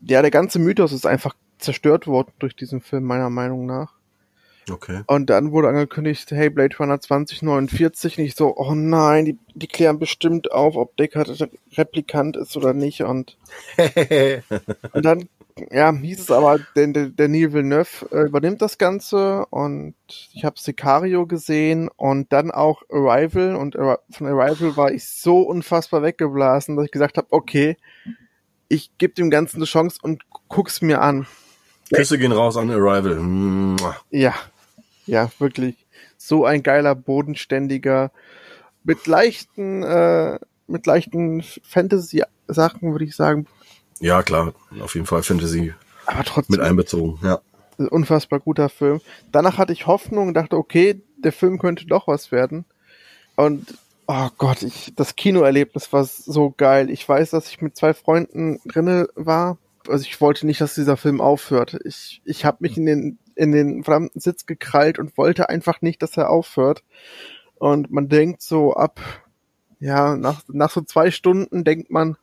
ja, 0.00 0.20
der 0.20 0.32
ganze 0.32 0.58
Mythos 0.58 0.92
ist 0.92 1.06
einfach 1.06 1.36
zerstört 1.60 2.06
worden 2.06 2.32
durch 2.38 2.56
diesen 2.56 2.80
Film, 2.80 3.04
meiner 3.04 3.30
Meinung 3.30 3.66
nach. 3.66 4.00
Okay. 4.70 5.02
Und 5.06 5.30
dann 5.30 5.52
wurde 5.52 5.68
angekündigt, 5.68 6.30
hey, 6.30 6.50
Blade 6.50 6.76
Runner 6.78 7.00
2049. 7.00 8.18
Nicht 8.18 8.36
so, 8.36 8.56
oh 8.56 8.74
nein, 8.74 9.24
die, 9.24 9.38
die 9.54 9.66
klären 9.66 9.98
bestimmt 9.98 10.52
auf, 10.52 10.76
ob 10.76 10.96
Deckard 10.96 11.48
Replikant 11.76 12.36
ist 12.36 12.56
oder 12.56 12.72
nicht. 12.72 13.02
Und, 13.02 13.36
und 14.92 15.04
dann, 15.04 15.28
ja, 15.70 15.92
hieß 15.92 16.20
es 16.20 16.30
aber, 16.30 16.60
der, 16.76 16.88
der, 16.88 17.28
Neil 17.28 17.52
Villeneuve 17.52 18.06
äh, 18.12 18.26
übernimmt 18.26 18.62
das 18.62 18.78
Ganze 18.78 19.46
und 19.46 19.94
ich 20.32 20.44
habe 20.44 20.58
Sicario 20.58 21.26
gesehen 21.26 21.88
und 21.96 22.32
dann 22.32 22.50
auch 22.50 22.82
Arrival 22.90 23.56
und 23.56 23.74
von 23.74 24.26
Arrival 24.26 24.76
war 24.76 24.92
ich 24.92 25.06
so 25.06 25.40
unfassbar 25.40 26.02
weggeblasen, 26.02 26.76
dass 26.76 26.86
ich 26.86 26.92
gesagt 26.92 27.18
habe, 27.18 27.28
okay, 27.30 27.76
ich 28.68 28.96
gebe 28.98 29.14
dem 29.14 29.30
Ganzen 29.30 29.56
eine 29.56 29.66
Chance 29.66 29.98
und 30.02 30.22
guck's 30.48 30.80
mir 30.80 31.02
an. 31.02 31.26
Küsse 31.92 32.18
gehen 32.18 32.32
raus 32.32 32.56
an 32.56 32.70
Arrival. 32.70 33.76
Ja, 34.10 34.34
ja, 35.06 35.30
wirklich. 35.38 35.76
So 36.16 36.44
ein 36.44 36.62
geiler, 36.62 36.94
bodenständiger, 36.94 38.12
mit 38.84 39.06
leichten, 39.06 39.82
äh, 39.82 40.38
mit 40.66 40.86
leichten 40.86 41.42
Fantasy-Sachen, 41.42 42.92
würde 42.92 43.04
ich 43.04 43.16
sagen, 43.16 43.46
Ja, 43.98 44.22
klar. 44.22 44.54
Auf 44.80 44.94
jeden 44.94 45.06
Fall 45.06 45.22
Fantasy 45.22 45.74
aber 46.10 46.24
trotzdem 46.24 46.56
mit 46.56 46.66
einbezogen. 46.66 47.18
Ja. 47.22 47.40
unfassbar 47.78 48.40
guter 48.40 48.68
Film. 48.68 49.00
Danach 49.32 49.58
hatte 49.58 49.72
ich 49.72 49.86
Hoffnung 49.86 50.28
und 50.28 50.34
dachte, 50.34 50.56
okay, 50.56 51.02
der 51.18 51.32
Film 51.32 51.58
könnte 51.58 51.86
doch 51.86 52.06
was 52.08 52.32
werden. 52.32 52.64
Und 53.36 53.74
Oh 54.12 54.28
Gott, 54.38 54.62
ich, 54.62 54.92
das 54.96 55.14
Kinoerlebnis 55.14 55.92
war 55.92 56.04
so 56.04 56.52
geil. 56.56 56.90
Ich 56.90 57.08
weiß, 57.08 57.30
dass 57.30 57.48
ich 57.48 57.60
mit 57.60 57.76
zwei 57.76 57.94
Freunden 57.94 58.58
drinne 58.64 59.08
war. 59.14 59.56
Also 59.88 60.04
ich 60.06 60.20
wollte 60.20 60.46
nicht, 60.46 60.60
dass 60.60 60.74
dieser 60.74 60.96
Film 60.96 61.20
aufhört. 61.20 61.78
Ich, 61.84 62.20
ich 62.24 62.44
habe 62.44 62.58
mich 62.60 62.76
in 62.76 62.86
den, 62.86 63.18
in 63.34 63.52
den 63.52 63.84
verdammten 63.84 64.20
Sitz 64.20 64.46
gekrallt 64.46 64.98
und 64.98 65.16
wollte 65.16 65.48
einfach 65.48 65.80
nicht, 65.82 66.02
dass 66.02 66.16
er 66.16 66.30
aufhört. 66.30 66.84
Und 67.56 67.90
man 67.90 68.08
denkt 68.08 68.42
so 68.42 68.74
ab, 68.74 69.00
ja, 69.80 70.16
nach, 70.16 70.42
nach 70.48 70.70
so 70.70 70.82
zwei 70.82 71.10
Stunden 71.10 71.64
denkt 71.64 71.90
man, 71.90 72.16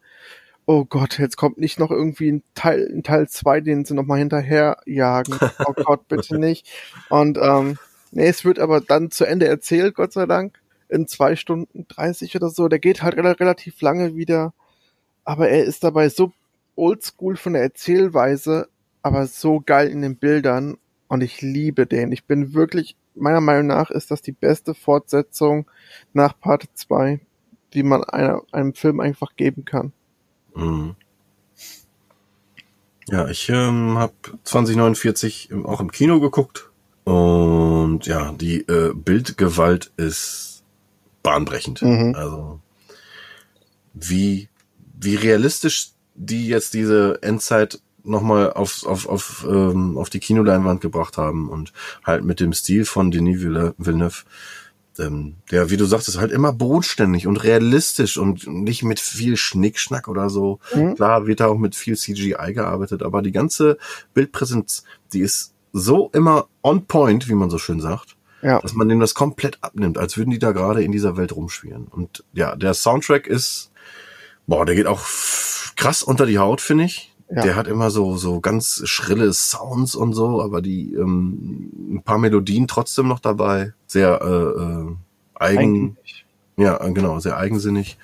oh 0.68 0.86
Gott, 0.86 1.18
jetzt 1.18 1.38
kommt 1.38 1.58
nicht 1.58 1.80
noch 1.80 1.92
irgendwie 1.92 2.32
ein 2.32 2.44
Teil, 2.54 2.88
ein 2.94 3.02
Teil 3.02 3.28
zwei, 3.30 3.62
den 3.62 3.86
sie 3.86 3.96
nochmal 3.96 4.20
hinterher 4.20 4.78
jagen. 4.86 5.40
Oh 5.66 5.74
Gott, 5.84 6.08
bitte 6.08 6.38
nicht. 6.38 6.68
Und 7.10 7.38
ähm, 7.42 7.78
nee, 8.12 8.28
es 8.28 8.46
wird 8.46 8.60
aber 8.60 8.82
dann 8.82 9.10
zu 9.10 9.26
Ende 9.26 9.48
erzählt, 9.48 9.96
Gott 9.96 10.14
sei 10.14 10.26
Dank 10.26 10.60
in 10.90 11.08
zwei 11.08 11.36
Stunden 11.36 11.88
30 11.88 12.36
oder 12.36 12.50
so. 12.50 12.68
Der 12.68 12.80
geht 12.80 13.02
halt 13.02 13.16
relativ 13.16 13.82
lange 13.82 14.16
wieder, 14.16 14.54
aber 15.24 15.50
er 15.50 15.64
ist 15.64 15.84
dabei 15.84 16.10
so 16.10 16.34
oldschool 16.78 17.36
von 17.36 17.54
der 17.54 17.64
Erzählweise, 17.64 18.70
aber 19.02 19.28
so 19.28 19.62
geil 19.66 19.90
in 19.90 20.02
den 20.02 20.16
Bildern 20.16 20.78
und 21.08 21.22
ich 21.22 21.42
liebe 21.42 21.86
den. 21.86 22.12
Ich 22.12 22.26
bin 22.26 22.54
wirklich, 22.54 22.96
meiner 23.16 23.42
Meinung 23.42 23.68
nach 23.68 23.90
ist 23.90 24.12
das 24.12 24.22
die 24.22 24.32
beste 24.32 24.74
Fortsetzung 24.74 25.70
nach 26.14 26.40
Part 26.40 26.70
2, 26.74 27.20
die 27.74 27.84
man 27.84 28.04
einer, 28.04 28.42
einem 28.52 28.74
Film 28.74 29.00
einfach 29.00 29.36
geben 29.36 29.66
kann. 29.66 29.92
Mhm. 30.56 30.96
Ja, 33.10 33.30
ich 33.30 33.48
ähm, 33.50 33.98
habe 33.98 34.14
2049 34.44 35.50
auch 35.64 35.80
im 35.80 35.92
Kino 35.92 36.20
geguckt 36.20 36.70
und 37.06 38.02
ja, 38.06 38.34
die 38.34 38.68
äh, 38.68 38.94
Bildgewalt 38.94 39.92
ist 39.96 40.64
bahnbrechend. 41.24 41.82
Mhm. 41.82 42.16
Also 42.16 42.60
wie, 43.94 44.50
wie 45.00 45.16
realistisch 45.16 45.92
die 46.18 46.48
jetzt 46.48 46.74
diese 46.74 47.20
Endzeit 47.22 47.80
nochmal 48.04 48.54
auf, 48.54 48.86
auf, 48.86 49.08
auf, 49.08 49.46
ähm, 49.50 49.98
auf 49.98 50.10
die 50.10 50.20
Kinoleinwand 50.20 50.82
gebracht 50.82 51.18
haben 51.18 51.50
und 51.50 51.74
halt 52.04 52.24
mit 52.24 52.40
dem 52.40 52.54
Stil 52.54 52.86
von 52.86 53.12
Denis 53.12 53.42
Villeneuve, 53.42 54.24
ähm, 55.00 55.36
der, 55.52 55.70
wie 55.70 55.78
du 55.78 55.86
sagtest, 55.86 56.18
halt 56.18 56.32
immer 56.32 56.54
bodenständig 56.54 57.28
und 57.28 57.44
realistisch 57.44 58.18
und 58.18 58.48
nicht 58.48 58.84
mit 58.84 59.00
viel 59.00 59.38
Schnickschnack 59.38 60.08
oder 60.08 60.30
so. 60.30 60.60
Mhm. 60.74 60.96
Klar 60.96 61.28
wird 61.28 61.40
da 61.40 61.48
auch 61.48 61.58
mit 61.58 61.76
viel 61.76 61.96
CGI 61.96 62.54
gearbeitet, 62.54 63.04
aber 63.04 63.22
die 63.22 63.32
ganze 63.32 63.78
Bildpräsenz, 64.14 64.84
die 65.14 65.20
ist 65.20 65.54
so 65.72 66.10
immer 66.14 66.48
on 66.64 66.86
point, 66.86 67.30
wie 67.30 67.36
man 67.36 67.50
so 67.50 67.58
schön 67.58 67.80
sagt. 67.80 68.16
Ja. 68.42 68.60
Dass 68.60 68.74
man 68.74 68.88
dem 68.88 69.00
das 69.00 69.16
komplett 69.16 69.58
abnimmt, 69.62 69.98
als 69.98 70.16
würden 70.16 70.30
die 70.30 70.40
da 70.40 70.52
gerade 70.52 70.84
in 70.84 70.92
dieser 70.92 71.18
Welt 71.18 71.36
rumspielen. 71.36 71.88
Und 71.88 72.24
ja, 72.34 72.56
der 72.56 72.76
Soundtrack 72.76 73.26
ist, 73.26 73.72
boah, 74.48 74.66
der 74.66 74.76
geht 74.76 74.88
auch 74.88 75.06
krass 75.76 76.04
unter 76.04 76.26
die 76.26 76.40
Haut, 76.40 76.62
finde 76.62 76.86
ich. 76.86 77.14
Ja. 77.30 77.42
Der 77.42 77.56
hat 77.56 77.68
immer 77.68 77.92
so, 77.92 78.16
so 78.16 78.40
ganz 78.40 78.82
schrille 78.86 79.34
Sounds 79.34 79.96
und 79.96 80.14
so, 80.14 80.42
aber 80.42 80.62
die, 80.62 80.94
ähm, 80.94 81.72
ein 81.96 82.02
paar 82.04 82.18
Melodien 82.18 82.68
trotzdem 82.68 83.08
noch 83.08 83.20
dabei. 83.20 83.74
Sehr, 83.86 84.22
äh, 84.22 84.62
äh, 84.62 84.96
eigen, 85.36 85.76
Eigentlich. 85.76 86.26
ja, 86.56 86.78
genau, 86.88 87.20
sehr 87.20 87.38
eigensinnig. 87.38 87.98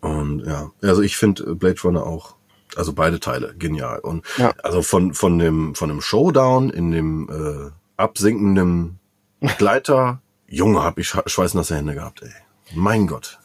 Und 0.00 0.44
ja, 0.46 0.70
also 0.82 1.00
ich 1.00 1.16
finde 1.16 1.54
Blade 1.54 1.80
Runner 1.82 2.04
auch, 2.04 2.34
also 2.76 2.92
beide 2.92 3.18
Teile 3.18 3.54
genial. 3.58 4.00
Und 4.00 4.24
ja. 4.36 4.52
also 4.62 4.82
von, 4.82 5.14
von 5.14 5.38
dem, 5.38 5.74
von 5.74 5.88
dem 5.88 6.02
Showdown 6.02 6.68
in 6.68 6.90
dem, 6.90 7.28
äh, 7.30 7.70
absinkendem 8.00 8.96
Gleiter. 9.58 10.20
Junge, 10.48 10.82
hab 10.82 10.98
ich 10.98 11.08
schweißnasse 11.08 11.76
Hände 11.76 11.94
gehabt, 11.94 12.22
ey. 12.22 12.32
Mein 12.74 13.06
Gott. 13.06 13.38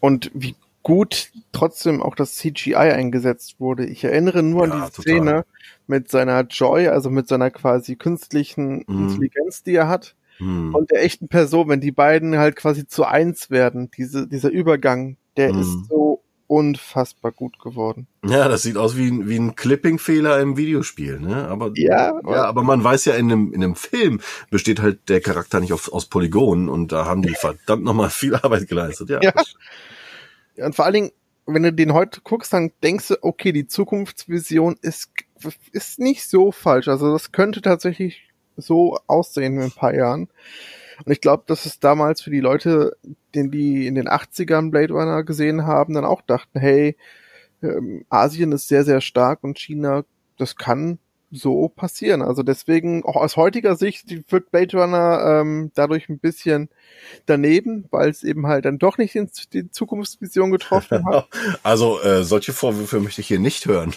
Und 0.00 0.30
wie 0.34 0.54
gut 0.82 1.30
trotzdem 1.52 2.02
auch 2.02 2.14
das 2.14 2.36
CGI 2.36 2.74
eingesetzt 2.74 3.56
wurde. 3.58 3.86
Ich 3.86 4.04
erinnere 4.04 4.42
nur 4.42 4.66
ja, 4.66 4.72
an 4.72 4.86
die 4.86 4.92
Szene 4.92 5.30
total. 5.30 5.44
mit 5.86 6.10
seiner 6.10 6.42
Joy, 6.42 6.88
also 6.88 7.10
mit 7.10 7.28
seiner 7.28 7.50
quasi 7.50 7.96
künstlichen 7.96 8.84
mm. 8.86 9.08
Intelligenz, 9.08 9.62
die 9.62 9.74
er 9.74 9.88
hat, 9.88 10.16
mm. 10.38 10.74
und 10.74 10.90
der 10.90 11.02
echten 11.04 11.28
Person, 11.28 11.68
wenn 11.68 11.80
die 11.80 11.92
beiden 11.92 12.36
halt 12.38 12.56
quasi 12.56 12.86
zu 12.86 13.04
eins 13.04 13.50
werden. 13.50 13.90
Diese, 13.96 14.26
dieser 14.26 14.50
Übergang, 14.50 15.16
der 15.36 15.52
mm. 15.52 15.60
ist 15.60 15.88
so 15.88 16.22
unfassbar 16.52 17.32
gut 17.32 17.58
geworden. 17.58 18.06
Ja, 18.26 18.46
das 18.46 18.62
sieht 18.62 18.76
aus 18.76 18.94
wie, 18.94 19.10
ein 19.10 19.26
wie 19.26 19.38
ein 19.38 19.56
Clipping-Fehler 19.56 20.38
im 20.38 20.58
Videospiel, 20.58 21.18
ne? 21.18 21.48
Aber, 21.48 21.70
ja, 21.76 22.12
ja, 22.28 22.44
aber 22.44 22.62
man 22.62 22.84
weiß 22.84 23.06
ja, 23.06 23.14
in 23.14 23.32
einem, 23.32 23.54
in 23.54 23.64
einem 23.64 23.74
Film 23.74 24.20
besteht 24.50 24.82
halt 24.82 25.08
der 25.08 25.22
Charakter 25.22 25.60
nicht 25.60 25.72
auf, 25.72 25.90
aus 25.90 26.06
Polygonen 26.06 26.68
und 26.68 26.92
da 26.92 27.06
haben 27.06 27.22
die 27.22 27.34
verdammt 27.34 27.84
nochmal 27.84 28.10
viel 28.10 28.34
Arbeit 28.34 28.68
geleistet, 28.68 29.08
ja. 29.08 29.20
ja. 29.22 29.32
Und 30.56 30.74
vor 30.74 30.84
allen 30.84 30.94
Dingen, 30.94 31.12
wenn 31.46 31.62
du 31.62 31.72
den 31.72 31.92
heute 31.92 32.20
guckst, 32.22 32.52
dann 32.52 32.72
denkst 32.82 33.08
du, 33.08 33.16
okay, 33.22 33.52
die 33.52 33.66
Zukunftsvision 33.66 34.76
ist, 34.80 35.10
ist 35.72 35.98
nicht 35.98 36.28
so 36.28 36.52
falsch. 36.52 36.88
Also 36.88 37.12
das 37.12 37.32
könnte 37.32 37.62
tatsächlich 37.62 38.28
so 38.56 38.98
aussehen 39.06 39.56
in 39.56 39.62
ein 39.62 39.72
paar 39.72 39.94
Jahren. 39.94 40.28
Und 41.04 41.12
ich 41.12 41.20
glaube, 41.20 41.44
dass 41.46 41.66
es 41.66 41.80
damals 41.80 42.22
für 42.22 42.30
die 42.30 42.40
Leute, 42.40 42.96
den 43.34 43.50
die 43.50 43.86
in 43.86 43.94
den 43.94 44.08
80ern 44.08 44.70
Blade 44.70 44.92
Runner 44.92 45.24
gesehen 45.24 45.66
haben, 45.66 45.94
dann 45.94 46.04
auch 46.04 46.22
dachten, 46.22 46.60
hey, 46.60 46.96
ähm, 47.62 48.04
Asien 48.08 48.52
ist 48.52 48.68
sehr, 48.68 48.84
sehr 48.84 49.00
stark 49.00 49.42
und 49.42 49.58
China, 49.58 50.04
das 50.38 50.56
kann 50.56 50.98
so 51.32 51.68
passieren. 51.68 52.22
Also 52.22 52.42
deswegen, 52.42 53.04
auch 53.04 53.16
aus 53.16 53.36
heutiger 53.36 53.74
Sicht, 53.74 54.30
wirkt 54.30 54.50
Blade 54.50 54.76
Runner 54.76 55.40
ähm, 55.40 55.72
dadurch 55.74 56.08
ein 56.08 56.18
bisschen 56.18 56.68
daneben, 57.26 57.86
weil 57.90 58.10
es 58.10 58.22
eben 58.22 58.46
halt 58.46 58.66
dann 58.66 58.78
doch 58.78 58.98
nicht 58.98 59.16
in 59.16 59.30
die 59.52 59.70
Zukunftsvision 59.70 60.50
getroffen 60.50 61.04
hat. 61.06 61.28
Also 61.62 62.00
äh, 62.00 62.24
solche 62.24 62.52
Vorwürfe 62.52 63.00
möchte 63.00 63.20
ich 63.20 63.28
hier 63.28 63.38
nicht 63.38 63.66
hören. 63.66 63.94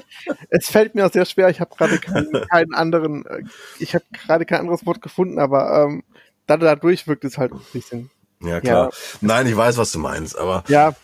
es 0.48 0.68
fällt 0.68 0.94
mir 0.94 1.06
auch 1.06 1.12
sehr 1.12 1.26
schwer, 1.26 1.48
ich 1.48 1.60
habe 1.60 1.74
gerade 1.76 1.98
keinen, 1.98 2.32
keinen 2.50 2.74
anderen, 2.74 3.26
äh, 3.26 3.42
ich 3.78 3.94
habe 3.94 4.04
gerade 4.12 4.46
kein 4.46 4.60
anderes 4.60 4.86
Wort 4.86 5.02
gefunden, 5.02 5.38
aber 5.38 5.84
ähm, 5.84 6.04
dadurch 6.46 7.06
wirkt 7.06 7.24
es 7.24 7.38
halt 7.38 7.52
ein 7.52 7.60
bisschen. 7.72 8.10
Ja, 8.40 8.60
klar. 8.60 8.90
Ja. 8.90 8.90
Nein, 9.20 9.46
ich 9.46 9.56
weiß, 9.56 9.76
was 9.76 9.92
du 9.92 9.98
meinst, 9.98 10.38
aber. 10.38 10.64
Ja. 10.68 10.94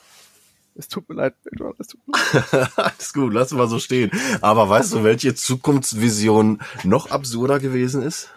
Es 0.76 0.88
tut 0.88 1.08
mir 1.08 1.14
leid, 1.14 1.34
es 1.78 1.86
tut 1.86 2.00
mir 2.06 2.14
leid. 2.52 2.70
Alles 2.76 3.12
gut, 3.12 3.32
lass 3.32 3.52
mal 3.52 3.68
so 3.68 3.78
stehen. 3.78 4.10
Aber 4.40 4.68
weißt 4.68 4.94
du, 4.94 5.04
welche 5.04 5.34
Zukunftsvision 5.34 6.60
noch 6.82 7.10
absurder 7.10 7.60
gewesen 7.60 8.02
ist? 8.02 8.30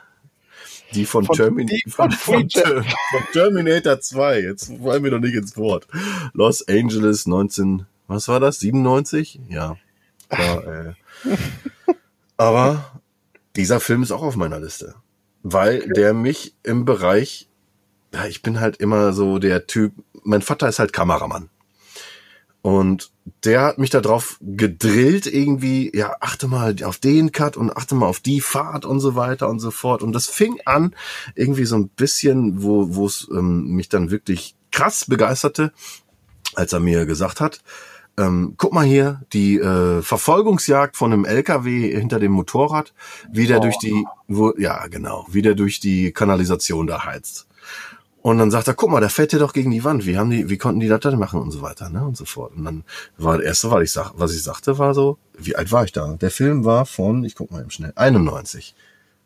Die 0.94 1.06
von, 1.06 1.26
von, 1.26 1.36
Termin 1.36 1.70
von, 1.88 2.12
von, 2.12 2.50
von, 2.50 2.86
Terminator 3.34 4.00
2. 4.00 4.42
Jetzt 4.42 4.72
fallen 4.82 5.04
wir 5.04 5.12
doch 5.12 5.20
nicht 5.20 5.36
ins 5.36 5.58
Wort. 5.58 5.88
Los 6.34 6.66
Angeles 6.68 7.26
19, 7.26 7.86
was 8.08 8.28
war 8.28 8.40
das? 8.40 8.60
97? 8.60 9.42
Ja. 9.50 9.76
War, 10.30 10.68
äh. 10.68 10.94
Aber 12.38 13.02
dieser 13.56 13.80
Film 13.80 14.04
ist 14.04 14.12
auch 14.12 14.22
auf 14.22 14.36
meiner 14.36 14.60
Liste 14.60 14.96
weil 15.44 15.82
okay. 15.82 15.94
der 15.94 16.14
mich 16.14 16.56
im 16.64 16.86
Bereich, 16.86 17.48
ja, 18.14 18.26
ich 18.26 18.42
bin 18.42 18.60
halt 18.60 18.78
immer 18.78 19.14
so 19.14 19.40
der 19.40 19.68
Typ, 19.68 19.94
mein 20.24 20.42
Vater 20.42 20.68
ist 20.68 20.80
halt 20.80 20.94
Kameramann. 20.94 21.50
Und 22.62 23.12
der 23.44 23.62
hat 23.62 23.78
mich 23.78 23.92
darauf 23.92 24.38
gedrillt, 24.42 25.26
irgendwie, 25.26 25.92
ja, 25.96 26.16
achte 26.20 26.48
mal 26.48 26.76
auf 26.84 26.98
den 26.98 27.32
Cut 27.32 27.56
und 27.56 27.76
achte 27.76 27.96
mal 27.96 28.08
auf 28.08 28.20
die 28.20 28.42
Fahrt 28.42 28.86
und 28.86 29.00
so 29.00 29.16
weiter 29.16 29.48
und 29.50 29.60
so 29.60 29.72
fort. 29.72 30.04
Und 30.04 30.14
das 30.14 30.28
fing 30.28 30.60
an, 30.66 30.96
irgendwie 31.36 31.66
so 31.66 31.76
ein 31.76 31.90
bisschen, 31.90 32.64
wo 32.64 32.96
wo 32.96 33.06
es 33.06 33.28
ähm, 33.32 33.68
mich 33.68 33.90
dann 33.90 34.12
wirklich 34.12 34.56
krass 34.72 35.06
begeisterte, 35.06 35.72
als 36.56 36.74
er 36.74 36.80
mir 36.80 37.06
gesagt 37.06 37.40
hat, 37.40 37.62
ähm, 38.20 38.56
guck 38.58 38.74
mal 38.74 38.86
hier, 38.86 39.22
die 39.32 39.60
äh, 39.60 40.02
Verfolgungsjagd 40.02 40.98
von 40.98 41.14
einem 41.14 41.26
LKW 41.26 41.96
hinter 41.96 42.20
dem 42.20 42.32
Motorrad, 42.32 42.94
wie 43.32 43.46
der 43.46 43.60
oh. 43.60 43.62
durch 43.62 43.78
die, 43.78 44.06
wo, 44.28 44.54
ja 44.58 44.88
genau, 44.88 45.28
wie 45.30 45.44
der 45.44 45.54
durch 45.54 45.80
die 45.80 46.12
Kanalisation 46.12 46.88
da 46.88 47.06
heizt. 47.06 47.48
Und 48.28 48.40
dann 48.40 48.52
sagt 48.52 48.68
er, 48.68 48.74
guck 48.74 48.90
mal, 48.90 49.00
der 49.00 49.10
fährt 49.10 49.32
hier 49.32 49.40
doch 49.40 49.54
gegen 49.54 49.72
die 49.72 49.86
Wand. 49.86 50.06
Wie 50.06 50.18
haben 50.18 50.30
die, 50.30 50.50
wie 50.50 50.58
konnten 50.58 50.82
die 50.82 50.90
das 50.90 51.00
denn 51.00 51.18
machen 51.18 51.40
und 51.40 51.52
so 51.52 51.62
weiter, 51.62 51.90
ne? 51.90 52.04
Und 52.04 52.18
so 52.18 52.26
fort. 52.26 52.58
Und 52.58 52.66
dann 52.66 52.84
war 53.18 53.38
das 53.38 53.46
erste, 53.46 53.72
was 53.72 53.84
ich 53.84 53.92
sag, 53.94 54.12
was 54.18 54.36
ich 54.36 54.44
sagte, 54.44 54.78
war 54.78 54.94
so, 54.94 55.18
wie 55.38 55.56
alt 55.56 55.72
war 55.72 55.86
ich 55.86 55.94
da? 55.94 56.14
Der 56.16 56.30
Film 56.30 56.66
war 56.66 56.86
von, 56.86 57.24
ich 57.24 57.36
guck 57.36 57.52
mal 57.52 57.62
eben 57.62 57.72
schnell, 57.72 57.94
91. 57.96 58.76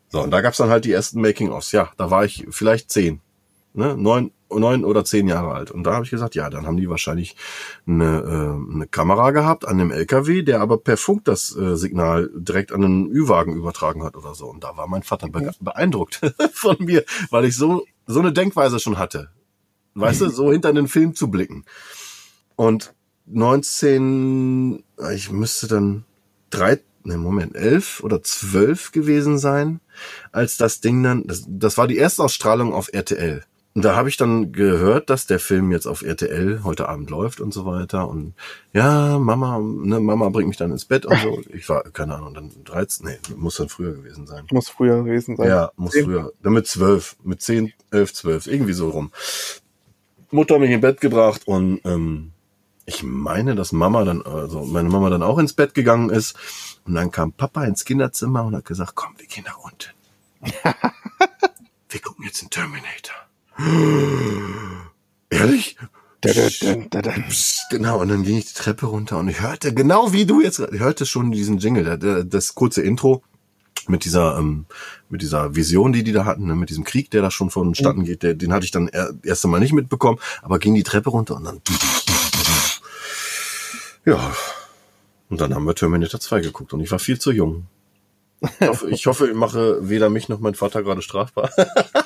So, 0.08 0.22
und 0.22 0.30
da 0.30 0.40
gab's 0.40 0.58
dann 0.58 0.70
halt 0.70 0.84
die 0.84 0.92
ersten 0.92 1.20
Making-ofs. 1.20 1.72
Ja, 1.72 1.90
da 1.96 2.12
war 2.12 2.24
ich 2.24 2.46
vielleicht 2.50 2.92
zehn, 2.92 3.20
ne? 3.74 3.96
Neun, 3.96 4.30
neun 4.50 4.84
oder 4.84 5.04
zehn 5.04 5.26
Jahre 5.26 5.52
alt. 5.52 5.72
Und 5.72 5.82
da 5.82 5.94
habe 5.94 6.04
ich 6.04 6.12
gesagt, 6.12 6.36
ja, 6.36 6.48
dann 6.48 6.64
haben 6.64 6.76
die 6.76 6.88
wahrscheinlich 6.88 7.34
eine, 7.88 8.04
äh, 8.04 8.72
eine 8.72 8.86
Kamera 8.86 9.32
gehabt 9.32 9.66
an 9.66 9.78
dem 9.78 9.90
LKW, 9.90 10.42
der 10.42 10.60
aber 10.60 10.78
per 10.78 10.96
Funk 10.96 11.24
das 11.24 11.56
äh, 11.56 11.74
Signal 11.74 12.30
direkt 12.36 12.70
an 12.70 12.82
den 12.82 13.10
Ü-Wagen 13.10 13.56
übertragen 13.56 14.04
hat 14.04 14.14
oder 14.16 14.36
so. 14.36 14.46
Und 14.46 14.62
da 14.62 14.76
war 14.76 14.86
mein 14.86 15.02
Vater 15.02 15.28
be 15.28 15.50
beeindruckt 15.58 16.20
von 16.52 16.76
mir, 16.78 17.02
weil 17.30 17.46
ich 17.46 17.56
so, 17.56 17.84
so 18.06 18.20
eine 18.20 18.32
Denkweise 18.32 18.80
schon 18.80 18.98
hatte. 18.98 19.30
Weißt 19.94 20.22
du, 20.22 20.30
so 20.30 20.50
hinter 20.50 20.72
den 20.72 20.88
Film 20.88 21.14
zu 21.14 21.30
blicken. 21.30 21.64
Und 22.56 22.94
19, 23.26 24.82
ich 25.14 25.30
müsste 25.30 25.68
dann 25.68 26.04
drei, 26.50 26.80
ne, 27.04 27.18
Moment, 27.18 27.54
elf 27.54 28.02
oder 28.02 28.22
zwölf 28.22 28.92
gewesen 28.92 29.38
sein, 29.38 29.80
als 30.32 30.56
das 30.56 30.80
Ding 30.80 31.02
dann, 31.02 31.26
das, 31.26 31.44
das 31.46 31.78
war 31.78 31.86
die 31.86 31.98
Erstausstrahlung 31.98 32.72
auf 32.72 32.88
RTL. 32.92 33.44
Da 33.74 33.96
habe 33.96 34.10
ich 34.10 34.18
dann 34.18 34.52
gehört, 34.52 35.08
dass 35.08 35.26
der 35.26 35.38
Film 35.38 35.72
jetzt 35.72 35.86
auf 35.86 36.02
RTL 36.02 36.62
heute 36.62 36.88
Abend 36.88 37.08
läuft 37.08 37.40
und 37.40 37.54
so 37.54 37.64
weiter. 37.64 38.08
Und 38.08 38.34
ja, 38.74 39.18
Mama, 39.18 39.58
ne, 39.60 39.98
Mama 39.98 40.28
bringt 40.28 40.48
mich 40.48 40.58
dann 40.58 40.70
ins 40.70 40.84
Bett 40.84 41.06
und 41.06 41.18
so. 41.18 41.40
Ich 41.52 41.68
war, 41.68 41.82
keine 41.84 42.16
Ahnung, 42.16 42.34
dann 42.34 42.50
13, 42.64 43.06
nee, 43.06 43.18
muss 43.36 43.56
dann 43.56 43.68
früher 43.68 43.94
gewesen 43.94 44.26
sein. 44.26 44.46
Muss 44.50 44.68
früher 44.68 45.02
gewesen 45.02 45.36
sein. 45.36 45.48
Ja, 45.48 45.70
muss 45.76 45.92
Zehn. 45.92 46.04
früher. 46.04 46.32
Dann 46.42 46.52
mit 46.52 46.66
zwölf, 46.66 47.16
mit 47.22 47.40
zehn, 47.40 47.72
elf, 47.90 48.12
zwölf, 48.12 48.46
irgendwie 48.46 48.72
so 48.74 48.90
rum. 48.90 49.10
Mutter 50.30 50.54
hat 50.54 50.60
mich 50.60 50.70
ins 50.70 50.80
Bett 50.80 51.00
gebracht 51.00 51.42
und 51.46 51.80
ähm, 51.84 52.32
ich 52.84 53.02
meine, 53.02 53.54
dass 53.54 53.72
Mama 53.72 54.04
dann, 54.04 54.22
also 54.22 54.64
meine 54.64 54.88
Mama 54.88 55.08
dann 55.08 55.22
auch 55.22 55.38
ins 55.38 55.52
Bett 55.52 55.74
gegangen 55.74 56.10
ist. 56.10 56.36
Und 56.84 56.94
dann 56.94 57.10
kam 57.10 57.32
Papa 57.32 57.64
ins 57.64 57.84
Kinderzimmer 57.84 58.44
und 58.44 58.56
hat 58.56 58.64
gesagt, 58.64 58.94
komm, 58.94 59.14
wir 59.18 59.26
gehen 59.26 59.44
nach 59.44 59.58
unten. 59.58 59.92
wir 61.88 62.00
gucken 62.00 62.24
jetzt 62.24 62.42
den 62.42 62.50
Terminator. 62.50 63.14
Ehrlich? 65.30 65.76
Da, 66.20 66.30
da, 66.90 67.02
da. 67.02 67.10
Psst, 67.28 67.58
Genau, 67.70 68.00
und 68.00 68.08
dann 68.08 68.22
ging 68.22 68.36
ich 68.36 68.46
die 68.46 68.54
Treppe 68.54 68.86
runter 68.86 69.18
und 69.18 69.28
ich 69.28 69.40
hörte, 69.40 69.74
genau 69.74 70.12
wie 70.12 70.24
du 70.26 70.40
jetzt, 70.40 70.60
ich 70.60 70.80
hörte 70.80 71.04
schon 71.06 71.32
diesen 71.32 71.58
Jingle, 71.58 71.84
da- 71.84 71.96
da- 71.96 72.22
das 72.22 72.54
kurze 72.54 72.82
Intro 72.82 73.22
mit 73.88 74.04
dieser, 74.04 74.38
ähm, 74.38 74.66
mit 75.08 75.22
dieser 75.22 75.56
Vision, 75.56 75.92
die 75.92 76.04
die 76.04 76.12
da 76.12 76.24
hatten, 76.24 76.46
ne, 76.46 76.54
mit 76.54 76.70
diesem 76.70 76.84
Krieg, 76.84 77.10
der 77.10 77.22
da 77.22 77.30
schon 77.32 77.50
vonstatten 77.50 78.04
geht, 78.04 78.22
der, 78.22 78.34
den 78.34 78.52
hatte 78.52 78.64
ich 78.64 78.70
dann 78.70 78.86
er, 78.88 79.12
erst 79.24 79.44
einmal 79.44 79.58
nicht 79.60 79.72
mitbekommen, 79.72 80.18
aber 80.42 80.58
ging 80.60 80.74
die 80.74 80.84
Treppe 80.84 81.10
runter 81.10 81.34
und 81.36 81.44
dann, 81.44 81.60
ja, 84.04 84.32
und 85.28 85.40
dann 85.40 85.54
haben 85.54 85.64
wir 85.64 85.74
Terminator 85.74 86.20
2 86.20 86.40
geguckt 86.40 86.72
und 86.72 86.80
ich 86.80 86.90
war 86.92 86.98
viel 87.00 87.18
zu 87.18 87.32
jung. 87.32 87.66
Ich 88.60 88.68
hoffe, 88.68 88.90
ich, 88.90 89.06
hoffe, 89.06 89.28
ich 89.28 89.34
mache 89.34 89.88
weder 89.88 90.10
mich 90.10 90.28
noch 90.28 90.38
mein 90.40 90.54
Vater 90.54 90.82
gerade 90.82 91.02
strafbar. 91.02 91.50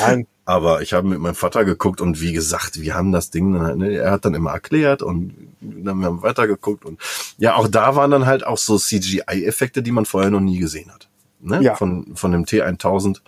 Nein. 0.00 0.26
Aber 0.44 0.82
ich 0.82 0.94
habe 0.94 1.06
mit 1.06 1.20
meinem 1.20 1.36
Vater 1.36 1.64
geguckt 1.64 2.00
und 2.00 2.20
wie 2.20 2.32
gesagt, 2.32 2.80
wir 2.80 2.94
haben 2.96 3.12
das 3.12 3.30
Ding 3.30 3.52
dann 3.52 3.62
halt, 3.62 3.76
ne, 3.76 3.96
er 3.96 4.10
hat 4.10 4.24
dann 4.24 4.34
immer 4.34 4.50
erklärt 4.50 5.00
und 5.00 5.32
dann 5.60 5.88
haben 5.88 6.00
wir 6.00 6.22
weitergeguckt 6.22 6.84
und 6.84 7.00
ja, 7.38 7.54
auch 7.54 7.68
da 7.68 7.94
waren 7.94 8.10
dann 8.10 8.26
halt 8.26 8.44
auch 8.44 8.58
so 8.58 8.76
CGI-Effekte, 8.76 9.80
die 9.80 9.92
man 9.92 10.06
vorher 10.06 10.30
noch 10.30 10.40
nie 10.40 10.58
gesehen 10.58 10.90
hat. 10.92 11.08
Ne? 11.40 11.62
Ja. 11.62 11.76
Von, 11.76 12.16
von 12.16 12.32
dem 12.32 12.46
T1000, 12.46 13.20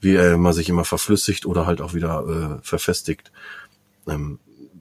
wie 0.00 0.14
er 0.14 0.34
immer 0.34 0.54
sich 0.54 0.70
immer 0.70 0.86
verflüssigt 0.86 1.44
oder 1.44 1.66
halt 1.66 1.82
auch 1.82 1.92
wieder 1.92 2.60
äh, 2.60 2.66
verfestigt. 2.66 3.30
Ähm, 4.08 4.38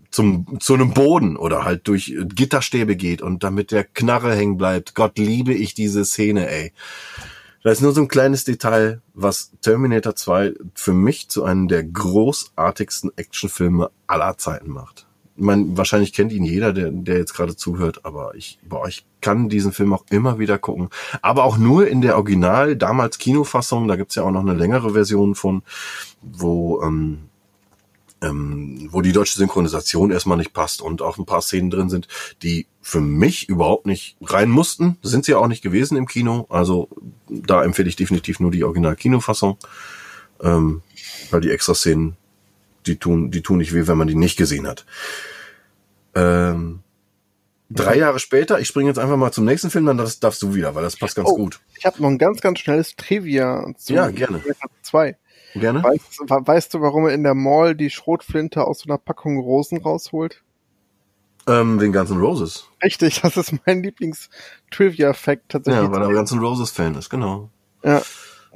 zum, 0.10 0.60
zu 0.60 0.76
einem 0.76 0.94
Boden 0.94 1.36
oder 1.36 1.66
halt 1.66 1.88
durch 1.88 2.16
Gitterstäbe 2.18 2.96
geht 2.96 3.22
und 3.22 3.44
damit 3.44 3.72
der 3.72 3.84
Knarre 3.84 4.36
hängen 4.36 4.58
bleibt. 4.58 4.96
Gott 4.96 5.18
liebe 5.18 5.54
ich 5.54 5.74
diese 5.74 6.06
Szene, 6.06 6.48
ey. 6.50 6.72
Das 7.64 7.78
ist 7.78 7.82
nur 7.82 7.94
so 7.94 8.02
ein 8.02 8.10
kleines 8.10 8.44
Detail, 8.44 9.02
was 9.14 9.54
Terminator 9.62 10.16
2 10.16 10.54
für 10.76 10.92
mich 10.92 11.30
zu 11.30 11.46
einem 11.46 11.70
der 11.70 11.84
großartigsten 11.84 13.12
Actionfilme 13.16 13.90
aller 14.06 14.38
Zeiten 14.38 14.70
macht. 14.70 15.08
Meine, 15.36 15.78
wahrscheinlich 15.78 16.12
kennt 16.12 16.34
ihn 16.34 16.44
jeder, 16.44 16.74
der, 16.74 16.92
der 16.92 17.18
jetzt 17.18 17.34
gerade 17.34 17.56
zuhört, 17.56 18.06
aber 18.06 18.36
ich, 18.36 18.60
boah, 18.68 18.88
ich 18.88 19.06
kann 19.22 19.48
diesen 19.48 19.72
Film 19.72 19.94
auch 19.94 20.04
immer 20.12 20.40
wieder 20.40 20.60
gucken. 20.60 20.90
Aber 21.22 21.46
auch 21.46 21.58
nur 21.58 21.88
in 21.88 22.02
der 22.02 22.18
Original, 22.18 22.76
damals 22.76 23.18
Kinofassung, 23.18 23.88
da 23.88 23.96
gibt's 23.96 24.16
ja 24.16 24.24
auch 24.24 24.32
noch 24.32 24.42
eine 24.42 24.54
längere 24.54 24.92
Version 24.92 25.34
von, 25.34 25.64
wo, 26.22 26.82
ähm, 26.84 27.30
ähm, 28.24 28.88
wo 28.92 29.02
die 29.02 29.12
deutsche 29.12 29.38
Synchronisation 29.38 30.10
erstmal 30.12 30.38
nicht 30.38 30.54
passt 30.54 30.82
und 30.82 31.02
auch 31.02 31.18
ein 31.18 31.26
paar 31.26 31.42
Szenen 31.42 31.70
drin 31.70 31.90
sind, 31.90 32.08
die 32.42 32.66
für 32.82 33.02
mich 33.02 33.50
überhaupt 33.50 33.86
nicht 33.86 34.18
rein 34.22 34.50
mussten. 34.50 34.98
Sind 35.04 35.26
sie 35.26 35.36
auch 35.36 35.48
nicht 35.48 35.62
gewesen 35.62 35.98
im 35.98 36.08
Kino. 36.08 36.48
Also 36.50 36.88
da 37.30 37.64
empfehle 37.64 37.90
ich 37.90 37.96
definitiv 37.96 38.40
nur 38.40 38.52
die 38.52 38.64
Original-Kinofassung. 38.64 39.58
Ähm, 40.42 40.82
weil 41.32 41.42
die 41.42 41.52
extra 41.52 41.74
Szenen, 41.76 42.18
die 42.86 42.98
tun, 42.98 43.32
die 43.32 43.42
tun 43.42 43.58
nicht 43.60 43.74
weh, 43.74 43.88
wenn 43.88 43.98
man 43.98 44.08
die 44.08 44.16
nicht 44.16 44.36
gesehen 44.38 44.68
hat. 44.68 44.86
Ähm, 46.16 46.80
drei 47.70 47.98
Jahre 47.98 48.20
später, 48.20 48.60
ich 48.60 48.68
springe 48.68 48.90
jetzt 48.90 49.00
einfach 49.00 49.18
mal 49.18 49.32
zum 49.32 49.46
nächsten 49.46 49.70
Film, 49.70 49.86
dann 49.86 49.98
das 49.98 50.20
darfst 50.20 50.42
du 50.42 50.54
wieder, 50.54 50.76
weil 50.76 50.84
das 50.84 50.96
passt 50.98 51.16
ganz 51.16 51.30
Oh. 51.30 51.36
gut. 51.36 51.60
Ich 51.78 51.86
habe 51.86 52.02
noch 52.02 52.10
ein 52.10 52.18
ganz, 52.18 52.42
ganz 52.42 52.60
schnelles 52.60 52.96
Trivia 52.96 53.66
zu 53.78 53.94
Ja, 53.94 54.10
gerne. 54.10 54.44
2. 54.84 55.16
Gerne? 55.56 55.84
Weißt, 55.84 56.20
weißt 56.28 56.74
du, 56.74 56.82
warum 56.82 57.06
er 57.06 57.14
in 57.14 57.24
der 57.24 57.36
Mall 57.36 57.76
die 57.76 57.90
Schrotflinte 57.90 58.66
aus 58.66 58.80
so 58.80 58.90
einer 58.90 58.98
Packung 58.98 59.40
Rosen 59.40 59.78
rausholt? 59.78 60.44
Ähm, 61.46 61.78
den 61.78 61.92
ganzen 61.92 62.20
Roses. 62.20 62.68
Richtig, 62.84 63.22
das 63.22 63.38
ist 63.38 63.54
mein 63.66 63.84
Lieblings-Trivia-Fact 63.84 65.50
tatsächlich. 65.50 65.84
Ja, 65.84 65.92
weil 65.92 66.02
er 66.02 66.08
ein 66.08 66.14
ganzen 66.14 66.40
Roses-Fan 66.40 66.96
ist, 66.96 67.10
genau. 67.10 67.50
Ja. 67.84 68.02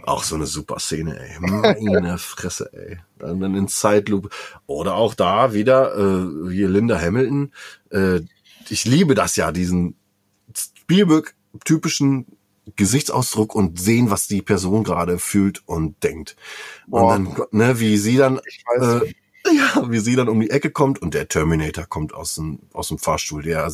Auch 0.04 0.24
so 0.24 0.36
eine 0.36 0.46
super 0.46 0.80
Szene, 0.80 1.20
ey. 1.20 1.38
Meine 1.40 2.18
Fresse, 2.18 2.70
ey. 2.72 3.00
Dann 3.20 3.40
dann 3.42 3.56
in 3.56 3.68
Zeitlupe. 3.68 4.30
Oder 4.68 4.96
auch 4.96 5.16
da 5.16 5.54
wieder, 5.54 5.98
äh, 5.98 6.52
hier 6.52 6.70
Linda 6.70 7.00
Hamilton. 7.00 7.52
Äh, 7.90 8.22
ich 8.70 8.86
liebe 8.86 9.16
das 9.16 9.36
ja, 9.36 9.52
diesen 9.52 9.96
Spielberg-typischen 10.56 12.37
Gesichtsausdruck 12.76 13.56
und 13.56 13.80
sehen, 13.80 14.10
was 14.10 14.28
die 14.28 14.42
Person 14.42 14.84
gerade 14.84 15.20
fühlt 15.20 15.62
und 15.68 16.04
denkt. 16.04 16.36
Boah. 16.88 17.16
Und 17.16 17.38
dann, 17.38 17.46
ne, 17.52 17.80
wie 17.80 17.98
sie 17.98 18.18
dann, 18.18 18.40
Ich 18.48 18.64
weiß. 18.66 19.04
äh, 19.04 19.14
ja, 19.56 19.90
wie 19.90 20.00
sie 20.00 20.16
dann 20.16 20.30
um 20.30 20.40
die 20.40 20.50
Ecke 20.50 20.72
kommt 20.72 21.02
und 21.02 21.14
der 21.14 21.28
Terminator 21.28 21.86
kommt 21.86 22.14
aus 22.14 22.36
dem, 22.36 22.60
aus 22.74 22.90
dem 22.90 22.98
Fahrstuhl, 22.98 23.44
der 23.44 23.72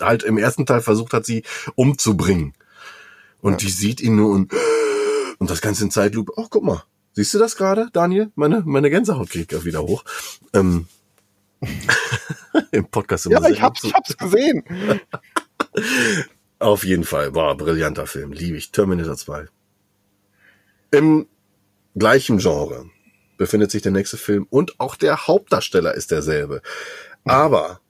halt 0.00 0.22
im 0.22 0.38
ersten 0.38 0.66
Teil 0.66 0.80
versucht 0.80 1.12
hat, 1.12 1.26
sie 1.26 1.42
umzubringen. 1.74 2.54
Und 3.40 3.62
die 3.62 3.70
sieht 3.70 4.00
ihn 4.00 4.16
nur 4.16 4.30
und, 4.34 4.52
und 5.38 5.50
das 5.50 5.60
Ganze 5.60 5.84
in 5.84 5.90
Zeitlupe. 5.90 6.32
Oh, 6.36 6.46
guck 6.48 6.64
mal. 6.64 6.84
Siehst 7.12 7.32
du 7.34 7.38
das 7.38 7.56
gerade, 7.56 7.88
Daniel? 7.92 8.30
Meine, 8.34 8.62
meine 8.66 8.90
Gänsehaut 8.90 9.30
kriegt 9.30 9.50
gerade 9.50 9.64
wieder 9.64 9.82
hoch. 9.82 10.04
Ähm, 10.52 10.86
Im 12.70 12.86
Podcast 12.86 13.26
immer 13.26 13.40
ja, 13.42 13.48
ich 13.48 13.62
hab's, 13.62 13.84
ich 13.84 13.92
hab's 13.92 14.16
gesehen. 14.16 14.62
Auf 16.58 16.84
jeden 16.84 17.04
Fall. 17.04 17.34
War 17.34 17.56
brillanter 17.56 18.06
Film. 18.06 18.32
Liebe 18.32 18.56
ich. 18.56 18.72
Terminator 18.72 19.16
2. 19.16 19.46
Im 20.90 21.26
gleichen 21.94 22.38
Genre 22.38 22.90
befindet 23.36 23.70
sich 23.70 23.82
der 23.82 23.92
nächste 23.92 24.16
Film 24.16 24.46
und 24.48 24.80
auch 24.80 24.96
der 24.96 25.26
Hauptdarsteller 25.26 25.94
ist 25.94 26.10
derselbe. 26.10 26.62
Aber 27.24 27.80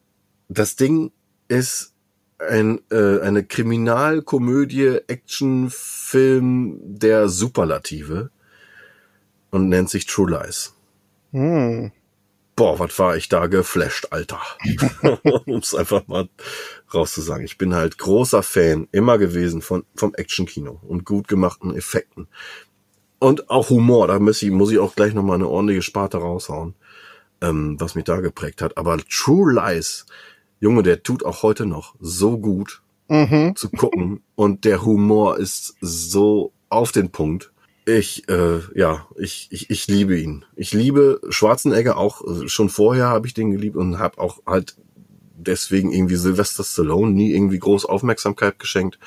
das 0.49 0.77
Ding 0.77 1.13
ist 1.49 1.95
ein, 2.39 2.81
äh, 2.91 3.21
eine 3.21 3.45
Kriminalkomödie, 3.45 5.01
Actionfilm 5.07 6.81
der 6.83 7.29
Superlative 7.29 8.31
und 9.51 9.69
nennt 9.69 9.91
sich 9.91 10.07
True 10.07 10.31
Lies. 10.31 10.75
Hm. 11.33 11.93
Boah, 12.57 12.79
was 12.79 12.99
war 12.99 13.17
ich 13.17 13.29
da 13.29 13.47
geflasht, 13.47 14.09
Alter. 14.11 14.41
um 15.47 15.59
es 15.59 15.75
einfach 15.75 16.07
mal 16.09 16.29
rauszusagen. 16.93 17.45
Ich 17.45 17.59
bin 17.59 17.75
halt 17.75 17.99
großer 17.99 18.43
Fan 18.43 18.89
immer 18.93 19.19
gewesen 19.19 19.61
von, 19.63 19.85
vom 19.95 20.15
Actionkino 20.15 20.81
und 20.83 21.05
gut 21.05 21.29
gemachten 21.29 21.77
Effekten. 21.77 22.29
Und 23.19 23.51
auch 23.51 23.71
Humor, 23.71 24.09
da 24.09 24.19
muss 24.19 24.43
ich, 24.43 24.51
muss 24.51 24.71
ich 24.73 24.79
auch 24.79 24.95
gleich 24.95 25.15
nochmal 25.15 25.37
eine 25.37 25.49
ordentliche 25.49 25.83
Sparte 25.83 26.19
raushauen, 26.19 26.75
ähm, 27.41 27.77
was 27.79 27.95
mich 27.95 28.05
da 28.05 28.21
geprägt 28.21 28.63
hat. 28.63 28.77
Aber 28.79 28.99
True 28.99 29.53
Lies, 29.53 30.07
Junge, 30.61 30.83
der 30.83 31.03
tut 31.03 31.25
auch 31.25 31.43
heute 31.43 31.67
noch 31.67 31.95
so 32.01 32.39
gut 32.39 32.83
Mhm. 33.09 33.55
zu 33.55 33.71
gucken 33.71 34.25
und 34.35 34.65
der 34.65 34.85
Humor 34.85 35.39
ist 35.39 35.77
so 35.81 36.53
auf 36.69 36.91
den 36.91 37.11
Punkt. 37.13 37.53
Ich, 37.89 38.29
äh, 38.29 38.61
ja, 38.75 39.07
ich, 39.17 39.47
ich, 39.53 39.71
ich 39.71 39.87
liebe 39.87 40.19
ihn. 40.19 40.45
Ich 40.57 40.73
liebe 40.73 41.21
Schwarzenegger 41.29 41.97
auch. 41.97 42.21
äh, 42.27 42.49
Schon 42.49 42.69
vorher 42.69 43.07
habe 43.07 43.29
ich 43.29 43.35
den 43.35 43.53
geliebt 43.53 43.77
und 43.77 44.01
habe 44.01 44.19
auch 44.19 44.43
halt 44.45 44.77
deswegen 45.37 45.93
irgendwie 45.93 46.17
Sylvester 46.17 46.65
Stallone 46.65 47.13
nie 47.13 47.33
irgendwie 47.33 47.61
groß 47.61 47.85
Aufmerksamkeit 47.87 48.59
geschenkt. 48.59 48.99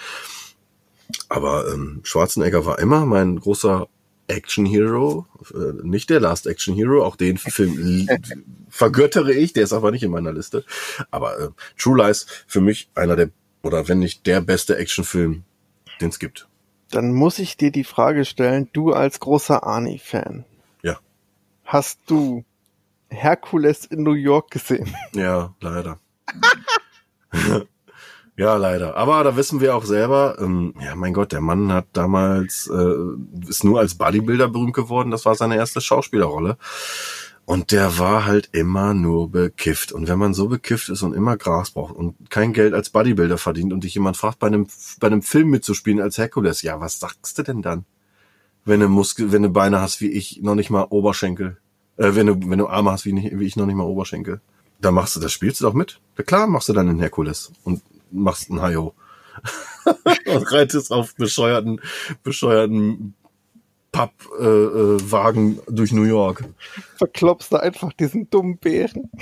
Aber 1.27 1.71
ähm, 1.73 1.99
Schwarzenegger 2.03 2.65
war 2.65 2.79
immer 2.79 3.05
mein 3.05 3.37
großer 3.37 3.89
Action 4.27 4.65
Hero, 4.65 5.25
äh, 5.53 5.85
nicht 5.85 6.09
der 6.09 6.21
Last 6.21 6.47
Action 6.47 6.73
Hero, 6.73 7.03
auch 7.03 7.17
den 7.17 7.37
Film 7.37 8.07
vergöttere 8.69 9.33
ich, 9.33 9.51
der 9.51 9.63
ist 9.63 9.73
aber 9.73 9.91
nicht 9.91 10.03
in 10.03 10.11
meiner 10.11 10.31
Liste. 10.31 10.63
Aber 11.11 11.37
äh, 11.37 11.49
True 11.77 11.97
Lies 11.97 12.27
für 12.47 12.61
mich 12.61 12.89
einer 12.95 13.17
der 13.17 13.31
oder 13.61 13.89
wenn 13.89 13.99
nicht 13.99 14.25
der 14.25 14.39
beste 14.39 14.77
Actionfilm, 14.77 15.43
den 15.99 16.09
es 16.09 16.19
gibt. 16.19 16.47
Dann 16.91 17.13
muss 17.13 17.39
ich 17.39 17.57
dir 17.57 17.71
die 17.71 17.83
Frage 17.83 18.25
stellen, 18.25 18.69
du 18.73 18.93
als 18.93 19.19
großer 19.19 19.63
Arnie-Fan. 19.63 20.45
Ja. 20.81 20.97
Hast 21.65 21.99
du 22.07 22.43
Herkules 23.09 23.85
in 23.85 24.03
New 24.03 24.13
York 24.13 24.51
gesehen? 24.51 24.95
Ja, 25.13 25.53
leider. 25.61 25.99
ja, 28.37 28.55
leider. 28.55 28.95
Aber 28.95 29.23
da 29.23 29.35
wissen 29.35 29.61
wir 29.61 29.75
auch 29.75 29.85
selber, 29.85 30.37
ähm, 30.39 30.73
ja, 30.79 30.95
mein 30.95 31.13
Gott, 31.13 31.31
der 31.31 31.41
Mann 31.41 31.71
hat 31.71 31.85
damals, 31.93 32.67
äh, 32.67 33.47
ist 33.47 33.63
nur 33.63 33.79
als 33.79 33.95
Bodybuilder 33.95 34.47
berühmt 34.47 34.73
geworden. 34.73 35.11
Das 35.11 35.25
war 35.25 35.35
seine 35.35 35.57
erste 35.57 35.81
Schauspielerrolle. 35.81 36.57
Und 37.49 37.71
der 37.71 37.97
war 37.97 38.27
halt 38.27 38.49
immer 38.51 38.93
nur 38.93 39.31
bekifft. 39.31 39.91
Und 39.91 40.07
wenn 40.07 40.19
man 40.19 40.35
so 40.35 40.49
bekifft 40.49 40.89
ist 40.89 41.01
und 41.01 41.15
immer 41.15 41.35
Gras 41.35 41.71
braucht 41.71 41.95
und 41.95 42.29
kein 42.29 42.53
Geld 42.53 42.75
als 42.75 42.91
Bodybuilder 42.91 43.39
verdient 43.39 43.73
und 43.73 43.83
dich 43.83 43.95
jemand 43.95 44.17
fragt, 44.17 44.37
bei 44.37 44.45
einem, 44.45 44.67
bei 44.99 45.07
einem 45.07 45.23
Film 45.23 45.49
mitzuspielen 45.49 45.99
als 45.99 46.19
Herkules, 46.19 46.61
ja, 46.61 46.79
was 46.79 46.99
sagst 46.99 47.39
du 47.39 47.41
denn 47.41 47.63
dann? 47.63 47.85
Wenn 48.65 48.81
du 48.81 48.87
Muskel, 48.87 49.31
wenn 49.31 49.41
du 49.41 49.49
Beine 49.49 49.81
hast 49.81 49.99
wie 49.99 50.11
ich, 50.11 50.43
noch 50.43 50.53
nicht 50.53 50.69
mal 50.69 50.85
Oberschenkel. 50.91 51.57
Äh, 51.97 52.13
wenn 52.13 52.27
du, 52.27 52.39
wenn 52.51 52.59
du 52.59 52.67
Arme 52.67 52.91
hast 52.91 53.05
wie, 53.05 53.15
wie 53.15 53.45
ich 53.47 53.55
noch 53.55 53.65
nicht 53.65 53.77
mal 53.77 53.85
Oberschenkel. 53.85 54.41
Da 54.79 54.91
machst 54.91 55.15
du, 55.15 55.19
das 55.19 55.31
spielst 55.31 55.59
du 55.59 55.65
doch 55.65 55.73
mit. 55.73 55.99
Ja, 56.19 56.23
klar 56.23 56.45
machst 56.45 56.69
du 56.69 56.73
dann 56.73 56.87
einen 56.87 56.99
Herkules 56.99 57.51
und 57.63 57.81
machst 58.11 58.51
einen 58.51 58.61
Hayo. 58.61 58.93
und 60.27 60.51
reitest 60.51 60.91
auf 60.91 61.15
bescheuerten, 61.15 61.81
bescheuerten 62.21 63.15
Pappwagen 63.91 65.57
äh, 65.57 65.59
äh, 65.59 65.63
durch 65.67 65.91
New 65.91 66.03
York. 66.03 66.45
Verklopst 66.97 67.51
da 67.51 67.57
einfach 67.57 67.91
diesen 67.93 68.29
dummen 68.29 68.57
Bären. 68.57 69.09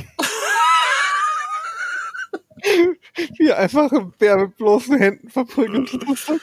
Wie 3.37 3.51
einfach 3.51 3.91
ein 3.91 4.11
Bär 4.17 4.37
mit 4.37 4.57
bloßen 4.57 4.97
Händen 4.97 5.29
verprügelt. 5.29 5.91
Gut. 5.91 6.41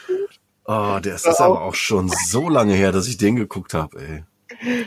Oh, 0.65 0.99
der 1.03 1.15
ist, 1.15 1.27
ist 1.27 1.39
aber 1.39 1.61
auch 1.61 1.75
schon 1.75 2.09
so 2.09 2.49
lange 2.49 2.73
her, 2.73 2.91
dass 2.91 3.07
ich 3.07 3.17
den 3.17 3.35
geguckt 3.35 3.73
habe, 3.73 3.99
ey. 3.99 4.23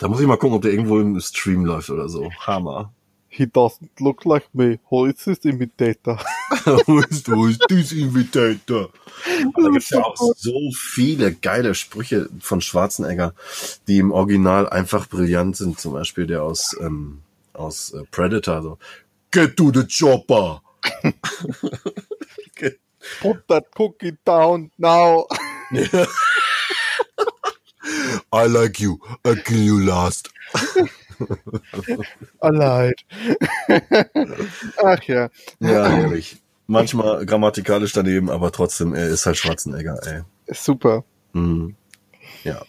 Da 0.00 0.08
muss 0.08 0.20
ich 0.20 0.26
mal 0.26 0.36
gucken, 0.36 0.56
ob 0.56 0.62
der 0.62 0.72
irgendwo 0.72 0.98
im 0.98 1.20
Stream 1.20 1.64
läuft 1.64 1.90
oder 1.90 2.08
so. 2.08 2.30
Hammer. 2.40 2.92
He 3.28 3.46
doesn't 3.46 4.00
look 4.00 4.24
like 4.24 4.48
me. 4.54 4.78
Who 4.90 5.06
is 5.06 5.24
this 5.24 5.44
imitator? 5.44 6.16
Who 6.86 7.02
is, 7.02 7.26
who 7.26 7.46
is 7.46 7.58
this 7.68 7.92
imitator? 7.92 8.88
Da 9.56 9.70
gibt's 9.70 9.90
ja 9.90 10.02
auch 10.04 10.16
so 10.36 10.70
viele 10.74 11.34
geile 11.34 11.74
Sprüche 11.74 12.28
von 12.40 12.60
Schwarzenegger, 12.60 13.34
die 13.86 13.98
im 13.98 14.12
Original 14.12 14.68
einfach 14.68 15.08
brillant 15.08 15.56
sind. 15.56 15.80
Zum 15.80 15.92
Beispiel 15.92 16.26
der 16.26 16.42
aus, 16.42 16.76
ähm, 16.80 17.22
aus 17.52 17.92
äh, 17.92 18.04
Predator. 18.10 18.62
So, 18.62 18.78
Get 19.30 19.56
to 19.56 19.70
the 19.72 19.84
chopper! 19.86 20.62
Put 23.20 23.48
that 23.48 23.64
cookie 23.74 24.16
down 24.24 24.70
now. 24.78 25.26
I 28.32 28.46
like 28.46 28.80
you. 28.80 29.00
I 29.24 29.34
kill 29.34 29.58
you 29.58 29.80
last. 29.80 30.30
Allein. 32.40 32.92
Ach 34.84 35.02
ja. 35.04 35.28
Ja, 35.60 35.88
herrlich. 35.88 36.38
Manchmal 36.66 37.24
grammatikalisch 37.24 37.92
daneben, 37.92 38.30
aber 38.30 38.52
trotzdem, 38.52 38.94
er 38.94 39.08
ist 39.08 39.24
halt 39.24 39.38
Schwarzenegger, 39.38 39.98
ey. 40.06 40.22
Super. 40.54 41.04
Mhm. 41.32 41.76
Ja. 42.44 42.62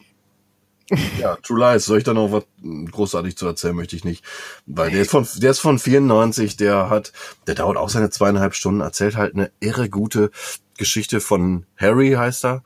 Ja, 1.20 1.36
True 1.44 1.60
Lies, 1.60 1.86
soll 1.86 2.00
ich 2.00 2.04
da 2.04 2.14
noch 2.14 2.32
was 2.32 2.46
großartig 2.64 3.38
zu 3.38 3.46
erzählen, 3.46 3.76
möchte 3.76 3.96
ich 3.96 4.04
nicht. 4.06 4.24
Weil 4.66 4.90
der 4.90 5.02
ist 5.02 5.12
von, 5.12 5.28
der 5.36 5.52
ist 5.52 5.60
von 5.60 5.78
94, 5.78 6.58
der 6.58 6.90
hat, 6.90 7.14
der 7.46 7.56
dauert 7.56 7.78
auch 7.78 7.90
seine 7.90 8.10
zweieinhalb 8.10 8.56
Stunden, 8.56 8.82
erzählt 8.82 9.16
halt 9.16 9.36
eine 9.36 9.52
irre 9.60 9.90
gute 9.90 10.32
Geschichte 10.78 11.20
von 11.20 11.66
Harry, 11.78 12.14
heißt 12.14 12.46
er. 12.46 12.64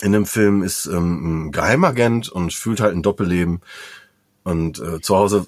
In 0.00 0.12
dem 0.12 0.26
Film 0.26 0.62
ist 0.62 0.86
ähm, 0.86 1.46
ein 1.46 1.52
Geheimagent 1.52 2.28
und 2.28 2.52
fühlt 2.52 2.80
halt 2.80 2.94
ein 2.94 3.02
Doppelleben. 3.02 3.60
Und 4.44 4.80
äh, 4.80 5.00
zu 5.00 5.16
Hause 5.16 5.46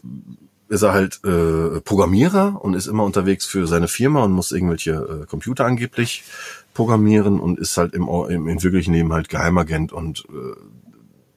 ist 0.69 0.83
er 0.83 0.93
halt 0.93 1.21
äh, 1.25 1.81
Programmierer 1.81 2.62
und 2.62 2.75
ist 2.75 2.87
immer 2.87 3.05
unterwegs 3.05 3.47
für 3.47 3.66
seine 3.66 3.89
Firma 3.89 4.25
und 4.25 4.33
muss 4.33 4.53
irgendwelche 4.53 4.93
äh, 5.23 5.27
Computer 5.27 5.65
angeblich 5.66 6.25
programmieren 6.73 7.39
und 7.39 7.59
ist 7.59 7.77
halt 7.77 7.95
im, 7.95 8.09
im, 8.09 8.49
im 8.49 8.62
wirklichen 8.62 8.95
Leben 8.95 9.12
halt 9.12 9.29
Geheimagent 9.29 9.93
und 9.93 10.25
äh, 10.31 10.57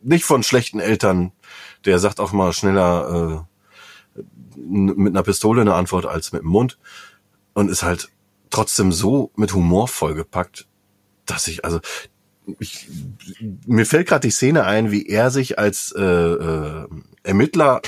nicht 0.02 0.26
von 0.26 0.44
schlechten 0.44 0.80
Eltern. 0.80 1.32
Der 1.86 2.00
sagt 2.00 2.20
auch 2.20 2.32
mal 2.32 2.54
schneller 2.54 3.46
äh, 4.16 4.22
mit 4.56 5.14
einer 5.14 5.24
Pistole 5.24 5.62
eine 5.62 5.76
Antwort 5.76 6.06
als 6.06 6.32
mit 6.32 6.42
dem 6.42 6.50
Mund 6.50 6.80
und 7.54 7.70
ist 7.70 7.84
halt 7.84 8.10
trotzdem 8.50 8.92
so 8.92 9.32
mit 9.36 9.54
Humor 9.54 9.88
vollgepackt, 9.88 10.68
dass 11.26 11.48
ich 11.48 11.66
also 11.66 11.80
ich, 12.60 12.88
mir 13.66 13.86
fällt 13.86 14.08
gerade 14.08 14.28
die 14.28 14.32
Szene 14.32 14.64
ein, 14.64 14.90
wie 14.90 15.06
er 15.06 15.32
sich 15.32 15.60
als 15.60 15.94
äh, 15.96 16.02
äh, 16.02 16.88
Ermittler 17.28 17.82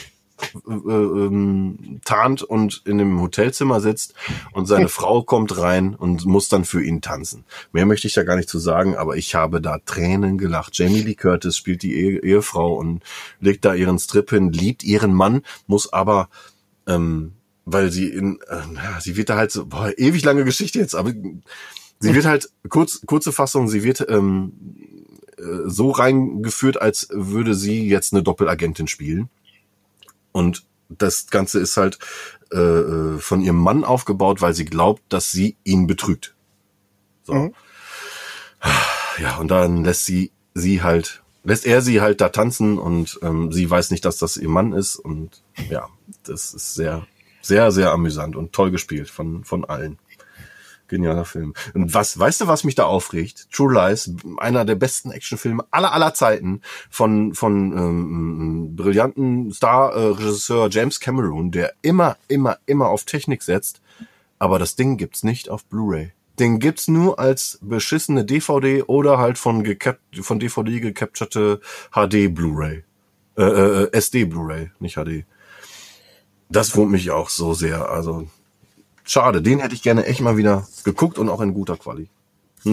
äh, 0.67 0.71
ähm, 0.71 1.99
tarnt 2.05 2.43
und 2.43 2.81
in 2.85 2.97
dem 2.97 3.19
Hotelzimmer 3.21 3.81
sitzt 3.81 4.13
und 4.53 4.67
seine 4.67 4.87
Frau 4.89 5.23
kommt 5.23 5.57
rein 5.57 5.95
und 5.95 6.25
muss 6.25 6.49
dann 6.49 6.65
für 6.65 6.83
ihn 6.83 7.01
tanzen. 7.01 7.45
Mehr 7.71 7.85
möchte 7.85 8.07
ich 8.07 8.13
da 8.13 8.23
gar 8.23 8.35
nicht 8.35 8.49
zu 8.49 8.59
sagen, 8.59 8.95
aber 8.95 9.17
ich 9.17 9.35
habe 9.35 9.61
da 9.61 9.79
Tränen 9.79 10.37
gelacht. 10.37 10.77
Jamie 10.77 11.01
Lee 11.01 11.15
Curtis 11.15 11.57
spielt 11.57 11.83
die 11.83 11.95
Ehe 11.95 12.19
Ehefrau 12.23 12.75
und 12.75 13.03
legt 13.39 13.65
da 13.65 13.73
ihren 13.73 13.99
Strip 13.99 14.29
hin, 14.29 14.51
liebt 14.51 14.83
ihren 14.83 15.13
Mann, 15.13 15.41
muss 15.67 15.91
aber 15.91 16.29
ähm, 16.87 17.33
weil 17.71 17.91
sie 17.91 18.07
in, 18.07 18.39
äh, 18.47 19.01
sie 19.01 19.15
wird 19.15 19.29
da 19.29 19.37
halt 19.37 19.51
so, 19.51 19.65
boah, 19.65 19.91
ewig 19.97 20.23
lange 20.23 20.43
Geschichte 20.43 20.79
jetzt, 20.79 20.95
aber 20.95 21.11
sie 21.99 22.15
wird 22.15 22.25
halt, 22.25 22.49
kurz, 22.69 23.01
kurze 23.05 23.31
Fassung, 23.31 23.67
sie 23.67 23.83
wird 23.83 24.05
ähm, 24.09 24.53
äh, 24.77 25.08
so 25.65 25.91
reingeführt, 25.91 26.81
als 26.81 27.07
würde 27.11 27.55
sie 27.55 27.87
jetzt 27.87 28.13
eine 28.13 28.23
Doppelagentin 28.23 28.87
spielen. 28.87 29.29
Und 30.31 30.65
das 30.89 31.27
Ganze 31.27 31.59
ist 31.59 31.77
halt 31.77 31.99
äh, 32.51 32.57
äh, 32.57 33.17
von 33.19 33.41
ihrem 33.41 33.57
Mann 33.57 33.83
aufgebaut, 33.83 34.41
weil 34.41 34.53
sie 34.53 34.65
glaubt, 34.65 35.03
dass 35.09 35.31
sie 35.31 35.55
ihn 35.63 35.87
betrügt. 35.87 36.35
So. 37.23 37.33
Mhm. 37.33 37.53
Ja, 39.21 39.37
und 39.37 39.49
dann 39.49 39.83
lässt 39.83 40.05
sie 40.05 40.31
sie 40.53 40.81
halt, 40.81 41.21
lässt 41.43 41.65
er 41.65 41.81
sie 41.81 42.01
halt 42.01 42.21
da 42.21 42.29
tanzen 42.29 42.77
und 42.77 43.19
ähm, 43.21 43.51
sie 43.51 43.69
weiß 43.69 43.91
nicht, 43.91 44.05
dass 44.05 44.17
das 44.17 44.37
ihr 44.37 44.49
Mann 44.49 44.73
ist. 44.73 44.95
Und 44.95 45.43
ja, 45.69 45.87
das 46.23 46.53
ist 46.53 46.73
sehr, 46.73 47.05
sehr, 47.41 47.71
sehr 47.71 47.91
amüsant 47.91 48.35
und 48.35 48.53
toll 48.53 48.71
gespielt 48.71 49.09
von, 49.09 49.43
von 49.43 49.65
allen. 49.65 49.99
Genialer 50.89 51.25
Film. 51.25 51.53
Und 51.73 51.93
was, 51.93 52.17
weißt 52.19 52.41
du, 52.41 52.47
was 52.47 52.63
mich 52.63 52.75
da 52.75 52.85
aufregt? 52.85 53.47
True 53.51 53.73
Lies, 53.73 54.11
einer 54.37 54.65
der 54.65 54.75
besten 54.75 55.11
Actionfilme 55.11 55.63
aller 55.71 55.93
aller 55.93 56.13
Zeiten 56.13 56.61
von 56.89 57.33
von 57.33 57.71
ähm, 57.77 58.75
brillanten 58.75 59.53
Star-Regisseur 59.53 60.69
James 60.69 60.99
Cameron, 60.99 61.51
der 61.51 61.73
immer 61.81 62.17
immer 62.27 62.57
immer 62.65 62.89
auf 62.89 63.05
Technik 63.05 63.43
setzt, 63.43 63.81
aber 64.39 64.59
das 64.59 64.75
Ding 64.75 64.97
gibt's 64.97 65.23
nicht 65.23 65.49
auf 65.49 65.65
Blu-ray. 65.65 66.11
Den 66.39 66.59
gibt's 66.59 66.87
nur 66.87 67.19
als 67.19 67.59
beschissene 67.61 68.23
DVD 68.23 68.83
oder 68.83 69.17
halt 69.17 69.37
von 69.37 69.65
von 70.21 70.39
DVD 70.39 70.79
gecapturte 70.79 71.59
HD 71.91 72.33
Blu-ray, 72.33 72.83
äh, 73.37 73.43
äh, 73.43 73.91
SD 73.91 74.25
Blu-ray, 74.25 74.71
nicht 74.79 74.95
HD. 74.95 75.25
Das 76.49 76.75
wurmt 76.75 76.91
mich 76.91 77.11
auch 77.11 77.29
so 77.29 77.53
sehr. 77.53 77.89
Also 77.89 78.27
Schade, 79.09 79.41
den 79.41 79.57
hätte 79.57 79.73
ich 79.73 79.81
gerne 79.81 80.05
echt 80.05 80.21
mal 80.21 80.37
wieder 80.37 80.67
geguckt 80.83 81.17
und 81.17 81.29
auch 81.29 81.41
in 81.41 81.55
guter 81.55 81.77
Quali. 81.77 82.09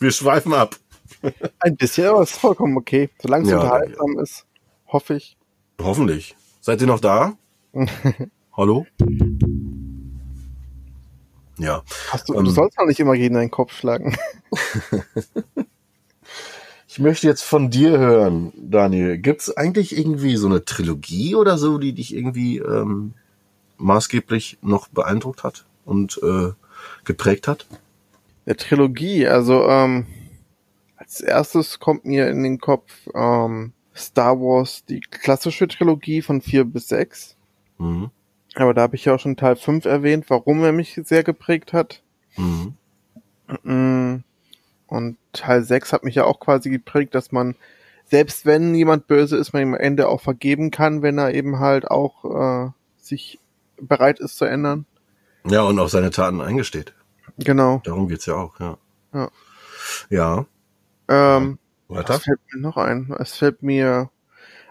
Wir 0.00 0.10
schweifen 0.10 0.52
ab. 0.52 0.74
Ein 1.60 1.76
bisschen, 1.76 2.08
aber 2.08 2.24
ist 2.24 2.32
vollkommen 2.32 2.76
okay. 2.76 3.08
Solange 3.22 3.44
es 3.44 3.50
ja, 3.50 3.60
unterhaltsam 3.60 4.14
ja. 4.16 4.22
ist, 4.22 4.44
hoffe 4.88 5.14
ich. 5.14 5.36
Hoffentlich. 5.80 6.34
Seid 6.60 6.80
ihr 6.80 6.88
noch 6.88 6.98
da? 6.98 7.34
Hallo? 8.56 8.86
Ja. 11.58 11.84
Hast 12.10 12.28
du, 12.28 12.34
ähm, 12.34 12.46
du 12.46 12.50
sollst 12.50 12.76
auch 12.80 12.86
nicht 12.86 12.98
immer 12.98 13.14
gegen 13.14 13.36
deinen 13.36 13.52
Kopf 13.52 13.74
schlagen. 13.74 14.16
ich 16.88 16.98
möchte 16.98 17.28
jetzt 17.28 17.42
von 17.42 17.70
dir 17.70 17.96
hören, 17.96 18.52
Daniel. 18.56 19.18
Gibt 19.18 19.42
es 19.42 19.56
eigentlich 19.56 19.96
irgendwie 19.96 20.34
so 20.34 20.48
eine 20.48 20.64
Trilogie 20.64 21.36
oder 21.36 21.56
so, 21.56 21.78
die 21.78 21.92
dich 21.92 22.12
irgendwie 22.12 22.58
ähm, 22.58 23.14
maßgeblich 23.78 24.58
noch 24.62 24.88
beeindruckt 24.88 25.42
hat 25.44 25.64
und 25.84 26.20
äh, 26.22 26.52
geprägt 27.04 27.48
hat? 27.48 27.66
Der 28.46 28.56
Trilogie, 28.56 29.26
also 29.26 29.66
ähm, 29.68 30.06
als 30.96 31.20
erstes 31.20 31.78
kommt 31.80 32.04
mir 32.04 32.28
in 32.28 32.42
den 32.42 32.58
Kopf 32.58 32.92
ähm, 33.14 33.72
Star 33.94 34.38
Wars, 34.40 34.84
die 34.84 35.00
klassische 35.00 35.68
Trilogie 35.68 36.22
von 36.22 36.40
vier 36.40 36.64
bis 36.64 36.88
sechs. 36.88 37.36
Mhm. 37.78 38.10
Aber 38.54 38.74
da 38.74 38.82
habe 38.82 38.96
ich 38.96 39.04
ja 39.04 39.14
auch 39.14 39.20
schon 39.20 39.36
Teil 39.36 39.56
5 39.56 39.84
erwähnt, 39.84 40.26
warum 40.28 40.62
er 40.64 40.72
mich 40.72 41.00
sehr 41.04 41.22
geprägt 41.22 41.72
hat. 41.72 42.02
Mhm. 42.36 42.74
Mm, 43.62 44.24
und 44.86 45.16
Teil 45.32 45.62
6 45.62 45.92
hat 45.92 46.04
mich 46.04 46.16
ja 46.16 46.24
auch 46.24 46.40
quasi 46.40 46.70
geprägt, 46.70 47.14
dass 47.14 47.30
man, 47.32 47.54
selbst 48.04 48.46
wenn 48.46 48.74
jemand 48.74 49.06
böse 49.06 49.36
ist, 49.36 49.52
man 49.52 49.62
ihm 49.62 49.74
am 49.74 49.80
Ende 49.80 50.08
auch 50.08 50.20
vergeben 50.20 50.70
kann, 50.70 51.02
wenn 51.02 51.18
er 51.18 51.34
eben 51.34 51.58
halt 51.58 51.90
auch 51.90 52.24
äh, 52.66 52.70
sich 52.96 53.38
bereit 53.80 54.20
ist 54.20 54.36
zu 54.36 54.44
ändern. 54.44 54.86
Ja, 55.46 55.62
und 55.62 55.78
auch 55.78 55.88
seine 55.88 56.10
Taten 56.10 56.40
eingesteht. 56.40 56.94
Genau. 57.38 57.80
Darum 57.84 58.08
geht's 58.08 58.26
ja 58.26 58.34
auch, 58.34 58.58
ja. 58.60 58.78
Ja. 59.12 59.30
Ja. 60.10 60.46
Ähm, 61.08 61.58
Weiter? 61.88 62.14
Was 62.14 62.24
fällt 62.24 62.40
mir 62.52 62.60
noch 62.60 62.76
ein? 62.76 63.14
Es 63.18 63.36
fällt 63.36 63.62
mir, 63.62 64.10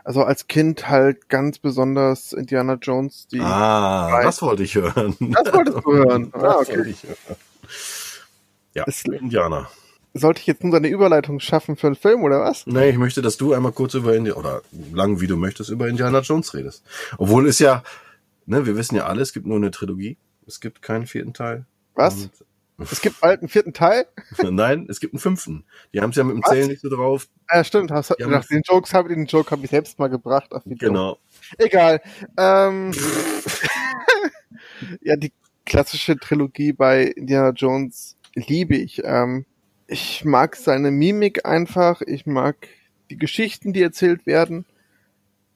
also 0.03 0.23
als 0.23 0.47
Kind 0.47 0.87
halt 0.87 1.29
ganz 1.29 1.57
besonders 1.59 2.33
Indiana 2.33 2.75
Jones, 2.75 3.27
die. 3.27 3.39
Ah, 3.39 4.07
Reihe. 4.07 4.25
das 4.25 4.41
wollte 4.41 4.63
ich 4.63 4.75
hören. 4.75 5.15
Das 5.19 5.53
wolltest 5.53 5.77
du 5.77 5.93
hören. 5.93 6.31
Ah, 6.33 6.57
okay. 6.59 6.95
Ja, 8.73 8.83
ist, 8.83 9.07
Indianer. 9.07 9.69
Sollte 10.13 10.41
ich 10.41 10.47
jetzt 10.47 10.63
nur 10.63 10.75
eine 10.75 10.87
Überleitung 10.87 11.39
schaffen 11.39 11.75
für 11.75 11.87
einen 11.87 11.95
Film 11.95 12.23
oder 12.23 12.41
was? 12.41 12.65
Nee, 12.67 12.89
ich 12.89 12.97
möchte, 12.97 13.21
dass 13.21 13.37
du 13.37 13.53
einmal 13.53 13.71
kurz 13.71 13.95
über 13.95 14.15
Indiana, 14.15 14.39
oder 14.39 14.61
lang 14.93 15.19
wie 15.19 15.27
du 15.27 15.37
möchtest, 15.37 15.69
über 15.69 15.87
Indiana 15.87 16.19
Jones 16.19 16.53
redest. 16.53 16.83
Obwohl 17.17 17.47
es 17.47 17.59
ja, 17.59 17.83
ne, 18.47 18.65
wir 18.65 18.75
wissen 18.75 18.95
ja 18.95 19.05
alle, 19.05 19.21
es 19.21 19.33
gibt 19.33 19.45
nur 19.45 19.57
eine 19.57 19.71
Trilogie. 19.71 20.17
Es 20.47 20.59
gibt 20.59 20.81
keinen 20.81 21.05
vierten 21.05 21.33
Teil. 21.33 21.65
Was? 21.93 22.29
Und 22.77 22.91
Es 22.91 23.01
gibt 23.01 23.21
bald 23.21 23.41
einen 23.41 23.49
vierten 23.49 23.73
Teil. 23.73 24.05
Nein, 24.43 24.87
es 24.89 24.99
gibt 24.99 25.13
einen 25.13 25.19
fünften. 25.19 25.65
Die 25.93 26.01
haben 26.01 26.11
es 26.11 26.15
ja 26.15 26.23
mit 26.23 26.35
dem 26.35 26.43
Was? 26.43 26.51
Zählen 26.51 26.67
nicht 26.67 26.81
so 26.81 26.89
drauf. 26.89 27.27
Ja, 27.51 27.63
stimmt. 27.63 27.91
Hast, 27.91 28.13
nach 28.19 28.45
den 28.45 28.61
Jokes 28.67 28.93
habe 28.93 29.09
den 29.09 29.25
Joke 29.25 29.51
habe 29.51 29.63
ich 29.63 29.71
selbst 29.71 29.99
mal 29.99 30.07
gebracht. 30.07 30.51
Genau. 30.65 31.17
Egal. 31.57 32.01
Ähm, 32.37 32.93
ja, 35.01 35.15
die 35.15 35.33
klassische 35.65 36.17
Trilogie 36.17 36.71
bei 36.71 37.03
Indiana 37.03 37.49
Jones 37.49 38.17
liebe 38.35 38.75
ich. 38.75 39.01
Ähm, 39.03 39.45
ich 39.87 40.23
mag 40.23 40.55
seine 40.55 40.91
Mimik 40.91 41.45
einfach. 41.45 42.01
Ich 42.01 42.25
mag 42.25 42.67
die 43.09 43.17
Geschichten, 43.17 43.73
die 43.73 43.81
erzählt 43.81 44.25
werden. 44.25 44.65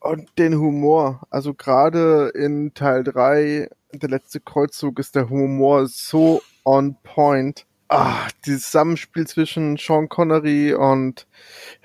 Und 0.01 0.29
den 0.37 0.57
Humor. 0.59 1.21
Also 1.29 1.53
gerade 1.53 2.29
in 2.35 2.73
Teil 2.73 3.03
3, 3.03 3.69
der 3.93 4.09
letzte 4.09 4.39
Kreuzzug, 4.39 4.99
ist 4.99 5.15
der 5.15 5.29
Humor 5.29 5.87
so 5.87 6.41
on 6.65 6.95
point. 7.03 7.65
Ah, 7.87 8.27
dieses 8.45 8.65
Zusammenspiel 8.65 9.27
zwischen 9.27 9.77
Sean 9.77 10.09
Connery 10.09 10.73
und 10.73 11.27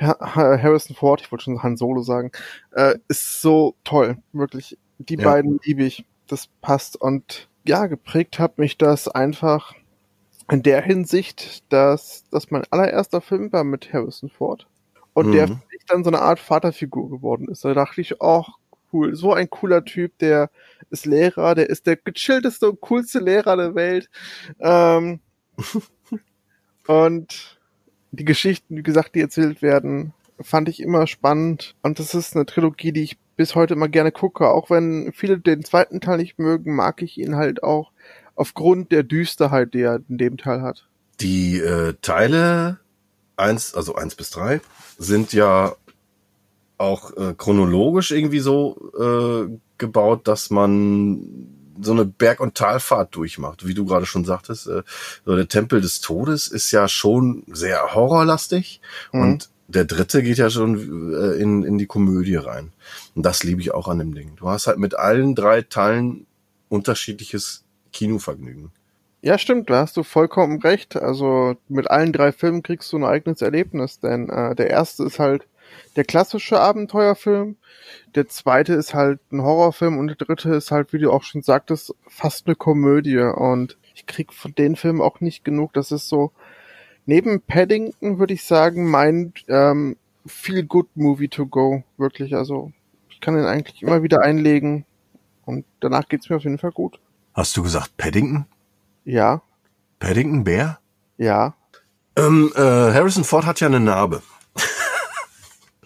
Ha- 0.00 0.16
Ha- 0.20 0.62
Harrison 0.62 0.94
Ford, 0.96 1.20
ich 1.20 1.30
wollte 1.32 1.44
schon 1.44 1.62
Han 1.62 1.76
Solo 1.76 2.02
sagen, 2.02 2.30
äh, 2.72 2.96
ist 3.08 3.42
so 3.42 3.74
toll. 3.84 4.16
Wirklich. 4.32 4.78
Die 4.98 5.16
Ja. 5.16 5.24
beiden 5.24 5.58
liebe 5.64 5.82
ich. 5.84 6.04
Das 6.28 6.48
passt. 6.62 6.96
Und 7.00 7.48
ja, 7.66 7.86
geprägt 7.86 8.38
hat 8.38 8.58
mich 8.58 8.78
das 8.78 9.08
einfach 9.08 9.74
in 10.50 10.62
der 10.62 10.80
Hinsicht, 10.82 11.70
dass 11.72 12.24
das 12.30 12.50
mein 12.52 12.64
allererster 12.70 13.20
Film 13.20 13.52
war 13.52 13.64
mit 13.64 13.92
Harrison 13.92 14.30
Ford. 14.30 14.66
Und 15.16 15.32
der 15.32 15.48
Mhm. 15.48 15.56
für 15.56 15.66
mich 15.72 15.84
dann 15.86 16.04
so 16.04 16.10
eine 16.10 16.20
Art 16.20 16.38
Vaterfigur 16.38 17.08
geworden 17.08 17.48
ist. 17.48 17.64
Da 17.64 17.72
dachte 17.72 18.02
ich, 18.02 18.20
oh, 18.20 18.44
cool, 18.92 19.14
so 19.16 19.32
ein 19.32 19.48
cooler 19.48 19.82
Typ, 19.82 20.18
der 20.18 20.50
ist 20.90 21.06
Lehrer, 21.06 21.54
der 21.54 21.70
ist 21.70 21.86
der 21.86 21.96
gechillteste 21.96 22.68
und 22.68 22.82
coolste 22.82 23.20
Lehrer 23.20 23.56
der 23.56 23.74
Welt. 23.74 24.10
Ähm, 24.60 25.20
und 26.86 27.58
die 28.10 28.26
Geschichten, 28.26 28.76
wie 28.76 28.82
gesagt, 28.82 29.14
die 29.14 29.22
erzählt 29.22 29.62
werden, 29.62 30.12
fand 30.38 30.68
ich 30.68 30.82
immer 30.82 31.06
spannend. 31.06 31.76
Und 31.80 31.98
das 31.98 32.14
ist 32.14 32.36
eine 32.36 32.44
Trilogie, 32.44 32.92
die 32.92 33.04
ich 33.04 33.18
bis 33.36 33.54
heute 33.54 33.72
immer 33.72 33.88
gerne 33.88 34.12
gucke. 34.12 34.50
Auch 34.50 34.68
wenn 34.68 35.14
viele 35.14 35.38
den 35.38 35.64
zweiten 35.64 36.02
Teil 36.02 36.18
nicht 36.18 36.38
mögen, 36.38 36.76
mag 36.76 37.00
ich 37.00 37.16
ihn 37.16 37.36
halt 37.36 37.62
auch 37.62 37.90
aufgrund 38.34 38.92
der 38.92 39.02
Düsterheit, 39.02 39.72
die 39.72 39.80
er 39.80 40.02
in 40.10 40.18
dem 40.18 40.36
Teil 40.36 40.60
hat. 40.60 40.86
Die 41.20 41.58
äh, 41.58 41.94
Teile 42.02 42.80
eins, 43.36 43.74
also 43.74 43.94
eins 43.94 44.14
bis 44.14 44.30
drei, 44.30 44.60
sind 44.98 45.32
ja 45.32 45.74
auch 46.78 47.16
äh, 47.16 47.34
chronologisch 47.36 48.10
irgendwie 48.10 48.40
so 48.40 48.92
äh, 48.98 49.58
gebaut, 49.78 50.28
dass 50.28 50.50
man 50.50 51.52
so 51.80 51.92
eine 51.92 52.04
Berg- 52.06 52.40
und 52.40 52.54
Talfahrt 52.54 53.14
durchmacht, 53.16 53.66
wie 53.66 53.74
du 53.74 53.84
gerade 53.84 54.06
schon 54.06 54.24
sagtest. 54.24 54.66
Äh, 54.66 54.82
so 55.24 55.36
der 55.36 55.48
Tempel 55.48 55.80
des 55.80 56.00
Todes 56.00 56.48
ist 56.48 56.70
ja 56.72 56.88
schon 56.88 57.44
sehr 57.48 57.94
horrorlastig 57.94 58.80
Mhm. 59.12 59.20
und 59.20 59.48
der 59.68 59.84
dritte 59.84 60.22
geht 60.22 60.38
ja 60.38 60.48
schon 60.48 61.12
äh, 61.12 61.40
in, 61.40 61.64
in 61.64 61.76
die 61.76 61.86
Komödie 61.86 62.36
rein. 62.36 62.72
Und 63.14 63.24
das 63.24 63.42
liebe 63.42 63.60
ich 63.60 63.74
auch 63.74 63.88
an 63.88 63.98
dem 63.98 64.14
Ding. 64.14 64.36
Du 64.36 64.48
hast 64.48 64.66
halt 64.68 64.78
mit 64.78 64.94
allen 64.96 65.34
drei 65.34 65.62
Teilen 65.62 66.26
unterschiedliches 66.68 67.64
Kinovergnügen. 67.92 68.70
Ja, 69.22 69.38
stimmt, 69.38 69.70
da 69.70 69.80
hast 69.80 69.96
du 69.96 70.02
vollkommen 70.02 70.60
recht. 70.60 70.96
Also 70.96 71.56
mit 71.68 71.90
allen 71.90 72.12
drei 72.12 72.32
Filmen 72.32 72.62
kriegst 72.62 72.92
du 72.92 72.98
ein 72.98 73.04
eigenes 73.04 73.42
Erlebnis, 73.42 73.98
denn 73.98 74.28
äh, 74.28 74.54
der 74.54 74.70
erste 74.70 75.04
ist 75.04 75.18
halt 75.18 75.46
der 75.96 76.04
klassische 76.04 76.60
Abenteuerfilm, 76.60 77.56
der 78.14 78.28
zweite 78.28 78.74
ist 78.74 78.94
halt 78.94 79.20
ein 79.32 79.42
Horrorfilm 79.42 79.98
und 79.98 80.08
der 80.08 80.16
dritte 80.16 80.54
ist 80.54 80.70
halt, 80.70 80.92
wie 80.92 80.98
du 80.98 81.10
auch 81.10 81.22
schon 81.22 81.42
sagtest, 81.42 81.94
fast 82.06 82.46
eine 82.46 82.56
Komödie. 82.56 83.18
Und 83.18 83.78
ich 83.94 84.06
krieg 84.06 84.32
von 84.32 84.54
den 84.54 84.76
Filmen 84.76 85.00
auch 85.00 85.20
nicht 85.20 85.44
genug. 85.44 85.72
Das 85.72 85.92
ist 85.92 86.08
so, 86.08 86.32
neben 87.04 87.40
Paddington 87.40 88.18
würde 88.18 88.34
ich 88.34 88.44
sagen, 88.44 88.90
mein 88.90 89.32
ähm, 89.48 89.96
Feel 90.26 90.64
Good 90.64 90.88
Movie 90.96 91.28
to 91.28 91.46
go. 91.46 91.82
Wirklich, 91.96 92.34
also 92.34 92.72
ich 93.10 93.20
kann 93.20 93.34
den 93.34 93.46
eigentlich 93.46 93.82
immer 93.82 94.02
wieder 94.02 94.22
einlegen 94.22 94.84
und 95.44 95.64
danach 95.80 96.08
geht's 96.08 96.28
mir 96.28 96.36
auf 96.36 96.44
jeden 96.44 96.58
Fall 96.58 96.72
gut. 96.72 96.98
Hast 97.34 97.56
du 97.56 97.62
gesagt 97.62 97.96
Paddington? 97.96 98.46
Ja, 99.06 99.40
Paddington 100.00 100.44
Bär? 100.44 100.78
ja. 101.16 101.54
Ähm, 102.18 102.50
äh, 102.56 102.60
Harrison 102.60 103.24
Ford 103.24 103.44
hat 103.44 103.60
ja 103.60 103.66
eine 103.66 103.78
Narbe. 103.78 104.22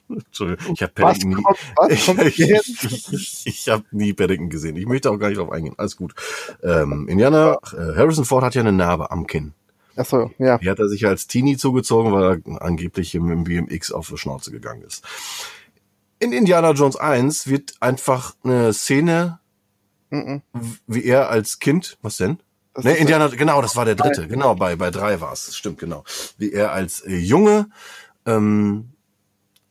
Entschuldigung, 0.09 0.75
ich 0.75 0.83
habe 0.83 0.93
Paddington 0.93 1.45
nie, 1.89 1.93
ich, 1.93 2.09
ich, 2.09 3.13
ich, 3.13 3.43
ich, 3.47 3.69
habe 3.69 3.85
nie 3.91 4.13
Paddington 4.13 4.49
gesehen. 4.49 4.77
Ich 4.77 4.87
möchte 4.87 5.11
auch 5.11 5.19
gar 5.19 5.29
nicht 5.29 5.39
drauf 5.39 5.51
eingehen. 5.51 5.75
Alles 5.77 5.97
gut. 5.97 6.15
Ähm, 6.63 7.09
Indiana, 7.09 7.59
äh, 7.73 7.97
Harrison 7.97 8.25
Ford 8.25 8.43
hat 8.45 8.55
ja 8.55 8.61
eine 8.63 8.73
Narbe 8.73 9.11
am 9.11 9.27
Kinn. 9.27 9.55
Achso, 9.97 10.31
ja. 10.39 10.59
Die 10.59 10.71
hat 10.71 10.79
er 10.79 10.89
sich 10.89 11.05
als 11.07 11.27
Teenie 11.27 11.57
zugezogen, 11.57 12.13
weil 12.13 12.41
er 12.45 12.63
angeblich 12.63 13.15
im 13.15 13.45
BMX 13.45 13.93
auf 13.93 14.09
die 14.09 14.17
Schnauze 14.17 14.51
gegangen 14.51 14.83
ist. 14.83 15.05
In 16.21 16.33
Indiana 16.33 16.71
Jones 16.73 16.97
1 16.97 17.49
wird 17.49 17.75
einfach 17.81 18.35
eine 18.45 18.73
Szene, 18.73 19.39
Mhm. 20.11 20.43
wie 20.87 21.05
er 21.05 21.29
als 21.31 21.59
Kind, 21.61 21.99
was 22.03 22.17
denn? 22.17 22.39
Das 22.75 22.85
Ne, 22.85 22.95
Indiana, 22.95 23.29
genau, 23.29 23.61
das 23.63 23.77
war 23.77 23.85
der 23.85 23.97
dritte. 23.97 24.29
Genau, 24.29 24.55
bei, 24.55 24.77
bei 24.77 24.91
drei 24.91 25.21
war 25.21 25.33
es. 25.33 25.57
Stimmt, 25.57 25.79
genau. 25.79 26.05
Wie 26.39 26.53
er 26.53 26.73
als 26.73 27.01
äh, 27.01 27.17
Junge 27.17 27.69
ähm, 28.27 28.91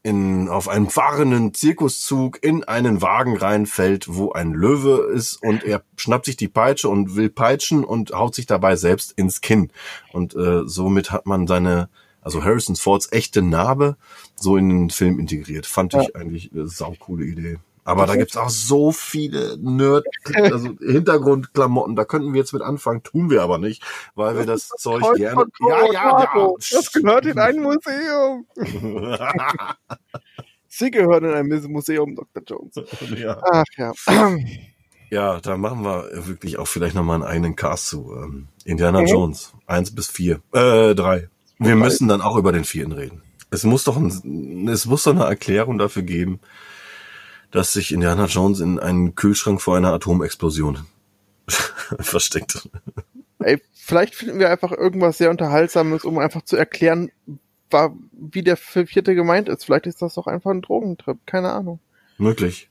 in, 0.03 0.47
auf 0.47 0.69
einem 0.69 0.89
fahrenden 0.89 1.53
Zirkuszug 1.53 2.43
in 2.43 2.63
einen 2.63 3.01
Wagen 3.01 3.37
reinfällt, 3.37 4.07
wo 4.09 4.31
ein 4.31 4.53
Löwe 4.53 5.11
ist 5.13 5.41
und 5.41 5.63
er 5.63 5.83
schnappt 5.97 6.25
sich 6.25 6.37
die 6.37 6.47
Peitsche 6.47 6.89
und 6.89 7.15
will 7.15 7.29
peitschen 7.29 7.83
und 7.83 8.11
haut 8.11 8.35
sich 8.35 8.45
dabei 8.45 8.75
selbst 8.75 9.11
ins 9.13 9.41
Kinn. 9.41 9.71
Und 10.13 10.35
äh, 10.35 10.61
somit 10.65 11.11
hat 11.11 11.25
man 11.25 11.47
seine, 11.47 11.89
also 12.21 12.43
Harrison 12.43 12.75
Fords 12.75 13.11
echte 13.11 13.41
Narbe 13.41 13.97
so 14.35 14.55
in 14.55 14.69
den 14.69 14.89
Film 14.89 15.19
integriert. 15.19 15.65
Fand 15.65 15.93
ich 15.93 16.15
eigentlich 16.15 16.51
eine 16.53 16.67
saucoole 16.67 17.25
Idee. 17.25 17.59
Aber 17.89 18.05
da 18.05 18.15
gibt's 18.15 18.37
auch 18.37 18.49
so 18.49 18.91
viele 18.91 19.57
Nerd, 19.57 20.05
also 20.35 20.69
Hintergrundklamotten, 20.79 21.95
da 21.95 22.05
könnten 22.05 22.33
wir 22.33 22.39
jetzt 22.39 22.53
mit 22.53 22.61
anfangen, 22.61 23.01
tun 23.01 23.29
wir 23.31 23.41
aber 23.41 23.57
nicht, 23.57 23.83
weil 24.15 24.37
wir 24.37 24.45
das, 24.45 24.67
Zeug 24.69 25.01
Kreuz 25.01 25.17
gerne. 25.17 25.33
von 25.35 25.51
Colorado. 25.57 26.57
Das 26.71 26.91
gehört 26.91 27.25
in 27.25 27.39
ein 27.39 27.59
Museum. 27.59 28.45
Sie 30.67 30.91
gehört 30.91 31.23
in 31.23 31.33
ein 31.33 31.47
Museum, 31.71 32.15
Dr. 32.15 32.43
Jones. 32.45 32.75
ja. 33.17 33.41
Ach 33.51 33.65
ja. 33.77 33.91
ja, 35.09 35.39
da 35.39 35.57
machen 35.57 35.83
wir 35.83 36.09
wirklich 36.27 36.59
auch 36.59 36.67
vielleicht 36.67 36.93
nochmal 36.95 37.15
einen 37.15 37.23
eigenen 37.23 37.55
Cast 37.55 37.87
zu. 37.87 38.13
Ähm, 38.15 38.47
Indiana 38.65 39.01
Mhm. 39.01 39.07
Jones, 39.07 39.53
eins 39.65 39.93
bis 39.93 40.07
vier, 40.07 40.41
äh, 40.53 40.93
drei. 40.93 41.29
Wir 41.57 41.75
müssen 41.75 42.07
dann 42.07 42.21
auch 42.21 42.37
über 42.37 42.51
den 42.51 42.63
vierten 42.65 42.91
reden. 42.91 43.23
Es 43.51 43.63
muss 43.63 43.83
doch 43.83 43.97
ein, 43.97 44.67
es 44.69 44.85
muss 44.85 45.03
doch 45.03 45.11
eine 45.15 45.25
Erklärung 45.25 45.79
dafür 45.79 46.03
geben, 46.03 46.39
dass 47.51 47.73
sich 47.73 47.91
Indiana 47.91 48.25
Jones 48.25 48.59
in 48.59 48.79
einen 48.79 49.15
Kühlschrank 49.15 49.61
vor 49.61 49.77
einer 49.77 49.93
Atomexplosion 49.93 50.85
versteckt. 51.99 52.69
Ey, 53.39 53.61
vielleicht 53.73 54.15
finden 54.15 54.39
wir 54.39 54.49
einfach 54.49 54.71
irgendwas 54.71 55.17
sehr 55.17 55.29
Unterhaltsames, 55.29 56.03
um 56.03 56.19
einfach 56.19 56.43
zu 56.43 56.55
erklären, 56.57 57.11
wie 58.11 58.43
der 58.43 58.57
vierte 58.57 59.15
gemeint 59.15 59.49
ist. 59.49 59.65
Vielleicht 59.65 59.87
ist 59.87 60.01
das 60.01 60.15
doch 60.15 60.27
einfach 60.27 60.51
ein 60.51 60.61
Drogentrip. 60.61 61.19
Keine 61.25 61.51
Ahnung. 61.51 61.79
Möglich. 62.17 62.69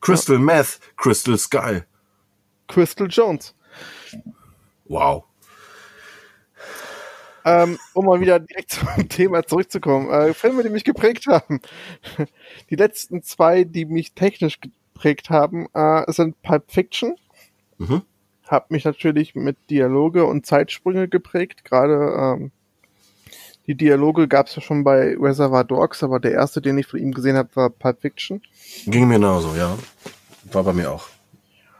Crystal 0.00 0.38
Meth, 0.38 0.80
Crystal 0.96 1.38
Sky. 1.38 1.82
Crystal 2.68 3.06
Jones. 3.08 3.54
Wow. 4.84 5.24
Ähm, 7.44 7.78
um 7.92 8.06
mal 8.06 8.20
wieder 8.20 8.40
direkt 8.40 8.70
zum 8.96 9.08
Thema 9.08 9.46
zurückzukommen. 9.46 10.10
Äh, 10.10 10.34
Filme, 10.34 10.62
die 10.62 10.70
mich 10.70 10.84
geprägt 10.84 11.26
haben. 11.26 11.60
Die 12.70 12.76
letzten 12.76 13.22
zwei, 13.22 13.64
die 13.64 13.84
mich 13.84 14.14
technisch 14.14 14.60
geprägt 14.60 15.30
haben, 15.30 15.66
äh, 15.74 16.10
sind 16.10 16.40
Pulp 16.42 16.70
Fiction. 16.70 17.16
Mhm. 17.78 18.02
Hab 18.46 18.70
mich 18.70 18.84
natürlich 18.84 19.34
mit 19.34 19.56
Dialoge 19.70 20.24
und 20.24 20.46
Zeitsprünge 20.46 21.08
geprägt. 21.08 21.64
Gerade 21.64 22.36
ähm, 22.38 22.50
die 23.66 23.74
Dialoge 23.74 24.28
gab 24.28 24.46
es 24.46 24.56
ja 24.56 24.62
schon 24.62 24.84
bei 24.84 25.16
Reservoir 25.18 25.64
Dogs, 25.64 26.02
aber 26.02 26.20
der 26.20 26.32
erste, 26.32 26.60
den 26.60 26.76
ich 26.76 26.86
von 26.86 27.00
ihm 27.00 27.12
gesehen 27.12 27.36
habe, 27.36 27.48
war 27.54 27.70
Pulp 27.70 28.00
Fiction. 28.00 28.42
Ging 28.86 29.08
mir 29.08 29.14
genauso, 29.14 29.54
ja. 29.54 29.76
War 30.52 30.64
bei 30.64 30.74
mir 30.74 30.92
auch. 30.92 31.08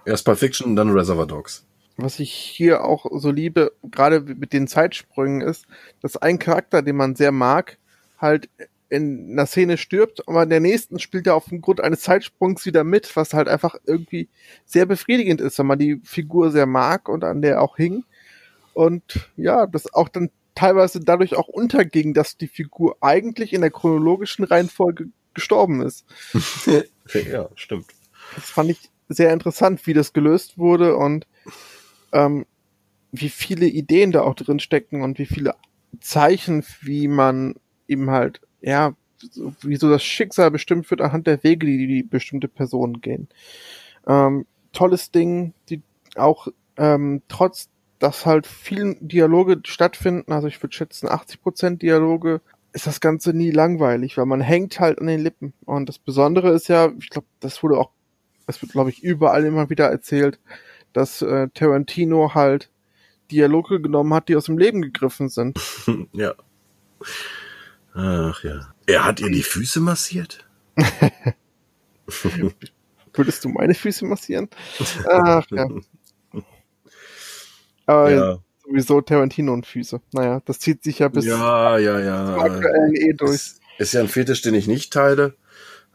Erst 0.06 0.24
Pulp 0.24 0.38
Fiction, 0.38 0.76
dann 0.76 0.90
Reservoir 0.90 1.26
Dogs. 1.26 1.64
Was 1.96 2.18
ich 2.18 2.32
hier 2.32 2.84
auch 2.84 3.06
so 3.12 3.30
liebe, 3.30 3.72
gerade 3.82 4.20
mit 4.20 4.52
den 4.52 4.66
Zeitsprüngen, 4.66 5.42
ist, 5.42 5.66
dass 6.00 6.16
ein 6.16 6.38
Charakter, 6.38 6.82
den 6.82 6.96
man 6.96 7.14
sehr 7.14 7.30
mag, 7.30 7.78
halt 8.18 8.48
in 8.88 9.32
einer 9.32 9.46
Szene 9.46 9.76
stirbt, 9.76 10.28
aber 10.28 10.42
in 10.42 10.50
der 10.50 10.60
nächsten 10.60 10.98
spielt 10.98 11.26
er 11.26 11.34
aufgrund 11.34 11.80
eines 11.80 12.00
Zeitsprungs 12.00 12.66
wieder 12.66 12.84
mit, 12.84 13.14
was 13.16 13.34
halt 13.34 13.48
einfach 13.48 13.76
irgendwie 13.86 14.28
sehr 14.64 14.86
befriedigend 14.86 15.40
ist, 15.40 15.58
wenn 15.58 15.66
man 15.66 15.78
die 15.78 16.00
Figur 16.04 16.50
sehr 16.50 16.66
mag 16.66 17.08
und 17.08 17.24
an 17.24 17.42
der 17.42 17.62
auch 17.62 17.76
hing. 17.76 18.04
Und 18.72 19.30
ja, 19.36 19.66
das 19.66 19.92
auch 19.92 20.08
dann 20.08 20.30
teilweise 20.54 21.00
dadurch 21.00 21.36
auch 21.36 21.48
unterging, 21.48 22.14
dass 22.14 22.36
die 22.36 22.48
Figur 22.48 22.96
eigentlich 23.00 23.52
in 23.52 23.60
der 23.60 23.70
chronologischen 23.70 24.44
Reihenfolge 24.44 25.06
gestorben 25.32 25.82
ist. 25.82 26.04
ja, 27.12 27.48
stimmt. 27.54 27.86
Das 28.34 28.50
fand 28.50 28.70
ich 28.70 28.90
sehr 29.08 29.32
interessant, 29.32 29.86
wie 29.86 29.94
das 29.94 30.12
gelöst 30.12 30.58
wurde 30.58 30.96
und 30.96 31.26
ähm, 32.14 32.46
wie 33.12 33.28
viele 33.28 33.66
Ideen 33.66 34.12
da 34.12 34.22
auch 34.22 34.34
drin 34.34 34.58
stecken 34.58 35.02
und 35.02 35.18
wie 35.18 35.26
viele 35.26 35.54
Zeichen, 36.00 36.64
wie 36.80 37.08
man 37.08 37.54
eben 37.86 38.10
halt, 38.10 38.40
ja, 38.60 38.94
wie 39.60 39.76
so 39.76 39.88
das 39.88 40.02
Schicksal 40.02 40.50
bestimmt 40.50 40.90
wird 40.90 41.00
anhand 41.00 41.26
der 41.26 41.42
Wege, 41.44 41.66
die 41.66 41.86
die 41.86 42.02
bestimmte 42.02 42.48
Personen 42.48 43.00
gehen. 43.00 43.28
Ähm, 44.06 44.46
tolles 44.72 45.10
Ding, 45.10 45.54
die 45.68 45.82
auch 46.16 46.48
ähm, 46.76 47.22
trotz, 47.28 47.68
dass 47.98 48.26
halt 48.26 48.46
vielen 48.46 49.06
Dialoge 49.06 49.60
stattfinden, 49.64 50.32
also 50.32 50.48
ich 50.48 50.62
würde 50.62 50.74
schätzen 50.74 51.08
80% 51.08 51.78
Dialoge, 51.78 52.40
ist 52.72 52.86
das 52.88 53.00
Ganze 53.00 53.32
nie 53.32 53.52
langweilig, 53.52 54.16
weil 54.16 54.26
man 54.26 54.40
hängt 54.40 54.80
halt 54.80 54.98
an 54.98 55.06
den 55.06 55.20
Lippen. 55.20 55.54
Und 55.64 55.88
das 55.88 55.98
Besondere 55.98 56.50
ist 56.50 56.68
ja, 56.68 56.92
ich 56.98 57.08
glaube, 57.08 57.28
das 57.40 57.62
wurde 57.62 57.78
auch, 57.78 57.90
das 58.46 58.60
wird 58.60 58.72
glaube 58.72 58.90
ich 58.90 59.02
überall 59.02 59.44
immer 59.44 59.70
wieder 59.70 59.88
erzählt, 59.88 60.40
dass 60.94 61.20
äh, 61.20 61.48
Tarantino 61.52 62.34
halt 62.34 62.70
Dialoge 63.30 63.80
genommen 63.80 64.14
hat, 64.14 64.28
die 64.28 64.36
aus 64.36 64.46
dem 64.46 64.56
Leben 64.56 64.80
gegriffen 64.80 65.28
sind. 65.28 65.58
ja. 66.12 66.34
Ach 67.92 68.42
ja. 68.42 68.74
Er 68.86 69.04
hat 69.04 69.20
ihr 69.20 69.30
die 69.30 69.42
Füße 69.42 69.80
massiert? 69.80 70.46
Würdest 73.12 73.44
du 73.44 73.48
meine 73.48 73.74
Füße 73.74 74.04
massieren? 74.06 74.48
Ach 75.08 75.46
ja. 75.50 75.68
Aber 77.86 78.10
ja. 78.10 78.38
sowieso 78.64 79.00
Tarantino 79.00 79.52
und 79.52 79.66
Füße. 79.66 80.00
Naja, 80.12 80.40
das 80.44 80.58
zieht 80.58 80.82
sich 80.82 81.00
ja 81.00 81.08
bis 81.08 81.24
ja, 81.26 81.78
ja, 81.78 82.00
ja. 82.00 82.36
aktuellen 82.38 82.94
eh 82.94 83.12
durch. 83.12 83.34
Ist, 83.34 83.60
ist 83.78 83.92
ja 83.94 84.00
ein 84.00 84.08
Fetisch, 84.08 84.42
den 84.42 84.54
ich 84.54 84.66
nicht 84.66 84.92
teile. 84.92 85.36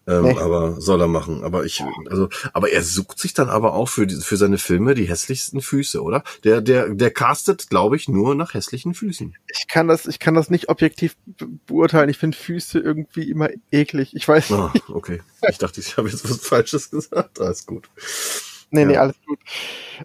Ähm, 0.10 0.24
nee. 0.24 0.38
Aber 0.40 0.82
soll 0.82 1.02
er 1.02 1.08
machen. 1.08 1.44
Aber 1.44 1.66
ich, 1.66 1.84
also, 2.10 2.30
aber 2.54 2.72
er 2.72 2.82
sucht 2.82 3.20
sich 3.20 3.36
dann 3.36 3.48
aber 3.48 3.74
auch 3.74 3.88
für, 3.88 4.08
die, 4.08 4.16
für 4.16 4.38
seine 4.38 4.58
Filme 4.58 4.96
die 4.96 5.08
hässlichsten 5.08 5.62
Füße, 5.62 6.02
oder? 6.02 6.24
Der, 6.44 6.62
der, 6.62 6.90
der 6.90 7.12
castet, 7.12 7.70
glaube 7.70 7.96
ich, 7.96 8.10
nur 8.10 8.34
nach 8.34 8.56
hässlichen 8.56 8.96
Füßen. 8.96 9.36
Ich 9.54 9.68
kann 9.68 9.88
das, 9.88 10.08
ich 10.08 10.18
kann 10.18 10.34
das 10.34 10.50
nicht 10.50 10.68
objektiv 10.68 11.16
beurteilen. 11.68 12.10
Ich 12.10 12.18
finde 12.18 12.36
Füße 12.36 12.80
irgendwie 12.80 13.30
immer 13.30 13.50
eklig. 13.72 14.16
Ich 14.16 14.28
weiß 14.28 14.52
ah, 14.52 14.72
nicht. 14.74 14.90
Okay. 14.90 15.22
Ich 15.48 15.60
dachte, 15.60 15.80
ich 15.80 15.96
habe 15.96 16.10
jetzt 16.10 16.28
was 16.28 16.40
Falsches 16.40 16.90
gesagt. 16.90 17.40
Alles 17.40 17.68
gut. 17.68 17.88
Nee, 18.72 18.82
ja. 18.82 18.88
nee, 18.88 18.98
alles 18.98 19.16
gut. 19.28 19.40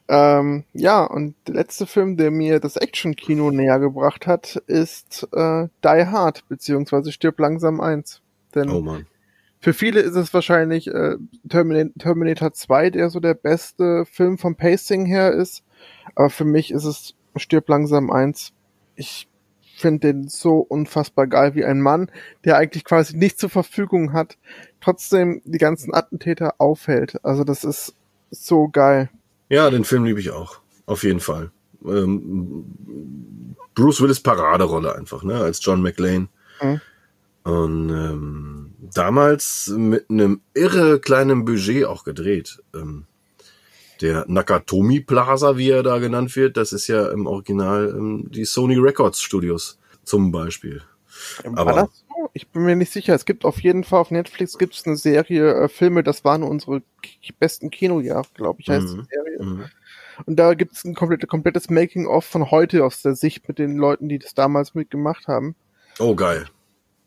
Ähm, 0.09 0.65
ja, 0.75 1.03
und 1.05 1.35
der 1.47 1.55
letzte 1.55 1.87
Film, 1.87 2.19
der 2.19 2.31
mir 2.31 2.61
das 2.61 2.77
Action-Kino 2.77 3.51
näher 3.51 3.79
gebracht 3.79 4.27
hat, 4.27 4.57
ist 4.67 5.27
äh, 5.33 5.69
Die 5.83 6.07
Hard, 6.07 6.47
beziehungsweise 6.49 7.11
Stirb 7.11 7.39
langsam 7.39 7.81
1. 7.81 8.21
Denn 8.55 8.71
oh 8.71 8.81
Mann. 8.81 9.07
Für 9.65 9.73
viele 9.73 10.01
ist 10.01 10.15
es 10.15 10.35
wahrscheinlich 10.35 10.89
äh, 10.89 11.17
Terminator 11.49 12.53
2, 12.53 12.91
der 12.91 13.09
so 13.09 13.19
der 13.19 13.33
beste 13.33 14.05
Film 14.05 14.37
vom 14.37 14.57
Pacing 14.57 15.07
her 15.07 15.33
ist. 15.33 15.65
Aber 16.15 16.29
für 16.29 16.45
mich 16.45 16.71
ist 16.71 16.85
es 16.85 17.15
Stirb 17.37 17.71
langsam 17.71 18.11
1. 18.11 18.53
Ich 18.95 19.27
finde 19.75 20.13
den 20.13 20.29
so 20.29 20.59
unfassbar 20.59 21.29
geil 21.29 21.55
wie 21.55 21.65
ein 21.65 21.81
Mann, 21.81 22.11
der 22.45 22.59
eigentlich 22.59 22.85
quasi 22.85 23.17
nichts 23.17 23.41
zur 23.41 23.49
Verfügung 23.49 24.13
hat, 24.13 24.37
trotzdem 24.83 25.41
die 25.47 25.57
ganzen 25.57 25.95
Attentäter 25.95 26.57
aufhält. 26.59 27.25
Also 27.25 27.43
das 27.43 27.65
ist 27.65 27.95
so 28.31 28.69
geil. 28.69 29.09
Ja, 29.49 29.71
den 29.71 29.85
Film 29.85 30.05
liebe 30.05 30.21
ich 30.21 30.31
auch. 30.31 30.61
Auf 30.85 31.05
jeden 31.05 31.21
Fall. 31.21 31.53
Ähm, 31.87 32.67
Bruce 33.75 34.03
Willis 34.03 34.21
Paraderolle 34.21 34.95
einfach, 34.95 35.23
ne, 35.23 35.37
als 35.37 35.65
John 35.65 35.81
McLean. 35.81 36.29
Mhm. 36.61 36.83
Und 37.45 37.91
ähm, 37.91 38.75
damals 38.95 39.69
mit 39.77 40.09
einem 40.09 40.41
irre 40.55 40.99
kleinen 40.99 41.45
Budget 41.45 41.85
auch 41.85 42.05
gedreht. 42.05 42.63
Ähm, 42.75 43.07
der 44.01 44.25
Nakatomi 44.27 45.01
Plaza, 45.01 45.57
wie 45.57 45.71
er 45.71 45.83
da 45.83 45.99
genannt 45.99 46.35
wird, 46.37 46.57
das 46.57 46.73
ist 46.73 46.89
ja 46.89 47.09
im 47.11 47.27
Original 47.27 47.95
ähm, 47.97 48.27
die 48.31 48.45
Sony 48.45 48.77
Records 48.77 49.21
Studios 49.21 49.79
zum 50.05 50.33
Beispiel. 50.33 50.83
War 51.45 51.59
Aber 51.59 51.73
das 51.73 52.05
so? 52.09 52.31
Ich 52.33 52.49
bin 52.49 52.65
mir 52.65 52.77
nicht 52.77 52.93
sicher. 52.93 53.15
Es 53.15 53.25
gibt 53.25 53.45
auf 53.45 53.61
jeden 53.61 53.85
Fall 53.85 54.01
auf 54.01 54.11
Netflix 54.11 54.59
gibt 54.59 54.75
es 54.75 54.87
eine 54.87 54.97
Serie 54.97 55.55
äh, 55.55 55.69
Filme, 55.69 56.03
das 56.03 56.25
waren 56.25 56.43
unsere 56.43 56.83
besten 57.39 57.71
Kinojahre, 57.71 58.27
glaube 58.35 58.61
ich, 58.61 58.69
heißt 58.69 58.89
mhm. 58.89 59.03
die 59.03 59.15
Serie. 59.15 59.43
Mhm. 59.43 59.65
Und 60.27 60.37
da 60.37 60.55
gibt 60.55 60.73
es 60.73 60.85
ein 60.85 60.95
komplett, 60.95 61.27
komplettes 61.29 61.69
Making-of 61.69 62.25
von 62.25 62.51
heute 62.51 62.85
aus 62.85 63.03
der 63.03 63.15
Sicht 63.15 63.47
mit 63.49 63.59
den 63.59 63.77
Leuten, 63.77 64.09
die 64.09 64.19
das 64.19 64.35
damals 64.35 64.75
mitgemacht 64.75 65.29
haben. 65.29 65.55
Oh, 65.99 66.15
geil 66.15 66.47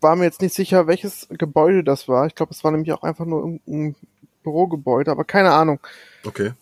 war 0.01 0.15
mir 0.15 0.25
jetzt 0.25 0.41
nicht 0.41 0.53
sicher, 0.53 0.87
welches 0.87 1.27
Gebäude 1.29 1.83
das 1.83 2.07
war. 2.07 2.27
Ich 2.27 2.35
glaube, 2.35 2.53
es 2.53 2.63
war 2.63 2.71
nämlich 2.71 2.91
auch 2.91 3.03
einfach 3.03 3.25
nur 3.25 3.59
ein 3.67 3.95
Bürogebäude, 4.43 5.11
aber 5.11 5.23
keine 5.23 5.51
Ahnung. 5.51 5.79
Okay. 6.25 6.53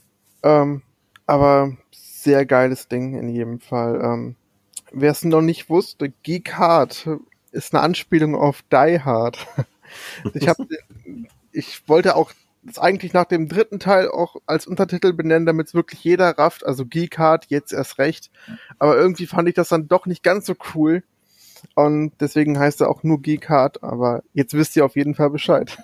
Ähm, 0.43 0.81
aber 1.25 1.75
sehr 1.91 2.45
geiles 2.45 2.87
Ding 2.87 3.17
in 3.17 3.29
jedem 3.29 3.59
Fall. 3.59 4.01
Ähm, 4.01 4.35
Wer 4.97 5.11
es 5.11 5.25
noch 5.25 5.41
nicht 5.41 5.69
wusste, 5.69 6.09
Geek 6.23 6.53
Hard 6.53 7.09
ist 7.51 7.73
eine 7.73 7.83
Anspielung 7.83 8.35
auf 8.35 8.61
Die 8.71 9.01
Hard. 9.01 9.45
ich 10.33 10.47
habe, 10.47 10.67
ich 11.51 11.87
wollte 11.89 12.15
auch 12.15 12.31
das 12.63 12.79
eigentlich 12.79 13.11
nach 13.11 13.25
dem 13.25 13.49
dritten 13.49 13.79
Teil 13.79 14.09
auch 14.09 14.37
als 14.45 14.65
Untertitel 14.65 15.13
benennen, 15.13 15.45
damit 15.45 15.67
es 15.67 15.73
wirklich 15.73 16.03
jeder 16.03 16.37
rafft. 16.37 16.65
Also 16.65 16.85
Geek 16.85 17.17
Hard 17.17 17.47
jetzt 17.49 17.73
erst 17.73 17.97
recht. 17.97 18.31
Aber 18.79 18.95
irgendwie 18.95 19.27
fand 19.27 19.49
ich 19.49 19.55
das 19.55 19.69
dann 19.69 19.87
doch 19.87 20.05
nicht 20.05 20.23
ganz 20.23 20.45
so 20.45 20.55
cool 20.73 21.03
und 21.75 22.11
deswegen 22.19 22.59
heißt 22.59 22.81
er 22.81 22.89
auch 22.89 23.03
nur 23.03 23.21
Geekart, 23.21 23.83
aber 23.83 24.23
jetzt 24.33 24.53
wisst 24.53 24.75
ihr 24.75 24.85
auf 24.85 24.95
jeden 24.95 25.15
Fall 25.15 25.29
Bescheid. 25.29 25.77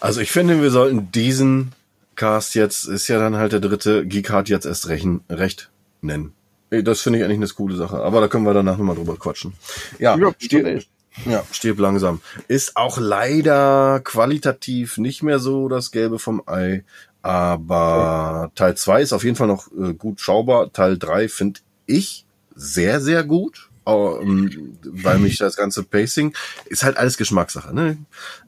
Also 0.00 0.20
ich 0.20 0.32
finde, 0.32 0.60
wir 0.60 0.72
sollten 0.72 1.12
diesen 1.12 1.72
Cast 2.16 2.56
jetzt, 2.56 2.86
ist 2.86 3.06
ja 3.06 3.20
dann 3.20 3.36
halt 3.36 3.52
der 3.52 3.60
dritte 3.60 4.04
Geekart 4.04 4.48
jetzt 4.48 4.66
erst 4.66 4.88
rechen, 4.88 5.22
recht 5.30 5.70
nennen. 6.00 6.32
Das 6.70 7.02
finde 7.02 7.18
ich 7.18 7.24
eigentlich 7.24 7.38
eine 7.38 7.46
coole 7.46 7.76
Sache, 7.76 8.02
aber 8.02 8.20
da 8.20 8.28
können 8.28 8.44
wir 8.44 8.54
danach 8.54 8.78
nochmal 8.78 8.96
drüber 8.96 9.16
quatschen. 9.16 9.52
Ja, 9.98 10.18
stirb, 10.38 10.82
ja, 11.26 11.44
stirb 11.52 11.78
langsam. 11.78 12.20
Ist 12.48 12.76
auch 12.76 12.98
leider 12.98 14.00
qualitativ 14.02 14.98
nicht 14.98 15.22
mehr 15.22 15.38
so 15.38 15.68
das 15.68 15.92
Gelbe 15.92 16.18
vom 16.18 16.42
Ei, 16.46 16.84
aber 17.20 18.50
Teil 18.54 18.76
2 18.76 19.02
ist 19.02 19.12
auf 19.12 19.22
jeden 19.22 19.36
Fall 19.36 19.46
noch 19.46 19.68
äh, 19.72 19.94
gut 19.94 20.20
schaubar. 20.20 20.72
Teil 20.72 20.98
3 20.98 21.28
finde 21.28 21.60
ich 21.86 22.26
sehr, 22.54 23.00
sehr 23.00 23.22
gut 23.22 23.70
ähm, 23.86 24.78
weil 24.84 25.18
mich 25.18 25.38
das 25.38 25.56
ganze 25.56 25.82
Pacing 25.82 26.34
ist 26.66 26.82
halt 26.84 26.96
alles 26.96 27.16
Geschmackssache, 27.16 27.74
ne? 27.74 27.98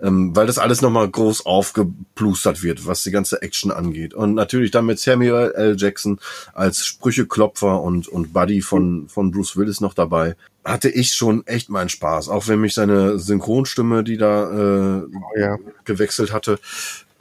Ähm, 0.01 0.35
weil 0.37 0.47
das 0.47 0.59
alles 0.59 0.81
nochmal 0.81 1.09
groß 1.09 1.47
aufgeplustert 1.47 2.63
wird, 2.63 2.87
was 2.87 3.03
die 3.03 3.11
ganze 3.11 3.43
Action 3.43 3.73
angeht. 3.73 4.15
Und 4.15 4.35
natürlich 4.35 4.71
dann 4.71 4.87
mit 4.87 4.99
Samuel 4.99 5.53
L. 5.55 5.77
Jackson 5.77 6.21
als 6.53 6.85
Sprücheklopfer 6.85 7.81
und, 7.83 8.09
und 8.09 8.33
Buddy 8.33 8.63
von, 8.63 9.09
von 9.09 9.31
Bruce 9.31 9.57
Willis 9.57 9.81
noch 9.81 9.95
dabei. 9.95 10.37
Hatte 10.65 10.89
ich 10.89 11.13
schon 11.13 11.47
echt 11.47 11.69
meinen 11.69 11.91
Spaß, 11.91 12.31
auch 12.31 12.49
wenn 12.49 12.61
mich 12.61 12.73
seine 12.73 13.19
Synchronstimme, 13.19 14.03
die 14.03 14.17
da 14.17 14.51
äh, 14.51 15.03
oh, 15.03 15.39
ja. 15.39 15.59
gewechselt 15.85 16.33
hatte, 16.33 16.59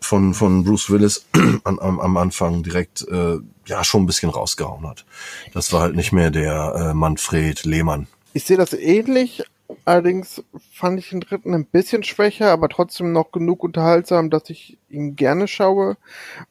von, 0.03 0.33
von 0.33 0.63
Bruce 0.63 0.89
Willis 0.89 1.25
an, 1.63 1.79
am, 1.79 1.99
am 1.99 2.17
Anfang 2.17 2.63
direkt 2.63 3.05
äh, 3.09 3.39
ja 3.65 3.83
schon 3.83 4.03
ein 4.03 4.05
bisschen 4.05 4.29
rausgehauen 4.29 4.87
hat. 4.87 5.05
Das 5.53 5.73
war 5.73 5.81
halt 5.81 5.95
nicht 5.95 6.11
mehr 6.11 6.31
der 6.31 6.73
äh, 6.75 6.93
Manfred 6.93 7.63
Lehmann. 7.65 8.07
Ich 8.33 8.45
sehe 8.45 8.57
das 8.57 8.73
ähnlich, 8.73 9.43
allerdings 9.85 10.43
fand 10.71 10.99
ich 10.99 11.09
den 11.09 11.19
dritten 11.19 11.53
ein 11.53 11.65
bisschen 11.65 12.03
schwächer, 12.03 12.51
aber 12.51 12.69
trotzdem 12.69 13.11
noch 13.11 13.31
genug 13.31 13.63
unterhaltsam, 13.63 14.29
dass 14.29 14.49
ich 14.49 14.77
ihn 14.89 15.15
gerne 15.15 15.47
schaue, 15.47 15.97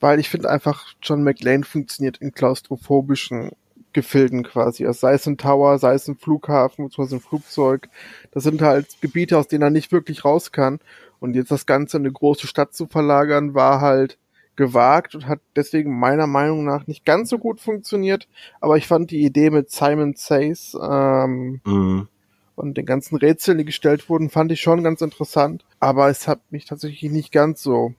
weil 0.01 0.21
ich 0.21 0.29
finde 0.29 0.51
einfach, 0.51 0.95
John 1.03 1.23
McLean 1.23 1.65
funktioniert 1.65 2.19
in 2.19 2.33
klaustrophobischen 2.33 3.51
Gefilden 3.93 4.43
quasi. 4.43 4.87
Also 4.87 5.01
sei 5.01 5.15
es 5.15 5.27
ein 5.27 5.37
Tower, 5.37 5.79
sei 5.79 5.95
es 5.95 6.09
ein 6.09 6.17
Flughafen, 6.17 6.87
beziehungsweise 6.87 7.17
ein 7.17 7.21
Flugzeug. 7.21 7.89
Das 8.31 8.43
sind 8.43 8.63
halt 8.63 9.01
Gebiete, 9.01 9.37
aus 9.37 9.49
denen 9.49 9.63
er 9.63 9.71
nicht 9.71 9.93
wirklich 9.93 10.25
raus 10.25 10.53
kann. 10.53 10.81
Und 11.23 11.37
jetzt 11.37 11.53
das 11.53 11.67
Ganze 11.67 11.99
in 11.99 12.03
eine 12.03 12.13
große 12.13 12.49
Stadt 12.49 12.75
zu 12.75 12.89
verlagern, 12.89 13.55
war 13.55 13.81
halt 13.81 14.19
gewagt 14.57 15.15
und 15.15 15.29
hat 15.29 15.39
deswegen 15.55 15.97
meiner 15.97 16.27
Meinung 16.27 16.65
nach 16.65 16.89
nicht 16.89 17.05
ganz 17.05 17.31
so 17.31 17.39
gut 17.39 17.61
funktioniert. 17.61 18.27
Aber 18.61 18.77
ich 18.77 18.89
fand 18.89 19.13
die 19.13 19.23
Idee 19.23 19.51
mit 19.51 19.71
Simon 19.71 20.15
Says 20.17 20.77
ähm, 20.83 21.61
mhm. 21.65 22.09
und 22.57 22.77
den 22.77 22.87
ganzen 22.87 23.15
Rätseln, 23.15 23.59
die 23.59 23.65
gestellt 23.65 24.09
wurden, 24.09 24.31
fand 24.31 24.51
ich 24.51 24.61
schon 24.61 24.83
ganz 24.83 25.01
interessant. 25.01 25.65
Aber 25.79 26.09
es 26.09 26.27
hat 26.27 26.41
mich 26.51 26.65
tatsächlich 26.65 27.13
nicht 27.13 27.31
ganz 27.31 27.63
so. 27.63 27.95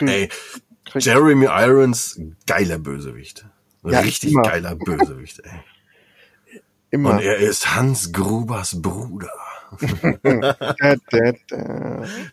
Ey, 0.00 0.30
Jeremy 0.94 1.48
Irons, 1.50 2.18
geiler 2.46 2.78
Bösewicht. 2.78 3.44
Ja, 3.84 4.00
Richtig 4.00 4.32
immer. 4.32 4.40
geiler 4.40 4.74
Bösewicht, 4.74 5.40
ey. 5.40 6.62
Immer. 6.90 7.10
Und 7.10 7.20
er 7.20 7.36
ist 7.36 7.76
Hans 7.76 8.10
Grubers 8.10 8.80
Bruder 8.80 9.43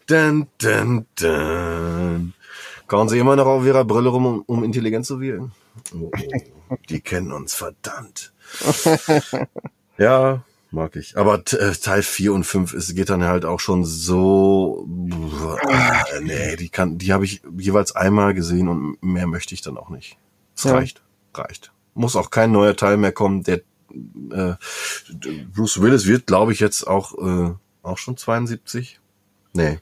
dun, 0.07 0.47
dun, 0.57 1.05
dun. 1.19 2.33
Kauen 2.87 3.09
Sie 3.09 3.19
immer 3.19 3.35
noch 3.35 3.45
auf 3.45 3.65
Ihrer 3.65 3.85
Brille 3.85 4.09
rum, 4.09 4.25
um, 4.25 4.43
um 4.47 4.63
intelligent 4.63 5.05
zu 5.05 5.21
wirken? 5.21 5.51
Oh, 5.95 6.11
oh, 6.69 6.75
die 6.89 6.99
kennen 6.99 7.31
uns 7.31 7.53
verdammt. 7.53 8.33
ja, 9.97 10.43
mag 10.71 10.95
ich. 10.95 11.17
Aber 11.17 11.43
äh, 11.51 11.71
Teil 11.71 12.03
4 12.03 12.33
und 12.33 12.43
5 12.43 12.73
ist, 12.73 12.95
geht 12.95 13.09
dann 13.09 13.23
halt 13.23 13.45
auch 13.45 13.59
schon 13.59 13.85
so. 13.85 14.85
Äh, 15.69 16.21
nee, 16.21 16.55
die 16.57 16.69
kann, 16.69 16.97
die 16.97 17.13
habe 17.13 17.25
ich 17.25 17.41
jeweils 17.57 17.95
einmal 17.95 18.33
gesehen 18.33 18.67
und 18.67 19.01
mehr 19.01 19.27
möchte 19.27 19.53
ich 19.53 19.61
dann 19.61 19.77
auch 19.77 19.89
nicht. 19.89 20.17
Es 20.55 20.65
ja. 20.65 20.73
reicht. 20.73 21.01
Reicht. 21.33 21.71
Muss 21.93 22.15
auch 22.15 22.29
kein 22.29 22.51
neuer 22.51 22.75
Teil 22.75 22.97
mehr 22.97 23.11
kommen. 23.11 23.43
Der 23.43 23.61
äh, 24.31 24.53
Bruce 25.53 25.81
Willis 25.81 26.05
wird, 26.05 26.27
glaube 26.27 26.53
ich, 26.53 26.59
jetzt 26.59 26.85
auch, 26.87 27.17
äh, 27.17 27.53
auch 27.83 27.97
schon 27.97 28.17
72. 28.17 28.99
Nee. 29.53 29.79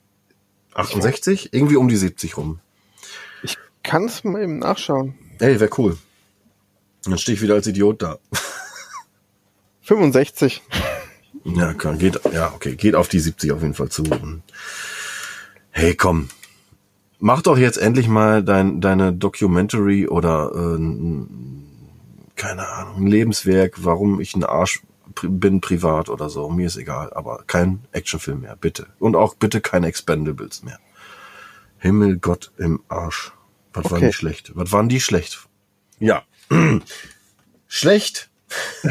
68? 0.74 1.54
Irgendwie 1.54 1.76
um 1.76 1.88
die 1.88 1.98
70 1.98 2.38
rum. 2.38 2.60
Ich 3.44 3.58
kann 3.84 4.06
es 4.06 4.24
mal 4.24 4.44
eben 4.44 4.60
nachschauen. 4.60 5.16
Ey, 5.40 5.60
wäre 5.60 5.72
cool. 5.78 5.98
Dann 7.04 7.18
stehe 7.18 7.36
ich 7.36 7.42
wieder 7.42 7.56
als 7.56 7.68
Idiot 7.68 8.02
da. 8.02 8.20
65. 9.82 10.62
Ja, 11.46 11.74
kann, 11.74 11.98
geht, 11.98 12.20
ja, 12.34 12.54
okay, 12.54 12.76
geht 12.76 12.96
auf 12.96 13.08
die 13.08 13.20
70 13.20 13.52
auf 13.52 13.62
jeden 13.62 13.74
Fall 13.74 13.90
zu. 13.90 14.04
Hey, 15.72 15.96
komm. 15.96 16.30
Mach 17.20 17.42
doch 17.42 17.58
jetzt 17.58 17.78
endlich 17.78 18.08
mal 18.08 18.44
dein, 18.44 18.82
deine 18.82 19.14
Documentary 19.14 20.08
oder 20.08 20.52
äh, 20.54 20.80
keine 22.40 22.70
Ahnung, 22.70 23.04
ein 23.04 23.08
Lebenswerk, 23.08 23.84
warum 23.84 24.20
ich 24.20 24.34
ein 24.34 24.44
Arsch 24.44 24.82
bin 25.22 25.60
privat 25.62 26.10
oder 26.10 26.30
so. 26.30 26.50
Mir 26.50 26.68
ist 26.68 26.78
egal, 26.78 27.14
aber 27.14 27.44
kein 27.46 27.86
Actionfilm 27.92 28.42
mehr, 28.42 28.56
bitte. 28.56 28.88
Und 28.98 29.16
auch 29.16 29.36
bitte 29.36 29.60
keine 29.62 29.88
Expendables 29.88 30.64
mehr. 30.64 30.80
Himmel 31.78 32.18
Gott 32.18 32.52
im 32.58 32.82
Arsch. 32.88 33.34
Was 33.74 33.86
okay. 33.86 33.94
waren 33.94 34.08
die 34.08 34.14
schlecht? 34.14 34.52
Was 34.56 34.72
waren 34.72 34.90
die 34.90 35.02
schlecht? 35.02 35.48
Ja. 36.00 36.24
schlecht. 37.68 38.30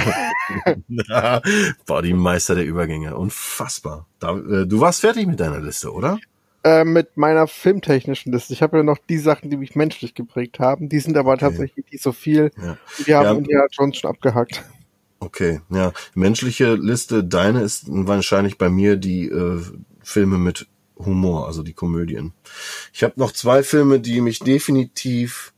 Boah, 1.87 2.03
die 2.03 2.15
Meister 2.15 2.55
der 2.55 2.67
Übergänge. 2.67 3.17
Unfassbar. 3.17 4.07
Da, 4.19 4.37
äh, 4.37 4.67
du 4.67 4.81
warst 4.81 5.01
fertig 5.01 5.27
mit 5.27 5.41
deiner 5.41 5.61
Liste, 5.61 5.93
oder? 5.93 6.19
Äh, 6.65 6.85
mit 6.85 7.17
meiner 7.17 7.47
filmtechnischen 7.47 8.33
Liste. 8.33 8.53
Ich 8.53 8.63
habe 8.63 8.79
ja 8.79 8.83
noch 8.83 8.99
die 8.99 9.19
Sachen, 9.19 9.49
die 9.49 9.57
mich 9.57 9.77
menschlich 9.77 10.15
geprägt 10.15 10.59
haben. 10.59 10.89
Die 10.89 10.99
sind 10.99 11.17
aber 11.17 11.33
okay. 11.33 11.41
tatsächlich 11.41 11.87
nicht 11.93 12.03
so 12.03 12.11
viel. 12.11 12.51
Ja. 12.61 12.77
Die 13.07 13.15
haben 13.15 13.25
ja. 13.25 13.35
Indiana 13.35 13.67
Jones 13.71 13.99
schon 13.99 14.11
abgehackt. 14.11 14.65
Okay, 15.21 15.61
ja. 15.71 15.93
Menschliche 16.15 16.75
Liste, 16.75 17.23
deine 17.23 17.63
ist 17.63 17.85
wahrscheinlich 17.89 18.59
bei 18.59 18.71
mir 18.71 18.97
die 18.97 19.29
äh, 19.29 19.63
Filme 20.03 20.39
mit 20.39 20.67
Humor, 20.97 21.47
also 21.47 21.63
die 21.63 21.75
Komödien. 21.75 22.33
Ich 22.93 23.05
habe 23.05 23.15
noch 23.17 23.31
zwei 23.31 23.63
Filme, 23.63 24.01
die 24.01 24.21
mich 24.21 24.41
definitiv 24.41 25.53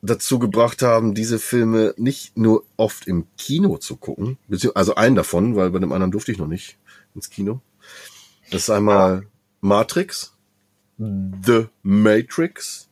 dazu 0.00 0.40
gebracht 0.40 0.82
haben, 0.82 1.14
diese 1.14 1.38
Filme 1.38 1.94
nicht 1.96 2.36
nur 2.36 2.64
oft 2.76 3.06
im 3.06 3.26
Kino 3.38 3.78
zu 3.78 3.96
gucken, 3.96 4.36
also 4.74 4.96
einen 4.96 5.14
davon, 5.14 5.54
weil 5.54 5.70
bei 5.70 5.78
dem 5.78 5.92
anderen 5.92 6.10
durfte 6.10 6.32
ich 6.32 6.38
noch 6.38 6.48
nicht 6.48 6.76
ins 7.14 7.30
Kino. 7.30 7.60
Das 8.50 8.62
ist 8.62 8.70
einmal 8.70 9.26
Matrix, 9.62 10.36
The 10.98 11.68
Matrix. 11.82 12.88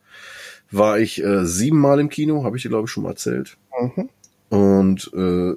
War 0.71 1.01
ich 1.01 1.23
äh, 1.23 1.45
siebenmal 1.45 1.99
im 1.99 2.09
Kino, 2.09 2.45
habe 2.45 2.57
ich 2.57 2.63
dir 2.63 2.69
glaube 2.69 2.87
ich 2.87 2.93
schon 2.93 3.03
mal 3.03 3.11
erzählt. 3.11 3.59
Mhm. 3.79 4.09
Und 4.51 5.11
äh, 5.13 5.55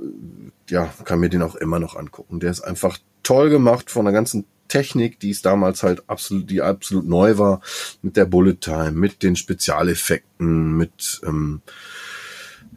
ja, 0.69 0.91
kann 1.05 1.19
mir 1.19 1.29
den 1.29 1.43
auch 1.43 1.55
immer 1.55 1.79
noch 1.79 1.95
angucken. 1.95 2.39
Der 2.39 2.51
ist 2.51 2.61
einfach 2.61 2.97
toll 3.21 3.49
gemacht 3.49 3.91
von 3.91 4.05
der 4.05 4.13
ganzen 4.13 4.45
Technik, 4.67 5.19
die 5.19 5.29
es 5.29 5.43
damals 5.43 5.83
halt 5.83 6.03
absolut, 6.09 6.49
die 6.49 6.61
absolut 6.61 7.05
neu 7.05 7.37
war, 7.37 7.61
mit 8.01 8.17
der 8.17 8.25
Bullet 8.25 8.55
Time, 8.55 8.93
mit 8.93 9.21
den 9.21 9.35
Spezialeffekten, 9.35 10.75
mit 10.75 11.21
ähm, 11.25 11.61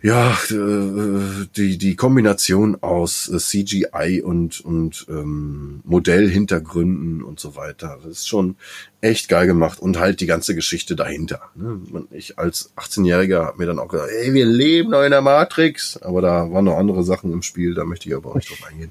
ja 0.03 0.33
äh, 0.51 1.47
die 1.57 1.79
die 1.79 1.97
Kombination 1.97 2.77
aus 2.83 3.29
äh, 3.29 3.39
CGI 3.39 4.23
und 4.23 4.61
und 4.61 5.07
ähm, 5.09 5.81
Modellhintergründen 5.85 7.23
und 7.23 7.41
so 7.41 7.57
weiter. 7.57 7.99
Das 8.03 8.13
ist 8.13 8.29
schon 8.29 8.57
echt 9.01 9.29
geil 9.29 9.47
gemacht 9.47 9.79
und 9.79 9.99
halt 9.99 10.21
die 10.21 10.27
ganze 10.27 10.55
Geschichte 10.55 10.97
dahinter. 10.97 11.41
Ne? 11.55 11.81
Ich 12.11 12.39
als 12.39 12.73
18-Jähriger 12.77 13.45
habe 13.45 13.59
mir 13.59 13.67
dann 13.67 13.79
auch 13.79 13.89
gedacht, 13.89 14.09
ey, 14.11 14.35
wir 14.35 14.47
leben 14.47 14.91
noch 14.91 15.03
in 15.03 15.11
der 15.11 15.23
Matrix, 15.23 15.97
aber 15.97 16.21
da 16.23 16.51
waren 16.51 16.65
noch 16.65 16.77
andere 16.77 17.05
Sachen 17.05 17.33
im 17.33 17.43
Spiel, 17.43 17.75
da 17.75 17.85
möchte 17.85 18.09
ich 18.09 18.15
aber 18.15 18.31
auch 18.31 18.35
nicht 18.37 18.51
drauf 18.51 18.67
eingehen. 18.69 18.91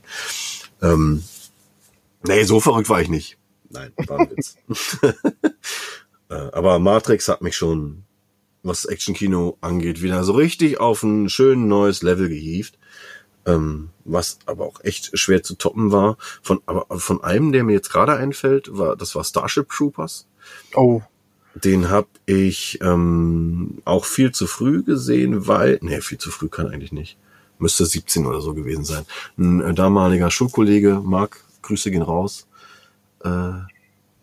Ähm, 0.82 1.24
Nee, 2.28 2.44
so 2.44 2.60
verrückt 2.60 2.90
war 2.90 3.02
ich 3.02 3.10
nicht. 3.10 3.38
Nein, 3.70 3.92
war 4.08 4.20
ein 4.20 4.32
Witz. 4.32 4.58
Äh, 6.28 6.50
aber 6.54 6.80
Matrix 6.80 7.28
hat 7.28 7.44
mich 7.44 7.56
schon, 7.56 8.05
was 8.66 8.86
Actionkino 8.86 9.58
angeht, 9.62 10.02
wieder 10.02 10.24
so 10.24 10.34
richtig 10.34 10.80
auf 10.80 11.04
ein 11.04 11.30
schön 11.30 11.68
neues 11.68 12.02
Level 12.02 12.28
gehievt. 12.30 12.78
Ähm, 13.46 13.90
was 14.04 14.40
aber 14.48 14.66
auch 14.66 14.84
echt 14.84 15.18
schwer 15.18 15.44
zu 15.44 15.56
toppen 15.56 15.92
war. 15.92 16.18
Von, 16.42 16.62
aber 16.66 16.88
von 17.00 17.24
einem, 17.24 17.52
der 17.52 17.64
mir 17.64 17.74
jetzt 17.74 17.92
gerade 17.92 18.16
einfällt, 18.16 18.70
war, 18.72 18.96
das 18.96 19.14
war 19.14 19.24
Starship 19.24 19.70
Troopers. 19.70 20.28
Oh. 20.74 21.02
Den 21.54 21.92
hab 21.92 22.08
ich 22.26 22.80
ähm, 22.82 23.82
auch 23.86 24.06
viel 24.06 24.32
zu 24.32 24.48
früh 24.48 24.84
gesehen, 24.84 25.48
weil, 25.48 25.78
nee, 25.82 26.02
viel 26.02 26.18
zu 26.18 26.32
früh 26.32 26.50
kann 26.50 26.68
eigentlich 26.68 26.92
nicht. 26.92 27.18
Müsste 27.60 27.86
17 27.86 28.26
oder 28.26 28.42
so 28.42 28.56
gewesen 28.56 28.84
sein. 28.84 29.06
Ein 29.38 29.62
äh, 29.62 29.74
damaliger 29.76 30.32
Schulkollege, 30.32 31.02
Marc, 31.04 31.44
Grüße 31.62 31.92
gehen 31.92 32.02
raus, 32.02 32.48
äh, 33.24 33.52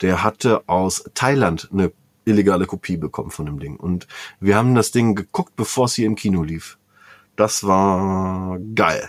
der 0.00 0.24
hatte 0.24 0.68
aus 0.68 1.04
Thailand 1.14 1.68
eine 1.72 1.92
illegale 2.24 2.66
Kopie 2.66 2.96
bekommen 2.96 3.30
von 3.30 3.46
dem 3.46 3.58
Ding. 3.58 3.76
Und 3.76 4.06
wir 4.40 4.56
haben 4.56 4.74
das 4.74 4.90
Ding 4.90 5.14
geguckt, 5.14 5.56
bevor 5.56 5.86
es 5.86 5.94
hier 5.94 6.06
im 6.06 6.16
Kino 6.16 6.42
lief. 6.42 6.78
Das 7.36 7.64
war 7.64 8.58
geil. 8.74 9.08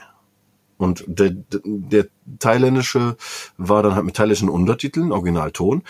Und 0.77 1.03
der, 1.07 1.31
der 1.64 2.07
thailändische 2.40 3.15
war 3.57 3.84
dann 3.84 3.95
halt 3.95 4.06
mit 4.06 4.15
thailändischen 4.15 4.49
Untertiteln, 4.49 5.11
Originalton. 5.11 5.84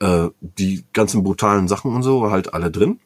Äh, 0.00 0.28
die 0.40 0.84
ganzen 0.92 1.24
brutalen 1.24 1.68
Sachen 1.68 1.94
und 1.94 2.02
so 2.02 2.30
halt 2.30 2.54
alle 2.54 2.70
drin 2.70 3.00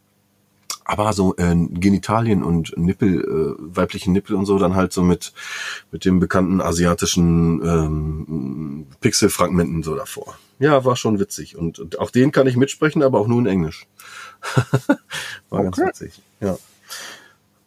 aber 0.93 1.15
so 1.15 1.35
äh, 1.37 1.55
Genitalien 1.71 2.43
und 2.43 2.77
Nippel, 2.77 3.23
äh, 3.23 3.55
weibliche 3.59 4.11
Nippel 4.11 4.37
und 4.37 4.45
so, 4.45 4.59
dann 4.59 4.77
halt 4.77 4.93
so 4.93 5.03
mit 5.03 5.33
mit 5.91 6.05
dem 6.05 6.21
bekannten 6.21 6.61
asiatischen 6.61 7.63
ähm, 7.65 8.87
Pixelfragmenten 9.01 9.83
so 9.83 9.97
davor. 9.97 10.39
Ja, 10.59 10.85
war 10.85 10.97
schon 10.97 11.19
witzig. 11.19 11.57
Und, 11.57 11.79
und 11.79 11.99
auch 11.99 12.11
den 12.11 12.31
kann 12.31 12.47
ich 12.47 12.57
mitsprechen, 12.57 13.03
aber 13.03 13.21
auch 13.21 13.27
nur 13.27 13.41
in 13.41 13.47
Englisch. 13.47 13.87
war 15.49 15.61
okay. 15.61 15.63
ganz 15.63 15.79
witzig, 15.79 16.21
ja. 16.41 16.59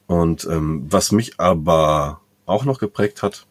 Und 0.05 0.45
ähm, 0.45 0.85
was 0.87 1.11
mich 1.11 1.39
aber 1.39 2.21
auch 2.45 2.63
noch 2.63 2.77
geprägt 2.77 3.23
hat, 3.23 3.47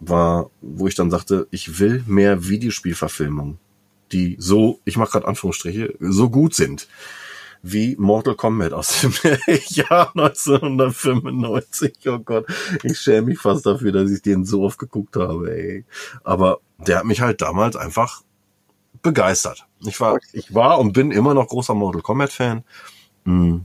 war, 0.00 0.50
wo 0.62 0.88
ich 0.88 0.94
dann 0.94 1.10
sagte, 1.10 1.46
ich 1.50 1.78
will 1.78 2.02
mehr 2.06 2.48
Videospielverfilmungen, 2.48 3.58
die 4.10 4.36
so, 4.38 4.80
ich 4.86 4.96
mache 4.96 5.12
gerade 5.12 5.28
Anführungsstriche, 5.28 5.96
so 6.00 6.30
gut 6.30 6.54
sind 6.54 6.88
wie 7.62 7.96
Mortal 7.98 8.34
Kombat 8.34 8.72
aus 8.72 9.00
dem 9.00 9.12
Jahr 9.68 10.10
1995. 10.16 11.94
Oh 12.06 12.18
Gott, 12.18 12.46
ich 12.82 12.98
schäme 12.98 13.28
mich 13.28 13.38
fast 13.38 13.64
dafür, 13.64 13.92
dass 13.92 14.10
ich 14.10 14.22
den 14.22 14.44
so 14.44 14.62
oft 14.64 14.78
geguckt 14.78 15.16
habe, 15.16 15.56
ey. 15.56 15.84
Aber 16.24 16.58
der 16.78 16.98
hat 16.98 17.04
mich 17.04 17.20
halt 17.20 17.40
damals 17.40 17.76
einfach 17.76 18.22
begeistert. 19.02 19.66
Ich 19.80 20.00
war, 20.00 20.18
ich 20.32 20.54
war 20.54 20.78
und 20.78 20.92
bin 20.92 21.12
immer 21.12 21.34
noch 21.34 21.48
großer 21.48 21.74
Mortal 21.74 22.02
Kombat 22.02 22.32
Fan. 22.32 22.64
Mhm. 23.24 23.64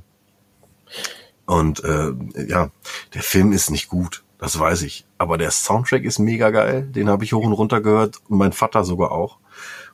Und 1.45 1.83
äh, 1.83 2.13
ja, 2.47 2.69
der 3.13 3.23
Film 3.23 3.51
ist 3.51 3.71
nicht 3.71 3.87
gut, 3.87 4.23
das 4.37 4.59
weiß 4.59 4.83
ich. 4.83 5.05
Aber 5.17 5.37
der 5.37 5.49
Soundtrack 5.51 6.03
ist 6.03 6.19
mega 6.19 6.51
geil. 6.51 6.83
Den 6.83 7.09
habe 7.09 7.23
ich 7.23 7.33
hoch 7.33 7.45
und 7.45 7.53
runter 7.53 7.81
gehört 7.81 8.17
und 8.27 8.37
mein 8.37 8.53
Vater 8.53 8.83
sogar 8.83 9.11
auch 9.11 9.39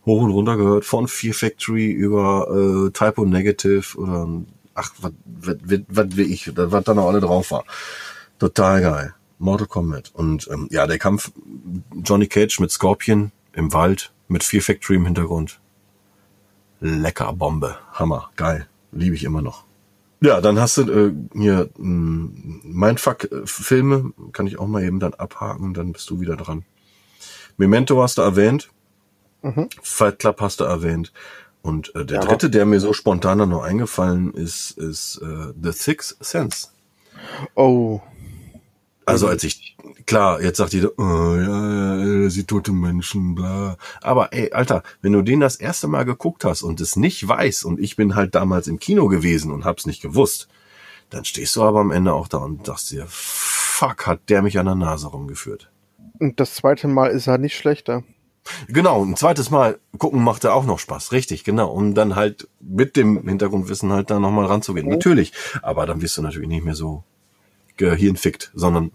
hoch 0.06 0.22
und 0.22 0.32
runter 0.32 0.58
gehört, 0.58 0.86
von 0.86 1.08
Fear 1.08 1.34
Factory 1.34 1.92
über 1.92 2.48
äh, 2.50 2.92
Typo 2.92 3.26
Negative 3.26 3.98
oder 3.98 4.28
ach, 4.74 4.92
was 5.00 5.12
will 5.26 6.32
ich, 6.32 6.52
was 6.56 6.84
da 6.84 6.94
noch 6.94 7.08
alle 7.08 7.22
drauf 7.22 7.52
war. 7.52 7.64
Total 8.40 8.82
geil. 8.82 9.14
Mortal 9.40 9.68
Kombat. 9.68 10.12
Und 10.14 10.50
ähm, 10.52 10.68
ja, 10.72 10.88
der 10.88 10.98
Kampf 10.98 11.32
Johnny 12.04 12.28
Cage 12.28 12.60
mit 12.60 12.72
Scorpion 12.72 13.32
im 13.54 13.74
Wald 13.74 14.12
mit 14.28 14.44
Fear 14.44 14.62
Factory 14.62 14.96
im 14.96 15.06
Hintergrund. 15.06 15.60
Lecker 16.80 17.34
Bombe. 17.34 17.78
Hammer. 17.94 18.30
Geil. 18.36 18.68
Liebe 18.92 19.16
ich 19.16 19.24
immer 19.24 19.42
noch. 19.42 19.64
Ja, 20.22 20.40
dann 20.40 20.60
hast 20.60 20.78
du 20.78 20.84
äh, 20.84 21.12
hier 21.38 21.70
äh, 21.78 21.82
Mindfuck-Filme, 21.82 24.14
kann 24.32 24.48
ich 24.48 24.58
auch 24.58 24.68
mal 24.68 24.84
eben 24.84 25.02
dann 25.02 25.14
abhaken, 25.14 25.74
dann 25.74 25.92
bist 25.92 26.10
du 26.10 26.22
wieder 26.22 26.38
dran. 26.38 26.64
Memento 27.58 28.02
hast 28.02 28.18
du 28.18 28.22
erwähnt. 28.22 28.70
Mhm. 29.44 29.70
Fight 29.82 30.20
Club 30.20 30.42
hast 30.42 30.60
du 30.60 30.64
erwähnt. 30.64 31.14
Und 31.62 31.96
äh, 31.96 32.06
der 32.06 32.22
ja, 32.22 32.26
dritte, 32.26 32.50
der 32.50 32.66
mir 32.66 32.80
so 32.80 32.92
spontan 32.94 33.38
dann 33.38 33.50
noch 33.50 33.64
eingefallen 33.64 34.34
ist, 34.34 34.72
ist 34.72 35.22
äh, 35.22 35.54
The 35.62 35.72
Sixth 35.72 36.18
Sense. 36.20 36.70
Oh. 37.56 38.02
Also 39.06 39.28
als 39.28 39.44
ich, 39.44 39.78
klar, 40.06 40.42
jetzt 40.42 40.58
sagt 40.58 40.74
jeder, 40.74 40.92
oh, 40.98 41.36
ja, 41.36 41.98
ja, 41.98 42.30
sie 42.30 42.46
tote 42.46 42.72
Menschen, 42.72 43.36
bla. 43.36 43.78
Aber 44.02 44.32
ey, 44.34 44.52
Alter, 44.52 44.84
wenn 45.02 45.12
du 45.12 45.22
den 45.22 45.42
das 45.42 45.58
erste 45.58 45.88
Mal 45.88 46.04
geguckt 46.04 46.46
hast 46.46 46.64
und 46.64 46.80
es 46.80 46.96
nicht 46.96 47.28
weißt 47.28 47.66
und 47.66 47.80
ich 47.80 47.96
bin 47.96 48.16
halt 48.16 48.34
damals 48.36 48.68
im 48.68 48.80
Kino 48.80 49.08
gewesen 49.08 49.52
und 49.52 49.66
hab's 49.66 49.86
nicht 49.86 50.02
gewusst, 50.02 50.48
dann 51.10 51.26
stehst 51.26 51.56
du 51.56 51.64
aber 51.64 51.82
am 51.82 51.92
Ende 51.92 52.14
auch 52.14 52.28
da 52.28 52.38
und 52.40 52.66
sagst 52.66 52.92
dir, 52.92 53.06
fuck, 53.08 54.08
hat 54.08 54.30
der 54.30 54.42
mich 54.42 54.58
an 54.58 54.66
der 54.66 54.76
Nase 54.76 55.08
rumgeführt. 55.08 55.70
Und 56.20 56.40
das 56.40 56.56
zweite 56.56 56.88
Mal 56.88 57.08
ist 57.08 57.28
er 57.28 57.38
nicht 57.38 57.56
schlechter. 57.56 58.04
Genau, 58.68 59.04
ein 59.04 59.16
zweites 59.16 59.50
Mal 59.50 59.80
gucken 59.98 60.24
macht 60.24 60.44
ja 60.44 60.54
auch 60.54 60.66
noch 60.66 60.80
Spaß, 60.80 61.12
richtig, 61.12 61.44
genau, 61.44 61.72
um 61.72 61.94
dann 61.94 62.16
halt 62.16 62.48
mit 62.60 62.98
dem 62.98 63.28
Hintergrundwissen 63.28 63.92
halt 63.92 64.10
da 64.10 64.20
nochmal 64.20 64.46
ranzugehen. 64.46 64.86
Mhm. 64.88 64.94
Natürlich, 64.94 65.34
aber 65.62 65.86
dann 65.86 66.02
wirst 66.02 66.18
du 66.18 66.22
natürlich 66.22 66.50
nicht 66.50 66.66
mehr 66.66 66.76
so 66.76 67.04
Gehirn 67.78 68.18
fickt, 68.18 68.52
sondern 68.54 68.92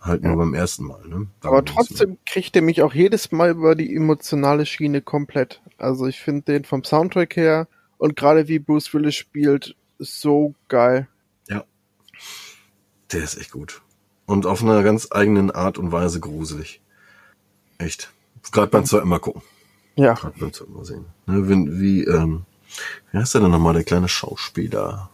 halt 0.00 0.22
nur 0.22 0.36
beim 0.36 0.54
ersten 0.54 0.84
Mal. 0.84 1.06
Ne? 1.06 1.26
Aber 1.42 1.64
trotzdem 1.64 2.18
kriegt 2.24 2.56
er 2.56 2.62
mich 2.62 2.82
auch 2.82 2.94
jedes 2.94 3.32
Mal 3.32 3.50
über 3.50 3.74
die 3.74 3.94
emotionale 3.94 4.66
Schiene 4.66 5.02
komplett. 5.02 5.60
Also 5.78 6.06
ich 6.06 6.20
finde 6.20 6.52
den 6.52 6.64
vom 6.64 6.84
Soundtrack 6.84 7.36
her 7.36 7.68
und 7.98 8.16
gerade 8.16 8.48
wie 8.48 8.58
Bruce 8.58 8.92
Willis 8.94 9.14
spielt, 9.14 9.76
so 9.98 10.54
geil. 10.68 11.08
Ja. 11.48 11.64
Der 13.12 13.22
ist 13.22 13.36
echt 13.36 13.50
gut. 13.50 13.82
Und 14.26 14.46
auf 14.46 14.62
einer 14.62 14.82
ganz 14.82 15.08
eigenen 15.10 15.50
Art 15.50 15.76
und 15.76 15.92
Weise 15.92 16.20
gruselig. 16.20 16.80
Echt. 17.78 18.10
Gerade 18.52 18.68
beim 18.68 18.84
zweiten 18.84 19.08
Mal 19.08 19.20
gucken. 19.20 19.42
Ja. 19.96 20.14
Gerade 20.14 20.38
beim 20.38 20.52
zweiten 20.52 20.72
Mal 20.74 20.84
sehen. 20.84 21.04
Ne, 21.26 21.48
wie, 21.48 21.80
wie, 21.80 22.04
ähm, 22.04 22.44
wie 23.12 23.18
heißt 23.18 23.34
der 23.34 23.42
denn 23.42 23.50
nochmal, 23.50 23.74
der 23.74 23.84
kleine 23.84 24.08
Schauspieler? 24.08 25.10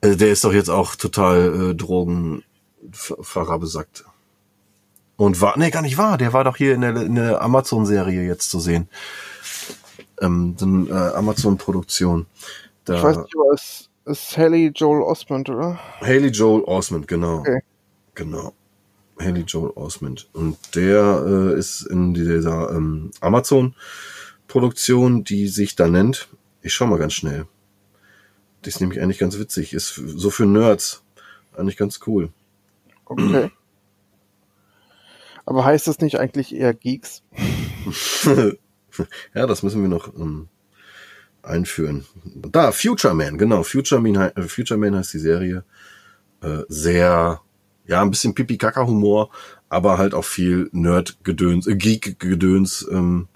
Äh, 0.00 0.16
der 0.16 0.30
ist 0.30 0.44
doch 0.44 0.52
jetzt 0.52 0.70
auch 0.70 0.94
total 0.94 1.70
äh, 1.70 1.74
Drogenfahrer 1.74 3.58
besagt. 3.58 4.04
Und 5.16 5.40
war, 5.40 5.58
nee, 5.58 5.70
gar 5.70 5.82
nicht 5.82 5.98
wahr. 5.98 6.16
Der 6.16 6.32
war 6.32 6.44
doch 6.44 6.56
hier 6.56 6.74
in 6.74 6.82
der, 6.82 6.96
in 6.96 7.16
der 7.16 7.42
Amazon-Serie 7.42 8.22
jetzt 8.24 8.50
zu 8.50 8.60
sehen. 8.60 8.88
Ähm, 10.20 10.56
eine 10.60 10.88
äh, 10.88 11.14
Amazon-Produktion. 11.16 12.26
Ich 12.88 13.02
weiß 13.02 13.18
nicht, 13.18 13.34
aber 13.34 13.52
es 13.52 13.90
ist 14.04 14.36
Haley 14.36 14.72
Joel 14.74 15.02
Osment, 15.02 15.50
oder? 15.50 15.78
Haley 16.00 16.28
Joel 16.28 16.62
Osment, 16.62 17.06
genau. 17.08 17.40
Okay. 17.40 17.60
Genau. 18.14 18.52
Haley 19.20 19.42
Joel 19.42 19.72
Osment. 19.74 20.28
Und 20.32 20.56
der 20.74 21.24
äh, 21.26 21.58
ist 21.58 21.82
in 21.82 22.14
dieser 22.14 22.70
ähm, 22.70 23.10
Amazon-Produktion, 23.20 25.24
die 25.24 25.48
sich 25.48 25.76
da 25.76 25.88
nennt. 25.88 26.28
Ich 26.62 26.74
schau 26.74 26.86
mal 26.86 26.98
ganz 26.98 27.14
schnell. 27.14 27.46
Die 28.64 28.68
ist 28.68 28.80
nämlich 28.80 29.00
eigentlich 29.00 29.18
ganz 29.18 29.38
witzig. 29.38 29.72
Ist 29.72 29.94
so 29.94 30.30
für 30.30 30.46
Nerds 30.46 31.02
eigentlich 31.56 31.76
ganz 31.76 32.00
cool. 32.06 32.30
Okay. 33.04 33.50
Aber 35.46 35.64
heißt 35.64 35.86
das 35.86 36.00
nicht 36.00 36.20
eigentlich 36.20 36.54
eher 36.54 36.74
Geeks? 36.74 37.22
ja, 39.34 39.46
das 39.46 39.62
müssen 39.62 39.80
wir 39.80 39.88
noch 39.88 40.14
ähm, 40.14 40.48
einführen. 41.42 42.04
Da, 42.24 42.72
Future 42.72 43.14
Man, 43.14 43.38
genau. 43.38 43.62
Future 43.62 44.00
Man, 44.00 44.16
äh, 44.16 44.42
Future 44.42 44.78
Man 44.78 44.94
heißt 44.94 45.14
die 45.14 45.18
Serie. 45.18 45.64
Äh, 46.42 46.64
sehr, 46.68 47.40
ja, 47.88 48.02
ein 48.02 48.10
bisschen 48.10 48.34
Pipi-Kaka-Humor, 48.34 49.30
aber 49.68 49.98
halt 49.98 50.14
auch 50.14 50.24
viel 50.24 50.68
Nerd-Gedöns, 50.72 51.66
äh, 51.66 51.74
Geek-Gedöns 51.74 52.86
ähm, 52.92 53.28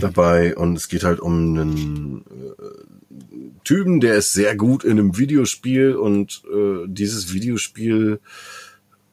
dabei. 0.00 0.56
Und 0.56 0.76
es 0.76 0.88
geht 0.88 1.04
halt 1.04 1.20
um 1.20 1.32
einen 1.32 2.24
äh, 2.26 3.62
Typen, 3.64 4.00
der 4.00 4.16
ist 4.16 4.32
sehr 4.32 4.56
gut 4.56 4.84
in 4.84 4.98
einem 4.98 5.16
Videospiel 5.16 5.94
und 5.94 6.42
äh, 6.52 6.86
dieses 6.86 7.32
Videospiel 7.32 8.20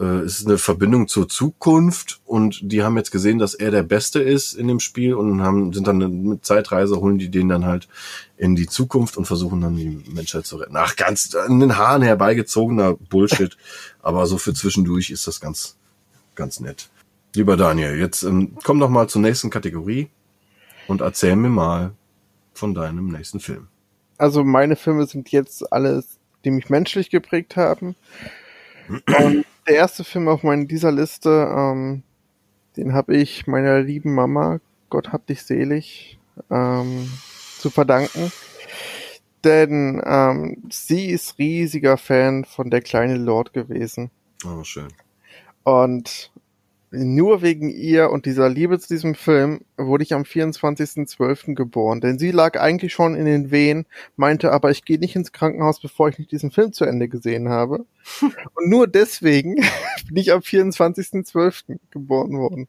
äh, 0.04 0.26
ist 0.26 0.46
eine 0.46 0.58
Verbindung 0.58 1.08
zur 1.08 1.30
Zukunft 1.30 2.20
und 2.26 2.60
die 2.62 2.84
haben 2.84 2.98
jetzt 2.98 3.12
gesehen, 3.12 3.40
dass 3.40 3.54
er 3.54 3.72
der 3.72 3.84
Beste 3.84 4.22
ist 4.22 4.54
in 4.54 4.68
dem 4.68 4.80
Spiel 4.80 5.14
und 5.14 5.42
haben 5.42 5.72
sind 5.74 5.88
dann 5.88 6.24
mit 6.24 6.46
Zeitreise 6.46 6.98
holen 7.00 7.18
die 7.18 7.30
den 7.30 7.50
dann 7.50 7.66
halt 7.66 7.88
in 8.38 8.56
die 8.56 8.68
Zukunft 8.68 9.18
und 9.18 9.26
versuchen 9.26 9.62
dann 9.62 9.76
die 9.76 10.04
Menschheit 10.14 10.46
zu 10.46 10.58
retten. 10.58 10.76
Ach, 10.76 10.96
ganz 10.96 11.34
an 11.36 11.60
den 11.60 11.78
Haaren 11.78 12.02
herbeigezogener 12.02 12.96
Bullshit, 12.96 13.58
aber 14.02 14.28
so 14.28 14.38
für 14.38 14.54
zwischendurch 14.54 15.10
ist 15.10 15.28
das 15.28 15.40
ganz 15.40 15.78
ganz 16.36 16.60
nett. 16.60 16.90
Lieber 17.36 17.58
Daniel, 17.58 17.98
jetzt 17.98 18.24
ähm, 18.24 18.58
komm 18.64 18.80
doch 18.80 18.90
mal 18.90 19.08
zur 19.08 19.22
nächsten 19.22 19.50
Kategorie 19.50 20.10
und 20.88 21.02
erzähl 21.02 21.36
mir 21.36 21.50
mal 21.50 21.94
von 22.54 22.74
deinem 22.74 23.08
nächsten 23.08 23.40
Film. 23.40 23.68
Also 24.18 24.44
meine 24.44 24.76
Filme 24.76 25.06
sind 25.08 25.32
jetzt 25.32 25.72
alles, 25.72 26.20
die 26.46 26.52
mich 26.52 26.70
menschlich 26.70 27.10
geprägt 27.10 27.56
haben. 27.56 27.96
Und 29.24 29.46
der 29.68 29.76
erste 29.76 30.04
Film 30.04 30.28
auf 30.28 30.44
meiner 30.44 30.66
dieser 30.66 30.92
Liste, 30.92 31.54
ähm, 31.56 32.04
den 32.78 32.94
habe 32.94 33.16
ich 33.16 33.48
meiner 33.48 33.82
lieben 33.82 34.14
Mama, 34.14 34.60
Gott 34.90 35.12
hab 35.12 35.28
dich 35.28 35.44
selig, 35.44 36.20
ähm, 36.50 37.10
zu 37.60 37.70
verdanken. 37.70 38.32
Denn 39.44 40.02
ähm, 40.06 40.64
sie 40.70 41.08
ist 41.08 41.38
riesiger 41.38 41.98
Fan 41.98 42.46
von 42.46 42.70
Der 42.70 42.82
kleine 42.82 43.18
Lord 43.18 43.54
gewesen. 43.54 44.10
Oh, 44.46 44.64
schön. 44.64 44.88
Und 45.64 46.32
nur 46.96 47.42
wegen 47.42 47.70
ihr 47.70 48.12
und 48.12 48.28
dieser 48.28 48.50
Liebe 48.50 48.80
zu 48.80 48.88
diesem 48.88 49.16
Film 49.16 49.62
wurde 49.78 50.04
ich 50.04 50.14
am 50.14 50.22
24.12. 50.22 51.56
geboren. 51.56 52.02
Denn 52.02 52.20
sie 52.20 52.32
lag 52.32 52.60
eigentlich 52.60 52.94
schon 52.94 53.16
in 53.16 53.26
den 53.26 53.50
Wehen, 53.50 53.88
meinte 54.16 54.52
aber, 54.52 54.70
ich 54.70 54.86
gehe 54.86 55.00
nicht 55.00 55.16
ins 55.16 55.32
Krankenhaus, 55.32 55.80
bevor 55.80 56.10
ich 56.10 56.20
nicht 56.20 56.32
diesen 56.32 56.52
Film 56.52 56.72
zu 56.72 56.86
Ende 56.86 57.10
gesehen 57.10 57.50
habe. 57.50 57.86
und 58.22 58.70
nur 58.70 58.88
deswegen 58.88 59.56
bin 60.08 60.18
ich 60.18 60.32
am 60.32 60.42
24.12. 60.42 61.80
geboren 61.90 62.38
worden. 62.38 62.68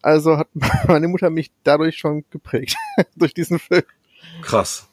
Also 0.00 0.38
hat 0.38 0.48
meine 0.88 1.08
Mutter 1.08 1.28
mich 1.28 1.52
dadurch 1.62 1.98
schon 1.98 2.24
geprägt. 2.30 2.76
durch 3.14 3.34
diesen 3.34 3.58
Film. 3.58 3.84
Krass. 4.40 4.88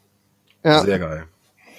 Ja. 0.63 0.83
Sehr 0.83 0.99
geil. 0.99 1.25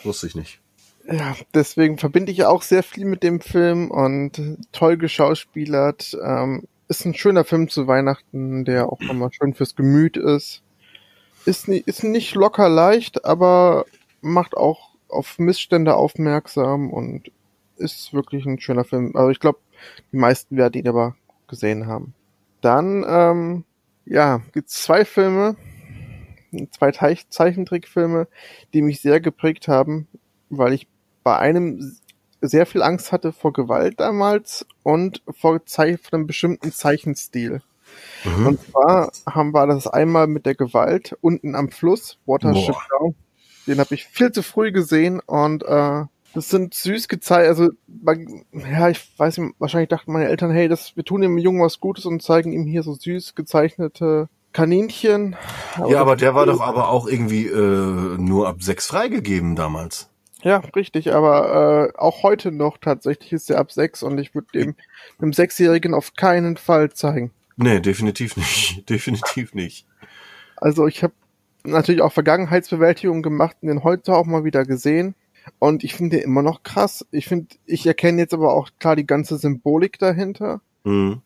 Wusste 0.05 0.27
ich 0.27 0.35
nicht. 0.35 0.61
Ja, 1.07 1.37
deswegen 1.53 1.99
verbinde 1.99 2.33
ich 2.33 2.45
auch 2.45 2.63
sehr 2.63 2.83
viel 2.83 3.05
mit 3.05 3.23
dem 3.23 3.41
Film 3.41 3.91
und 3.91 4.41
toll 4.73 4.97
geschauspielert. 4.97 6.17
Ähm, 6.23 6.67
ist 6.89 7.05
ein 7.05 7.15
schöner 7.15 7.45
Film 7.45 7.69
zu 7.69 7.87
Weihnachten, 7.87 8.65
der 8.65 8.91
auch 8.91 9.01
nochmal 9.01 9.33
schön 9.33 9.55
fürs 9.55 9.75
Gemüt 9.75 10.17
ist. 10.17 10.63
Ist, 11.47 11.69
nie, 11.69 11.83
ist 11.85 12.05
nicht 12.05 12.35
locker 12.35 12.69
leicht, 12.69 13.25
aber 13.25 13.85
macht 14.23 14.57
auch 14.57 14.95
auf 15.09 15.39
Missstände 15.39 15.95
aufmerksam 15.95 16.91
und 16.91 17.31
ist 17.77 18.15
wirklich 18.15 18.47
ein 18.47 18.61
schöner 18.61 18.85
Film. 18.85 19.13
Also 19.15 19.31
ich 19.31 19.41
glaube, 19.41 19.59
die 20.13 20.17
meisten 20.17 20.57
werden 20.57 20.81
ihn 20.81 20.89
aber 20.89 21.17
gesehen 21.49 21.87
haben. 21.87 22.15
Dann, 22.61 23.05
ähm, 23.07 23.65
ja, 24.07 24.41
gibt's 24.53 24.83
zwei 24.83 25.05
Filme, 25.05 25.57
zwei 26.71 26.93
Teich 26.93 27.29
Zeichentrickfilme, 27.29 28.27
die 28.73 28.83
mich 28.83 29.01
sehr 29.01 29.21
geprägt 29.21 29.69
haben, 29.69 30.09
weil 30.49 30.73
ich 30.73 30.89
bei 31.23 31.39
einem 31.39 31.97
sehr 32.49 32.67
viel 32.67 32.83
Angst 32.83 33.13
hatte 33.13 33.33
vor 33.33 33.53
Gewalt 33.53 34.01
damals 34.01 34.67
und 34.83 35.23
vor, 35.31 35.65
Zei 35.67 35.97
vor 35.97 36.13
einem 36.13 36.27
bestimmten 36.27 36.73
Zeichenstil. 36.73 37.63
Mhm. 38.25 38.47
Und 38.47 38.61
zwar 38.61 39.13
haben 39.27 39.53
wir 39.53 39.67
das 39.67 39.87
einmal 39.87 40.27
mit 40.27 40.47
der 40.47 40.55
Gewalt 40.55 41.17
unten 41.21 41.55
am 41.55 41.71
Fluss, 41.71 42.19
Watership. 42.27 42.75
Down. 42.99 43.15
Den 43.67 43.79
habe 43.79 43.95
ich 43.95 44.05
viel 44.05 44.33
zu 44.33 44.43
früh 44.43 44.73
gesehen 44.73 45.21
und 45.21 45.63
äh, 45.63 46.05
das 46.35 46.49
sind 46.49 46.75
süß 46.75 47.09
gezeichnet, 47.09 47.49
also 47.49 47.71
man, 47.87 48.45
ja, 48.53 48.89
ich 48.89 49.01
weiß 49.19 49.39
nicht, 49.39 49.55
wahrscheinlich 49.59 49.89
dachten 49.89 50.13
meine 50.13 50.29
Eltern, 50.29 50.51
hey, 50.51 50.69
das, 50.69 50.97
wir 50.97 51.05
tun 51.05 51.21
dem 51.21 51.39
Jungen 51.39 51.63
was 51.63 51.81
Gutes 51.81 52.07
und 52.07 52.23
zeigen 52.23 52.53
ihm 52.53 52.67
hier 52.67 52.83
so 52.83 52.95
süß 52.95 53.35
gezeichnete 53.35 54.29
Kaninchen. 54.53 55.37
Ja, 55.89 56.01
aber 56.01 56.17
der 56.17 56.35
war 56.35 56.47
doch 56.47 56.61
aber 56.61 56.89
auch 56.89 57.07
irgendwie 57.07 57.47
äh, 57.47 58.19
nur 58.19 58.49
ab 58.49 58.63
sechs 58.63 58.87
freigegeben 58.87 59.57
damals. 59.57 60.11
Ja, 60.45 60.59
richtig, 60.77 61.15
aber 61.15 61.93
äh, 61.95 61.99
auch 61.99 62.23
heute 62.23 62.53
noch 62.53 62.77
tatsächlich 62.77 63.33
ist 63.33 63.51
er 63.51 63.59
ab 63.59 63.73
sechs 63.73 64.03
und 64.03 64.19
ich 64.19 64.35
würde 64.35 64.49
dem 64.55 64.75
einem 65.19 65.33
Sechsjährigen 65.33 65.95
auf 65.95 66.15
keinen 66.15 66.59
Fall 66.59 66.93
zeigen. 66.93 67.31
Nee, 67.57 67.81
definitiv 67.81 68.37
nicht. 68.37 68.85
definitiv 68.91 69.55
nicht. 69.55 69.87
Also 70.59 70.87
ich 70.87 71.03
habe 71.03 71.15
natürlich 71.65 72.03
auch 72.03 72.13
Vergangenheitsbewältigung 72.13 73.23
gemacht 73.23 73.57
und 73.63 73.69
den 73.69 73.85
heute 73.85 74.15
auch 74.15 74.27
mal 74.27 74.45
wieder 74.45 74.67
gesehen. 74.67 75.15
Und 75.59 75.83
ich 75.83 75.95
finde 75.95 76.19
den 76.19 76.27
immer 76.27 76.43
noch 76.43 76.63
krass. 76.63 77.07
Ich 77.11 77.27
finde, 77.27 77.49
ich 77.65 77.87
erkenne 77.87 78.21
jetzt 78.21 78.35
aber 78.35 78.53
auch 78.53 78.69
klar 78.79 78.97
die 78.97 79.07
ganze 79.07 79.39
Symbolik 79.39 79.99
dahinter. 79.99 80.61
Mhm. 80.85 81.23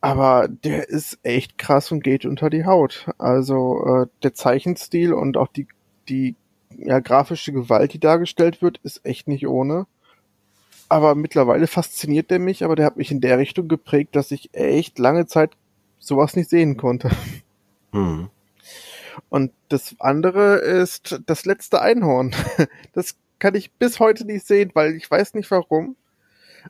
Aber 0.00 0.46
der 0.46 0.88
ist 0.88 1.18
echt 1.24 1.58
krass 1.58 1.90
und 1.90 2.04
geht 2.04 2.24
unter 2.24 2.50
die 2.50 2.66
Haut. 2.66 3.08
Also 3.18 3.84
äh, 3.84 4.06
der 4.22 4.34
Zeichenstil 4.34 5.12
und 5.12 5.36
auch 5.36 5.48
die, 5.48 5.66
die 6.08 6.36
ja, 6.78 7.00
grafische 7.00 7.52
Gewalt, 7.52 7.92
die 7.92 8.00
dargestellt 8.00 8.62
wird, 8.62 8.78
ist 8.82 9.04
echt 9.04 9.28
nicht 9.28 9.46
ohne. 9.46 9.86
Aber 10.88 11.14
mittlerweile 11.14 11.66
fasziniert 11.66 12.30
der 12.30 12.38
mich, 12.38 12.64
aber 12.64 12.76
der 12.76 12.86
hat 12.86 12.96
mich 12.96 13.10
in 13.10 13.20
der 13.20 13.38
Richtung 13.38 13.68
geprägt, 13.68 14.16
dass 14.16 14.30
ich 14.30 14.54
echt 14.54 14.98
lange 14.98 15.26
Zeit 15.26 15.52
sowas 15.98 16.36
nicht 16.36 16.48
sehen 16.48 16.76
konnte. 16.76 17.10
Mhm. 17.92 18.30
Und 19.28 19.52
das 19.68 19.96
andere 19.98 20.56
ist 20.56 21.20
das 21.26 21.44
letzte 21.44 21.82
Einhorn. 21.82 22.34
Das 22.92 23.16
kann 23.38 23.54
ich 23.54 23.72
bis 23.72 24.00
heute 24.00 24.24
nicht 24.24 24.46
sehen, 24.46 24.72
weil 24.74 24.94
ich 24.94 25.08
weiß 25.08 25.34
nicht 25.34 25.50
warum. 25.50 25.96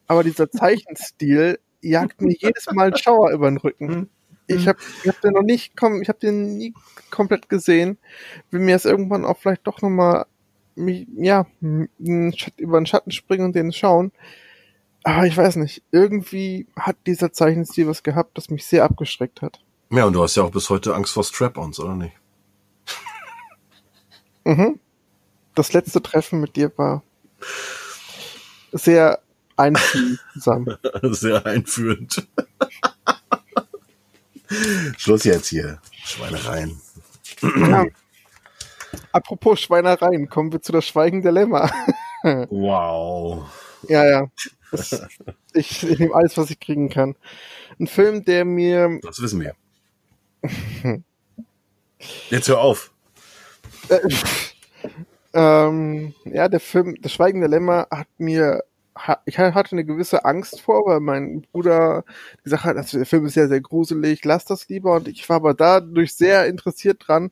Aber 0.06 0.22
dieser 0.22 0.50
Zeichenstil 0.50 1.58
jagt 1.80 2.20
mir 2.20 2.34
jedes 2.38 2.70
Mal 2.70 2.88
einen 2.88 2.96
Schauer 2.96 3.30
über 3.30 3.50
den 3.50 3.56
Rücken. 3.56 4.10
Ich 4.48 4.66
habe 4.66 4.78
ich 5.02 5.08
hab 5.08 5.20
den 5.20 5.32
noch 5.34 5.42
nicht, 5.42 5.76
komm, 5.76 6.02
ich 6.02 6.08
habe 6.08 6.18
den 6.18 6.56
nie 6.56 6.74
komplett 7.10 7.48
gesehen. 7.48 7.98
Will 8.50 8.60
mir 8.60 8.72
jetzt 8.72 8.86
irgendwann 8.86 9.24
auch 9.24 9.38
vielleicht 9.38 9.66
doch 9.66 9.82
noch 9.82 9.90
mal 9.90 10.26
mich, 10.74 11.06
ja, 11.16 11.46
über 11.60 12.80
den 12.80 12.86
Schatten 12.86 13.10
springen 13.10 13.46
und 13.46 13.54
den 13.54 13.72
schauen. 13.72 14.12
Aber 15.04 15.26
ich 15.26 15.36
weiß 15.36 15.56
nicht, 15.56 15.82
irgendwie 15.92 16.66
hat 16.76 16.96
dieser 17.06 17.32
Zeichenstil 17.32 17.86
was 17.86 18.02
gehabt, 18.02 18.36
das 18.36 18.50
mich 18.50 18.66
sehr 18.66 18.84
abgeschreckt 18.84 19.42
hat. 19.42 19.60
Ja, 19.90 20.04
und 20.04 20.12
du 20.12 20.22
hast 20.22 20.36
ja 20.36 20.42
auch 20.42 20.50
bis 20.50 20.70
heute 20.70 20.94
Angst 20.94 21.12
vor 21.12 21.24
Strap-ons, 21.24 21.78
oder 21.80 21.94
nicht? 21.94 22.14
Mhm. 24.44 24.80
Das 25.54 25.74
letzte 25.74 26.00
Treffen 26.00 26.40
mit 26.40 26.56
dir 26.56 26.72
war 26.78 27.02
sehr 28.72 29.20
einfühlsam. 29.58 30.78
Sehr 31.02 31.44
einführend. 31.44 32.26
Schluss 34.96 35.24
jetzt 35.24 35.48
hier. 35.48 35.80
Schweinereien. 35.92 36.80
Ja. 37.42 37.86
Apropos 39.12 39.60
Schweinereien, 39.60 40.28
kommen 40.28 40.52
wir 40.52 40.62
zu 40.62 40.72
das 40.72 40.86
Schweigen 40.86 41.22
der 41.22 41.32
Lämmer. 41.32 41.70
Wow. 42.22 43.44
Ja, 43.88 44.04
ja. 44.04 44.26
Das, 44.72 45.06
ich, 45.52 45.88
ich 45.88 45.98
nehme 46.00 46.12
alles, 46.12 46.36
was 46.36 46.50
ich 46.50 46.58
kriegen 46.58 46.88
kann. 46.88 47.14
Ein 47.78 47.86
Film, 47.86 48.24
der 48.24 48.44
mir. 48.44 48.98
Das 49.02 49.22
wissen 49.22 49.40
wir. 49.40 49.54
Jetzt 52.30 52.48
hör 52.48 52.60
auf. 52.60 52.92
Äh, 53.88 54.00
ähm, 55.32 56.14
ja, 56.24 56.48
der 56.48 56.60
Film, 56.60 56.96
das 57.00 57.12
Schweigen 57.12 57.40
der 57.40 57.48
Lämmer 57.48 57.86
hat 57.90 58.08
mir. 58.18 58.64
Ich 59.24 59.38
hatte 59.38 59.72
eine 59.72 59.84
gewisse 59.84 60.24
Angst 60.24 60.60
vor, 60.60 60.86
weil 60.86 61.00
mein 61.00 61.42
Bruder 61.52 62.04
gesagt 62.42 62.64
hat, 62.64 62.76
also 62.76 62.98
der 62.98 63.06
Film 63.06 63.26
ist 63.26 63.34
sehr, 63.34 63.48
sehr 63.48 63.60
gruselig, 63.60 64.24
lass 64.24 64.44
das 64.44 64.68
lieber. 64.68 64.96
Und 64.96 65.08
ich 65.08 65.28
war 65.28 65.36
aber 65.36 65.54
dadurch 65.54 66.14
sehr 66.14 66.46
interessiert 66.46 67.04
dran, 67.06 67.30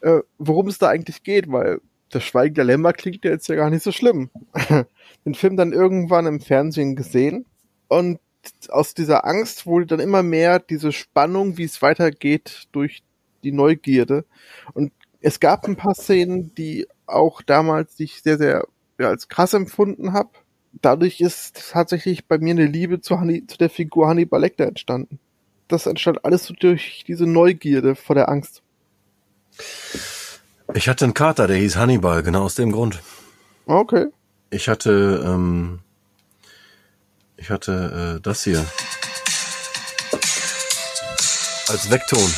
äh, 0.00 0.20
worum 0.38 0.68
es 0.68 0.78
da 0.78 0.88
eigentlich 0.88 1.22
geht, 1.22 1.50
weil 1.50 1.80
das 2.10 2.24
Schweigen 2.24 2.54
der 2.54 2.64
Lämmer 2.64 2.92
klingt 2.92 3.24
ja 3.24 3.32
jetzt 3.32 3.48
ja 3.48 3.56
gar 3.56 3.70
nicht 3.70 3.82
so 3.82 3.92
schlimm. 3.92 4.30
Den 5.24 5.34
Film 5.34 5.56
dann 5.56 5.72
irgendwann 5.72 6.26
im 6.26 6.40
Fernsehen 6.40 6.96
gesehen 6.96 7.46
und 7.88 8.20
aus 8.68 8.94
dieser 8.94 9.24
Angst 9.24 9.66
wurde 9.66 9.86
dann 9.86 10.00
immer 10.00 10.22
mehr 10.22 10.60
diese 10.60 10.92
Spannung, 10.92 11.58
wie 11.58 11.64
es 11.64 11.82
weitergeht, 11.82 12.68
durch 12.72 13.02
die 13.42 13.52
Neugierde. 13.52 14.24
Und 14.72 14.92
es 15.20 15.40
gab 15.40 15.66
ein 15.66 15.76
paar 15.76 15.94
Szenen, 15.94 16.54
die 16.54 16.86
auch 17.06 17.42
damals 17.42 17.98
ich 17.98 18.22
sehr, 18.22 18.38
sehr 18.38 18.66
ja, 18.98 19.08
als 19.08 19.28
krass 19.28 19.54
empfunden 19.54 20.12
habe. 20.12 20.30
Dadurch 20.82 21.20
ist 21.20 21.70
tatsächlich 21.70 22.26
bei 22.26 22.38
mir 22.38 22.52
eine 22.52 22.66
Liebe 22.66 23.00
zu, 23.00 23.18
Hanni, 23.18 23.46
zu 23.46 23.56
der 23.56 23.70
Figur 23.70 24.08
Hannibal 24.08 24.40
Lecter 24.40 24.66
entstanden. 24.66 25.18
Das 25.68 25.86
entstand 25.86 26.24
alles 26.24 26.44
so 26.44 26.54
durch 26.54 27.04
diese 27.06 27.26
Neugierde 27.26 27.94
vor 27.94 28.14
der 28.14 28.28
Angst. 28.28 28.62
Ich 30.74 30.88
hatte 30.88 31.04
einen 31.04 31.14
Kater, 31.14 31.46
der 31.46 31.56
hieß 31.56 31.76
Hannibal, 31.76 32.22
genau 32.22 32.42
aus 32.42 32.54
dem 32.54 32.72
Grund. 32.72 33.00
Okay. 33.66 34.06
Ich 34.50 34.68
hatte, 34.68 35.24
ähm, 35.26 35.80
ich 37.36 37.50
hatte 37.50 38.16
äh, 38.18 38.20
das 38.20 38.44
hier 38.44 38.64
als 41.68 41.90
Weckton. 41.90 42.32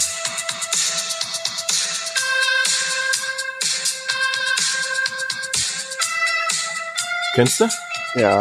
Kennst 7.35 7.61
du? 7.61 7.69
Ja. 8.15 8.41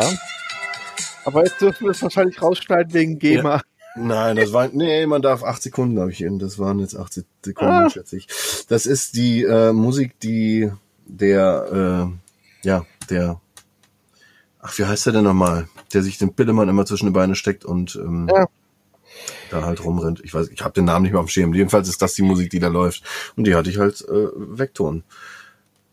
Aber 1.26 1.44
jetzt 1.44 1.60
dürfen 1.62 1.86
wir 1.86 1.92
es 1.92 2.02
wahrscheinlich 2.02 2.42
rausschneiden 2.42 2.94
wegen 2.94 3.20
GEMA. 3.20 3.62
Nein, 3.96 4.36
das 4.36 4.54
war, 4.54 4.68
nee, 4.72 5.06
man 5.08 5.22
darf 5.22 5.44
acht 5.44 5.62
Sekunden, 5.62 6.00
habe 6.00 6.12
ich 6.12 6.22
in, 6.22 6.38
das 6.40 6.60
waren 6.60 6.80
jetzt 6.80 6.96
acht 6.96 7.14
Sekunden, 7.14 7.74
Ah. 7.74 7.90
schätze 7.90 8.18
ich. 8.18 8.28
Das 8.70 8.86
ist 8.86 9.16
die 9.16 9.44
äh, 9.44 9.74
Musik, 9.74 10.20
die 10.20 10.72
der, 11.06 12.10
äh, 12.64 12.68
ja, 12.68 12.86
der, 13.10 13.42
ach, 14.60 14.78
wie 14.78 14.86
heißt 14.86 15.08
der 15.08 15.14
denn 15.14 15.24
nochmal? 15.24 15.68
Der 15.94 16.04
sich 16.04 16.18
den 16.20 16.34
Pillemann 16.34 16.70
immer 16.70 16.86
zwischen 16.86 17.08
die 17.08 17.12
Beine 17.12 17.36
steckt 17.36 17.66
und 17.66 17.96
ähm, 17.96 18.30
Ja. 18.32 18.46
da 19.50 19.64
halt 19.64 19.84
rumrennt. 19.84 20.22
Ich 20.24 20.34
weiß, 20.34 20.50
ich 20.50 20.62
habe 20.64 20.74
den 20.76 20.86
Namen 20.86 21.04
nicht 21.04 21.12
mehr 21.14 21.20
auf 21.22 21.26
dem 21.28 21.32
Schirm. 21.32 21.54
Jedenfalls 21.56 21.90
ist 21.90 22.02
das 22.02 22.14
die 22.14 22.22
Musik, 22.22 22.52
die 22.52 22.60
da 22.60 22.68
läuft. 22.68 23.04
Und 23.36 23.46
die 23.48 23.56
hatte 23.56 23.70
ich 23.72 23.80
halt 23.80 24.02
äh, 24.08 24.28
wegton. 24.36 25.04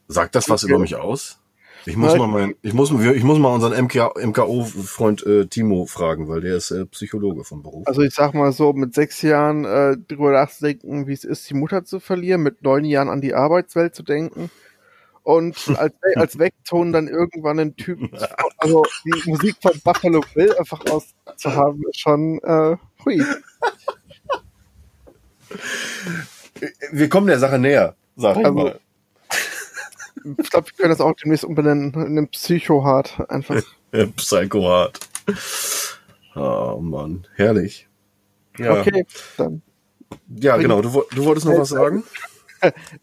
Sagt 0.08 0.34
das 0.34 0.50
was 0.50 0.62
Okay. 0.64 0.72
über 0.72 0.80
mich 0.80 0.96
aus? 0.96 1.38
Ich 1.86 1.96
muss 1.96 2.16
mal 2.16 2.26
mein, 2.26 2.54
ich 2.62 2.72
muss, 2.72 2.90
ich 2.90 3.24
muss 3.24 3.38
mal 3.38 3.52
unseren 3.54 3.72
MK, 3.84 4.14
MKO-Freund 4.24 5.26
äh, 5.26 5.46
Timo 5.46 5.86
fragen, 5.86 6.28
weil 6.28 6.40
der 6.40 6.56
ist 6.56 6.70
äh, 6.70 6.86
Psychologe 6.86 7.44
vom 7.44 7.62
Beruf. 7.62 7.86
Also 7.86 8.02
ich 8.02 8.14
sag 8.14 8.34
mal 8.34 8.52
so, 8.52 8.72
mit 8.72 8.94
sechs 8.94 9.20
Jahren 9.22 9.64
äh, 9.64 9.96
drüber 9.96 10.32
nachzudenken, 10.32 11.06
wie 11.06 11.12
es 11.12 11.24
ist, 11.24 11.48
die 11.50 11.54
Mutter 11.54 11.84
zu 11.84 12.00
verlieren, 12.00 12.42
mit 12.42 12.62
neun 12.62 12.84
Jahren 12.84 13.08
an 13.08 13.20
die 13.20 13.34
Arbeitswelt 13.34 13.94
zu 13.94 14.02
denken 14.02 14.50
und 15.24 15.56
als, 15.78 15.94
als 16.14 16.38
Wegton 16.38 16.92
dann 16.92 17.08
irgendwann 17.08 17.58
einen 17.58 17.76
Typen, 17.76 18.10
also 18.58 18.84
die 19.04 19.30
Musik 19.30 19.56
von 19.60 19.72
Buffalo 19.82 20.22
Bill 20.34 20.54
einfach 20.56 20.80
auszuhaben, 20.90 21.82
ist 21.90 22.00
schon 22.00 22.38
äh, 22.42 22.76
hui. 23.04 23.22
Wir 26.92 27.08
kommen 27.08 27.26
der 27.26 27.38
Sache 27.38 27.58
näher, 27.58 27.96
sag 28.16 28.36
ich 28.38 28.44
Also, 28.44 28.58
mal. 28.58 28.80
Ich 30.38 30.50
glaube, 30.50 30.66
wir 30.68 30.72
können 30.76 30.90
das 30.90 31.00
auch 31.00 31.14
demnächst 31.14 31.44
umbenennen 31.44 31.92
in 31.94 32.00
einen 32.00 32.28
Psycho-Hard 32.28 33.30
einfach. 33.30 33.62
Psychohard. 34.16 34.98
Oh 36.34 36.78
Mann, 36.80 37.26
herrlich. 37.36 37.88
Ja, 38.58 38.80
Okay, 38.80 39.04
dann. 39.36 39.62
ja 40.28 40.56
genau. 40.56 40.80
Du, 40.80 41.02
du 41.14 41.24
wolltest 41.24 41.46
noch 41.46 41.58
was 41.58 41.68
sagen? 41.68 42.04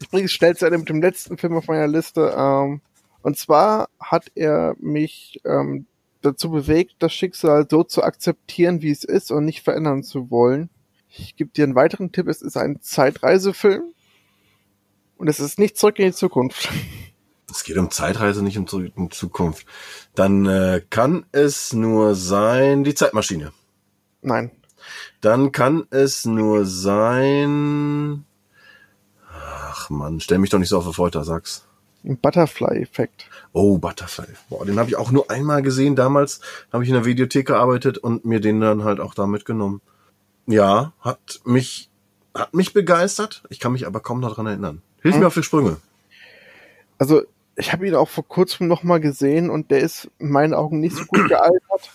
Ich 0.00 0.10
bringe 0.10 0.24
es 0.24 0.32
schnell 0.32 0.56
zu 0.56 0.66
Ende 0.66 0.78
mit 0.78 0.88
dem 0.88 1.00
letzten 1.00 1.38
Film 1.38 1.54
auf 1.56 1.68
meiner 1.68 1.86
Liste. 1.86 2.34
Ähm, 2.36 2.80
und 3.22 3.38
zwar 3.38 3.88
hat 4.00 4.26
er 4.34 4.74
mich 4.80 5.40
ähm, 5.44 5.86
dazu 6.20 6.50
bewegt, 6.50 6.96
das 6.98 7.12
Schicksal 7.12 7.68
so 7.70 7.84
zu 7.84 8.02
akzeptieren, 8.02 8.82
wie 8.82 8.90
es 8.90 9.04
ist 9.04 9.30
und 9.30 9.44
nicht 9.44 9.62
verändern 9.62 10.02
zu 10.02 10.32
wollen. 10.32 10.68
Ich 11.08 11.36
gebe 11.36 11.50
dir 11.52 11.62
einen 11.62 11.76
weiteren 11.76 12.10
Tipp. 12.10 12.26
Es 12.26 12.42
ist 12.42 12.56
ein 12.56 12.80
Zeitreisefilm. 12.80 13.84
Und 15.16 15.28
es 15.28 15.38
ist 15.38 15.60
nicht 15.60 15.76
zurück 15.76 16.00
in 16.00 16.06
die 16.06 16.12
Zukunft. 16.12 16.68
Es 17.52 17.64
geht 17.64 17.76
um 17.76 17.90
Zeitreise, 17.90 18.42
nicht 18.42 18.58
um 18.58 18.66
Zurück 18.66 18.92
in 18.96 19.10
Zukunft. 19.10 19.66
Dann 20.14 20.46
äh, 20.46 20.82
kann 20.88 21.26
es 21.32 21.72
nur 21.72 22.14
sein 22.14 22.82
die 22.82 22.94
Zeitmaschine. 22.94 23.52
Nein. 24.22 24.50
Dann 25.20 25.52
kann 25.52 25.86
es 25.90 26.24
nur 26.24 26.64
sein. 26.64 28.24
Ach 29.30 29.90
Mann, 29.90 30.20
stell 30.20 30.38
mich 30.38 30.50
doch 30.50 30.58
nicht 30.58 30.70
so 30.70 30.78
auf 30.78 30.86
die 30.86 30.94
Folter, 30.94 31.24
sag's. 31.24 31.66
Ein 32.04 32.16
Butterfly-Effekt. 32.18 33.26
Oh, 33.52 33.78
Butterfly. 33.78 34.26
Boah, 34.48 34.64
den 34.64 34.78
habe 34.78 34.88
ich 34.88 34.96
auch 34.96 35.12
nur 35.12 35.30
einmal 35.30 35.62
gesehen. 35.62 35.94
Damals 35.94 36.40
habe 36.72 36.82
ich 36.82 36.88
in 36.88 36.94
der 36.94 37.04
Videothek 37.04 37.46
gearbeitet 37.46 37.98
und 37.98 38.24
mir 38.24 38.40
den 38.40 38.60
dann 38.60 38.82
halt 38.82 38.98
auch 38.98 39.14
da 39.14 39.26
mitgenommen. 39.26 39.80
Ja, 40.46 40.92
hat 41.00 41.40
mich, 41.44 41.90
hat 42.34 42.54
mich 42.54 42.72
begeistert. 42.72 43.44
Ich 43.50 43.60
kann 43.60 43.72
mich 43.72 43.86
aber 43.86 44.00
kaum 44.00 44.20
daran 44.20 44.46
erinnern. 44.46 44.82
Hilf 45.00 45.16
mir 45.16 45.28
auf 45.28 45.34
die 45.34 45.44
Sprünge. 45.44 45.76
Also, 46.98 47.22
ich 47.56 47.72
habe 47.72 47.86
ihn 47.86 47.94
auch 47.94 48.08
vor 48.08 48.26
kurzem 48.26 48.68
nochmal 48.68 49.00
gesehen 49.00 49.50
und 49.50 49.70
der 49.70 49.80
ist 49.80 50.10
in 50.18 50.30
meinen 50.30 50.54
Augen 50.54 50.80
nicht 50.80 50.96
so 50.96 51.04
gut 51.04 51.28
gealtert. 51.28 51.90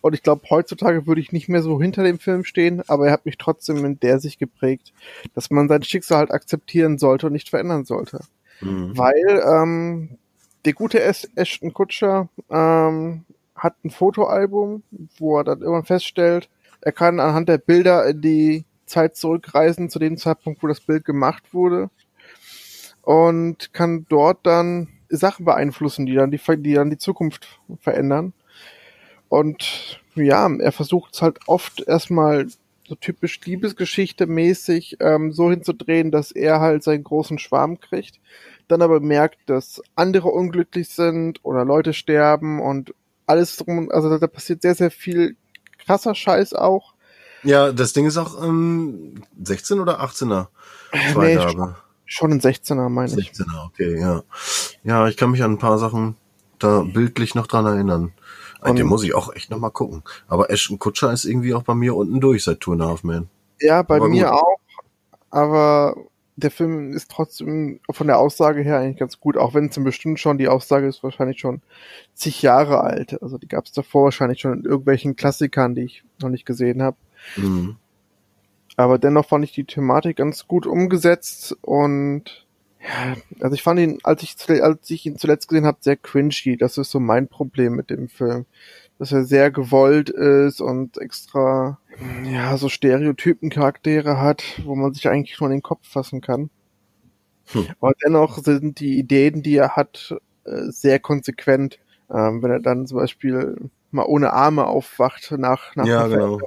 Und 0.00 0.14
ich 0.14 0.22
glaube, 0.22 0.42
heutzutage 0.50 1.06
würde 1.06 1.20
ich 1.20 1.32
nicht 1.32 1.48
mehr 1.48 1.62
so 1.62 1.80
hinter 1.80 2.02
dem 2.02 2.18
Film 2.18 2.44
stehen, 2.44 2.82
aber 2.88 3.06
er 3.06 3.12
hat 3.12 3.24
mich 3.24 3.38
trotzdem 3.38 3.84
in 3.84 4.00
der 4.00 4.18
Sicht 4.18 4.38
geprägt, 4.38 4.92
dass 5.34 5.50
man 5.50 5.68
sein 5.68 5.82
Schicksal 5.84 6.18
halt 6.18 6.32
akzeptieren 6.32 6.98
sollte 6.98 7.26
und 7.26 7.32
nicht 7.32 7.48
verändern 7.48 7.84
sollte. 7.84 8.20
Mhm. 8.60 8.98
Weil 8.98 9.42
ähm, 9.46 10.18
der 10.64 10.72
gute 10.72 11.02
Ash- 11.02 11.28
Ashton 11.36 11.72
Kutscher 11.72 12.28
ähm, 12.50 13.24
hat 13.54 13.76
ein 13.84 13.90
Fotoalbum, 13.90 14.82
wo 15.18 15.38
er 15.38 15.44
dann 15.44 15.60
irgendwann 15.60 15.84
feststellt, 15.84 16.48
er 16.80 16.92
kann 16.92 17.20
anhand 17.20 17.48
der 17.48 17.58
Bilder 17.58 18.06
in 18.06 18.20
die 18.20 18.64
Zeit 18.86 19.16
zurückreisen, 19.16 19.88
zu 19.88 19.98
dem 19.98 20.16
Zeitpunkt, 20.16 20.62
wo 20.62 20.66
das 20.66 20.80
Bild 20.80 21.04
gemacht 21.04 21.54
wurde. 21.54 21.90
Und 23.02 23.72
kann 23.72 24.04
dort 24.08 24.44
dann 24.44 24.88
Sachen 25.08 25.44
beeinflussen, 25.44 26.06
die 26.06 26.14
dann 26.14 26.30
die, 26.30 26.40
die 26.58 26.74
dann 26.74 26.90
die 26.90 26.98
Zukunft 26.98 27.60
verändern. 27.80 28.32
Und 29.28 30.00
ja, 30.14 30.48
er 30.48 30.72
versucht 30.72 31.14
es 31.14 31.22
halt 31.22 31.38
oft 31.46 31.80
erstmal 31.86 32.46
so 32.88 32.94
typisch 32.94 33.40
Liebesgeschichte 33.44 34.26
mäßig 34.26 34.98
ähm, 35.00 35.32
so 35.32 35.50
hinzudrehen, 35.50 36.10
dass 36.10 36.30
er 36.30 36.60
halt 36.60 36.84
seinen 36.84 37.04
großen 37.04 37.38
Schwarm 37.38 37.80
kriegt, 37.80 38.20
dann 38.68 38.82
aber 38.82 39.00
merkt, 39.00 39.38
dass 39.46 39.82
andere 39.96 40.28
unglücklich 40.28 40.88
sind 40.88 41.44
oder 41.44 41.64
Leute 41.64 41.92
sterben 41.92 42.60
und 42.60 42.94
alles 43.26 43.56
drum, 43.56 43.90
also 43.90 44.16
da, 44.18 44.26
passiert 44.28 44.62
sehr, 44.62 44.76
sehr 44.76 44.92
viel 44.92 45.36
krasser 45.84 46.14
Scheiß 46.14 46.54
auch. 46.54 46.94
Ja, 47.42 47.72
das 47.72 47.92
Ding 47.92 48.06
ist 48.06 48.16
auch 48.16 48.42
ähm, 48.42 49.22
16 49.42 49.80
oder 49.80 50.00
18er 50.00 50.46
Nee, 50.92 51.12
Freigabe. 51.12 51.76
Schon 52.06 52.32
ein 52.32 52.40
16er, 52.40 52.88
meine 52.88 53.12
ich. 53.20 53.30
16er, 53.32 53.66
okay, 53.66 54.00
ja. 54.00 54.22
Ja, 54.84 55.08
ich 55.08 55.16
kann 55.16 55.30
mich 55.30 55.42
an 55.42 55.52
ein 55.52 55.58
paar 55.58 55.78
Sachen 55.78 56.16
da 56.58 56.82
bildlich 56.82 57.34
noch 57.34 57.46
dran 57.46 57.66
erinnern. 57.66 58.12
Und- 58.62 58.78
den 58.78 58.86
muss 58.86 59.04
ich 59.04 59.14
auch 59.14 59.32
echt 59.34 59.50
noch 59.50 59.58
mal 59.58 59.70
gucken. 59.70 60.02
Aber 60.26 60.50
Ashton 60.50 60.78
Kutscher 60.78 61.12
ist 61.12 61.24
irgendwie 61.24 61.54
auch 61.54 61.62
bei 61.62 61.74
mir 61.74 61.94
unten 61.94 62.20
durch 62.20 62.44
seit 62.44 62.66
and 62.66 62.80
a 62.82 62.86
Half 62.86 63.04
Men. 63.04 63.28
Ja, 63.60 63.82
bei 63.82 63.96
Aber 63.96 64.08
mir 64.08 64.24
gut. 64.24 64.32
auch, 64.32 64.58
aber 65.30 65.94
der 66.36 66.50
Film 66.50 66.92
ist 66.92 67.10
trotzdem 67.10 67.80
von 67.90 68.06
der 68.06 68.18
Aussage 68.18 68.62
her 68.62 68.78
eigentlich 68.78 68.98
ganz 68.98 69.18
gut, 69.20 69.36
auch 69.38 69.54
wenn 69.54 69.66
es 69.66 69.82
bestimmt 69.82 70.20
schon, 70.20 70.36
die 70.36 70.48
Aussage 70.48 70.86
ist 70.86 71.02
wahrscheinlich 71.02 71.40
schon 71.40 71.62
zig 72.14 72.42
Jahre 72.42 72.82
alt. 72.82 73.22
Also 73.22 73.38
die 73.38 73.48
gab 73.48 73.64
es 73.64 73.72
davor 73.72 74.04
wahrscheinlich 74.04 74.40
schon 74.40 74.52
in 74.52 74.64
irgendwelchen 74.64 75.16
Klassikern, 75.16 75.74
die 75.74 75.82
ich 75.82 76.04
noch 76.20 76.28
nicht 76.28 76.44
gesehen 76.44 76.82
habe. 76.82 76.96
Mhm. 77.36 77.76
Aber 78.76 78.98
dennoch 78.98 79.26
fand 79.26 79.44
ich 79.44 79.52
die 79.52 79.64
Thematik 79.64 80.18
ganz 80.18 80.46
gut 80.46 80.66
umgesetzt 80.66 81.56
und 81.62 82.46
ja, 82.80 83.16
also 83.40 83.54
ich 83.54 83.62
fand 83.62 83.80
ihn, 83.80 83.98
als 84.02 84.22
ich, 84.22 84.36
als 84.62 84.90
ich 84.90 85.06
ihn 85.06 85.18
zuletzt 85.18 85.48
gesehen 85.48 85.66
habe, 85.66 85.78
sehr 85.80 85.96
cringy. 85.96 86.56
Das 86.58 86.78
ist 86.78 86.90
so 86.90 87.00
mein 87.00 87.26
Problem 87.26 87.74
mit 87.74 87.90
dem 87.90 88.08
Film. 88.08 88.46
dass 88.98 89.12
er 89.12 89.24
sehr 89.24 89.50
gewollt 89.50 90.08
ist 90.08 90.60
und 90.60 90.98
extra 90.98 91.78
ja 92.24 92.56
so 92.56 92.68
Stereotypen-Charaktere 92.68 94.18
hat, 94.20 94.42
wo 94.64 94.74
man 94.74 94.94
sich 94.94 95.08
eigentlich 95.08 95.38
nur 95.40 95.50
in 95.50 95.56
den 95.56 95.62
Kopf 95.62 95.86
fassen 95.86 96.20
kann. 96.20 96.50
Hm. 97.52 97.66
Aber 97.80 97.92
dennoch 98.04 98.38
sind 98.38 98.80
die 98.80 98.98
Ideen, 98.98 99.42
die 99.42 99.56
er 99.56 99.76
hat, 99.76 100.16
äh, 100.44 100.70
sehr 100.70 100.98
konsequent. 100.98 101.78
Ähm, 102.10 102.42
wenn 102.42 102.50
er 102.50 102.60
dann 102.60 102.86
zum 102.86 102.98
Beispiel 102.98 103.70
mal 103.90 104.06
ohne 104.06 104.32
Arme 104.32 104.66
aufwacht 104.66 105.32
nach, 105.32 105.74
nach 105.76 105.86
ja, 105.86 106.06
genau. 106.06 106.40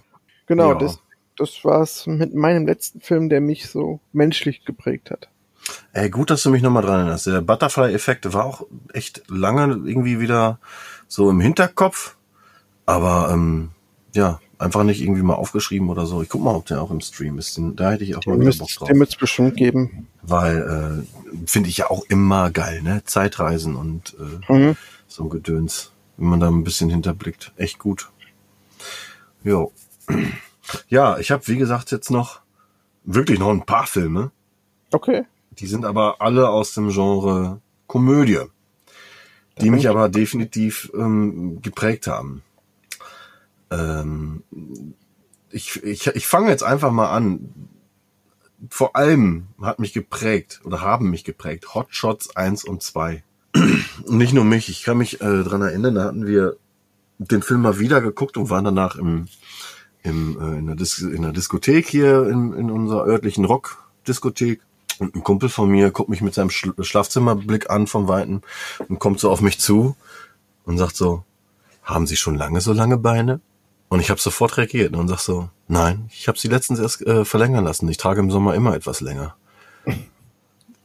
Genau, 0.46 0.72
ja. 0.74 0.78
das, 0.80 1.02
das 1.40 1.64
war's 1.64 2.06
mit 2.08 2.34
meinem 2.34 2.66
letzten 2.68 3.02
Film, 3.02 3.30
der 3.30 3.42
mich 3.42 3.68
so 3.68 4.00
menschlich 4.12 4.66
geprägt 4.66 5.12
hat. 5.12 5.30
Ey, 5.94 6.10
gut, 6.10 6.30
dass 6.30 6.44
du 6.44 6.50
mich 6.50 6.62
nochmal 6.62 6.84
dran 6.84 7.00
erinnerst. 7.00 7.28
Der 7.28 7.42
Butterfly-Effekt 7.42 8.34
war 8.34 8.46
auch 8.46 8.66
echt 8.94 9.24
lange 9.28 9.64
irgendwie 9.86 10.20
wieder 10.20 10.60
so 11.08 11.30
im 11.30 11.40
Hinterkopf. 11.40 12.16
Aber 12.86 13.30
ähm, 13.32 13.70
ja, 14.16 14.40
einfach 14.58 14.84
nicht 14.84 15.02
irgendwie 15.02 15.22
mal 15.22 15.36
aufgeschrieben 15.36 15.90
oder 15.90 16.06
so. 16.06 16.22
Ich 16.22 16.30
guck 16.30 16.44
mal, 16.44 16.56
ob 16.56 16.66
der 16.66 16.82
auch 16.82 16.92
im 16.92 17.02
Stream 17.02 17.38
ist. 17.38 17.60
Da 17.76 17.92
hätte 17.92 18.04
ich 18.04 18.16
auch 18.16 18.22
den 18.22 18.34
mal 18.34 18.40
wieder 18.40 18.58
Bock 18.58 18.70
drauf. 18.70 18.88
Den 18.88 19.00
wird 19.00 19.10
es 19.10 19.16
bestimmt 19.16 19.56
geben. 19.58 20.08
Weil 20.22 21.06
äh, 21.06 21.46
finde 21.48 21.70
ich 21.70 21.78
ja 21.78 21.90
auch 21.90 22.04
immer 22.10 22.50
geil, 22.52 22.82
ne? 22.82 23.04
Zeitreisen 23.06 23.76
und 23.76 24.16
äh, 24.20 24.54
mhm. 24.54 24.78
so 25.08 25.24
ein 25.24 25.30
Gedöns. 25.30 25.92
Wenn 26.18 26.28
man 26.28 26.40
da 26.40 26.48
ein 26.48 26.64
bisschen 26.64 26.90
hinterblickt. 26.90 27.54
Echt 27.56 27.80
gut. 27.80 28.10
Jo. 29.44 29.72
Ja, 30.88 31.18
ich 31.18 31.32
habe, 31.32 31.48
wie 31.48 31.58
gesagt, 31.58 31.92
jetzt 31.92 32.12
noch 32.12 32.42
wirklich 33.04 33.40
noch 33.40 33.50
ein 33.50 33.66
paar 33.66 33.88
Filme. 33.88 34.32
Okay. 34.92 35.26
Die 35.52 35.68
sind 35.68 35.86
aber 35.86 36.22
alle 36.22 36.50
aus 36.50 36.74
dem 36.74 36.90
Genre 36.90 37.62
Komödie, 37.88 38.42
die 39.60 39.72
mich 39.72 39.90
aber 39.90 40.10
definitiv 40.10 40.92
ähm, 40.94 41.62
geprägt 41.62 42.08
haben. 42.08 42.44
Ähm, 43.72 44.44
ich 45.50 45.84
ich, 45.84 46.08
ich 46.08 46.28
fange 46.28 46.50
jetzt 46.50 46.64
einfach 46.64 46.92
mal 46.92 47.10
an. 47.10 47.54
Vor 48.70 48.96
allem 48.96 49.48
hat 49.62 49.80
mich 49.80 49.94
geprägt 49.94 50.62
oder 50.64 50.82
haben 50.82 51.10
mich 51.10 51.24
geprägt 51.24 51.74
Hot 51.74 51.88
Shots 51.90 52.36
1 52.36 52.64
und 52.66 52.84
2. 52.84 53.24
Nicht 54.08 54.34
nur 54.34 54.44
mich, 54.44 54.70
ich 54.70 54.84
kann 54.84 54.98
mich 54.98 55.22
äh, 55.22 55.44
dran 55.44 55.62
erinnern, 55.62 55.96
da 55.96 56.04
hatten 56.06 56.26
wir 56.26 56.58
den 57.18 57.42
Film 57.42 57.62
mal 57.62 57.80
wieder 57.80 58.02
geguckt 58.02 58.38
und 58.38 58.50
waren 58.50 58.66
danach 58.66 58.96
im, 58.96 59.28
im, 60.04 60.40
äh, 60.40 60.58
in, 60.58 60.68
der 60.68 60.76
Dis 60.76 61.00
in 61.00 61.22
der 61.22 61.32
Diskothek 61.32 61.88
hier 61.88 62.28
in, 62.28 62.54
in 62.54 62.72
unserer 62.72 63.06
örtlichen 63.06 63.46
Rock-Diskothek. 63.46 64.62
Und 65.00 65.16
ein 65.16 65.24
Kumpel 65.24 65.48
von 65.50 65.70
mir 65.70 65.92
guckt 65.92 66.10
mich 66.10 66.22
mit 66.22 66.34
seinem 66.34 66.50
Sch 66.50 66.68
Schlafzimmerblick 66.80 67.70
an 67.70 67.88
vom 67.88 68.08
Weiten 68.08 68.42
und 68.90 69.00
kommt 69.00 69.20
so 69.20 69.30
auf 69.30 69.42
mich 69.42 69.60
zu 69.60 69.96
und 70.66 70.78
sagt 70.78 70.96
so, 70.96 71.24
haben 71.84 72.06
Sie 72.06 72.18
schon 72.18 72.36
lange 72.36 72.62
so 72.62 72.74
lange 72.74 72.98
Beine? 72.98 73.40
Und 73.90 74.02
ich 74.02 74.12
habe 74.12 74.22
sofort 74.22 74.58
reagiert 74.58 74.96
und 74.96 75.08
sag 75.08 75.20
so, 75.20 75.50
nein, 75.68 76.10
ich 76.14 76.28
habe 76.28 76.38
sie 76.38 76.48
letztens 76.48 76.80
erst 76.80 77.02
äh, 77.02 77.26
verlängern 77.26 77.66
lassen. 77.66 77.90
Ich 77.90 77.98
trage 77.98 78.20
im 78.20 78.30
Sommer 78.30 78.54
immer 78.54 78.76
etwas 78.76 79.02
länger. 79.02 79.36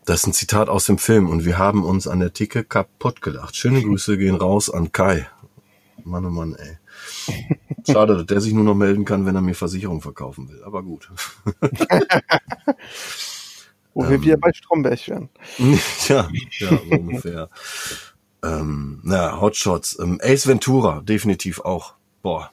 Das 0.07 0.20
ist 0.20 0.27
ein 0.27 0.32
Zitat 0.32 0.69
aus 0.70 0.86
dem 0.86 0.99
Film 0.99 1.28
und 1.28 1.45
wir 1.45 1.59
haben 1.59 1.85
uns 1.85 2.09
an 2.09 2.20
der 2.20 2.32
Ticke 2.32 2.65
kaputt 2.65 3.20
gelacht. 3.20 3.57
Schöne 3.57 3.82
Grüße 3.82 4.16
gehen 4.16 4.36
raus 4.36 4.70
an 4.70 4.91
Kai. 4.93 5.27
Mann, 6.03 6.24
oh 6.24 6.31
Mann, 6.31 6.55
ey. 6.55 6.78
Schade, 7.86 8.16
dass 8.16 8.26
der 8.26 8.40
sich 8.40 8.52
nur 8.52 8.64
noch 8.64 8.74
melden 8.74 9.04
kann, 9.04 9.26
wenn 9.26 9.34
er 9.34 9.42
mir 9.42 9.54
Versicherung 9.54 10.00
verkaufen 10.00 10.48
will. 10.48 10.62
Aber 10.64 10.82
gut. 10.82 11.10
Wo 13.94 14.08
wir 14.08 14.22
wieder 14.22 14.36
bei 14.36 14.52
Stromberg 14.52 15.06
wären. 15.06 15.28
ja, 16.08 16.28
ja, 16.58 16.70
ungefähr. 16.90 17.48
ähm, 18.42 19.00
na, 19.04 19.40
Hotshots. 19.40 19.98
Ähm, 20.00 20.20
Ace 20.22 20.46
Ventura, 20.46 21.00
definitiv 21.00 21.60
auch. 21.60 21.94
Boah, 22.22 22.50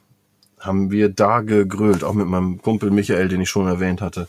haben 0.59 0.91
wir 0.91 1.09
da 1.09 1.41
gegrölt, 1.41 2.03
auch 2.03 2.13
mit 2.13 2.27
meinem 2.27 2.61
Kumpel 2.61 2.91
Michael, 2.91 3.27
den 3.27 3.41
ich 3.41 3.49
schon 3.49 3.67
erwähnt 3.67 4.01
hatte. 4.01 4.27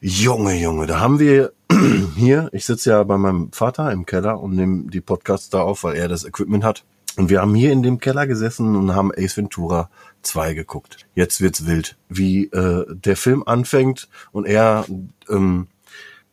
Junge, 0.00 0.54
Junge, 0.54 0.86
da 0.86 1.00
haben 1.00 1.18
wir 1.18 1.52
hier, 2.16 2.50
ich 2.52 2.66
sitze 2.66 2.90
ja 2.90 3.02
bei 3.02 3.16
meinem 3.16 3.50
Vater 3.52 3.90
im 3.90 4.04
Keller 4.06 4.40
und 4.40 4.54
nehme 4.54 4.90
die 4.90 5.00
Podcasts 5.00 5.48
da 5.50 5.62
auf, 5.62 5.84
weil 5.84 5.96
er 5.96 6.08
das 6.08 6.24
Equipment 6.24 6.64
hat. 6.64 6.84
Und 7.18 7.30
wir 7.30 7.40
haben 7.40 7.56
hier 7.56 7.72
in 7.72 7.82
dem 7.82 7.98
Keller 7.98 8.28
gesessen 8.28 8.76
und 8.76 8.94
haben 8.94 9.10
Ace 9.12 9.36
Ventura 9.36 9.90
2 10.22 10.54
geguckt. 10.54 10.98
Jetzt 11.16 11.40
wird's 11.40 11.66
wild. 11.66 11.98
Wie 12.08 12.44
äh, 12.44 12.84
der 12.88 13.16
Film 13.16 13.42
anfängt 13.44 14.08
und 14.30 14.46
er 14.46 14.86
ähm, 15.28 15.66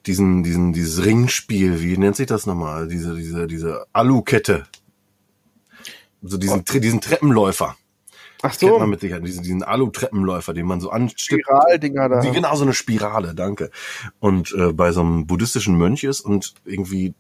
diesen, 0.06 0.44
diesen, 0.44 0.74
dieses 0.74 1.04
Ringspiel, 1.04 1.82
wie 1.82 1.98
nennt 1.98 2.18
sich 2.18 2.28
das 2.28 2.46
nochmal? 2.46 2.88
Diese, 2.88 3.16
diese, 3.16 3.48
diese 3.48 3.88
Alukette. 3.94 4.68
So 6.22 6.38
diesen, 6.38 6.64
diesen 6.64 7.02
Treppenläufer. 7.02 7.76
Ach 8.46 8.54
so. 8.54 8.68
Kennt 8.68 8.80
man 8.80 8.90
mit 8.90 9.00
Sicherheit, 9.00 9.26
diesen, 9.26 9.44
diesen 9.44 9.64
Alu-Treppenläufer, 9.64 10.54
den 10.54 10.66
man 10.68 10.80
so 10.80 10.90
anstippt. 10.90 11.44
Spiraldinger 11.44 12.10
da. 12.10 12.20
Die, 12.22 12.32
genau, 12.32 12.56
so 12.56 12.64
eine 12.64 12.74
Spirale, 12.74 13.34
danke. 13.34 13.72
Und 14.20 14.54
äh, 14.54 14.72
bei 14.72 14.92
so 14.92 15.02
einem 15.02 15.26
buddhistischen 15.26 15.76
Mönch 15.78 16.04
ist 16.04 16.22
und 16.22 16.54
irgendwie 16.66 17.14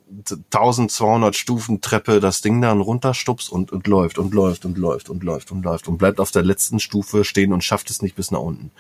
1200 0.54 1.36
Stufen 1.36 1.82
Treppe 1.82 2.20
das 2.20 2.42
Ding 2.42 2.62
dann 2.62 2.82
runterstupst 2.82 3.52
und, 3.52 3.72
und 3.72 3.88
läuft 3.88 4.20
und 4.20 4.34
läuft 4.34 4.66
und 4.66 4.78
läuft 4.78 5.10
und 5.10 5.24
läuft 5.24 5.52
und 5.52 5.64
läuft 5.64 5.88
und 5.88 5.98
bleibt 5.98 6.20
auf 6.20 6.32
der 6.32 6.44
letzten 6.44 6.80
Stufe 6.80 7.24
stehen 7.24 7.54
und 7.54 7.64
schafft 7.64 7.90
es 7.90 8.02
nicht 8.02 8.16
bis 8.16 8.32
nach 8.32 8.40
unten. 8.40 8.72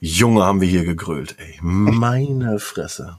Junge, 0.00 0.44
haben 0.44 0.60
wir 0.60 0.68
hier 0.68 0.84
gegrölt, 0.84 1.36
ey. 1.38 1.58
Meine 1.60 2.58
Fresse. 2.58 3.18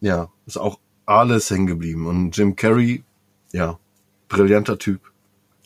Ja, 0.00 0.28
ist 0.46 0.56
auch 0.56 0.78
alles 1.06 1.50
hängen 1.50 1.66
geblieben. 1.66 2.06
Und 2.06 2.36
Jim 2.36 2.56
Carrey, 2.56 3.02
ja, 3.52 3.78
brillanter 4.28 4.78
Typ 4.78 5.00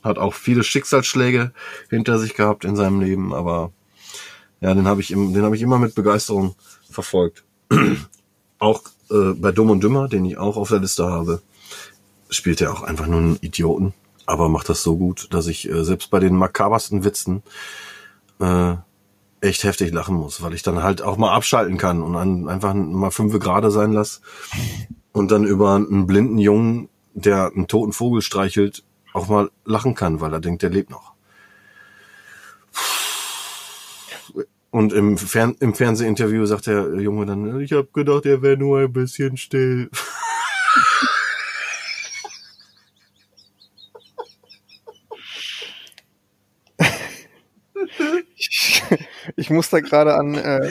hat 0.03 0.19
auch 0.19 0.35
viele 0.35 0.65
Schicksalsschläge 0.65 1.53
hinter 1.91 2.19
sich 2.19 2.35
gehabt 2.35 2.65
in 2.65 2.77
seinem 2.77 3.01
Leben, 3.01 3.35
aber 3.35 3.73
ja, 4.61 4.74
den 4.74 4.87
habe 4.87 5.01
ich, 5.01 5.11
im, 5.11 5.35
den 5.35 5.43
habe 5.43 5.57
ich 5.57 5.62
immer 5.62 5.79
mit 5.79 5.95
Begeisterung 5.95 6.55
verfolgt. 6.91 7.45
auch 8.59 8.83
äh, 9.11 9.33
bei 9.35 9.53
Dumm 9.53 9.70
und 9.70 9.83
Dümmer, 9.83 10.09
den 10.09 10.24
ich 10.24 10.39
auch 10.39 10.57
auf 10.57 10.69
der 10.69 10.81
Liste 10.81 11.07
habe, 11.07 11.43
spielt 12.31 12.61
er 12.61 12.73
auch 12.73 12.83
einfach 12.83 13.07
nur 13.07 13.20
einen 13.20 13.39
Idioten, 13.41 13.93
aber 14.27 14.49
macht 14.49 14.69
das 14.69 14.83
so 14.83 14.97
gut, 14.97 15.29
dass 15.33 15.47
ich 15.47 15.69
äh, 15.69 15.85
selbst 15.85 16.11
bei 16.11 16.20
den 16.20 16.37
makabersten 16.37 17.05
Witzen 17.05 17.43
äh, 18.41 18.74
echt 19.41 19.65
heftig 19.65 19.93
lachen 19.93 20.15
muss, 20.15 20.41
weil 20.43 20.55
ich 20.55 20.62
dann 20.62 20.83
halt 20.83 21.03
auch 21.03 21.16
mal 21.16 21.33
abschalten 21.33 21.77
kann 21.77 22.01
und 22.01 22.16
an, 22.16 22.49
einfach 22.49 22.74
mal 22.74 23.11
fünf 23.11 23.39
gerade 23.41 23.70
sein 23.70 23.93
lasse 23.93 24.20
und 25.12 25.31
dann 25.31 25.45
über 25.45 25.74
einen 25.74 26.07
blinden 26.07 26.39
Jungen, 26.39 26.89
der 27.15 27.53
einen 27.55 27.66
toten 27.66 27.93
Vogel 27.93 28.23
streichelt, 28.23 28.85
auch 29.12 29.28
mal 29.28 29.51
lachen 29.64 29.94
kann, 29.94 30.20
weil 30.20 30.32
er 30.32 30.40
denkt, 30.40 30.62
er 30.62 30.70
lebt 30.70 30.90
noch. 30.90 31.12
Und 34.70 34.93
im, 34.94 35.18
Fern 35.18 35.55
im 35.60 35.74
Fernsehinterview 35.74 36.47
sagt 36.47 36.66
der 36.66 36.94
Junge 36.94 37.26
dann, 37.26 37.60
ich 37.60 37.72
habe 37.72 37.89
gedacht, 37.93 38.24
er 38.24 38.40
wäre 38.40 38.56
nur 38.56 38.80
ein 38.80 38.93
bisschen 38.93 39.36
still. 39.36 39.90
ich 49.36 49.51
muss 49.51 49.68
da 49.68 49.80
gerade 49.80 50.14
an 50.14 50.36
äh, 50.36 50.70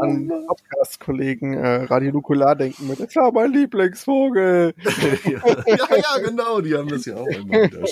an 0.00 0.28
Podcast-Kollegen 0.46 1.54
äh, 1.54 1.84
Radio 1.84 2.12
Nukular 2.12 2.56
denken 2.56 2.88
mit, 2.88 3.00
das 3.00 3.14
war 3.16 3.32
mein 3.32 3.52
Lieblingsvogel. 3.52 4.74
ja, 5.24 5.76
ja, 5.76 6.18
genau, 6.24 6.60
die 6.60 6.74
haben 6.74 6.88
das 6.88 7.04
ja 7.04 7.16
auch 7.16 7.26
immer 7.26 7.62
wieder. 7.62 7.86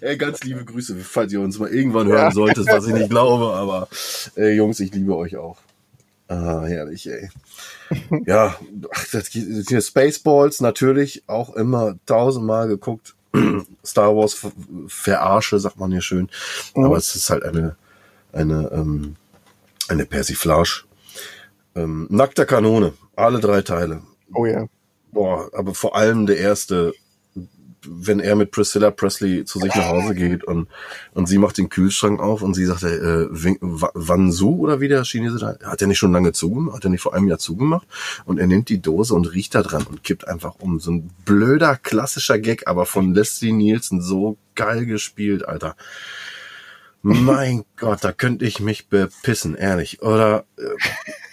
Ey, 0.00 0.16
ganz 0.16 0.42
liebe 0.44 0.64
Grüße, 0.64 0.96
falls 0.96 1.32
ihr 1.32 1.40
uns 1.40 1.58
mal 1.58 1.68
irgendwann 1.68 2.08
hören 2.08 2.32
solltet, 2.32 2.66
was 2.66 2.86
ich 2.86 2.94
nicht 2.94 3.10
glaube, 3.10 3.54
aber 3.54 3.88
ey, 4.36 4.54
Jungs, 4.54 4.80
ich 4.80 4.94
liebe 4.94 5.16
euch 5.16 5.36
auch. 5.36 5.58
Ah, 6.28 6.64
herrlich, 6.66 7.08
ey. 7.08 7.30
Ja, 8.26 8.54
ach, 8.94 9.06
das, 9.12 9.30
das, 9.32 9.86
Spaceballs 9.86 10.60
natürlich 10.60 11.22
auch 11.26 11.54
immer 11.56 11.96
tausendmal 12.04 12.68
geguckt. 12.68 13.14
Star 13.84 14.14
Wars 14.14 14.46
verarsche, 14.88 15.58
sagt 15.58 15.78
man 15.78 15.90
hier 15.90 16.02
schön. 16.02 16.28
Aber 16.74 16.98
es 16.98 17.14
ist 17.14 17.30
halt 17.30 17.44
eine, 17.44 17.76
eine, 18.32 18.70
ähm, 18.72 19.16
eine 19.88 20.04
Persiflage 20.04 20.84
ähm, 21.78 22.06
Nackter 22.10 22.46
Kanone, 22.46 22.92
alle 23.16 23.40
drei 23.40 23.62
Teile. 23.62 24.02
Oh 24.34 24.46
ja. 24.46 24.66
Boah, 25.12 25.50
aber 25.54 25.74
vor 25.74 25.96
allem 25.96 26.26
der 26.26 26.38
erste, 26.38 26.92
wenn 27.86 28.20
er 28.20 28.36
mit 28.36 28.50
Priscilla 28.50 28.90
Presley 28.90 29.44
zu 29.44 29.58
sich 29.58 29.74
nach 29.74 29.88
Hause 29.88 30.14
geht 30.14 30.44
und, 30.44 30.68
und 31.14 31.26
sie 31.26 31.38
macht 31.38 31.56
den 31.56 31.70
Kühlschrank 31.70 32.20
auf 32.20 32.42
und 32.42 32.54
sie 32.54 32.66
sagt, 32.66 32.82
äh, 32.82 33.26
Wansu 33.30 34.56
oder 34.56 34.80
wie 34.80 34.88
der 34.88 35.04
Chinese 35.04 35.38
da, 35.38 35.56
hat 35.66 35.80
er 35.80 35.88
nicht 35.88 35.98
schon 35.98 36.12
lange 36.12 36.32
zugemacht, 36.32 36.76
hat 36.76 36.84
er 36.84 36.90
nicht 36.90 37.00
vor 37.00 37.14
einem 37.14 37.28
Jahr 37.28 37.38
zugemacht 37.38 37.86
und 38.26 38.38
er 38.38 38.46
nimmt 38.46 38.68
die 38.68 38.82
Dose 38.82 39.14
und 39.14 39.32
riecht 39.32 39.54
da 39.54 39.62
dran 39.62 39.86
und 39.88 40.04
kippt 40.04 40.28
einfach 40.28 40.56
um. 40.58 40.78
So 40.80 40.90
ein 40.90 41.10
blöder, 41.24 41.76
klassischer 41.76 42.38
Gag, 42.38 42.68
aber 42.68 42.84
von 42.84 43.14
Leslie 43.14 43.52
Nielsen 43.52 44.02
so 44.02 44.36
geil 44.54 44.84
gespielt, 44.84 45.46
Alter. 45.48 45.74
Mein 47.00 47.64
Gott, 47.76 48.02
da 48.02 48.12
könnte 48.12 48.44
ich 48.44 48.60
mich 48.60 48.88
bepissen, 48.88 49.54
ehrlich. 49.54 50.02
Oder 50.02 50.44
äh, 50.58 50.62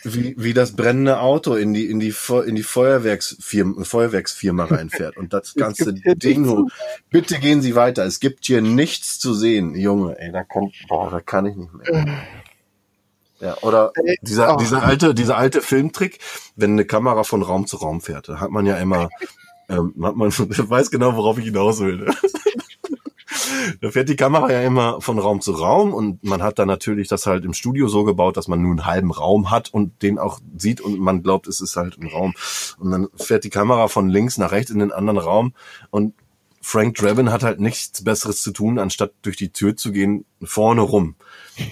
wie, 0.05 0.35
wie 0.37 0.53
das 0.53 0.75
brennende 0.75 1.19
Auto 1.19 1.55
in 1.55 1.73
die, 1.73 1.89
in 1.89 1.99
die, 1.99 2.13
in 2.45 2.55
die 2.55 2.63
Feuerwerksfirma, 2.63 3.83
Feuerwerksfirma 3.83 4.65
reinfährt 4.69 5.17
und 5.17 5.33
das 5.33 5.55
ganze 5.55 5.93
Ding 5.93 6.47
hoch. 6.47 6.69
Bitte 7.09 7.39
gehen 7.39 7.61
Sie 7.61 7.75
weiter. 7.75 8.05
Es 8.05 8.19
gibt 8.19 8.45
hier 8.45 8.61
nichts 8.61 9.19
zu 9.19 9.33
sehen. 9.33 9.75
Junge, 9.75 10.17
ey, 10.19 10.31
da 10.31 10.43
kann, 10.43 10.71
boah, 10.87 11.09
da 11.09 11.19
kann 11.19 11.45
ich 11.45 11.55
nicht 11.55 11.73
mehr. 11.73 12.23
Ja, 13.39 13.57
oder 13.61 13.91
dieser, 14.21 14.55
oh. 14.55 14.57
dieser 14.57 14.83
alte, 14.83 15.13
dieser 15.13 15.37
alte 15.37 15.61
Filmtrick, 15.61 16.19
wenn 16.55 16.71
eine 16.71 16.85
Kamera 16.85 17.23
von 17.23 17.41
Raum 17.41 17.67
zu 17.67 17.77
Raum 17.77 18.01
fährt, 18.01 18.29
da 18.29 18.39
hat 18.39 18.51
man 18.51 18.65
ja 18.65 18.77
immer, 18.77 19.09
ähm, 19.69 19.93
hat 20.01 20.15
man, 20.15 20.31
weiß 20.37 20.89
genau, 20.91 21.15
worauf 21.15 21.37
ich 21.37 21.45
hinaus 21.45 21.79
will. 21.79 21.97
Ne? 21.97 22.15
da 23.81 23.91
fährt 23.91 24.09
die 24.09 24.15
Kamera 24.15 24.51
ja 24.51 24.61
immer 24.61 25.01
von 25.01 25.19
Raum 25.19 25.41
zu 25.41 25.53
Raum 25.53 25.93
und 25.93 26.23
man 26.23 26.41
hat 26.41 26.59
dann 26.59 26.67
natürlich 26.67 27.07
das 27.07 27.25
halt 27.25 27.45
im 27.45 27.53
Studio 27.53 27.87
so 27.87 28.03
gebaut, 28.03 28.37
dass 28.37 28.47
man 28.47 28.61
nur 28.61 28.71
einen 28.71 28.85
halben 28.85 29.11
Raum 29.11 29.51
hat 29.51 29.73
und 29.73 30.01
den 30.01 30.19
auch 30.19 30.39
sieht 30.57 30.81
und 30.81 30.99
man 30.99 31.23
glaubt, 31.23 31.47
es 31.47 31.61
ist 31.61 31.75
halt 31.75 31.97
ein 31.99 32.07
Raum. 32.07 32.33
Und 32.77 32.91
dann 32.91 33.07
fährt 33.15 33.43
die 33.43 33.49
Kamera 33.49 33.87
von 33.87 34.09
links 34.09 34.37
nach 34.37 34.51
rechts 34.51 34.71
in 34.71 34.79
den 34.79 34.91
anderen 34.91 35.19
Raum 35.19 35.53
und 35.89 36.13
Frank 36.61 36.95
Drabin 36.95 37.31
hat 37.31 37.43
halt 37.43 37.59
nichts 37.59 38.03
Besseres 38.03 38.41
zu 38.41 38.51
tun, 38.51 38.79
anstatt 38.79 39.11
durch 39.21 39.37
die 39.37 39.49
Tür 39.49 39.75
zu 39.75 39.91
gehen, 39.91 40.25
vorne 40.41 40.81
rum 40.81 41.15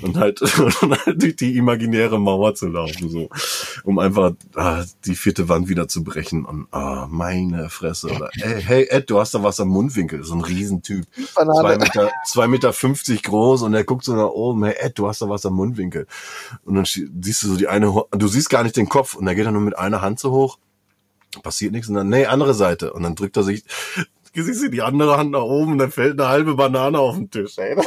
und 0.01 0.18
halt, 0.18 0.41
und 0.81 1.05
halt 1.05 1.22
durch 1.22 1.35
die 1.35 1.57
imaginäre 1.57 2.19
Mauer 2.19 2.55
zu 2.55 2.68
laufen, 2.68 3.10
so, 3.10 3.30
um 3.84 3.99
einfach 3.99 4.34
ah, 4.55 4.84
die 5.05 5.15
vierte 5.15 5.49
Wand 5.49 5.68
wieder 5.68 5.88
zu 5.88 6.03
brechen 6.03 6.45
und 6.45 6.68
ah, 6.72 7.07
meine 7.10 7.69
Fresse. 7.69 8.07
Oder, 8.07 8.30
hey, 8.34 8.61
hey 8.61 8.88
Ed, 8.89 9.10
du 9.10 9.19
hast 9.19 9.34
da 9.34 9.43
was 9.43 9.60
am 9.60 9.69
Mundwinkel, 9.69 10.23
so 10.23 10.35
ein 10.35 10.41
Riesentyp, 10.41 11.05
zwei 11.34 11.77
Meter, 11.77 12.11
zwei 12.26 12.47
Meter 12.47 12.73
fünfzig 12.73 13.23
groß 13.23 13.64
und 13.64 13.73
er 13.73 13.84
guckt 13.84 14.05
so 14.05 14.15
nach 14.15 14.30
oben, 14.30 14.64
hey 14.64 14.76
Ed, 14.80 14.97
du 14.97 15.07
hast 15.07 15.22
da 15.22 15.30
was 15.30 15.45
am 15.45 15.55
Mundwinkel 15.55 16.07
und 16.65 16.76
dann 16.76 16.85
siehst 16.85 17.43
du 17.43 17.47
so 17.47 17.57
die 17.57 17.68
eine, 17.68 17.93
du 18.11 18.27
siehst 18.27 18.49
gar 18.49 18.64
nicht 18.64 18.77
den 18.77 18.89
Kopf 18.89 19.15
und 19.15 19.27
er 19.27 19.35
geht 19.35 19.45
dann 19.45 19.53
nur 19.53 19.64
mit 19.64 19.77
einer 19.77 20.01
Hand 20.01 20.19
so 20.19 20.31
hoch 20.31 20.57
passiert 21.41 21.72
nichts 21.72 21.89
und 21.89 21.95
dann, 21.95 22.10
nee, 22.10 22.27
andere 22.27 22.53
Seite. 22.53 22.93
Und 22.93 23.01
dann 23.01 23.15
drückt 23.15 23.35
er 23.38 23.43
sich 23.43 23.64
siehst 24.41 24.64
du 24.64 24.69
die 24.69 24.81
andere 24.81 25.18
Hand 25.18 25.31
nach 25.31 25.43
oben, 25.43 25.77
dann 25.77 25.91
fällt 25.91 26.19
eine 26.19 26.30
halbe 26.30 26.55
Banane 26.55 26.99
auf 26.99 27.15
den 27.15 27.30
Tisch, 27.30 27.57
ey. 27.57 27.76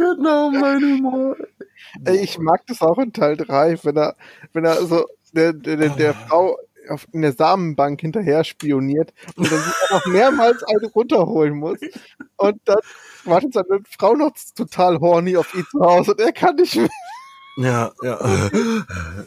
genau, 0.00 0.50
mein 0.50 0.82
Humor. 0.82 1.36
Ey, 2.04 2.18
ich 2.18 2.38
mag 2.38 2.66
das 2.66 2.82
auch 2.82 2.98
in 2.98 3.12
Teil 3.12 3.36
3, 3.36 3.78
wenn 3.84 3.96
er, 3.96 4.16
wenn 4.52 4.64
er 4.64 4.76
so 4.86 5.06
der, 5.32 5.52
der, 5.52 5.76
der, 5.76 5.88
der 5.90 6.10
oh. 6.10 6.28
Frau 6.28 6.58
auf 6.88 7.06
in 7.12 7.22
der 7.22 7.32
Samenbank 7.32 8.00
hinterher 8.00 8.42
spioniert 8.44 9.12
und 9.36 9.50
dann 9.50 9.62
noch 9.90 10.06
mehrmals 10.06 10.62
eine 10.64 10.88
runterholen 10.88 11.56
muss. 11.56 11.78
Und 12.36 12.60
dann 12.64 12.80
wartet 13.24 13.54
seine 13.54 13.80
Frau 13.98 14.14
noch 14.14 14.32
total 14.56 14.98
horny 14.98 15.36
auf 15.36 15.54
ihn 15.54 15.66
zu 15.70 15.80
Hause 15.80 16.12
und 16.12 16.20
er 16.20 16.32
kann 16.32 16.56
nicht 16.56 16.76
mehr. 16.76 16.88
Ja, 17.56 17.92
ja, 18.02 18.50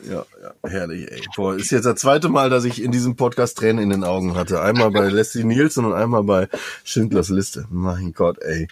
ja, 0.10 0.26
ja, 0.42 0.54
herrlich, 0.64 1.12
ey. 1.12 1.22
Boah, 1.36 1.56
ist 1.56 1.72
jetzt 1.72 1.86
das 1.86 2.00
zweite 2.00 2.30
Mal, 2.30 2.50
dass 2.50 2.64
ich 2.64 2.82
in 2.82 2.92
diesem 2.92 3.16
Podcast 3.16 3.58
Tränen 3.58 3.84
in 3.84 3.90
den 3.90 4.04
Augen 4.04 4.36
hatte. 4.36 4.62
Einmal 4.62 4.92
bei 4.92 5.10
Leslie 5.10 5.44
Nielsen 5.44 5.86
und 5.86 5.94
einmal 5.94 6.24
bei 6.24 6.48
Schindlers 6.84 7.30
Liste. 7.30 7.68
Mein 7.70 8.14
Gott, 8.14 8.42
ey. 8.42 8.68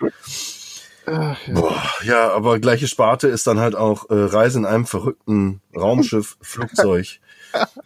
Ach, 1.06 1.48
ja. 1.48 1.53
Boah, 1.53 1.84
ja, 2.03 2.32
aber 2.32 2.60
gleiche 2.60 2.88
Sparte 2.88 3.28
ist 3.28 3.48
dann 3.48 3.60
halt 3.60 3.76
auch 3.76 4.10
äh, 4.10 4.14
Reise 4.15 4.60
in 4.60 4.65
einem 4.65 4.86
verrückten 4.86 5.61
Raumschiff, 5.76 6.38
Flugzeug 6.41 7.19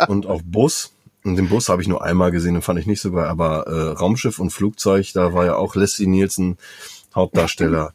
und 0.07 0.25
auch 0.27 0.41
Bus. 0.43 0.91
Und 1.23 1.37
den 1.37 1.49
Bus 1.49 1.69
habe 1.69 1.81
ich 1.81 1.87
nur 1.87 2.03
einmal 2.03 2.31
gesehen, 2.31 2.53
den 2.53 2.61
fand 2.61 2.79
ich 2.79 2.85
nicht 2.85 3.01
so 3.01 3.11
geil, 3.11 3.25
aber 3.25 3.65
äh, 3.67 3.97
Raumschiff 3.97 4.37
und 4.37 4.51
Flugzeug, 4.51 5.11
da 5.13 5.33
war 5.33 5.45
ja 5.45 5.55
auch 5.55 5.75
Leslie 5.75 6.07
Nielsen 6.07 6.57
Hauptdarsteller. 7.15 7.93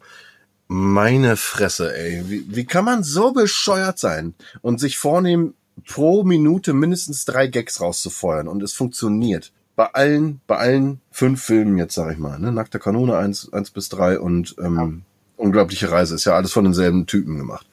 Meine 0.67 1.37
Fresse, 1.37 1.95
ey. 1.95 2.23
Wie, 2.27 2.45
wie 2.49 2.65
kann 2.65 2.85
man 2.85 3.03
so 3.03 3.31
bescheuert 3.31 3.99
sein 3.99 4.33
und 4.61 4.79
sich 4.79 4.97
vornehmen, 4.97 5.53
pro 5.87 6.23
Minute 6.23 6.73
mindestens 6.73 7.25
drei 7.25 7.47
Gags 7.47 7.81
rauszufeuern 7.81 8.47
und 8.47 8.61
es 8.63 8.73
funktioniert. 8.73 9.51
Bei 9.75 9.87
allen, 9.87 10.41
bei 10.47 10.57
allen 10.57 11.01
fünf 11.11 11.41
Filmen 11.41 11.77
jetzt, 11.77 11.95
sag 11.95 12.11
ich 12.11 12.19
mal, 12.19 12.37
ne? 12.39 12.51
Nackte 12.51 12.79
Kanone 12.79 13.17
eins 13.17 13.51
eins 13.53 13.71
bis 13.71 13.89
drei 13.89 14.19
und 14.19 14.55
ähm. 14.59 15.03
Unglaubliche 15.41 15.89
Reise 15.91 16.15
ist 16.15 16.25
ja 16.25 16.33
alles 16.35 16.51
von 16.51 16.63
denselben 16.63 17.07
Typen 17.07 17.37
gemacht. 17.37 17.67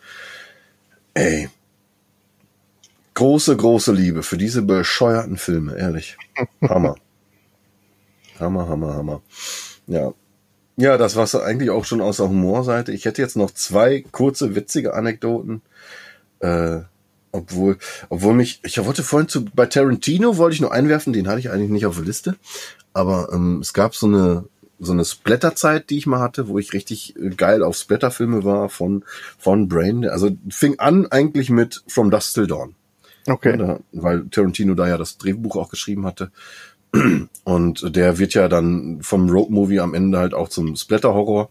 Ey. 1.15 1.51
Große, 3.15 3.57
große 3.57 3.93
Liebe 3.93 4.23
für 4.23 4.39
diese 4.39 4.63
bescheuerten 4.63 5.37
Filme, 5.37 5.77
ehrlich. 5.77 6.17
Hammer. 6.63 6.97
Hammer, 8.41 8.69
Hammer, 8.69 8.95
Hammer. 8.95 9.23
Ja, 9.87 10.13
ja, 10.81 10.97
das 10.97 11.17
war's 11.17 11.35
eigentlich 11.35 11.71
auch 11.71 11.85
schon 11.85 12.01
aus 12.01 12.19
der 12.19 12.29
Humorseite. 12.29 12.93
Ich 12.93 13.05
hätte 13.05 13.21
jetzt 13.21 13.37
noch 13.37 13.51
zwei 13.51 14.05
kurze, 14.13 14.55
witzige 14.55 14.95
Anekdoten. 14.95 15.61
Äh, 16.39 16.83
obwohl, 17.33 17.79
obwohl 18.09 18.35
mich, 18.35 18.61
ich 18.63 18.83
wollte 18.85 19.03
vorhin 19.03 19.29
zu, 19.29 19.45
bei 19.45 19.67
Tarantino 19.67 20.37
wollte 20.37 20.55
ich 20.55 20.61
nur 20.61 20.73
einwerfen, 20.73 21.13
den 21.13 21.27
hatte 21.27 21.41
ich 21.41 21.51
eigentlich 21.51 21.71
nicht 21.71 21.85
auf 21.85 21.97
der 21.97 22.05
Liste. 22.05 22.37
Aber 22.93 23.31
ähm, 23.33 23.59
es 23.61 23.73
gab 23.73 23.97
so 23.97 24.07
eine, 24.07 24.45
so 24.79 24.93
eine 24.93 25.05
Splatter-Zeit, 25.05 25.91
die 25.91 25.99
ich 25.99 26.07
mal 26.07 26.21
hatte, 26.21 26.49
wo 26.49 26.59
ich 26.59 26.73
richtig 26.73 27.17
äh, 27.17 27.31
geil 27.31 27.63
auf 27.63 27.77
Splatter-Filme 27.77 28.45
war 28.45 28.69
von, 28.69 29.05
von 29.39 29.69
Brain. 29.69 30.07
Also 30.07 30.31
fing 30.49 30.79
an 30.79 31.07
eigentlich 31.07 31.51
mit 31.51 31.83
From 31.89 32.11
Dust 32.11 32.35
Till 32.35 32.47
Dawn. 32.47 32.75
Okay. 33.27 33.59
Ja, 33.59 33.81
weil 33.93 34.29
Tarantino 34.29 34.75
da 34.75 34.89
ja 34.89 34.97
das 34.97 35.19
Drehbuch 35.19 35.57
auch 35.57 35.71
geschrieben 35.71 36.07
hatte. 36.07 36.31
Und 37.45 37.97
der 37.97 38.19
wird 38.19 38.35
ja 38.35 38.49
dann 38.49 39.03
vom 39.03 39.29
Road 39.29 39.51
Movie 39.51 39.81
am 39.81 39.95
Ende 39.95 40.19
halt 40.19 40.35
auch 40.35 40.49
zum 40.49 40.77
Splatter-Horror. 40.77 41.51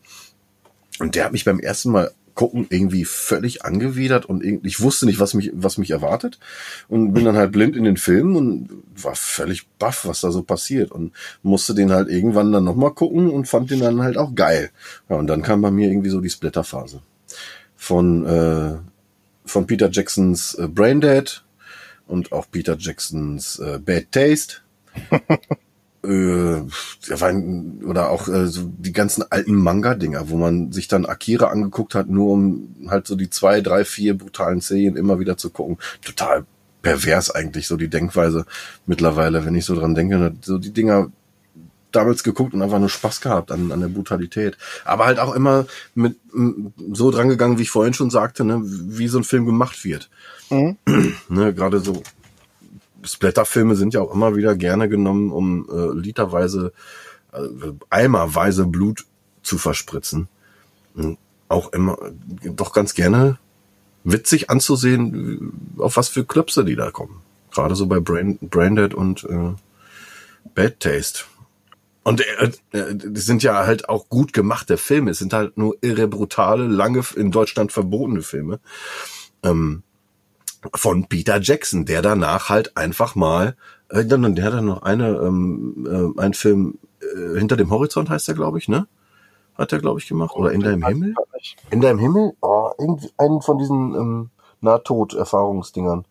Und 0.99 1.15
der 1.15 1.25
hat 1.25 1.31
mich 1.31 1.45
beim 1.45 1.59
ersten 1.59 1.91
Mal 1.91 2.11
gucken 2.37 2.67
irgendwie 2.69 3.03
völlig 3.03 3.65
angewidert 3.65 4.25
und 4.25 4.43
ich 4.43 4.79
wusste 4.79 5.07
nicht, 5.07 5.19
was 5.19 5.33
mich, 5.33 5.51
was 5.55 5.79
mich 5.79 5.89
erwartet 5.89 6.39
und 6.87 7.11
bin 7.13 7.25
dann 7.25 7.35
halt 7.35 7.51
blind 7.51 7.75
in 7.75 7.83
den 7.83 7.97
Film 7.97 8.35
und 8.35 8.69
war 8.95 9.15
völlig 9.15 9.67
baff, 9.79 10.05
was 10.05 10.21
da 10.21 10.29
so 10.29 10.43
passiert 10.43 10.91
und 10.91 11.13
musste 11.41 11.73
den 11.73 11.91
halt 11.91 12.09
irgendwann 12.09 12.51
dann 12.51 12.63
nochmal 12.63 12.93
gucken 12.93 13.31
und 13.31 13.47
fand 13.47 13.71
den 13.71 13.79
dann 13.79 14.03
halt 14.03 14.17
auch 14.17 14.35
geil. 14.35 14.69
Ja, 15.09 15.15
und 15.15 15.25
dann 15.25 15.41
kam 15.41 15.61
bei 15.61 15.71
mir 15.71 15.89
irgendwie 15.89 16.11
so 16.11 16.21
die 16.21 16.29
Splatter-Phase 16.29 17.01
von, 17.75 18.25
äh, 18.27 18.75
von 19.45 19.65
Peter 19.65 19.89
Jacksons 19.91 20.53
äh, 20.53 20.67
Braindead 20.67 21.43
und 22.05 22.31
auch 22.31 22.45
Peter 22.51 22.77
Jacksons 22.77 23.57
äh, 23.57 23.79
Bad 23.79 24.11
Taste 24.11 24.57
äh, 26.07 27.85
oder 27.85 28.09
auch 28.09 28.27
äh, 28.27 28.47
so 28.47 28.71
die 28.77 28.93
ganzen 28.93 29.23
alten 29.29 29.55
Manga-Dinger, 29.55 30.29
wo 30.29 30.37
man 30.37 30.71
sich 30.71 30.87
dann 30.87 31.05
Akira 31.05 31.47
angeguckt 31.47 31.95
hat, 31.95 32.09
nur 32.09 32.31
um 32.31 32.75
halt 32.87 33.07
so 33.07 33.15
die 33.15 33.29
zwei, 33.29 33.61
drei, 33.61 33.85
vier 33.85 34.17
brutalen 34.17 34.61
Szenen 34.61 34.97
immer 34.97 35.19
wieder 35.19 35.37
zu 35.37 35.49
gucken. 35.49 35.77
Total 36.01 36.45
pervers 36.81 37.31
eigentlich, 37.31 37.67
so 37.67 37.77
die 37.77 37.89
Denkweise 37.89 38.45
mittlerweile, 38.85 39.45
wenn 39.45 39.55
ich 39.55 39.65
so 39.65 39.75
dran 39.75 39.95
denke, 39.95 40.33
so 40.41 40.57
die 40.57 40.71
Dinger 40.71 41.11
damals 41.91 42.23
geguckt 42.23 42.53
und 42.53 42.61
einfach 42.61 42.79
nur 42.79 42.89
Spaß 42.89 43.21
gehabt 43.21 43.51
an, 43.51 43.71
an 43.71 43.81
der 43.81 43.87
Brutalität. 43.87 44.57
Aber 44.85 45.05
halt 45.05 45.19
auch 45.19 45.33
immer 45.33 45.65
mit 45.95 46.17
so 46.91 47.11
dran 47.11 47.29
gegangen, 47.29 47.57
wie 47.57 47.63
ich 47.63 47.71
vorhin 47.71 47.93
schon 47.93 48.09
sagte, 48.09 48.43
ne, 48.43 48.61
wie 48.63 49.07
so 49.07 49.17
ein 49.17 49.23
Film 49.23 49.45
gemacht 49.45 49.83
wird. 49.83 50.09
Mhm. 50.49 50.77
ne, 51.29 51.53
Gerade 51.53 51.79
so 51.79 52.03
Splatterfilme 53.03 53.75
sind 53.75 53.93
ja 53.93 54.01
auch 54.01 54.13
immer 54.13 54.35
wieder 54.35 54.55
gerne 54.55 54.89
genommen, 54.89 55.31
um 55.31 55.67
äh, 55.69 55.97
literweise, 55.97 56.73
äh, 57.31 57.39
eimerweise 57.89 58.65
Blut 58.65 59.05
zu 59.43 59.57
verspritzen. 59.57 60.27
Und 60.95 61.17
auch 61.49 61.71
immer 61.73 61.97
doch 62.43 62.73
ganz 62.73 62.93
gerne 62.93 63.37
witzig 64.03 64.49
anzusehen, 64.49 65.73
auf 65.77 65.97
was 65.97 66.09
für 66.09 66.25
Klöpse 66.25 66.65
die 66.65 66.75
da 66.75 66.91
kommen. 66.91 67.21
Gerade 67.51 67.75
so 67.75 67.87
bei 67.87 67.99
Brain, 67.99 68.37
Braindead 68.41 68.93
und 68.93 69.23
äh, 69.25 69.53
Bad 70.53 70.79
Taste. 70.79 71.23
Und 72.03 72.21
äh, 72.21 72.51
äh, 72.71 72.95
die 72.95 73.19
sind 73.19 73.43
ja 73.43 73.65
halt 73.65 73.89
auch 73.89 74.07
gut 74.07 74.31
gemachte 74.31 74.77
Filme. 74.77 75.11
Es 75.11 75.19
sind 75.19 75.33
halt 75.33 75.57
nur 75.57 75.75
irre 75.81 76.07
brutale, 76.07 76.65
lange 76.67 77.03
in 77.15 77.31
Deutschland 77.31 77.71
verbotene 77.71 78.21
Filme. 78.21 78.59
Ähm, 79.43 79.83
von 80.75 81.07
Peter 81.07 81.39
Jackson, 81.41 81.85
der 81.85 82.01
danach 82.01 82.49
halt 82.49 82.77
einfach 82.77 83.15
mal, 83.15 83.55
äh, 83.89 84.05
der 84.05 84.45
hat 84.45 84.53
dann 84.53 84.65
noch 84.65 84.83
eine, 84.83 85.09
ähm, 85.17 86.15
äh, 86.17 86.21
ein 86.21 86.33
Film 86.33 86.79
äh, 87.01 87.37
hinter 87.37 87.57
dem 87.57 87.69
Horizont 87.69 88.09
heißt 88.09 88.27
der, 88.27 88.35
glaube 88.35 88.57
ich, 88.57 88.67
ne? 88.67 88.87
Hat 89.55 89.71
er, 89.71 89.79
glaube 89.79 89.99
ich, 89.99 90.07
gemacht. 90.07 90.35
Oder 90.35 90.51
in 90.51 90.61
deinem 90.61 90.85
Himmel? 90.85 91.15
In 91.71 91.81
deinem 91.81 91.99
Himmel? 91.99 92.33
Oh, 92.41 92.71
irgendwie 92.77 93.11
einen 93.17 93.41
von 93.41 93.57
diesen 93.57 93.95
ähm, 93.95 94.29
Nahtod-Erfahrungsdingern. 94.61 96.05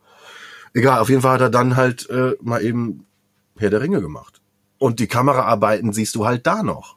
Egal, 0.74 0.98
auf 0.98 1.08
jeden 1.08 1.22
Fall 1.22 1.34
hat 1.34 1.40
er 1.40 1.50
dann 1.50 1.76
halt 1.76 2.10
äh, 2.10 2.36
mal 2.40 2.62
eben 2.62 3.06
Herr 3.56 3.70
der 3.70 3.80
Ringe 3.80 4.00
gemacht. 4.00 4.40
Und 4.78 4.98
die 4.98 5.06
Kameraarbeiten 5.06 5.92
siehst 5.92 6.14
du 6.16 6.26
halt 6.26 6.46
da 6.46 6.62
noch. 6.62 6.96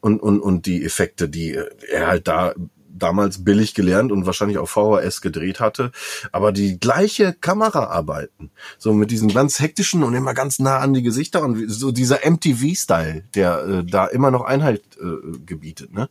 Und, 0.00 0.20
und, 0.20 0.40
und 0.40 0.66
die 0.66 0.84
Effekte, 0.84 1.28
die 1.28 1.58
er 1.90 2.08
halt 2.08 2.28
da 2.28 2.52
damals 2.94 3.44
billig 3.44 3.74
gelernt 3.74 4.12
und 4.12 4.26
wahrscheinlich 4.26 4.58
auf 4.58 4.70
VHS 4.70 5.20
gedreht 5.20 5.60
hatte, 5.60 5.90
aber 6.32 6.52
die 6.52 6.78
gleiche 6.78 7.32
Kameraarbeiten, 7.32 8.50
so 8.78 8.92
mit 8.92 9.10
diesem 9.10 9.32
ganz 9.32 9.60
hektischen 9.60 10.02
und 10.02 10.14
immer 10.14 10.34
ganz 10.34 10.58
nah 10.58 10.78
an 10.78 10.94
die 10.94 11.02
Gesichter 11.02 11.42
und 11.42 11.68
so 11.68 11.92
dieser 11.92 12.20
MTV-Style, 12.24 13.24
der 13.34 13.64
äh, 13.64 13.84
da 13.84 14.06
immer 14.06 14.30
noch 14.30 14.42
Einhalt 14.42 14.82
äh, 15.00 15.38
gebietet, 15.44 15.92
ne? 15.92 16.08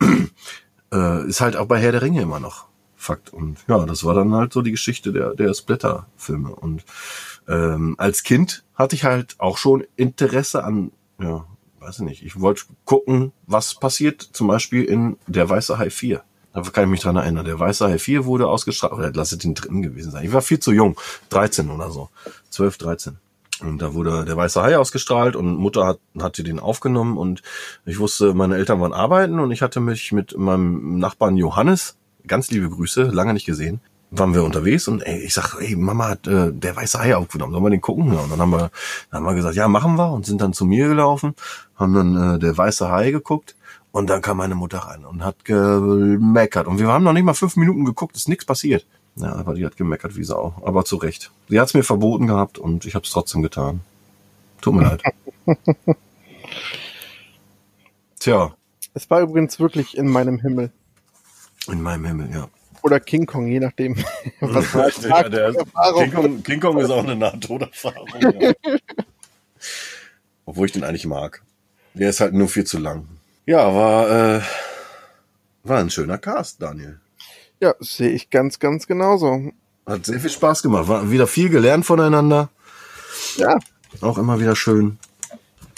äh, 0.92 1.28
ist 1.28 1.40
halt 1.40 1.56
auch 1.56 1.66
bei 1.66 1.78
Herr 1.80 1.92
der 1.92 2.02
Ringe 2.02 2.22
immer 2.22 2.40
noch 2.40 2.70
Fakt. 3.00 3.32
Und 3.32 3.56
ja, 3.66 3.86
das 3.86 4.04
war 4.04 4.14
dann 4.14 4.34
halt 4.34 4.52
so 4.52 4.60
die 4.60 4.72
Geschichte 4.72 5.10
der, 5.10 5.34
der 5.34 5.54
Splatter-Filme. 5.54 6.54
Und 6.54 6.84
ähm, 7.48 7.94
als 7.96 8.22
Kind 8.22 8.62
hatte 8.74 8.94
ich 8.94 9.04
halt 9.04 9.36
auch 9.38 9.56
schon 9.56 9.84
Interesse 9.96 10.64
an, 10.64 10.92
ja, 11.18 11.46
weiß 11.80 12.00
ich 12.00 12.04
nicht, 12.04 12.24
ich 12.24 12.40
wollte 12.40 12.62
gucken, 12.84 13.32
was 13.46 13.74
passiert 13.74 14.22
zum 14.22 14.46
Beispiel 14.46 14.84
in 14.84 15.16
Der 15.26 15.48
Weiße 15.48 15.78
Hai 15.78 15.90
4. 15.90 16.22
Da 16.52 16.62
kann 16.62 16.84
ich 16.84 16.90
mich 16.90 17.00
dran 17.00 17.16
erinnern. 17.16 17.44
Der 17.44 17.58
Weiße 17.58 17.88
Hai 17.88 17.98
4 17.98 18.24
wurde 18.24 18.48
ausgestrahlt, 18.48 18.92
oder 18.92 19.12
lass 19.14 19.32
es 19.32 19.38
den 19.38 19.54
dritten 19.54 19.82
gewesen 19.82 20.10
sein. 20.10 20.24
Ich 20.24 20.32
war 20.32 20.42
viel 20.42 20.58
zu 20.58 20.72
jung, 20.72 20.98
13 21.30 21.70
oder 21.70 21.90
so, 21.90 22.10
12, 22.50 22.78
13. 22.78 23.18
Und 23.62 23.80
da 23.82 23.94
wurde 23.94 24.24
der 24.24 24.36
weiße 24.36 24.62
Hai 24.62 24.78
ausgestrahlt 24.78 25.36
und 25.36 25.56
Mutter 25.56 25.86
hat, 25.86 26.00
hatte 26.18 26.42
den 26.42 26.60
aufgenommen 26.60 27.18
und 27.18 27.42
ich 27.84 27.98
wusste, 27.98 28.32
meine 28.32 28.56
Eltern 28.56 28.80
waren 28.80 28.94
arbeiten 28.94 29.38
und 29.38 29.50
ich 29.50 29.60
hatte 29.60 29.80
mich 29.80 30.12
mit 30.12 30.36
meinem 30.36 30.98
Nachbarn 30.98 31.36
Johannes, 31.36 31.98
ganz 32.26 32.50
liebe 32.50 32.70
Grüße, 32.70 33.02
lange 33.04 33.34
nicht 33.34 33.44
gesehen, 33.44 33.80
waren 34.10 34.34
wir 34.34 34.42
unterwegs 34.42 34.88
und 34.88 35.02
ey, 35.02 35.20
ich 35.20 35.34
sag, 35.34 35.54
ey, 35.60 35.76
Mama 35.76 36.08
hat 36.08 36.26
äh, 36.26 36.52
der 36.52 36.74
weiße 36.74 36.98
Hai 36.98 37.14
aufgenommen, 37.16 37.52
sollen 37.52 37.64
wir 37.64 37.70
den 37.70 37.80
gucken? 37.80 38.12
Ja, 38.12 38.20
und 38.20 38.30
dann 38.30 38.40
haben 38.40 38.50
wir, 38.50 38.70
dann 39.10 39.18
haben 39.18 39.24
wir 39.26 39.34
gesagt, 39.34 39.54
ja, 39.54 39.68
machen 39.68 39.96
wir 39.96 40.12
und 40.12 40.26
sind 40.26 40.40
dann 40.40 40.52
zu 40.52 40.64
mir 40.64 40.88
gelaufen, 40.88 41.34
haben 41.76 41.94
dann 41.94 42.34
äh, 42.34 42.38
der 42.38 42.56
weiße 42.56 42.90
Hai 42.90 43.12
geguckt 43.12 43.54
und 43.92 44.10
dann 44.10 44.20
kam 44.20 44.38
meine 44.38 44.54
Mutter 44.56 44.78
rein 44.78 45.04
und 45.04 45.24
hat 45.24 45.44
gemeckert 45.44 46.66
und 46.66 46.78
wir 46.78 46.88
haben 46.88 47.04
noch 47.04 47.12
nicht 47.12 47.24
mal 47.24 47.34
fünf 47.34 47.56
Minuten 47.56 47.84
geguckt, 47.84 48.16
ist 48.16 48.28
nichts 48.28 48.44
passiert. 48.44 48.84
Ja, 49.16 49.34
aber 49.34 49.54
die 49.54 49.66
hat 49.66 49.76
gemeckert 49.76 50.16
wie 50.16 50.24
Sau. 50.24 50.54
Aber 50.64 50.84
zu 50.84 50.96
Recht. 50.96 51.30
Sie 51.48 51.58
hat 51.58 51.68
es 51.68 51.74
mir 51.74 51.82
verboten 51.82 52.26
gehabt 52.26 52.58
und 52.58 52.86
ich 52.86 52.94
habe 52.94 53.04
es 53.04 53.10
trotzdem 53.10 53.42
getan. 53.42 53.80
Tut 54.60 54.74
mir 54.74 54.82
leid. 54.82 55.02
Tja. 58.18 58.54
Es 58.94 59.08
war 59.10 59.20
übrigens 59.20 59.58
wirklich 59.58 59.96
in 59.96 60.08
meinem 60.08 60.38
Himmel. 60.38 60.70
In 61.68 61.82
meinem 61.82 62.04
Himmel, 62.04 62.30
ja. 62.32 62.48
Oder 62.82 63.00
King 63.00 63.26
Kong, 63.26 63.46
je 63.46 63.60
nachdem. 63.60 63.96
Was 64.40 64.74
man 64.74 64.90
ja, 65.02 65.28
der, 65.28 65.52
King, 65.52 66.12
Kong, 66.12 66.42
King 66.42 66.60
Kong 66.60 66.78
ist 66.78 66.90
auch 66.90 67.04
eine 67.04 67.16
Nahtoderfahrung. 67.16 68.08
ja. 68.40 68.52
Obwohl 70.46 70.66
ich 70.66 70.72
den 70.72 70.84
eigentlich 70.84 71.06
mag. 71.06 71.42
Der 71.94 72.10
ist 72.10 72.20
halt 72.20 72.34
nur 72.34 72.48
viel 72.48 72.64
zu 72.64 72.78
lang. 72.78 73.06
Ja, 73.46 73.74
war, 73.74 74.36
äh, 74.36 74.40
war 75.64 75.78
ein 75.78 75.90
schöner 75.90 76.18
Cast, 76.18 76.62
Daniel. 76.62 77.00
Ja, 77.60 77.74
sehe 77.78 78.10
ich 78.10 78.30
ganz, 78.30 78.58
ganz 78.58 78.86
genauso. 78.86 79.52
Hat 79.86 80.06
sehr 80.06 80.20
viel 80.20 80.30
Spaß 80.30 80.62
gemacht. 80.62 80.88
War 80.88 81.10
wieder 81.10 81.26
viel 81.26 81.50
gelernt 81.50 81.84
voneinander. 81.84 82.48
Ja. 83.36 83.58
Auch 84.00 84.18
immer 84.18 84.40
wieder 84.40 84.56
schön. 84.56 84.98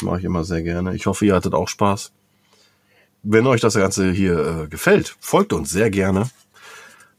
Mache 0.02 0.18
ich 0.18 0.24
immer 0.24 0.44
sehr 0.44 0.62
gerne. 0.62 0.94
Ich 0.94 1.06
hoffe, 1.06 1.26
ihr 1.26 1.34
hattet 1.34 1.54
auch 1.54 1.68
Spaß. 1.68 2.12
Wenn 3.22 3.46
euch 3.46 3.60
das 3.60 3.74
Ganze 3.74 4.10
hier 4.10 4.64
äh, 4.64 4.68
gefällt, 4.68 5.16
folgt 5.20 5.52
uns 5.52 5.70
sehr 5.70 5.90
gerne. 5.90 6.28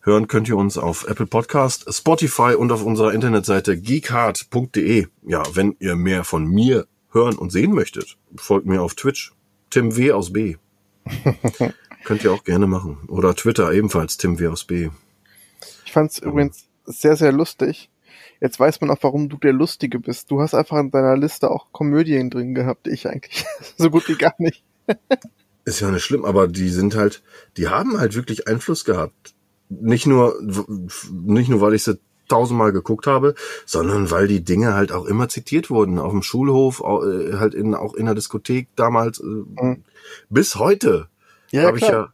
Hören 0.05 0.27
könnt 0.27 0.49
ihr 0.49 0.57
uns 0.57 0.77
auf 0.77 1.07
Apple 1.07 1.27
Podcast, 1.27 1.85
Spotify 1.87 2.55
und 2.55 2.73
auf 2.73 2.83
unserer 2.83 3.13
Internetseite 3.13 3.79
geekhard.de. 3.79 5.07
Ja, 5.25 5.43
wenn 5.53 5.77
ihr 5.79 5.95
mehr 5.95 6.25
von 6.25 6.45
mir 6.45 6.87
hören 7.11 7.37
und 7.37 7.53
sehen 7.53 7.71
möchtet, 7.71 8.17
folgt 8.35 8.65
mir 8.65 8.81
auf 8.81 8.95
Twitch. 8.95 9.31
Tim 9.69 9.95
W 9.95 10.11
aus 10.11 10.33
B. 10.33 10.57
Könnt 12.03 12.25
ihr 12.25 12.33
auch 12.33 12.43
gerne 12.43 12.67
machen. 12.67 12.97
Oder 13.07 13.33
Twitter 13.33 13.71
ebenfalls, 13.71 14.17
Tim 14.17 14.39
W 14.39 14.47
aus 14.47 14.65
B. 14.65 14.89
Ich 15.85 15.93
fand 15.93 16.11
es 16.11 16.19
ja. 16.19 16.27
übrigens 16.27 16.65
sehr, 16.83 17.15
sehr 17.15 17.31
lustig. 17.31 17.89
Jetzt 18.41 18.59
weiß 18.59 18.81
man 18.81 18.91
auch, 18.91 19.01
warum 19.03 19.29
du 19.29 19.37
der 19.37 19.53
Lustige 19.53 19.99
bist. 19.99 20.29
Du 20.29 20.41
hast 20.41 20.53
einfach 20.53 20.79
in 20.79 20.91
deiner 20.91 21.15
Liste 21.15 21.49
auch 21.49 21.71
Komödien 21.71 22.29
drin 22.29 22.53
gehabt, 22.53 22.89
ich 22.89 23.07
eigentlich. 23.07 23.45
so 23.77 23.89
gut 23.89 24.09
wie 24.09 24.17
gar 24.17 24.35
nicht. 24.37 24.65
Ist 25.63 25.79
ja 25.79 25.89
nicht 25.91 26.03
schlimm, 26.03 26.25
aber 26.25 26.49
die 26.49 26.67
sind 26.67 26.93
halt, 26.97 27.23
die 27.55 27.69
haben 27.69 27.97
halt 27.97 28.15
wirklich 28.15 28.49
Einfluss 28.49 28.83
gehabt. 28.83 29.32
Nicht 29.69 30.05
nur, 30.07 30.35
nicht 31.11 31.49
nur, 31.49 31.61
weil 31.61 31.73
ich 31.73 31.83
sie 31.83 31.99
tausendmal 32.27 32.71
geguckt 32.71 33.07
habe, 33.07 33.35
sondern 33.65 34.09
weil 34.11 34.27
die 34.27 34.43
Dinge 34.43 34.73
halt 34.73 34.91
auch 34.91 35.05
immer 35.05 35.29
zitiert 35.29 35.69
wurden. 35.69 35.99
Auf 35.99 36.11
dem 36.11 36.23
Schulhof, 36.23 36.81
äh, 36.81 37.33
halt 37.37 37.53
in, 37.53 37.75
auch 37.75 37.93
in 37.93 38.05
der 38.05 38.15
Diskothek 38.15 38.67
damals, 38.75 39.19
äh, 39.19 39.23
mhm. 39.23 39.83
bis 40.29 40.55
heute. 40.55 41.07
Ja, 41.51 41.63
habe 41.63 41.77
ich 41.77 41.87
ja, 41.87 42.11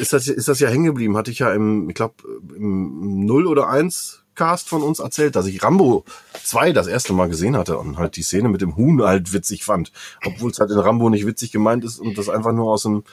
ist 0.00 0.12
das, 0.12 0.28
ist 0.28 0.48
das 0.48 0.60
ja 0.60 0.68
hängen 0.68 0.84
geblieben. 0.84 1.16
Hatte 1.16 1.30
ich 1.30 1.38
ja 1.38 1.52
im, 1.52 1.88
ich 1.88 1.94
glaube, 1.94 2.14
im 2.54 3.24
0 3.24 3.46
oder 3.46 3.68
1 3.68 4.22
Cast 4.34 4.68
von 4.68 4.82
uns 4.82 4.98
erzählt, 4.98 5.36
dass 5.36 5.46
ich 5.46 5.62
Rambo 5.62 6.04
2 6.42 6.72
das 6.72 6.86
erste 6.86 7.12
Mal 7.12 7.28
gesehen 7.28 7.56
hatte 7.56 7.78
und 7.78 7.98
halt 7.98 8.16
die 8.16 8.22
Szene 8.22 8.48
mit 8.48 8.62
dem 8.62 8.76
Huhn 8.76 9.02
halt 9.02 9.32
witzig 9.32 9.64
fand. 9.64 9.92
Obwohl 10.24 10.50
es 10.50 10.58
halt 10.58 10.70
in 10.70 10.78
Rambo 10.78 11.10
nicht 11.10 11.26
witzig 11.26 11.52
gemeint 11.52 11.84
ist 11.84 11.98
und 11.98 12.16
das 12.16 12.28
einfach 12.28 12.52
nur 12.52 12.70
aus 12.70 12.84
dem 12.84 13.04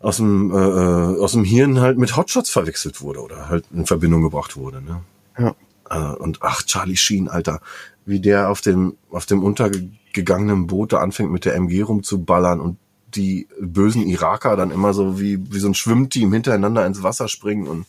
aus 0.00 0.18
dem, 0.18 0.52
äh, 0.52 0.56
äh, 0.56 1.20
aus 1.20 1.32
dem 1.32 1.44
Hirn 1.44 1.80
halt 1.80 1.98
mit 1.98 2.16
Hotshots 2.16 2.50
verwechselt 2.50 3.00
wurde 3.00 3.20
oder 3.20 3.48
halt 3.48 3.64
in 3.72 3.86
Verbindung 3.86 4.22
gebracht 4.22 4.56
wurde. 4.56 4.80
Ne? 4.82 5.02
Ja. 5.38 5.54
Äh, 5.90 6.16
und 6.16 6.38
ach, 6.42 6.62
Charlie 6.62 6.96
Sheen, 6.96 7.28
Alter, 7.28 7.60
wie 8.04 8.20
der 8.20 8.50
auf 8.50 8.60
dem, 8.60 8.96
auf 9.10 9.26
dem 9.26 9.42
untergegangenen 9.42 10.66
Boot 10.66 10.92
da 10.92 10.98
anfängt 10.98 11.32
mit 11.32 11.44
der 11.44 11.54
MG 11.56 11.82
rumzuballern 11.82 12.60
und 12.60 12.78
die 13.14 13.48
bösen 13.60 14.06
Iraker 14.06 14.56
dann 14.56 14.70
immer 14.70 14.92
so 14.92 15.18
wie, 15.18 15.52
wie 15.52 15.58
so 15.58 15.68
ein 15.68 15.74
Schwimmteam 15.74 16.32
hintereinander 16.32 16.84
ins 16.86 17.02
Wasser 17.02 17.26
springen 17.28 17.66
und 17.66 17.86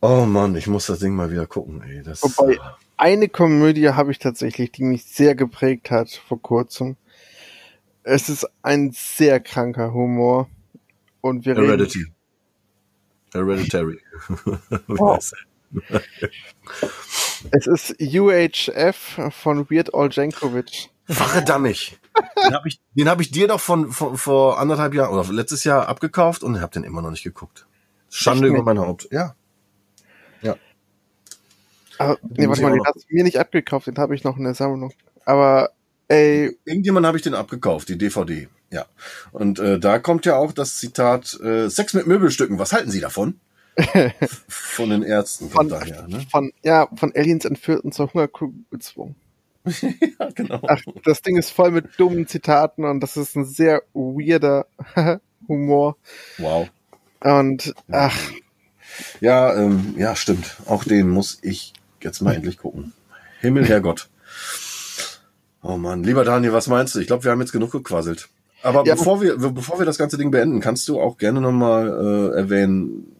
oh 0.00 0.24
Mann, 0.26 0.56
ich 0.56 0.66
muss 0.66 0.86
das 0.86 0.98
Ding 0.98 1.14
mal 1.14 1.30
wieder 1.30 1.46
gucken, 1.46 1.82
ey. 1.82 2.02
Das, 2.02 2.22
Wobei, 2.22 2.58
eine 2.96 3.28
Komödie 3.28 3.90
habe 3.90 4.10
ich 4.10 4.18
tatsächlich, 4.18 4.72
die 4.72 4.84
mich 4.84 5.04
sehr 5.04 5.34
geprägt 5.34 5.90
hat 5.90 6.10
vor 6.28 6.40
kurzem. 6.40 6.96
Es 8.02 8.28
ist 8.28 8.46
ein 8.62 8.92
sehr 8.92 9.40
kranker 9.40 9.92
Humor. 9.92 10.48
Und 11.24 11.46
wir 11.46 11.54
Heredity. 11.54 12.04
Reden 13.34 13.46
Hereditary. 13.46 13.98
oh. 14.98 15.18
es 17.50 17.66
ist 17.66 17.94
UHF 17.98 19.18
von 19.30 19.70
Weird 19.70 19.94
Al 19.94 20.10
Jankovic. 20.12 20.90
Verdammt. 21.06 21.98
Den 22.36 22.54
habe 22.54 22.68
ich, 22.68 22.78
den 22.92 23.08
hab 23.08 23.22
ich 23.22 23.30
dir 23.30 23.48
doch 23.48 23.58
von, 23.58 23.90
von 23.90 24.18
vor 24.18 24.58
anderthalb 24.58 24.92
Jahren 24.92 25.18
oder 25.18 25.32
letztes 25.32 25.64
Jahr 25.64 25.88
abgekauft 25.88 26.42
und 26.42 26.60
habe 26.60 26.72
den 26.72 26.84
immer 26.84 27.00
noch 27.00 27.10
nicht 27.10 27.24
geguckt. 27.24 27.66
Schande 28.10 28.48
über 28.48 28.62
mein 28.62 28.78
Haupt. 28.78 29.08
Ja. 29.10 29.34
Ja. 30.42 30.56
Aber, 31.96 32.18
nee, 32.36 32.46
warte 32.46 32.60
mal, 32.60 32.72
den 32.72 32.84
hast 32.84 33.06
du 33.08 33.14
mir 33.14 33.24
nicht 33.24 33.38
abgekauft, 33.38 33.86
den 33.86 33.96
habe 33.96 34.14
ich 34.14 34.24
noch 34.24 34.36
in 34.36 34.44
der 34.44 34.54
Sammlung. 34.54 34.92
Aber 35.24 35.70
ey. 36.08 36.54
Irgendjemand 36.66 37.06
habe 37.06 37.16
ich 37.16 37.22
den 37.22 37.34
abgekauft, 37.34 37.88
die 37.88 37.96
DVD. 37.96 38.46
Ja. 38.74 38.86
Und 39.30 39.60
äh, 39.60 39.78
da 39.78 40.00
kommt 40.00 40.26
ja 40.26 40.36
auch 40.36 40.50
das 40.50 40.78
Zitat 40.78 41.38
äh, 41.40 41.68
Sex 41.70 41.94
mit 41.94 42.08
Möbelstücken. 42.08 42.58
Was 42.58 42.72
halten 42.72 42.90
Sie 42.90 43.00
davon? 43.00 43.38
von 44.48 44.90
den 44.90 45.04
Ärzten 45.04 45.48
von, 45.48 45.68
daher, 45.68 46.08
ne? 46.08 46.26
Von, 46.28 46.52
ja, 46.64 46.88
von 46.96 47.12
Aliens 47.14 47.44
entführten 47.44 47.92
zur 47.92 48.12
Hungerkugel 48.12 48.64
gezwungen. 48.72 49.14
ja, 49.64 50.28
genau. 50.34 50.60
Ach, 50.66 50.80
das 51.04 51.22
Ding 51.22 51.36
ist 51.36 51.50
voll 51.50 51.70
mit 51.70 51.98
dummen 51.98 52.26
Zitaten 52.26 52.84
und 52.84 52.98
das 53.00 53.16
ist 53.16 53.36
ein 53.36 53.44
sehr 53.44 53.82
weirder 53.94 54.66
Humor. 55.48 55.96
Wow. 56.38 56.68
Und 57.20 57.74
ach. 57.92 58.18
Ja, 59.20 59.54
ähm, 59.54 59.94
ja, 59.96 60.16
stimmt. 60.16 60.56
Auch 60.66 60.82
den 60.82 61.08
muss 61.08 61.38
ich 61.42 61.74
jetzt 62.00 62.22
mal 62.22 62.34
endlich 62.34 62.58
gucken. 62.58 62.92
Himmel, 63.40 63.66
Herrgott. 63.66 64.08
Oh 65.62 65.76
Mann, 65.76 66.02
lieber 66.02 66.24
Daniel, 66.24 66.52
was 66.52 66.66
meinst 66.66 66.94
du? 66.94 66.98
Ich 66.98 67.06
glaube, 67.06 67.22
wir 67.24 67.30
haben 67.30 67.40
jetzt 67.40 67.52
genug 67.52 67.70
gequasselt. 67.70 68.28
Aber 68.64 68.84
ja. 68.86 68.94
bevor 68.94 69.20
wir, 69.20 69.36
bevor 69.36 69.78
wir 69.78 69.84
das 69.84 69.98
ganze 69.98 70.16
Ding 70.16 70.30
beenden, 70.30 70.60
kannst 70.60 70.88
du 70.88 70.98
auch 70.98 71.18
gerne 71.18 71.42
nochmal 71.42 71.86
äh, 71.86 72.30
erwähnen, 72.38 73.14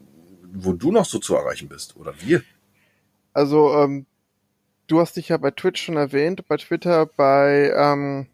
wo 0.54 0.72
du 0.72 0.90
noch 0.90 1.04
so 1.04 1.18
zu 1.18 1.34
erreichen 1.34 1.68
bist 1.68 1.98
oder 1.98 2.14
wir. 2.20 2.42
Also 3.34 3.74
ähm, 3.74 4.06
du 4.86 5.00
hast 5.00 5.18
dich 5.18 5.28
ja 5.28 5.36
bei 5.36 5.50
Twitch 5.50 5.82
schon 5.82 5.98
erwähnt, 5.98 6.48
bei 6.48 6.56
Twitter, 6.56 7.04
bei, 7.04 7.70
ähm, 7.76 8.28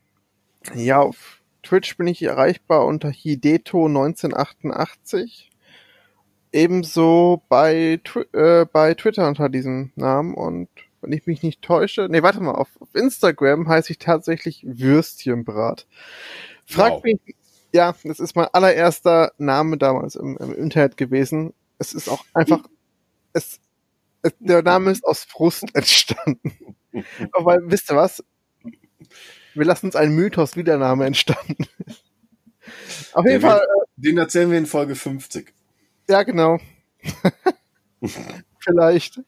ja, 0.77 1.01
auf 1.01 1.41
Twitch 1.65 1.97
bin 1.97 2.07
ich 2.07 2.23
erreichbar 2.23 2.87
unter 2.87 3.09
Hideto1988. 3.09 5.47
Ebenso 6.53 7.43
bei, 7.49 8.01
äh, 8.33 8.67
bei 8.73 8.95
Twitter 8.95 9.27
unter 9.27 9.49
diesem 9.49 9.91
Namen 9.97 10.35
und 10.35 10.69
wenn 11.01 11.11
ich 11.11 11.27
mich 11.27 11.43
nicht 11.43 11.63
täusche, 11.63 12.07
nee, 12.09 12.23
warte 12.23 12.41
mal, 12.41 12.53
auf, 12.53 12.69
auf 12.79 12.95
Instagram 12.95 13.69
heiße 13.69 13.91
ich 13.91 13.99
tatsächlich 13.99 14.65
Würstchenbrat. 14.65 15.89
Frag 16.71 16.93
wow. 16.93 17.03
mich, 17.03 17.19
ja, 17.73 17.95
das 18.05 18.21
ist 18.21 18.37
mein 18.37 18.49
allererster 18.53 19.33
Name 19.39 19.79
damals 19.79 20.15
im, 20.15 20.37
im 20.39 20.55
Internet 20.55 20.97
gewesen. 20.97 21.53
Es 21.79 21.93
ist 21.93 22.09
auch 22.09 22.25
einfach, 22.35 22.61
es, 23.33 23.61
der 24.39 24.63
Name 24.63 24.91
ist 24.91 25.05
aus 25.05 25.25
Frust 25.25 25.65
entstanden. 25.75 26.77
Aber 27.33 27.59
wisst 27.65 27.91
ihr 27.91 27.97
was? 27.97 28.25
Wir 29.55 29.65
lassen 29.65 29.87
uns 29.87 29.97
einen 29.97 30.15
Mythos, 30.15 30.57
wie 30.57 30.65
der 30.65 30.79
Name 30.79 31.07
entstanden 31.07 31.57
ist. 31.87 32.05
Auf 33.15 33.27
jeden 33.27 33.41
Fall. 33.41 33.59
Wird, 33.59 33.63
äh, 33.63 33.87
den 33.97 34.19
erzählen 34.19 34.51
wir 34.51 34.59
in 34.59 34.67
Folge 34.67 34.95
50. 34.95 35.53
Ja, 36.09 36.23
genau. 36.23 36.59
Vielleicht. 38.61 39.21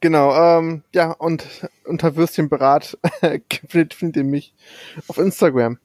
Genau, 0.00 0.58
ähm, 0.58 0.82
ja, 0.94 1.12
und 1.12 1.46
unter 1.84 2.16
Würstchenberat 2.16 2.98
findet 3.68 4.16
ihr 4.16 4.24
mich 4.24 4.54
auf 5.08 5.18
Instagram. 5.18 5.78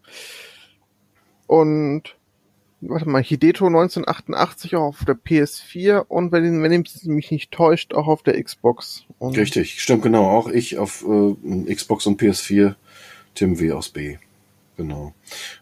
und 1.48 2.18
warte 2.82 3.10
mal, 3.10 3.24
Hideto 3.24 3.66
1988 3.68 4.76
auch 4.76 4.88
auf 4.88 5.06
der 5.06 5.16
PS4 5.16 6.06
und 6.08 6.32
wenn, 6.32 6.62
wenn 6.62 6.84
mich 7.06 7.32
nicht 7.32 7.52
täuscht, 7.52 7.94
auch 7.94 8.08
auf 8.08 8.24
der 8.24 8.42
Xbox. 8.42 9.06
Und 9.20 9.38
Richtig, 9.38 9.82
stimmt 9.82 10.04
genau. 10.04 10.30
Auch 10.30 10.48
ich 10.48 10.78
auf 10.78 11.04
äh, 11.08 11.74
Xbox 11.74 12.06
und 12.06 12.22
PS4, 12.22 12.76
Tim 13.36 13.60
W. 13.60 13.72
aus 13.72 13.90
B. 13.90 14.18
Genau. 14.78 15.14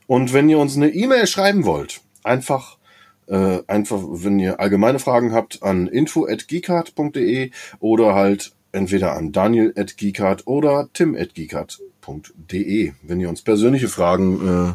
Und 0.07 0.33
wenn 0.33 0.49
ihr 0.49 0.59
uns 0.59 0.75
eine 0.75 0.89
E-Mail 0.89 1.25
schreiben 1.27 1.63
wollt, 1.65 2.01
einfach 2.23 2.77
äh, 3.27 3.59
einfach, 3.67 4.01
wenn 4.01 4.39
ihr 4.39 4.59
allgemeine 4.59 4.99
Fragen 4.99 5.33
habt, 5.33 5.63
an 5.63 5.87
info.geekart.de 5.87 7.51
oder 7.79 8.15
halt 8.15 8.53
entweder 8.71 9.13
an 9.13 9.31
daniel.geekart 9.31 10.45
oder 10.45 10.89
tim.geekart.de, 10.93 12.93
wenn 13.01 13.19
ihr 13.19 13.29
uns 13.29 13.41
persönliche 13.41 13.87
Fragen 13.87 14.47
äh, 14.47 14.73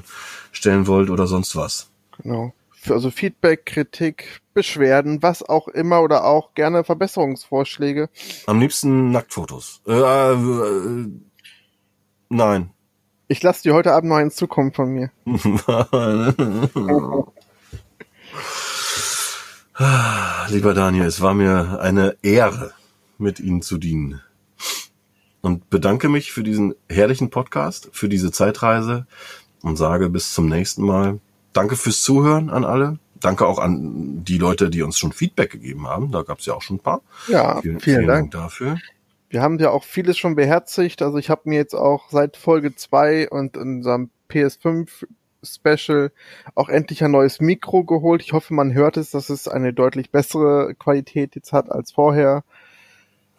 stellen 0.52 0.86
wollt 0.86 1.10
oder 1.10 1.26
sonst 1.26 1.54
was. 1.54 1.90
Genau. 2.22 2.52
Also 2.88 3.10
Feedback, 3.10 3.66
Kritik, 3.66 4.40
Beschwerden, 4.54 5.22
was 5.22 5.42
auch 5.42 5.68
immer 5.68 6.02
oder 6.02 6.24
auch 6.24 6.54
gerne 6.54 6.82
Verbesserungsvorschläge. 6.82 8.08
Am 8.46 8.58
liebsten 8.58 9.10
Nacktfotos. 9.10 9.82
Äh, 9.86 9.92
äh, 9.92 11.08
nein. 12.30 12.70
Ich 13.28 13.42
lasse 13.42 13.62
dir 13.62 13.74
heute 13.74 13.92
Abend 13.92 14.08
noch 14.08 14.16
eins 14.16 14.34
zukommen 14.34 14.72
von 14.72 14.88
mir. 14.88 15.10
Lieber 20.48 20.74
Daniel, 20.74 21.06
es 21.06 21.20
war 21.20 21.32
mir 21.32 21.80
eine 21.80 22.16
Ehre, 22.22 22.72
mit 23.18 23.40
Ihnen 23.40 23.62
zu 23.62 23.78
dienen. 23.78 24.20
Und 25.40 25.70
bedanke 25.70 26.08
mich 26.08 26.32
für 26.32 26.42
diesen 26.42 26.74
herrlichen 26.88 27.30
Podcast, 27.30 27.88
für 27.92 28.08
diese 28.08 28.30
Zeitreise 28.30 29.06
und 29.62 29.76
sage 29.76 30.10
bis 30.10 30.32
zum 30.32 30.48
nächsten 30.48 30.82
Mal. 30.84 31.20
Danke 31.52 31.76
fürs 31.76 32.02
Zuhören 32.02 32.50
an 32.50 32.64
alle. 32.64 32.98
Danke 33.20 33.46
auch 33.46 33.58
an 33.58 34.24
die 34.24 34.38
Leute, 34.38 34.70
die 34.70 34.82
uns 34.82 34.98
schon 34.98 35.12
Feedback 35.12 35.50
gegeben 35.50 35.86
haben. 35.86 36.10
Da 36.10 36.22
gab 36.22 36.40
es 36.40 36.46
ja 36.46 36.54
auch 36.54 36.62
schon 36.62 36.76
ein 36.76 36.80
paar. 36.80 37.02
Ja, 37.28 37.60
vielen, 37.60 38.06
Dank. 38.06 38.30
dafür. 38.32 38.78
Wir 39.28 39.42
haben 39.42 39.58
ja 39.58 39.70
auch 39.70 39.84
vieles 39.84 40.18
schon 40.18 40.34
beherzigt. 40.34 41.02
Also 41.02 41.18
ich 41.18 41.30
habe 41.30 41.42
mir 41.44 41.56
jetzt 41.56 41.74
auch 41.74 42.10
seit 42.10 42.36
Folge 42.36 42.74
2 42.74 43.30
und 43.30 43.56
unserem 43.56 44.10
PS5 44.30 45.06
Special 45.42 46.12
auch 46.54 46.68
endlich 46.68 47.02
ein 47.04 47.10
neues 47.10 47.40
Mikro 47.40 47.84
geholt. 47.84 48.22
Ich 48.22 48.32
hoffe, 48.32 48.54
man 48.54 48.74
hört 48.74 48.96
es, 48.96 49.10
dass 49.10 49.30
es 49.30 49.48
eine 49.48 49.72
deutlich 49.72 50.10
bessere 50.10 50.74
Qualität 50.74 51.34
jetzt 51.34 51.52
hat 51.52 51.70
als 51.70 51.92
vorher. 51.92 52.44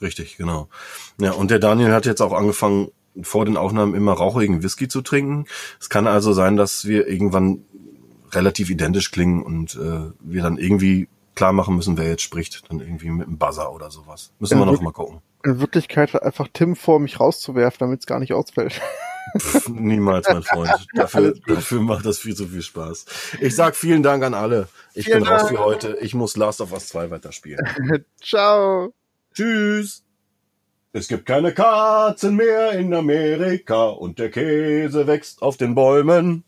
Richtig, 0.02 0.38
genau. 0.38 0.68
Ja, 1.20 1.32
und 1.32 1.52
der 1.52 1.60
Daniel 1.60 1.94
hat 1.94 2.06
jetzt 2.06 2.22
auch 2.22 2.34
angefangen, 2.34 2.90
vor 3.22 3.46
den 3.46 3.58
Aufnahmen 3.58 3.94
immer 3.94 4.14
rauchigen 4.14 4.64
Whisky 4.64 4.88
zu 4.88 5.02
trinken. 5.02 5.46
Es 5.80 5.90
kann 5.90 6.08
also 6.08 6.34
sein, 6.34 6.56
dass 6.56 6.86
wir 6.86 7.08
irgendwann 7.08 7.66
relativ 8.32 8.70
identisch 8.70 9.12
klingen 9.12 9.44
und 9.44 9.76
äh, 9.76 10.12
wir 10.22 10.42
dann 10.42 10.58
irgendwie 10.58 11.10
klar 11.36 11.54
machen 11.54 11.76
müssen, 11.76 11.98
wer 11.98 12.08
jetzt 12.08 12.22
spricht, 12.22 12.70
dann 12.70 12.80
irgendwie 12.80 13.10
mit 13.10 13.28
einem 13.28 13.38
Buzzer 13.38 13.74
oder 13.74 13.92
sowas. 13.92 14.32
Müssen 14.40 14.60
wir 14.60 14.66
Ja, 14.66 14.72
noch 14.72 14.82
mal 14.82 14.92
gucken. 14.92 15.22
In 15.44 15.60
Wirklichkeit 15.60 16.14
hat 16.14 16.24
einfach 16.24 16.48
Tim 16.54 16.76
vor, 16.76 17.00
mich 17.00 17.20
rauszuwerfen, 17.20 17.80
damit 17.80 18.02
es 18.02 18.06
gar 18.06 18.20
nicht 18.20 18.34
ausfällt. 18.34 18.80
Pff, 19.38 19.70
niemals, 19.70 20.28
mein 20.30 20.44
Freund. 20.44 20.72
Dafür, 20.94 21.34
dafür 21.48 21.82
macht 21.82 22.06
das 22.06 22.18
viel 22.18 22.36
zu 22.36 22.48
viel 22.48 22.62
Spaß. 22.62 23.06
Ich 23.40 23.56
sag 23.56 23.76
vielen 23.76 24.04
Dank 24.04 24.24
an 24.24 24.34
alle. 24.34 24.68
Ich 24.94 25.06
Vielen 25.06 25.20
bin 25.20 25.28
raus 25.28 25.44
Dank. 25.44 25.52
für 25.52 25.60
heute. 25.60 25.98
Ich 26.02 26.14
muss 26.14 26.36
Last 26.36 26.62
of 26.62 26.74
Us 26.74 26.88
2 26.90 27.12
weiterspielen. 27.12 27.66
Ciao. 28.22 28.94
Tschüss. 29.34 30.04
Es 30.94 31.08
gibt 31.08 31.26
keine 31.26 31.54
Katzen 31.54 32.36
mehr 32.36 32.74
in 32.74 32.94
Amerika 32.94 33.86
und 33.86 34.20
der 34.20 34.30
Käse 34.30 35.08
wächst 35.08 35.42
auf 35.42 35.56
den 35.56 35.74
Bäumen. 35.74 36.44